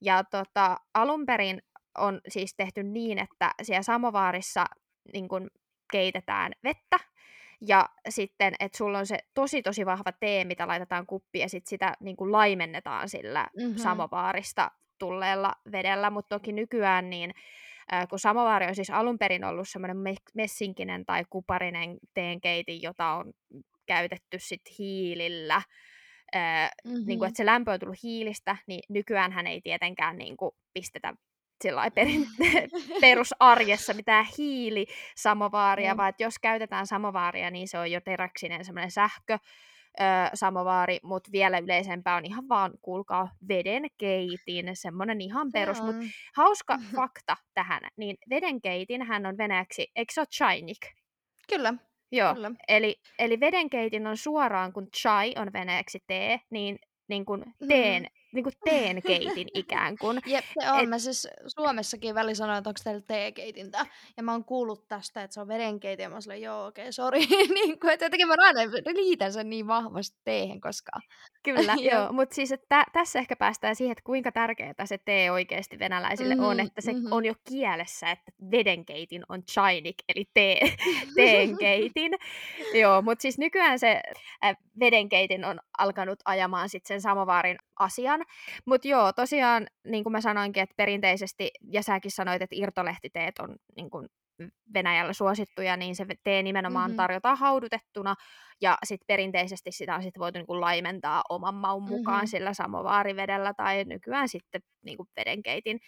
Ja 0.00 0.24
tota, 0.24 0.76
alun 0.94 1.26
perin 1.26 1.62
on 1.98 2.20
siis 2.28 2.54
tehty 2.56 2.82
niin, 2.82 3.18
että 3.18 3.54
siellä 3.62 3.82
samovaarissa 3.82 4.64
niin 5.12 5.28
kun 5.28 5.50
keitetään 5.92 6.52
vettä, 6.64 6.98
ja 7.60 7.88
sitten, 8.08 8.54
että 8.60 8.78
sulla 8.78 8.98
on 8.98 9.06
se 9.06 9.18
tosi 9.34 9.62
tosi 9.62 9.86
vahva 9.86 10.12
tee, 10.12 10.44
mitä 10.44 10.68
laitetaan 10.68 11.06
kuppiin, 11.06 11.42
ja 11.42 11.48
sitten 11.48 11.70
sitä 11.70 11.96
niin 12.00 12.16
kuin 12.16 12.32
laimennetaan 12.32 13.08
sillä 13.08 13.46
mm-hmm. 13.56 13.76
samovaarista 13.76 14.70
tulleella 14.98 15.52
vedellä, 15.72 16.10
mutta 16.10 16.38
toki 16.38 16.52
nykyään 16.52 17.10
niin 17.10 17.34
äh, 17.92 18.08
kun 18.08 18.18
samovaari 18.18 18.66
on 18.66 18.74
siis 18.74 18.90
alun 18.90 19.18
perin 19.18 19.44
ollut 19.44 19.68
semmoinen 19.68 19.96
messinkinen 20.34 21.06
tai 21.06 21.24
kuparinen 21.30 21.98
teenkeitin, 22.14 22.82
jota 22.82 23.12
on 23.12 23.32
käytetty 23.86 24.38
sitten 24.38 24.74
hiilillä, 24.78 25.62
äh, 26.36 26.70
mm-hmm. 26.84 27.06
niin 27.06 27.18
kuin, 27.18 27.28
että 27.28 27.36
se 27.36 27.46
lämpö 27.46 27.70
on 27.70 27.80
tullut 27.80 28.02
hiilistä, 28.02 28.56
niin 28.66 28.82
nykyään 28.88 29.32
hän 29.32 29.46
ei 29.46 29.60
tietenkään 29.60 30.18
niin 30.18 30.36
kuin, 30.36 30.50
pistetä 30.72 31.14
perin, 31.94 32.26
perusarjessa 33.00 33.94
mitään 33.94 34.26
hiilisamovaaria, 34.38 35.94
mm. 35.94 35.98
vaan 35.98 36.08
että 36.08 36.22
jos 36.22 36.38
käytetään 36.38 36.86
samovaaria, 36.86 37.50
niin 37.50 37.68
se 37.68 37.78
on 37.78 37.90
jo 37.90 38.00
teräksinen 38.00 38.64
semmoinen 38.64 38.90
sähkö, 38.90 39.38
ö, 40.00 40.04
samovaari, 40.34 40.98
mutta 41.02 41.32
vielä 41.32 41.58
yleisempää 41.58 42.16
on 42.16 42.26
ihan 42.26 42.48
vaan, 42.48 42.72
kuulkaa, 42.82 43.28
vedenkeitin, 43.48 44.70
semmoinen 44.72 45.20
ihan 45.20 45.52
perus, 45.52 45.82
mutta 45.82 46.04
hauska 46.36 46.78
fakta 46.96 47.36
tähän, 47.54 47.80
niin 47.96 48.16
vedenkeitin 48.30 49.02
hän 49.02 49.26
on 49.26 49.38
venäjäksi, 49.38 49.90
eikö 49.96 50.12
se 50.12 50.20
ole 50.20 50.26
chainik? 50.26 50.80
Kyllä. 51.48 51.74
Joo, 52.12 52.34
Kyllä. 52.34 52.50
Eli, 52.68 52.96
eli 53.18 53.40
vedenkeitin 53.40 54.06
on 54.06 54.16
suoraan, 54.16 54.72
kun 54.72 54.88
chai 54.96 55.34
on 55.36 55.52
venäjäksi 55.52 55.98
tee, 56.06 56.40
niin, 56.50 56.78
niin 57.08 57.24
kuin 57.24 57.44
teen 57.68 58.02
mm 58.02 58.19
niin 58.32 58.42
kuin 58.42 58.52
teenkeitin 58.64 59.48
ikään 59.54 59.96
kuin. 59.98 60.20
Jep, 60.26 60.44
se 60.60 60.70
on. 60.70 60.80
Et... 60.80 60.88
Mä 60.88 60.98
siis 60.98 61.28
Suomessakin 61.46 62.14
väli 62.14 62.34
sanoin, 62.34 62.58
että 62.58 62.70
onko 62.70 62.80
teillä 62.84 63.00
teekeitintä. 63.00 63.86
Ja 64.16 64.22
mä 64.22 64.32
oon 64.32 64.44
kuullut 64.44 64.88
tästä, 64.88 65.22
että 65.22 65.34
se 65.34 65.40
on 65.40 65.48
vedenkeitin. 65.48 66.02
Ja 66.02 66.10
mä 66.10 66.20
sanoin, 66.20 66.42
joo, 66.42 66.66
okei, 66.66 66.84
okay, 66.84 66.92
sori. 66.92 67.26
niin 67.60 67.80
kuin, 67.80 67.92
että 67.92 68.04
jotenkin 68.04 68.28
mä 68.28 68.34
aina 68.38 68.60
liitän 68.94 69.32
sen 69.32 69.50
niin 69.50 69.66
vahvasti 69.66 70.18
teehen, 70.24 70.60
koska... 70.60 70.92
Kyllä, 71.42 71.74
joo. 71.92 72.12
Mutta 72.12 72.34
siis 72.34 72.52
että 72.52 72.84
tässä 72.92 73.18
ehkä 73.18 73.36
päästään 73.36 73.76
siihen, 73.76 73.92
että 73.92 74.04
kuinka 74.04 74.32
tärkeää 74.32 74.74
se 74.84 74.98
tee 74.98 75.30
oikeasti 75.30 75.78
venäläisille 75.78 76.34
mm-hmm, 76.34 76.48
on. 76.48 76.60
Että 76.60 76.80
se 76.80 76.92
mm-hmm. 76.92 77.12
on 77.12 77.24
jo 77.24 77.34
kielessä, 77.48 78.10
että 78.10 78.32
vedenkeitin 78.50 79.22
on 79.28 79.42
chainik, 79.42 79.96
eli 80.08 80.24
tee, 80.34 80.60
teenkeitin. 81.16 82.12
joo, 82.74 83.02
mutta 83.02 83.22
siis 83.22 83.38
nykyään 83.38 83.78
se 83.78 84.00
äh, 84.44 84.56
vedenkeitin 84.80 85.44
on 85.44 85.60
alkanut 85.78 86.18
ajamaan 86.24 86.68
sitten 86.68 86.88
sen 86.88 87.00
samovaarin 87.00 87.56
asian. 87.78 88.19
Mutta 88.66 88.88
joo, 88.88 89.12
tosiaan, 89.12 89.66
niin 89.84 90.04
kuin 90.04 90.12
mä 90.12 90.20
sanoinkin, 90.20 90.62
että 90.62 90.74
perinteisesti, 90.76 91.50
ja 91.62 91.82
säkin 91.82 92.10
sanoit, 92.10 92.42
että 92.42 92.56
irtolehtiteet 92.58 93.38
on 93.38 93.56
niin 93.76 93.90
kuin 93.90 94.08
Venäjällä 94.74 95.12
suosittuja, 95.12 95.76
niin 95.76 95.96
se 95.96 96.06
tee 96.24 96.42
nimenomaan 96.42 96.90
mm-hmm. 96.90 96.96
tarjotaan 96.96 97.38
haudutettuna, 97.38 98.14
ja 98.60 98.78
sitten 98.84 99.06
perinteisesti 99.06 99.72
sitä 99.72 99.94
on 99.94 100.02
sit 100.02 100.18
voitu 100.18 100.38
niin 100.38 100.46
kuin 100.46 100.60
laimentaa 100.60 101.22
oman 101.28 101.54
maun 101.54 101.82
mukaan 101.82 102.16
mm-hmm. 102.16 102.26
sillä 102.26 102.54
samovaarivedellä, 102.54 103.54
tai 103.54 103.84
nykyään 103.84 104.28
sitten 104.28 104.60
niin 104.84 104.96
kuin 104.96 105.08
vedenkeitin 105.16 105.80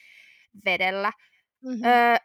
vedellä. 0.65 1.13
Mm-hmm. 1.65 1.85
Öö, 1.85 2.17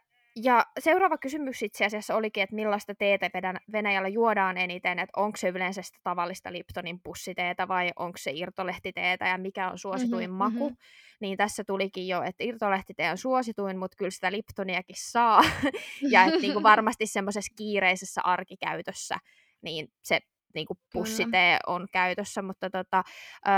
ja 0.42 0.66
seuraava 0.78 1.18
kysymys 1.18 1.62
itse 1.62 1.84
asiassa 1.84 2.14
olikin, 2.14 2.42
että 2.42 2.54
millaista 2.54 2.94
teetä 2.94 3.30
Venäjällä 3.72 4.08
juodaan 4.08 4.56
eniten, 4.58 4.98
että 4.98 5.20
onko 5.20 5.36
se 5.36 5.48
yleensä 5.48 5.82
sitä 5.82 5.98
tavallista 6.02 6.52
Liptonin 6.52 7.00
pussiteetä 7.00 7.68
vai 7.68 7.90
onko 7.96 8.18
se 8.18 8.30
irtolehtiteetä 8.34 9.28
ja 9.28 9.38
mikä 9.38 9.70
on 9.70 9.78
suosituin 9.78 10.30
mm-hmm, 10.30 10.38
maku. 10.38 10.68
Mm-hmm. 10.70 10.76
Niin 11.20 11.36
tässä 11.36 11.64
tulikin 11.64 12.08
jo, 12.08 12.22
että 12.22 12.44
irtolehtitee 12.44 13.10
on 13.10 13.18
suosituin, 13.18 13.78
mutta 13.78 13.96
kyllä 13.96 14.10
sitä 14.10 14.32
Liptoniakin 14.32 14.96
saa. 14.98 15.42
ja 16.12 16.24
että 16.24 16.40
niin 16.40 16.52
kuin 16.52 16.62
varmasti 16.72 17.06
semmoisessa 17.06 17.54
kiireisessä 17.56 18.20
arkikäytössä 18.24 19.16
niin 19.62 19.88
se 20.02 20.20
niin 20.54 20.66
kuin 20.66 20.78
pussitee 20.92 21.58
on 21.66 21.86
käytössä, 21.92 22.42
mutta 22.42 22.70
tota, 22.70 23.02
öö, 23.48 23.52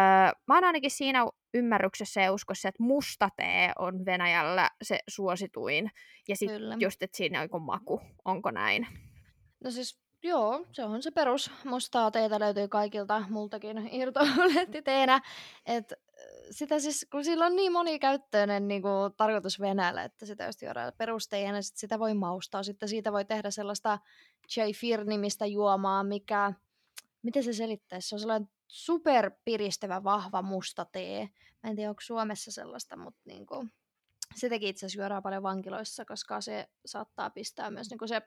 mä 0.47 0.55
oon 0.55 0.65
ainakin 0.65 0.91
siinä 0.91 1.27
ymmärryksessä 1.55 2.21
ja 2.21 2.33
uskossa, 2.33 2.69
että 2.69 2.83
musta 2.83 3.29
tee 3.37 3.73
on 3.79 4.05
Venäjällä 4.05 4.71
se 4.83 4.99
suosituin, 5.09 5.91
ja 6.29 6.37
sitten 6.37 6.81
just, 6.81 7.03
että 7.03 7.17
siinä 7.17 7.39
on 7.39 7.45
joku 7.45 7.59
maku, 7.59 8.01
onko 8.25 8.51
näin? 8.51 8.87
No 9.65 9.71
siis 9.71 10.01
Joo, 10.23 10.67
se 10.73 10.85
on 10.85 11.03
se 11.03 11.11
perus. 11.11 11.51
Mustaa 11.65 12.11
teetä 12.11 12.41
löytyy 12.41 12.69
kaikilta, 12.69 13.25
multakin 13.31 13.89
irtolehtiteenä. 14.01 15.21
Et 15.67 15.93
sitä 16.51 16.79
siis, 16.79 17.07
kun 17.13 17.25
sillä 17.25 17.47
on 17.47 17.57
niin 17.57 17.73
monikäyttöinen 17.73 18.69
niin 18.69 18.83
kuin, 18.83 19.13
tarkoitus 19.17 19.61
Venäjällä, 19.61 20.05
että 20.05 20.27
sitä 20.27 20.47
just 20.47 20.63
juodaan 20.63 20.93
perusteenä, 20.99 21.63
sit 21.63 21.77
sitä 21.77 21.99
voi 21.99 22.15
maustaa. 22.15 22.63
Sitten 22.63 22.89
siitä 22.89 23.13
voi 23.13 23.25
tehdä 23.25 23.51
sellaista 23.51 23.99
Chai-Fir-nimistä 24.49 25.47
juomaa, 25.47 26.05
mikä 26.05 26.53
miten 27.23 27.43
se 27.43 27.53
selittäisi? 27.53 28.09
Se 28.09 28.15
on 28.15 28.21
sellainen 28.21 28.51
superpiristävä, 28.67 30.05
vahva 30.05 30.43
musta 30.43 30.85
tee. 30.85 31.29
Mä 31.63 31.71
en 31.71 31.77
tiedä, 31.77 31.91
onko 31.91 32.01
Suomessa 32.01 32.53
sellaista, 32.53 32.97
mutta 32.97 33.21
niin 33.25 33.47
kuin, 33.47 33.73
sitäkin 34.35 34.69
itse 34.69 34.87
asiassa 34.87 35.03
juodaan 35.03 35.23
paljon 35.23 35.43
vankiloissa, 35.43 36.05
koska 36.05 36.41
se 36.41 36.67
saattaa 36.87 37.31
pistää 37.31 37.71
myös 37.71 37.91
niin 37.91 37.99
kuin 37.99 38.09
se 38.09 38.23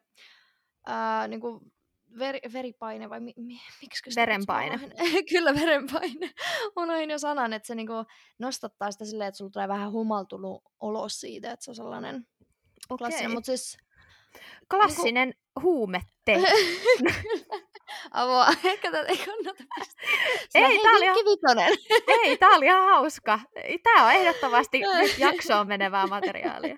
ää, 0.86 1.28
niin 1.28 1.42
kuin 1.42 1.74
ver, 2.20 2.36
veripaine 2.54 3.10
vai 3.10 3.20
mi, 3.20 3.34
mi, 3.38 3.60
miksi 3.82 4.16
Verenpaine. 4.16 4.80
Kyllä, 5.32 5.54
verenpaine. 5.56 6.32
Unohin 6.78 7.10
jo 7.10 7.20
sanan, 7.20 7.54
että 7.54 7.68
se 7.68 7.76
niinku 7.76 7.94
nostattaa 8.40 8.92
sitä 8.92 9.06
silleen, 9.06 9.28
että 9.28 9.38
sulla 9.38 9.52
tulee 9.52 9.68
vähän 9.68 9.92
humaltunut 9.92 10.64
olo 10.80 11.10
siitä, 11.10 11.52
että 11.52 11.64
se 11.64 11.72
on 11.72 11.76
sellainen 11.76 12.28
okay. 12.90 12.98
klassinen. 12.98 13.32
Mutta 13.32 13.46
siis, 13.46 13.78
klassinen 14.70 15.28
niinku... 15.28 15.62
huumette. 15.62 16.42
Avoa. 18.12 18.48
Ehkä 18.64 18.92
tätä 18.92 19.08
ei 19.08 19.18
kannata 19.18 19.64
pistää. 19.76 20.68
Ei, 20.68 20.80
tää 20.80 20.92
oli, 20.92 21.06
ihan... 21.06 21.16
ei, 22.24 22.38
tää 22.38 22.50
oli 22.50 22.66
ihan 22.66 22.86
hauska. 22.86 23.40
Tää 23.84 24.06
on 24.06 24.12
ehdottomasti 24.12 24.80
nyt 24.80 25.18
jaksoon 25.32 25.68
menevää 25.68 26.08
materiaalia. 26.08 26.78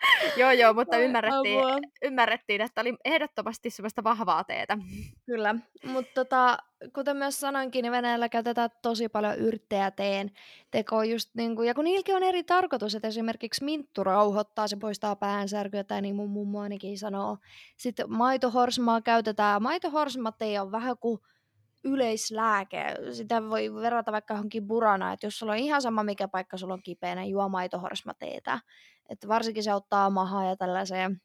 joo, 0.40 0.50
joo, 0.50 0.74
mutta 0.74 0.96
ymmärrettiin, 0.96 1.58
apua. 1.58 1.78
ymmärrettiin, 2.02 2.60
että 2.60 2.80
oli 2.80 2.94
ehdottomasti 3.04 3.70
semmoista 3.70 4.04
vahvaa 4.04 4.44
teetä. 4.44 4.78
Kyllä, 5.26 5.54
mutta 5.84 6.12
tota, 6.14 6.58
kuten 6.94 7.16
myös 7.16 7.40
sanoinkin, 7.40 7.82
niin 7.82 7.92
Venäjällä 7.92 8.28
käytetään 8.28 8.70
tosi 8.82 9.08
paljon 9.08 9.38
yrttejä 9.38 9.90
teen 9.90 10.30
tekoon 10.70 11.10
just 11.10 11.30
niin 11.34 11.56
kuin, 11.56 11.68
ja 11.68 11.74
kun 11.74 11.84
niilläkin 11.84 12.16
on 12.16 12.22
eri 12.22 12.44
tarkoitus, 12.44 12.94
että 12.94 13.08
esimerkiksi 13.08 13.64
minttu 13.64 14.04
rauhoittaa, 14.04 14.68
se 14.68 14.76
poistaa 14.76 15.16
päänsärkyä, 15.16 15.84
tai 15.84 16.02
niin 16.02 16.16
mun 16.16 16.30
mummo 16.30 16.60
ainakin 16.60 16.98
sanoo. 16.98 17.38
Sitten 17.76 18.12
maitohorsmaa 18.12 19.00
käytetään, 19.00 19.62
maitohorsmatee 19.62 20.60
on 20.60 20.72
vähän 20.72 20.98
kuin 20.98 21.20
yleislääke. 21.84 22.84
Sitä 23.12 23.42
voi 23.42 23.74
verrata 23.74 24.12
vaikka 24.12 24.34
johonkin 24.34 24.66
burana, 24.66 25.12
että 25.12 25.26
jos 25.26 25.38
sulla 25.38 25.52
on 25.52 25.58
ihan 25.58 25.82
sama 25.82 26.02
mikä 26.02 26.28
paikka 26.28 26.56
sulla 26.56 26.74
on 26.74 26.82
kipeänä, 26.82 27.24
juo 27.24 27.48
maitohorsmateetä. 27.48 28.60
Että 29.08 29.28
varsinkin 29.28 29.62
se 29.62 29.70
auttaa 29.70 30.10
mahaa 30.10 30.44
ja 30.44 30.56
tällaiseen 30.56 31.20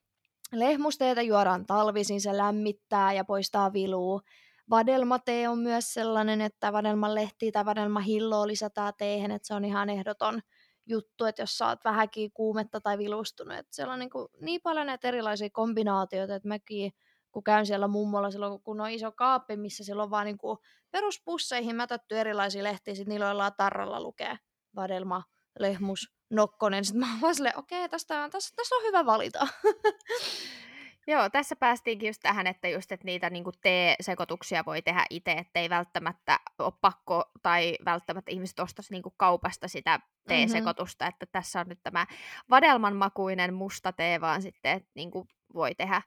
lehmusteetä 0.51 1.21
juodaan 1.21 1.65
talvisin, 1.65 2.21
se 2.21 2.37
lämmittää 2.37 3.13
ja 3.13 3.25
poistaa 3.25 3.73
viluu. 3.73 4.21
Vadelmatee 4.69 5.49
on 5.49 5.59
myös 5.59 5.93
sellainen, 5.93 6.41
että 6.41 6.73
vadelman 6.73 7.15
lehtiä 7.15 7.51
tai 7.51 7.65
vadelman 7.65 8.03
hilloa 8.03 8.47
lisätään 8.47 8.93
teehen, 8.97 9.31
että 9.31 9.47
se 9.47 9.53
on 9.53 9.65
ihan 9.65 9.89
ehdoton 9.89 10.41
juttu, 10.85 11.25
että 11.25 11.41
jos 11.41 11.57
saat 11.57 11.79
vähänkin 11.83 12.31
kuumetta 12.31 12.81
tai 12.81 12.97
vilustunut, 12.97 13.57
että 13.57 13.75
siellä 13.75 13.93
on 13.93 13.99
niin, 13.99 14.09
kuin 14.09 14.27
niin 14.41 14.61
paljon 14.63 14.87
näitä 14.87 15.07
erilaisia 15.07 15.49
kombinaatioita, 15.49 16.35
että 16.35 16.47
mäkin 16.47 16.91
kun 17.35 17.43
käyn 17.43 17.65
siellä 17.65 17.87
mummolla 17.87 18.31
silloin, 18.31 18.61
kun 18.61 18.81
on 18.81 18.89
iso 18.89 19.11
kaappi, 19.11 19.57
missä 19.57 19.83
siellä 19.83 20.03
on 20.03 20.09
vaan 20.09 20.25
niin 20.25 20.37
kuin 20.37 20.57
peruspusseihin 20.91 21.75
mätätty 21.75 22.19
erilaisia 22.19 22.63
lehtiä, 22.63 22.95
sitten 22.95 23.11
niillä 23.11 23.29
on 23.29 23.51
tarralla 23.57 24.01
lukee 24.01 24.37
vadelma, 24.75 25.23
lehmus, 25.59 26.13
nokkonen. 26.29 26.85
Sitten 26.85 26.99
mä 26.99 27.11
oon 27.11 27.21
vaan 27.21 27.35
silleen, 27.35 27.59
okei, 27.59 27.89
tästä, 27.89 28.29
tästä, 28.31 28.55
tästä 28.55 28.75
on 28.75 28.83
hyvä 28.83 29.05
valita. 29.05 29.47
Joo, 31.07 31.29
tässä 31.29 31.55
päästiinkin 31.55 32.07
just 32.07 32.21
tähän, 32.21 32.47
että 32.47 32.67
just, 32.67 32.91
että 32.91 33.05
niitä 33.05 33.29
niin 33.29 33.43
tee-sekoituksia 33.61 34.65
voi 34.65 34.81
tehdä 34.81 35.05
itse, 35.09 35.31
ettei 35.31 35.69
välttämättä 35.69 36.39
ole 36.59 36.73
pakko 36.81 37.31
tai 37.43 37.77
välttämättä 37.85 38.31
ihmiset 38.31 38.59
ostaisi 38.59 38.93
niin 38.93 39.03
kaupasta 39.17 39.67
sitä 39.67 39.99
tee-sekoitusta, 40.27 41.05
mm-hmm. 41.05 41.13
että 41.13 41.25
tässä 41.31 41.59
on 41.59 41.67
nyt 41.67 41.79
tämä 41.83 42.05
vadelman 42.49 42.95
makuinen 42.95 43.53
musta 43.53 43.93
tee, 43.93 44.21
vaan 44.21 44.41
sitten 44.41 44.77
että 44.77 44.91
niin 44.95 45.11
voi 45.53 45.75
tehdä 45.75 46.01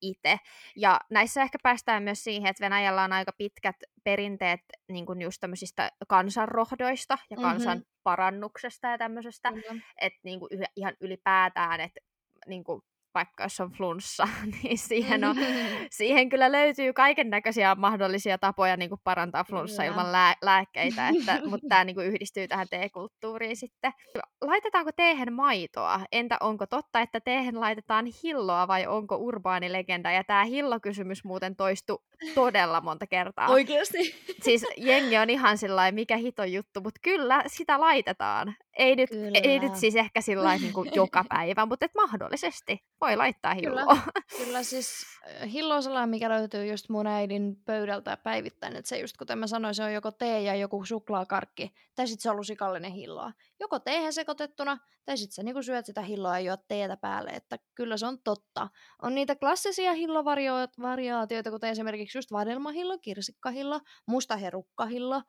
itse. 0.00 0.36
Ja 0.76 1.00
näissä 1.10 1.42
ehkä 1.42 1.58
päästään 1.62 2.02
myös 2.02 2.24
siihen, 2.24 2.50
että 2.50 2.64
Venäjällä 2.64 3.02
on 3.02 3.12
aika 3.12 3.32
pitkät 3.38 3.76
perinteet 4.04 4.60
niin 4.88 5.06
kuin 5.06 5.22
just 5.22 5.40
tämmöisistä 5.40 5.90
kansanrohdoista 6.08 7.18
ja 7.30 7.36
mm-hmm. 7.36 7.50
kansan 7.50 7.82
parannuksesta 8.02 8.88
ja 8.88 8.98
tämmöisestä, 8.98 9.50
mm-hmm. 9.50 9.82
että 10.00 10.20
niin 10.22 10.40
kuin 10.40 10.50
ihan 10.76 10.94
ylipäätään, 11.00 11.80
että 11.80 12.00
niin 12.46 12.64
kuin 12.64 12.82
vaikka 13.14 13.44
jos 13.44 13.60
on 13.60 13.70
flunssa, 13.70 14.28
niin 14.62 14.78
siihen, 14.78 15.24
on, 15.24 15.36
siihen 15.90 16.28
kyllä 16.28 16.52
löytyy 16.52 16.92
kaiken 16.92 17.30
näköisiä 17.30 17.74
mahdollisia 17.74 18.38
tapoja 18.38 18.76
niin 18.76 18.88
kuin 18.88 19.00
parantaa 19.04 19.44
flunssa 19.44 19.82
ilman 19.82 20.12
lää- 20.12 20.34
lääkkeitä, 20.42 21.08
että, 21.08 21.40
mutta 21.50 21.66
tämä 21.68 21.84
niin 21.84 21.96
kuin 21.96 22.06
yhdistyy 22.06 22.48
tähän 22.48 22.66
teekulttuuriin 22.70 23.56
sitten. 23.56 23.92
Laitetaanko 24.40 24.90
teehen 24.96 25.32
maitoa? 25.32 26.00
Entä 26.12 26.36
onko 26.40 26.66
totta, 26.66 27.00
että 27.00 27.20
teehen 27.20 27.60
laitetaan 27.60 28.06
hilloa 28.22 28.68
vai 28.68 28.86
onko 28.86 29.16
urbaani 29.16 29.72
legenda? 29.72 30.10
Ja 30.10 30.24
tämä 30.24 30.44
hillokysymys 30.44 31.24
muuten 31.24 31.56
toistu 31.56 32.04
todella 32.34 32.80
monta 32.80 33.06
kertaa. 33.06 33.48
Oikeasti? 33.48 33.98
Siis 34.42 34.66
jengi 34.76 35.18
on 35.18 35.30
ihan 35.30 35.58
sillä 35.58 35.92
mikä 35.92 36.16
hiton 36.16 36.52
juttu, 36.52 36.80
mutta 36.80 37.00
kyllä 37.02 37.42
sitä 37.46 37.80
laitetaan. 37.80 38.54
Ei 38.76 38.96
nyt, 38.96 39.10
ei 39.42 39.58
nyt 39.58 39.74
siis 39.74 39.96
ehkä 39.96 40.20
sillä 40.20 40.56
niin 40.56 40.72
joka 40.94 41.24
päivä, 41.28 41.66
mutta 41.66 41.86
et 41.86 41.94
mahdollisesti 41.94 42.78
voi 43.02 43.16
laittaa 43.16 43.54
hilloa. 43.54 43.84
Kyllä, 43.84 44.02
kyllä 44.44 44.62
siis 44.62 45.06
äh, 45.42 45.52
hilloa 45.52 46.06
mikä 46.06 46.28
löytyy 46.28 46.66
just 46.66 46.88
mun 46.88 47.06
äidin 47.06 47.56
pöydältä 47.64 48.16
päivittäin, 48.16 48.76
että 48.76 48.88
se 48.88 48.98
just 48.98 49.16
kuten 49.16 49.38
mä 49.38 49.46
sanoin, 49.46 49.74
se 49.74 49.84
on 49.84 49.92
joko 49.92 50.10
tee 50.10 50.42
ja 50.42 50.54
joku 50.54 50.84
suklaakarkki, 50.84 51.74
tai 51.94 52.06
sitten 52.06 52.22
se 52.22 52.30
on 52.30 52.36
lusikallinen 52.36 52.92
hilloa. 52.92 53.32
Joko 53.60 53.78
teehen 53.78 54.12
sekoitettuna, 54.12 54.78
tai 55.04 55.16
sitten 55.16 55.34
sä 55.34 55.42
niinku 55.42 55.62
syöt 55.62 55.86
sitä 55.86 56.00
hilloa 56.00 56.38
ja 56.38 56.46
juot 56.46 56.68
teetä 56.68 56.96
päälle, 56.96 57.30
että 57.30 57.58
kyllä 57.74 57.96
se 57.96 58.06
on 58.06 58.18
totta. 58.24 58.68
On 59.02 59.14
niitä 59.14 59.36
klassisia 59.36 59.92
hillovariaatioita, 59.92 61.50
kuten 61.50 61.70
esimerkiksi 61.70 62.18
just 62.18 62.32
vadelmahillo, 62.32 62.98
kirsikkahillo, 62.98 63.80
mustaherukkahillo, 64.06 65.22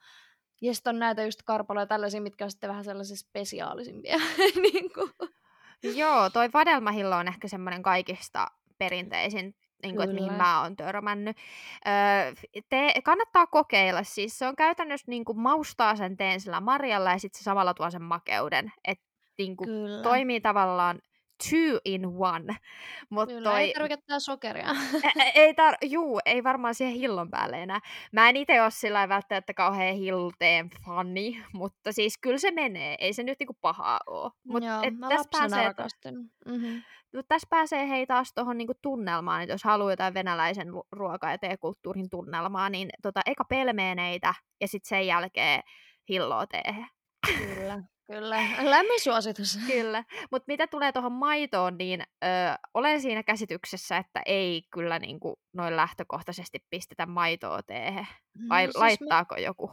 ja 0.62 0.74
sitten 0.74 0.96
on 0.96 1.00
näitä 1.00 1.24
just 1.24 1.40
karpaloja 1.46 1.86
tällaisia, 1.86 2.22
mitkä 2.22 2.46
on 2.46 2.52
sitten 2.52 2.70
vähän 2.70 2.84
sellaisia 2.84 3.18
spesiaalisimpia. 3.18 4.18
niin 4.72 4.94
kuin. 4.94 5.12
Joo, 5.84 6.30
toi 6.30 6.50
vadelmahillo 6.54 7.16
on 7.16 7.28
ehkä 7.28 7.48
semmoinen 7.48 7.84
kaikista 7.84 8.48
perinteisin 8.78 9.56
niin 9.84 9.96
kuin, 9.96 10.04
että 10.04 10.16
mihin 10.16 10.34
mä 10.34 10.62
oon 10.62 10.76
törmännyt. 10.76 11.38
Öö, 11.88 12.34
te, 12.70 12.94
kannattaa 13.04 13.48
kokeilla, 13.48 14.04
siis 14.04 14.40
se 14.40 14.48
on 14.48 14.56
käytännössä 14.56 15.06
niin 15.12 15.26
kuin, 15.26 15.40
maustaa 15.40 15.96
sen 15.96 16.18
teen 16.18 16.42
sillä 16.42 16.62
marjalla 16.62 17.12
ja 17.12 17.18
sitten 17.18 17.40
se 17.40 17.44
samalla 17.44 17.74
tuo 17.74 17.92
sen 17.92 18.04
makeuden. 18.04 18.72
Että 18.88 19.06
niin 19.38 19.58
kuin, 19.58 19.70
toimii 20.04 20.42
tavallaan 20.42 21.00
two 21.50 21.80
in 21.86 22.06
one. 22.06 22.56
Mut 23.10 23.30
Kyllä, 23.30 23.50
toi... 23.50 23.60
ei 23.60 23.74
tarvitse 23.74 23.96
käyttää 23.96 24.20
sokeria. 24.20 24.68
ei, 25.04 25.32
ei 25.36 25.52
tar- 25.52 25.88
juu, 25.90 26.20
ei 26.26 26.44
varmaan 26.44 26.76
siihen 26.76 26.94
hillon 26.94 27.30
päälle 27.30 27.64
enää. 27.64 27.80
Mä 28.12 28.30
en 28.30 28.38
itse 28.38 28.62
ole 28.62 28.72
sillä 28.72 29.10
välttämättä 29.10 29.54
kauhean 29.54 29.96
hilteen 29.96 30.70
fani, 30.86 31.44
mutta 31.54 31.92
siis 31.92 32.18
kyllä 32.18 32.38
se 32.38 32.52
menee. 32.52 32.96
Ei 33.00 33.14
se 33.14 33.24
nyt 33.24 33.40
niinku 33.40 33.58
pahaa 33.62 34.00
ole. 34.08 34.32
Mut 34.44 34.64
Joo, 34.64 34.80
et 34.84 34.98
mä 34.98 35.10
tässä 35.10 35.30
pääsee, 35.32 35.74
mm-hmm. 36.46 36.82
Mut 37.16 37.26
tässä 37.28 37.48
pääsee 37.50 37.90
hei 37.90 38.08
taas 38.08 38.34
tuohon 38.34 38.58
niinku 38.58 38.74
tunnelmaan, 38.82 39.42
että 39.42 39.54
jos 39.54 39.64
haluaa 39.64 39.92
jotain 39.92 40.14
venäläisen 40.14 40.68
ruoka- 40.92 41.32
ja 41.32 41.38
teekulttuurin 41.38 42.10
tunnelmaa, 42.10 42.70
niin 42.70 42.90
tota, 43.02 43.22
eka 43.26 43.46
pelmeeneitä 43.46 44.34
ja 44.62 44.68
sitten 44.68 44.90
sen 44.90 45.08
jälkeen 45.08 45.64
hilloa 46.10 46.48
teehe. 46.48 46.86
Kyllä. 47.38 47.84
Kyllä, 48.08 48.38
lämmin 48.62 49.02
suositus. 49.02 49.60
Kyllä, 49.68 50.04
mutta 50.32 50.46
mitä 50.48 50.68
tulee 50.68 50.92
tuohon 50.92 51.12
maitoon, 51.12 51.78
niin 51.78 52.02
ö, 52.02 52.28
olen 52.74 53.02
siinä 53.02 53.24
käsityksessä, 53.24 53.98
että 53.98 54.22
ei 54.26 54.62
kyllä 54.72 55.00
niin 55.00 55.20
kuin, 55.20 55.36
noin 55.54 55.76
lähtökohtaisesti 55.76 56.66
pistetä 56.70 57.06
maitoa 57.06 57.64
teehe. 57.64 58.08
Vai 58.50 58.66
no, 58.66 58.72
siis 58.72 58.82
laittaako 58.82 59.36
mä... 59.36 59.42
joku? 59.42 59.72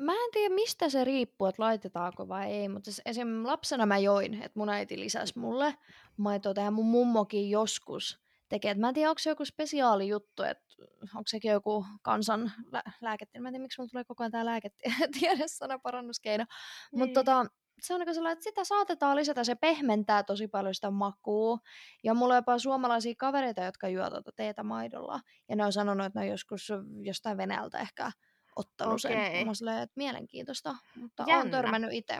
Mä 0.00 0.12
en 0.12 0.30
tiedä, 0.32 0.54
mistä 0.54 0.88
se 0.88 1.04
riippuu, 1.04 1.46
että 1.46 1.62
laitetaanko 1.62 2.28
vai 2.28 2.52
ei, 2.52 2.68
mutta 2.68 2.84
siis 2.84 3.02
esim. 3.04 3.28
lapsena 3.44 3.86
mä 3.86 3.98
join, 3.98 4.34
että 4.34 4.58
mun 4.58 4.68
äiti 4.68 5.00
lisäsi 5.00 5.38
mulle 5.38 5.74
maitoa 6.16 6.64
ja 6.64 6.70
mun 6.70 6.86
mummokin 6.86 7.50
joskus 7.50 8.24
tekee. 8.48 8.70
Et 8.70 8.78
mä 8.78 8.88
en 8.88 8.94
tiedä, 8.94 9.10
onko 9.10 9.18
se 9.18 9.30
joku 9.30 9.44
spesiaali 9.44 10.08
juttu, 10.08 10.42
että 10.42 10.64
onko 11.02 11.26
sekin 11.26 11.50
joku 11.50 11.86
kansan 12.02 12.52
lä- 12.72 12.92
lääketiede. 13.00 13.42
Mä 13.42 13.48
en 13.48 13.52
tiedä, 13.52 13.62
miksi 13.62 13.80
mulla 13.80 13.90
tulee 13.90 14.04
koko 14.04 14.22
ajan 14.22 14.32
tää 14.32 14.44
lääketiede 14.44 15.44
sana 15.58 15.78
parannuskeino. 15.78 16.44
Niin. 16.44 16.98
Mutta 16.98 17.20
tota, 17.20 17.46
se 17.80 17.94
on 17.94 18.00
niin 18.00 18.14
sellainen, 18.14 18.32
että 18.32 18.42
sitä 18.42 18.64
saatetaan 18.64 19.16
lisätä, 19.16 19.44
se 19.44 19.54
pehmentää 19.54 20.22
tosi 20.22 20.48
paljon 20.48 20.74
sitä 20.74 20.90
makua. 20.90 21.58
Ja 22.04 22.14
mulla 22.14 22.34
on 22.34 22.38
jopa 22.38 22.58
suomalaisia 22.58 23.14
kavereita, 23.18 23.64
jotka 23.64 23.88
juo 23.88 24.10
tuota 24.10 24.32
teetä 24.36 24.62
maidolla. 24.62 25.20
Ja 25.48 25.56
ne 25.56 25.64
on 25.64 25.72
sanonut, 25.72 26.06
että 26.06 26.20
ne 26.20 26.24
on 26.24 26.30
joskus 26.30 26.68
jostain 27.02 27.36
Venäjältä 27.36 27.78
ehkä 27.78 28.12
ottanut 28.56 29.04
okay. 29.04 29.16
sen. 29.16 29.46
Mä 29.46 29.54
silleen, 29.54 29.82
että 29.82 29.94
mielenkiintoista, 29.96 30.74
mutta 30.96 31.24
Jännä. 31.26 31.40
olen 31.40 31.50
törmännyt 31.50 31.92
itse. 31.92 32.18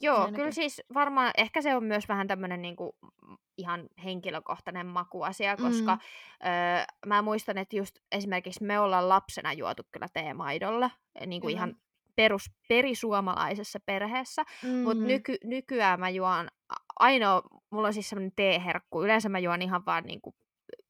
Joo, 0.00 0.16
Ainakin. 0.16 0.34
kyllä 0.34 0.50
siis 0.50 0.82
varmaan, 0.94 1.30
ehkä 1.36 1.62
se 1.62 1.76
on 1.76 1.84
myös 1.84 2.08
vähän 2.08 2.26
tämmöinen 2.26 2.62
niinku 2.62 2.96
ihan 3.58 3.88
henkilökohtainen 4.04 4.86
makuasia, 4.86 5.56
koska 5.56 5.94
mm. 5.94 6.00
öö, 6.48 6.84
mä 7.06 7.22
muistan, 7.22 7.58
että 7.58 7.76
just 7.76 7.98
esimerkiksi 8.12 8.64
me 8.64 8.78
ollaan 8.78 9.08
lapsena 9.08 9.52
juotu 9.52 9.82
kyllä 9.92 10.08
teemaidolla, 10.12 10.90
niin 11.26 11.40
kuin 11.40 11.54
ihan 11.54 11.76
perus, 12.18 12.50
perisuomalaisessa 12.68 13.80
perheessä, 13.86 14.42
mm-hmm. 14.42 14.78
mutta 14.78 15.04
nyky, 15.04 15.36
nykyään 15.44 16.00
mä 16.00 16.08
juon, 16.08 16.48
ainoa, 16.98 17.42
mulla 17.70 17.86
on 17.86 17.94
siis 17.94 18.08
semmoinen 18.08 18.32
teeherkku, 18.36 19.04
yleensä 19.04 19.28
mä 19.28 19.38
juon 19.38 19.62
ihan 19.62 19.82
vaan 19.86 20.04
niinku 20.04 20.34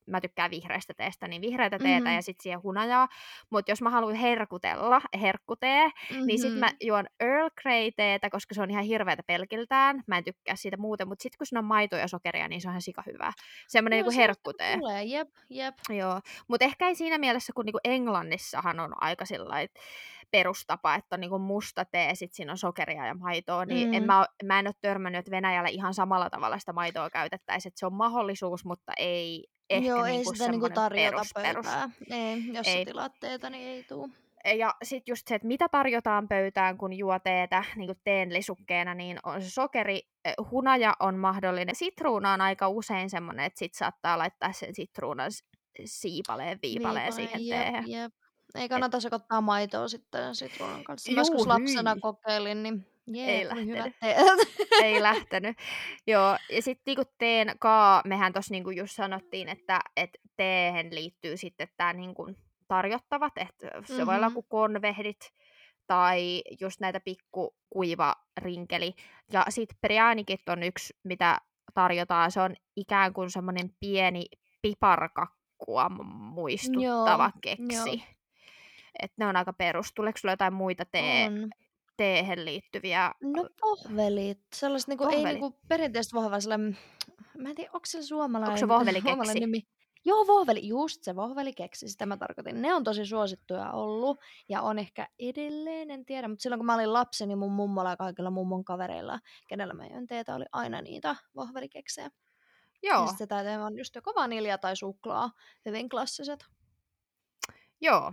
mä 0.08 0.20
tykkään 0.20 0.50
vihreästä 0.50 0.94
teestä, 0.94 1.28
niin 1.28 1.42
vihreätä 1.42 1.78
teetä 1.78 2.00
mm-hmm. 2.00 2.16
ja 2.16 2.22
sitten 2.22 2.42
siihen 2.42 2.62
hunajaa. 2.62 3.08
Mutta 3.50 3.70
jos 3.70 3.82
mä 3.82 3.90
haluan 3.90 4.14
herkutella, 4.14 5.00
herkkutee, 5.20 5.86
mm-hmm. 5.86 6.26
niin 6.26 6.38
sitten 6.38 6.58
mä 6.58 6.68
juon 6.80 7.06
Earl 7.20 7.48
Grey 7.62 7.90
teetä, 7.96 8.30
koska 8.30 8.54
se 8.54 8.62
on 8.62 8.70
ihan 8.70 8.84
hirveätä 8.84 9.22
pelkiltään. 9.26 10.02
Mä 10.06 10.18
en 10.18 10.24
tykkää 10.24 10.56
siitä 10.56 10.76
muuten, 10.76 11.08
mutta 11.08 11.22
sitten 11.22 11.38
kun 11.38 11.46
siinä 11.46 11.58
on 11.58 11.64
maitoa 11.64 11.98
ja 11.98 12.08
sokeria, 12.08 12.48
niin 12.48 12.60
se 12.60 12.68
on 12.68 12.72
ihan 12.72 12.82
sika 12.82 13.02
hyvä. 13.06 13.32
Semmoinen 13.68 13.98
no, 13.98 14.08
niinku 14.08 14.20
herkkutee. 14.20 14.78
Tulee, 14.78 15.04
jep, 15.04 15.28
jep. 15.50 15.74
Joo, 15.88 16.20
mutta 16.48 16.64
ehkä 16.64 16.88
ei 16.88 16.94
siinä 16.94 17.18
mielessä, 17.18 17.52
kun 17.52 17.64
niinku 17.64 17.80
Englannissahan 17.84 18.80
on 18.80 19.02
aika 19.02 19.24
sillä 19.24 19.68
perustapa, 20.30 20.94
että 20.94 21.16
on 21.16 21.20
niinku 21.20 21.38
musta 21.38 21.84
tee, 21.84 22.14
sit 22.14 22.32
siinä 22.32 22.52
on 22.52 22.58
sokeria 22.58 23.06
ja 23.06 23.14
maitoa, 23.14 23.64
niin 23.64 23.88
mm. 23.88 23.94
en 23.94 24.04
mä, 24.04 24.26
mä 24.44 24.58
en 24.58 24.66
ole 24.66 24.74
törmännyt, 24.80 25.18
että 25.18 25.30
Venäjällä 25.30 25.68
ihan 25.68 25.94
samalla 25.94 26.30
tavalla 26.30 26.58
sitä 26.58 26.72
maitoa 26.72 27.10
käytettäisiin, 27.10 27.70
että 27.70 27.78
se 27.78 27.86
on 27.86 27.92
mahdollisuus, 27.92 28.64
mutta 28.64 28.92
ei 28.98 29.46
ehkä 29.70 29.88
Joo, 29.88 30.04
niinku 30.04 30.30
ei 30.30 30.36
sitä 30.36 30.50
niinku 30.50 30.70
tarjota 30.70 31.10
perus, 31.10 31.32
perus. 31.34 31.66
Ei, 32.10 32.42
jos 32.52 32.66
ei. 32.66 32.86
teetä, 33.20 33.50
niin 33.50 33.68
ei 33.68 33.82
tuu. 33.82 34.10
ja 34.58 34.74
sitten 34.82 35.12
just 35.12 35.28
se, 35.28 35.34
että 35.34 35.48
mitä 35.48 35.68
tarjotaan 35.68 36.28
pöytään, 36.28 36.78
kun 36.78 36.92
juo 36.92 37.18
teetä 37.18 37.64
niin 37.76 37.86
kuin 37.86 38.00
teen 38.04 38.32
lisukkeena, 38.32 38.94
niin 38.94 39.18
on 39.22 39.42
se 39.42 39.50
sokeri, 39.50 40.02
eh, 40.24 40.34
hunaja 40.50 40.96
on 41.00 41.18
mahdollinen. 41.18 41.74
Sitruuna 41.74 42.32
on 42.32 42.40
aika 42.40 42.68
usein 42.68 43.10
semmoinen, 43.10 43.44
että 43.44 43.58
sit 43.58 43.74
saattaa 43.74 44.18
laittaa 44.18 44.52
sen 44.52 44.74
sitruunan 44.74 45.30
siipaleen, 45.84 46.58
viipaleen 46.62 47.12
siihen 47.12 47.46
jep, 47.46 47.58
teehen. 47.58 47.84
jep. 47.90 48.12
Ei 48.54 48.68
kannata 48.68 49.00
sekoittaa 49.00 49.40
maitoa 49.40 49.88
sitten 49.88 50.34
sitruunan 50.34 50.84
kanssa. 50.84 51.10
Juu, 51.10 51.18
joskus 51.20 51.46
lapsena 51.46 51.92
hyi. 51.94 52.00
kokeilin, 52.00 52.62
niin 52.62 52.86
jee, 53.06 53.38
Ei 53.38 53.48
lähtenyt. 53.48 53.94
Ei 54.82 55.02
lähtenyt. 55.02 55.56
Joo, 56.06 56.36
ja 56.52 56.62
sitten 56.62 56.82
niinku 56.86 57.12
teen 57.18 57.54
kaa, 57.60 58.02
mehän 58.04 58.32
tuossa 58.32 58.54
niinku 58.54 58.70
just 58.70 58.92
sanottiin, 58.96 59.48
että 59.48 59.80
et 59.96 60.10
teehen 60.36 60.94
liittyy 60.94 61.36
sitten 61.36 61.68
tämä 61.76 61.92
niinku 61.92 62.30
tarjottavat, 62.68 63.32
että 63.36 63.70
se 63.84 64.06
voi 64.06 64.14
olla 64.16 64.26
Mhm. 64.28 64.34
kuin 64.34 64.46
konvehdit 64.48 65.30
tai 65.86 66.42
just 66.60 66.80
näitä 66.80 67.00
pikku 67.00 67.56
kuiva 67.70 68.14
rinkeli. 68.38 68.94
Ja 69.32 69.44
sitten 69.48 69.78
präänikit 69.80 70.48
on 70.48 70.62
yksi, 70.62 70.94
mitä 71.04 71.38
tarjotaan. 71.74 72.30
Se 72.32 72.40
on 72.40 72.54
ikään 72.76 73.12
kuin 73.12 73.30
semmoinen 73.30 73.70
pieni 73.80 74.24
piparkakkua 74.62 75.88
muistuttava 76.08 77.24
Joo, 77.24 77.40
keksi. 77.42 77.74
joo. 77.74 78.17
Et 79.02 79.12
ne 79.16 79.26
on 79.26 79.36
aika 79.36 79.52
perus. 79.52 79.92
Tuleeko 79.94 80.18
sulla 80.18 80.32
jotain 80.32 80.52
muita 80.54 80.84
tee, 80.84 81.26
On. 81.26 81.50
teehen 81.96 82.44
liittyviä? 82.44 83.14
No 83.22 83.48
vohvelit. 83.62 84.40
Sellaiset 84.54 84.88
niinku, 84.88 85.04
ei 85.04 85.10
Vohvelit. 85.16 85.40
niinku 85.40 85.58
perinteistä 85.68 86.16
vohvaa 86.16 86.40
sellainen, 86.40 86.78
mä 87.38 87.48
en 87.48 87.54
tiedä, 87.54 87.70
onko 87.74 87.86
se 87.86 88.02
suomalainen, 88.02 88.64
Onko 88.64 88.76
se 88.76 89.00
suomalainen 89.08 89.40
nimi. 89.40 89.62
Joo, 90.04 90.26
vohveli, 90.26 90.68
just 90.68 91.02
se 91.04 91.16
vohvelikeksi, 91.16 91.88
sitä 91.88 92.06
mä 92.06 92.16
tarkoitin. 92.16 92.62
Ne 92.62 92.74
on 92.74 92.84
tosi 92.84 93.06
suosittuja 93.06 93.70
ollut 93.72 94.20
ja 94.48 94.62
on 94.62 94.78
ehkä 94.78 95.08
edelleen, 95.18 95.90
en 95.90 96.04
tiedä, 96.04 96.28
mutta 96.28 96.42
silloin 96.42 96.58
kun 96.58 96.66
mä 96.66 96.74
olin 96.74 96.92
lapsi, 96.92 97.26
niin 97.26 97.38
mun 97.38 97.52
mummolla 97.52 97.90
ja 97.90 97.96
kaikilla 97.96 98.30
mummon 98.30 98.64
kavereilla, 98.64 99.18
kenellä 99.48 99.74
mä 99.74 99.86
join 99.86 100.06
teetä, 100.06 100.34
oli 100.34 100.44
aina 100.52 100.82
niitä 100.82 101.16
vohvelikeksejä. 101.36 102.10
Ja 102.82 102.90
Joo, 102.94 103.06
sit 103.06 103.18
se 103.18 103.26
täytyy 103.26 103.52
on 103.52 103.78
just 103.78 103.94
joko 103.94 104.12
vanilja 104.16 104.58
tai 104.58 104.76
suklaa, 104.76 105.30
hyvin 105.66 105.88
klassiset. 105.88 106.44
joo. 107.80 108.12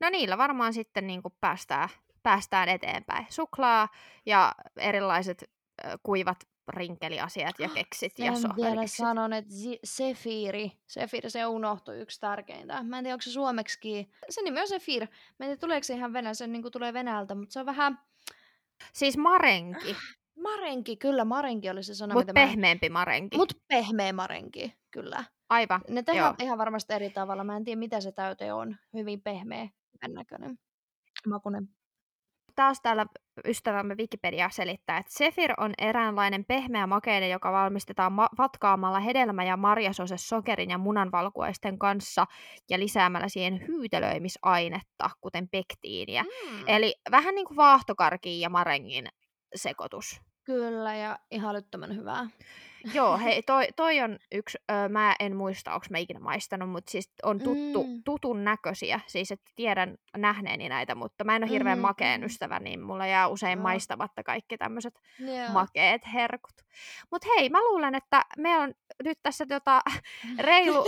No 0.00 0.10
niillä 0.10 0.38
varmaan 0.38 0.72
sitten 0.72 1.06
niin 1.06 1.22
kuin 1.22 1.34
päästään, 1.40 1.88
päästään 2.22 2.68
eteenpäin. 2.68 3.26
Suklaa 3.30 3.88
ja 4.26 4.54
erilaiset 4.76 5.42
ö, 5.84 5.98
kuivat 6.02 6.36
rinkeliasiat 6.68 7.58
ja 7.58 7.68
keksit 7.68 8.18
ja 8.18 8.24
Sen 8.34 8.42
vielä 8.42 8.54
sohvelikeksit. 8.56 8.96
sanon, 8.96 9.32
että 9.32 9.50
sefiiri, 9.84 10.72
sefiiri, 10.86 11.30
se 11.30 11.46
unohtui 11.46 11.98
yksi 12.00 12.20
tärkeintä. 12.20 12.82
Mä 12.82 12.98
en 12.98 13.04
tiedä, 13.04 13.14
onko 13.14 13.22
se 13.22 13.30
suomeksi. 13.30 14.08
Se 14.30 14.42
nimi 14.42 14.60
on 14.60 14.68
sefir. 14.68 15.02
Mä 15.38 15.46
en 15.46 15.48
tiedä, 15.48 15.56
tuleeko 15.56 15.84
se 15.84 15.94
ihan 15.94 16.12
Venäjä, 16.12 16.34
se 16.34 16.46
niin 16.46 16.62
tulee 16.72 16.92
Venäjältä, 16.92 17.34
mutta 17.34 17.52
se 17.52 17.60
on 17.60 17.66
vähän 17.66 17.98
Siis 18.92 19.16
marenki, 19.16 19.96
marenki, 20.42 20.96
kyllä 20.96 21.24
marenki 21.24 21.70
oli 21.70 21.82
se 21.82 21.94
sana, 21.94 22.14
mutta 22.14 22.32
mitä 22.32 22.40
mä... 22.40 22.46
pehmeämpi 22.46 22.88
marenki. 22.88 23.36
Mut 23.36 23.52
pehmeä 23.68 24.12
marenki, 24.12 24.74
kyllä. 24.90 25.24
Aivan, 25.48 25.80
Ne 25.88 25.94
joo. 25.94 26.02
tehdään 26.04 26.34
ihan 26.40 26.58
varmasti 26.58 26.92
eri 26.92 27.10
tavalla. 27.10 27.44
Mä 27.44 27.56
en 27.56 27.64
tiedä, 27.64 27.78
mitä 27.78 28.00
se 28.00 28.12
täyte 28.12 28.52
on. 28.52 28.76
Hyvin 28.94 29.22
pehmeä, 29.22 29.68
hyvän 29.94 30.14
näköinen. 30.14 30.58
Makunen. 31.28 31.68
Taas 32.54 32.80
täällä 32.80 33.06
ystävämme 33.48 33.94
Wikipedia 33.94 34.50
selittää, 34.50 34.98
että 34.98 35.12
sefir 35.12 35.52
on 35.56 35.72
eräänlainen 35.78 36.44
pehmeä 36.44 36.86
makeine, 36.86 37.28
joka 37.28 37.52
valmistetaan 37.52 38.12
ma- 38.12 38.28
vatkaamalla 38.38 39.00
hedelmä- 39.00 39.44
ja 39.44 39.56
marjasose 39.56 40.16
sokerin 40.16 40.70
ja 40.70 40.78
munanvalkuaisten 40.78 41.78
kanssa 41.78 42.26
ja 42.70 42.78
lisäämällä 42.78 43.28
siihen 43.28 43.66
hyytelöimisainetta, 43.68 45.10
kuten 45.20 45.48
pektiiniä. 45.48 46.22
Mm. 46.22 46.64
Eli 46.66 46.94
vähän 47.10 47.34
niin 47.34 47.46
kuin 47.46 47.56
vaahtokarkin 47.56 48.40
ja 48.40 48.50
marengin 48.50 49.08
sekoitus. 49.54 50.20
Kyllä, 50.44 50.94
ja 50.96 51.18
ihan 51.30 51.50
älyttömän 51.50 51.96
hyvää. 51.96 52.26
Joo, 52.94 53.18
hei, 53.18 53.42
toi, 53.52 53.68
toi 53.76 54.00
on 54.00 54.18
yksi, 54.32 54.58
ö, 54.70 54.88
mä 54.88 55.14
en 55.20 55.36
muista, 55.36 55.74
onko 55.74 55.86
mä 55.90 55.98
ikinä 55.98 56.20
maistanut, 56.20 56.70
mutta 56.70 56.90
siis 56.90 57.12
on 57.22 57.38
tuttu, 57.38 57.84
Mm. 57.84 58.02
tutun 58.04 58.44
näköisiä, 58.44 59.00
siis 59.06 59.30
että 59.32 59.50
tiedän 59.56 59.96
nähneeni 60.16 60.68
näitä, 60.68 60.94
mutta 60.94 61.24
mä 61.24 61.36
en 61.36 61.42
ole 61.44 61.50
hirveän 61.50 61.78
Mhm, 61.78 61.82
makeen 61.86 62.20
mhm. 62.20 62.26
ystävä, 62.26 62.58
niin 62.58 62.80
mulla 62.82 63.06
jää 63.06 63.28
usein 63.28 63.56
Joo. 63.58 63.62
maistamatta 63.62 64.22
kaikki 64.22 64.58
tämmöiset 64.58 64.94
Joo. 65.18 65.52
makeet 65.52 66.02
herkut. 66.12 66.54
Mutta 67.10 67.28
hei, 67.36 67.48
mä 67.48 67.58
luulen, 67.62 67.94
että 67.94 68.22
me 68.38 68.58
on 68.58 68.74
nyt 69.04 69.18
tässä 69.22 69.46
tota, 69.46 69.82
reilu 70.38 70.84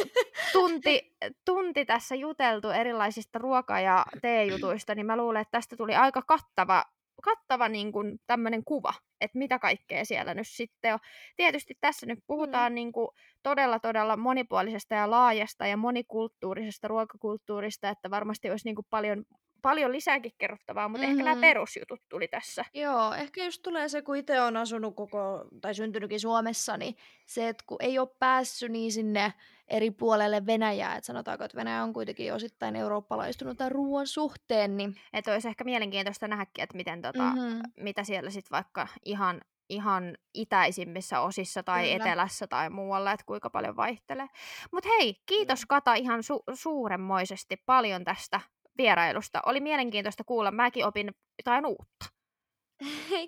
tunti, 0.52 1.16
tunti 1.44 1.84
tässä 1.84 2.14
juteltu 2.14 2.70
erilaisista 2.70 3.38
ruoka- 3.38 3.80
ja 3.80 4.04
teejutuista, 4.22 4.94
niin 4.94 5.06
mä 5.06 5.16
luulen, 5.16 5.40
että 5.42 5.52
tästä 5.58 5.76
tuli 5.76 5.94
aika 5.94 6.22
kattava, 6.22 6.84
kattava 7.24 7.68
niin 7.68 7.92
kuin 7.92 8.20
tämmöinen 8.26 8.64
kuva, 8.64 8.94
että 9.20 9.38
mitä 9.38 9.58
kaikkea 9.58 10.04
siellä 10.04 10.34
nyt 10.34 10.48
sitten 10.48 10.94
on. 10.94 10.98
Tietysti 11.36 11.74
tässä 11.80 12.06
nyt 12.06 12.18
puhutaan 12.26 12.74
niin 12.74 12.92
kuin 12.92 13.08
todella, 13.42 13.78
todella 13.78 14.16
monipuolisesta 14.16 14.94
ja 14.94 15.10
laajasta 15.10 15.66
ja 15.66 15.76
monikulttuurisesta 15.76 16.88
ruokakulttuurista, 16.88 17.88
että 17.88 18.10
varmasti 18.10 18.50
olisi 18.50 18.68
niin 18.68 18.74
kuin 18.74 18.86
paljon, 18.90 19.24
paljon 19.64 19.92
lisääkin 19.92 20.32
kerrottavaa, 20.38 20.88
mutta 20.88 21.06
ehkä 21.06 21.22
nämä 21.22 21.34
Mhm. 21.34 21.40
perusjutut 21.40 22.00
tuli 22.08 22.28
tässä. 22.28 22.64
Joo, 22.74 23.14
ehkä 23.14 23.44
just 23.44 23.62
tulee 23.62 23.88
se, 23.88 24.02
kun 24.02 24.16
itse 24.16 24.40
on 24.40 24.56
asunut 24.56 24.96
koko, 24.96 25.44
tai 25.60 25.74
syntynytkin 25.74 26.20
Suomessa, 26.20 26.76
niin 26.76 26.96
se, 27.26 27.48
että 27.48 27.64
kun 27.66 27.76
ei 27.80 27.98
ole 27.98 28.08
päässyt 28.18 28.72
niin 28.72 28.92
sinne 28.92 29.32
eri 29.68 29.90
puolelle 29.90 30.46
Venäjää, 30.46 30.96
että 30.96 31.06
sanotaanko, 31.06 31.44
että 31.44 31.56
Venäjä 31.56 31.82
on 31.82 31.92
kuitenkin 31.92 32.34
osittain 32.34 32.76
eurooppalaistunut 32.76 33.58
tämän 33.58 33.72
ruoan 33.72 34.06
suhteen, 34.06 34.76
niin 34.76 34.96
Että 35.12 35.32
olisi 35.32 35.48
ehkä 35.48 35.64
mielenkiintoista 35.64 36.28
nähdäkin, 36.28 36.64
että 36.64 36.76
miten 36.76 37.02
tota, 37.02 37.22
mm-hmm. 37.22 37.60
mitä 37.76 38.04
siellä 38.04 38.30
sitten 38.30 38.50
vaikka 38.56 38.88
ihan, 39.04 39.40
ihan 39.68 40.16
itäisimmissä 40.34 41.20
osissa 41.20 41.62
tai 41.62 41.82
Kyllä. 41.82 41.96
etelässä 42.04 42.46
tai 42.46 42.70
muualla, 42.70 43.12
että 43.12 43.26
kuinka 43.26 43.50
paljon 43.50 43.76
vaihtelee. 43.76 44.26
Mutta 44.72 44.88
hei, 44.98 45.14
kiitos 45.26 45.66
Kata 45.66 45.94
ihan 45.94 46.20
su- 46.20 46.54
suuremmoisesti 46.56 47.56
paljon 47.66 48.04
tästä 48.04 48.40
vierailusta. 48.78 49.40
Oli 49.46 49.60
mielenkiintoista 49.60 50.24
kuulla, 50.24 50.50
mäkin 50.50 50.86
opin 50.86 51.14
jotain 51.38 51.66
uutta. 51.66 52.13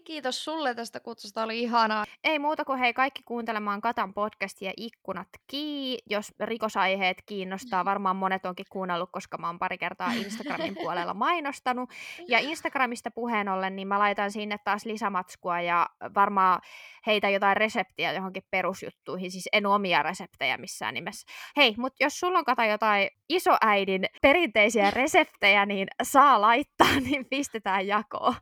Kiitos 0.05 0.45
sulle 0.45 0.75
tästä 0.75 1.01
kutsusta, 1.01 1.43
oli 1.43 1.61
ihanaa. 1.61 2.05
Ei 2.25 2.39
muuta 2.39 2.65
kuin 2.65 2.79
hei 2.79 2.95
kaikki 2.95 3.23
kuuntelemaan 3.23 3.81
Katan 3.81 4.15
podcastia 4.15 4.73
Ikkunat 4.77 5.29
kii, 5.47 5.99
jos 6.11 6.35
rikosaiheet 6.41 7.23
kiinnostaa. 7.27 7.85
Varmaan 7.97 8.17
monet 8.17 8.47
onkin 8.47 8.67
kuunnellut, 8.71 9.11
koska 9.13 9.39
mä 9.39 9.47
oon 9.47 9.59
pari 9.59 9.79
kertaa 9.79 10.13
Instagramin 10.13 10.75
puolella 10.75 11.15
mainostanut. 11.25 11.91
Ja 12.29 12.39
Instagramista 12.39 13.11
puheen 13.11 13.49
ollen, 13.49 13.77
niin 13.77 13.89
mä 13.89 13.99
laitan 13.99 14.31
sinne 14.31 14.57
taas 14.65 14.85
lisämatskua 14.85 15.61
ja 15.61 15.89
varmaan 16.15 16.61
heitä 17.07 17.29
jotain 17.31 17.57
reseptiä 17.57 18.13
johonkin 18.13 18.43
perusjuttuihin. 18.51 19.31
Siis 19.31 19.49
en 19.53 19.67
omia 19.67 20.03
reseptejä 20.03 20.57
missään 20.57 20.95
nimessä. 20.95 21.27
Hei, 21.57 21.75
mutta 21.79 22.05
jos 22.05 22.21
sulla 22.21 22.39
on 22.39 22.45
kata 22.45 22.65
jotain 22.65 23.11
isoäidin 23.29 24.05
perinteisiä 24.23 24.91
reseptejä, 25.01 25.67
niin 25.67 25.89
saa 26.03 26.41
laittaa, 26.41 27.01
niin 27.01 27.27
pistetään 27.27 27.87
jakoon. 27.87 28.35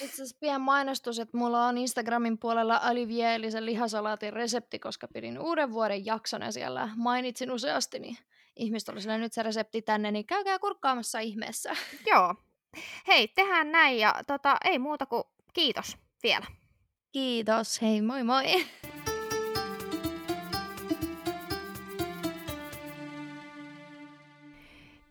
Itse 0.00 0.25
asiassa 0.26 0.40
pian 0.40 0.60
mainostus, 0.60 1.18
että 1.18 1.36
mulla 1.36 1.66
on 1.66 1.78
Instagramin 1.78 2.38
puolella 2.38 2.80
Alivielisen 2.82 3.66
lihasalaatin 3.66 4.32
resepti, 4.32 4.78
koska 4.78 5.08
pidin 5.08 5.38
uuden 5.38 5.72
vuoden 5.72 6.06
jakson 6.06 6.42
ja 6.42 6.52
siellä 6.52 6.88
mainitsin 6.96 7.50
useasti, 7.50 7.98
niin 7.98 8.16
ihmiset 8.56 8.88
oli 8.88 9.18
nyt 9.18 9.32
se 9.32 9.42
resepti 9.42 9.82
tänne, 9.82 10.10
niin 10.10 10.26
käykää 10.26 10.58
kurkkaamassa 10.58 11.18
ihmeessä. 11.18 11.76
Joo. 12.10 12.34
Hei, 13.06 13.28
tehdään 13.28 13.72
näin 13.72 13.98
ja 13.98 14.14
tota, 14.26 14.56
ei 14.64 14.78
muuta 14.78 15.06
kuin 15.06 15.24
kiitos 15.52 15.96
vielä. 16.22 16.46
Kiitos, 17.12 17.82
hei 17.82 18.02
moi 18.02 18.22
moi! 18.22 18.66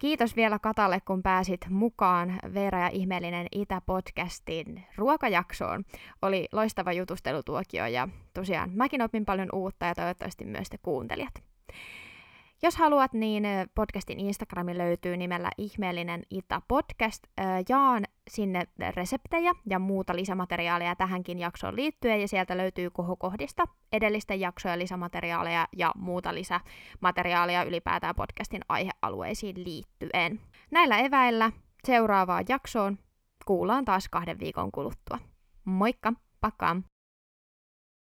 Kiitos 0.05 0.35
vielä 0.35 0.59
Katalle, 0.59 0.99
kun 1.01 1.23
pääsit 1.23 1.61
mukaan 1.69 2.39
Veera 2.53 2.79
ja 2.79 2.87
ihmeellinen 2.87 3.47
Itä-podcastin 3.51 4.83
ruokajaksoon. 4.95 5.83
Oli 6.21 6.47
loistava 6.51 6.93
jutustelutuokio 6.93 7.85
ja 7.85 8.07
tosiaan 8.33 8.71
mäkin 8.73 9.01
opin 9.01 9.25
paljon 9.25 9.49
uutta 9.53 9.85
ja 9.85 9.95
toivottavasti 9.95 10.45
myös 10.45 10.69
te 10.69 10.77
kuuntelijat. 10.77 11.33
Jos 12.63 12.75
haluat, 12.75 13.13
niin 13.13 13.43
podcastin 13.75 14.19
Instagrami 14.19 14.77
löytyy 14.77 15.17
nimellä 15.17 15.49
Ihmeellinen 15.57 16.23
Itä 16.29 16.61
Podcast. 16.67 17.23
Jaan 17.69 18.03
sinne 18.29 18.67
reseptejä 18.95 19.53
ja 19.69 19.79
muuta 19.79 20.15
lisämateriaalia 20.15 20.95
tähänkin 20.95 21.39
jaksoon 21.39 21.75
liittyen, 21.75 22.21
ja 22.21 22.27
sieltä 22.27 22.57
löytyy 22.57 22.89
kohokohdista 22.89 23.63
edellisten 23.91 24.39
jaksojen 24.39 24.79
lisämateriaaleja 24.79 25.67
ja 25.77 25.91
muuta 25.95 26.33
lisämateriaalia 26.33 27.63
ylipäätään 27.63 28.15
podcastin 28.15 28.61
aihealueisiin 28.69 29.63
liittyen. 29.63 30.39
Näillä 30.71 30.97
eväillä 30.97 31.51
seuraavaan 31.83 32.45
jaksoon 32.49 32.97
kuullaan 33.45 33.85
taas 33.85 34.09
kahden 34.09 34.39
viikon 34.39 34.71
kuluttua. 34.71 35.19
Moikka, 35.65 36.13
pakkaan! 36.41 36.85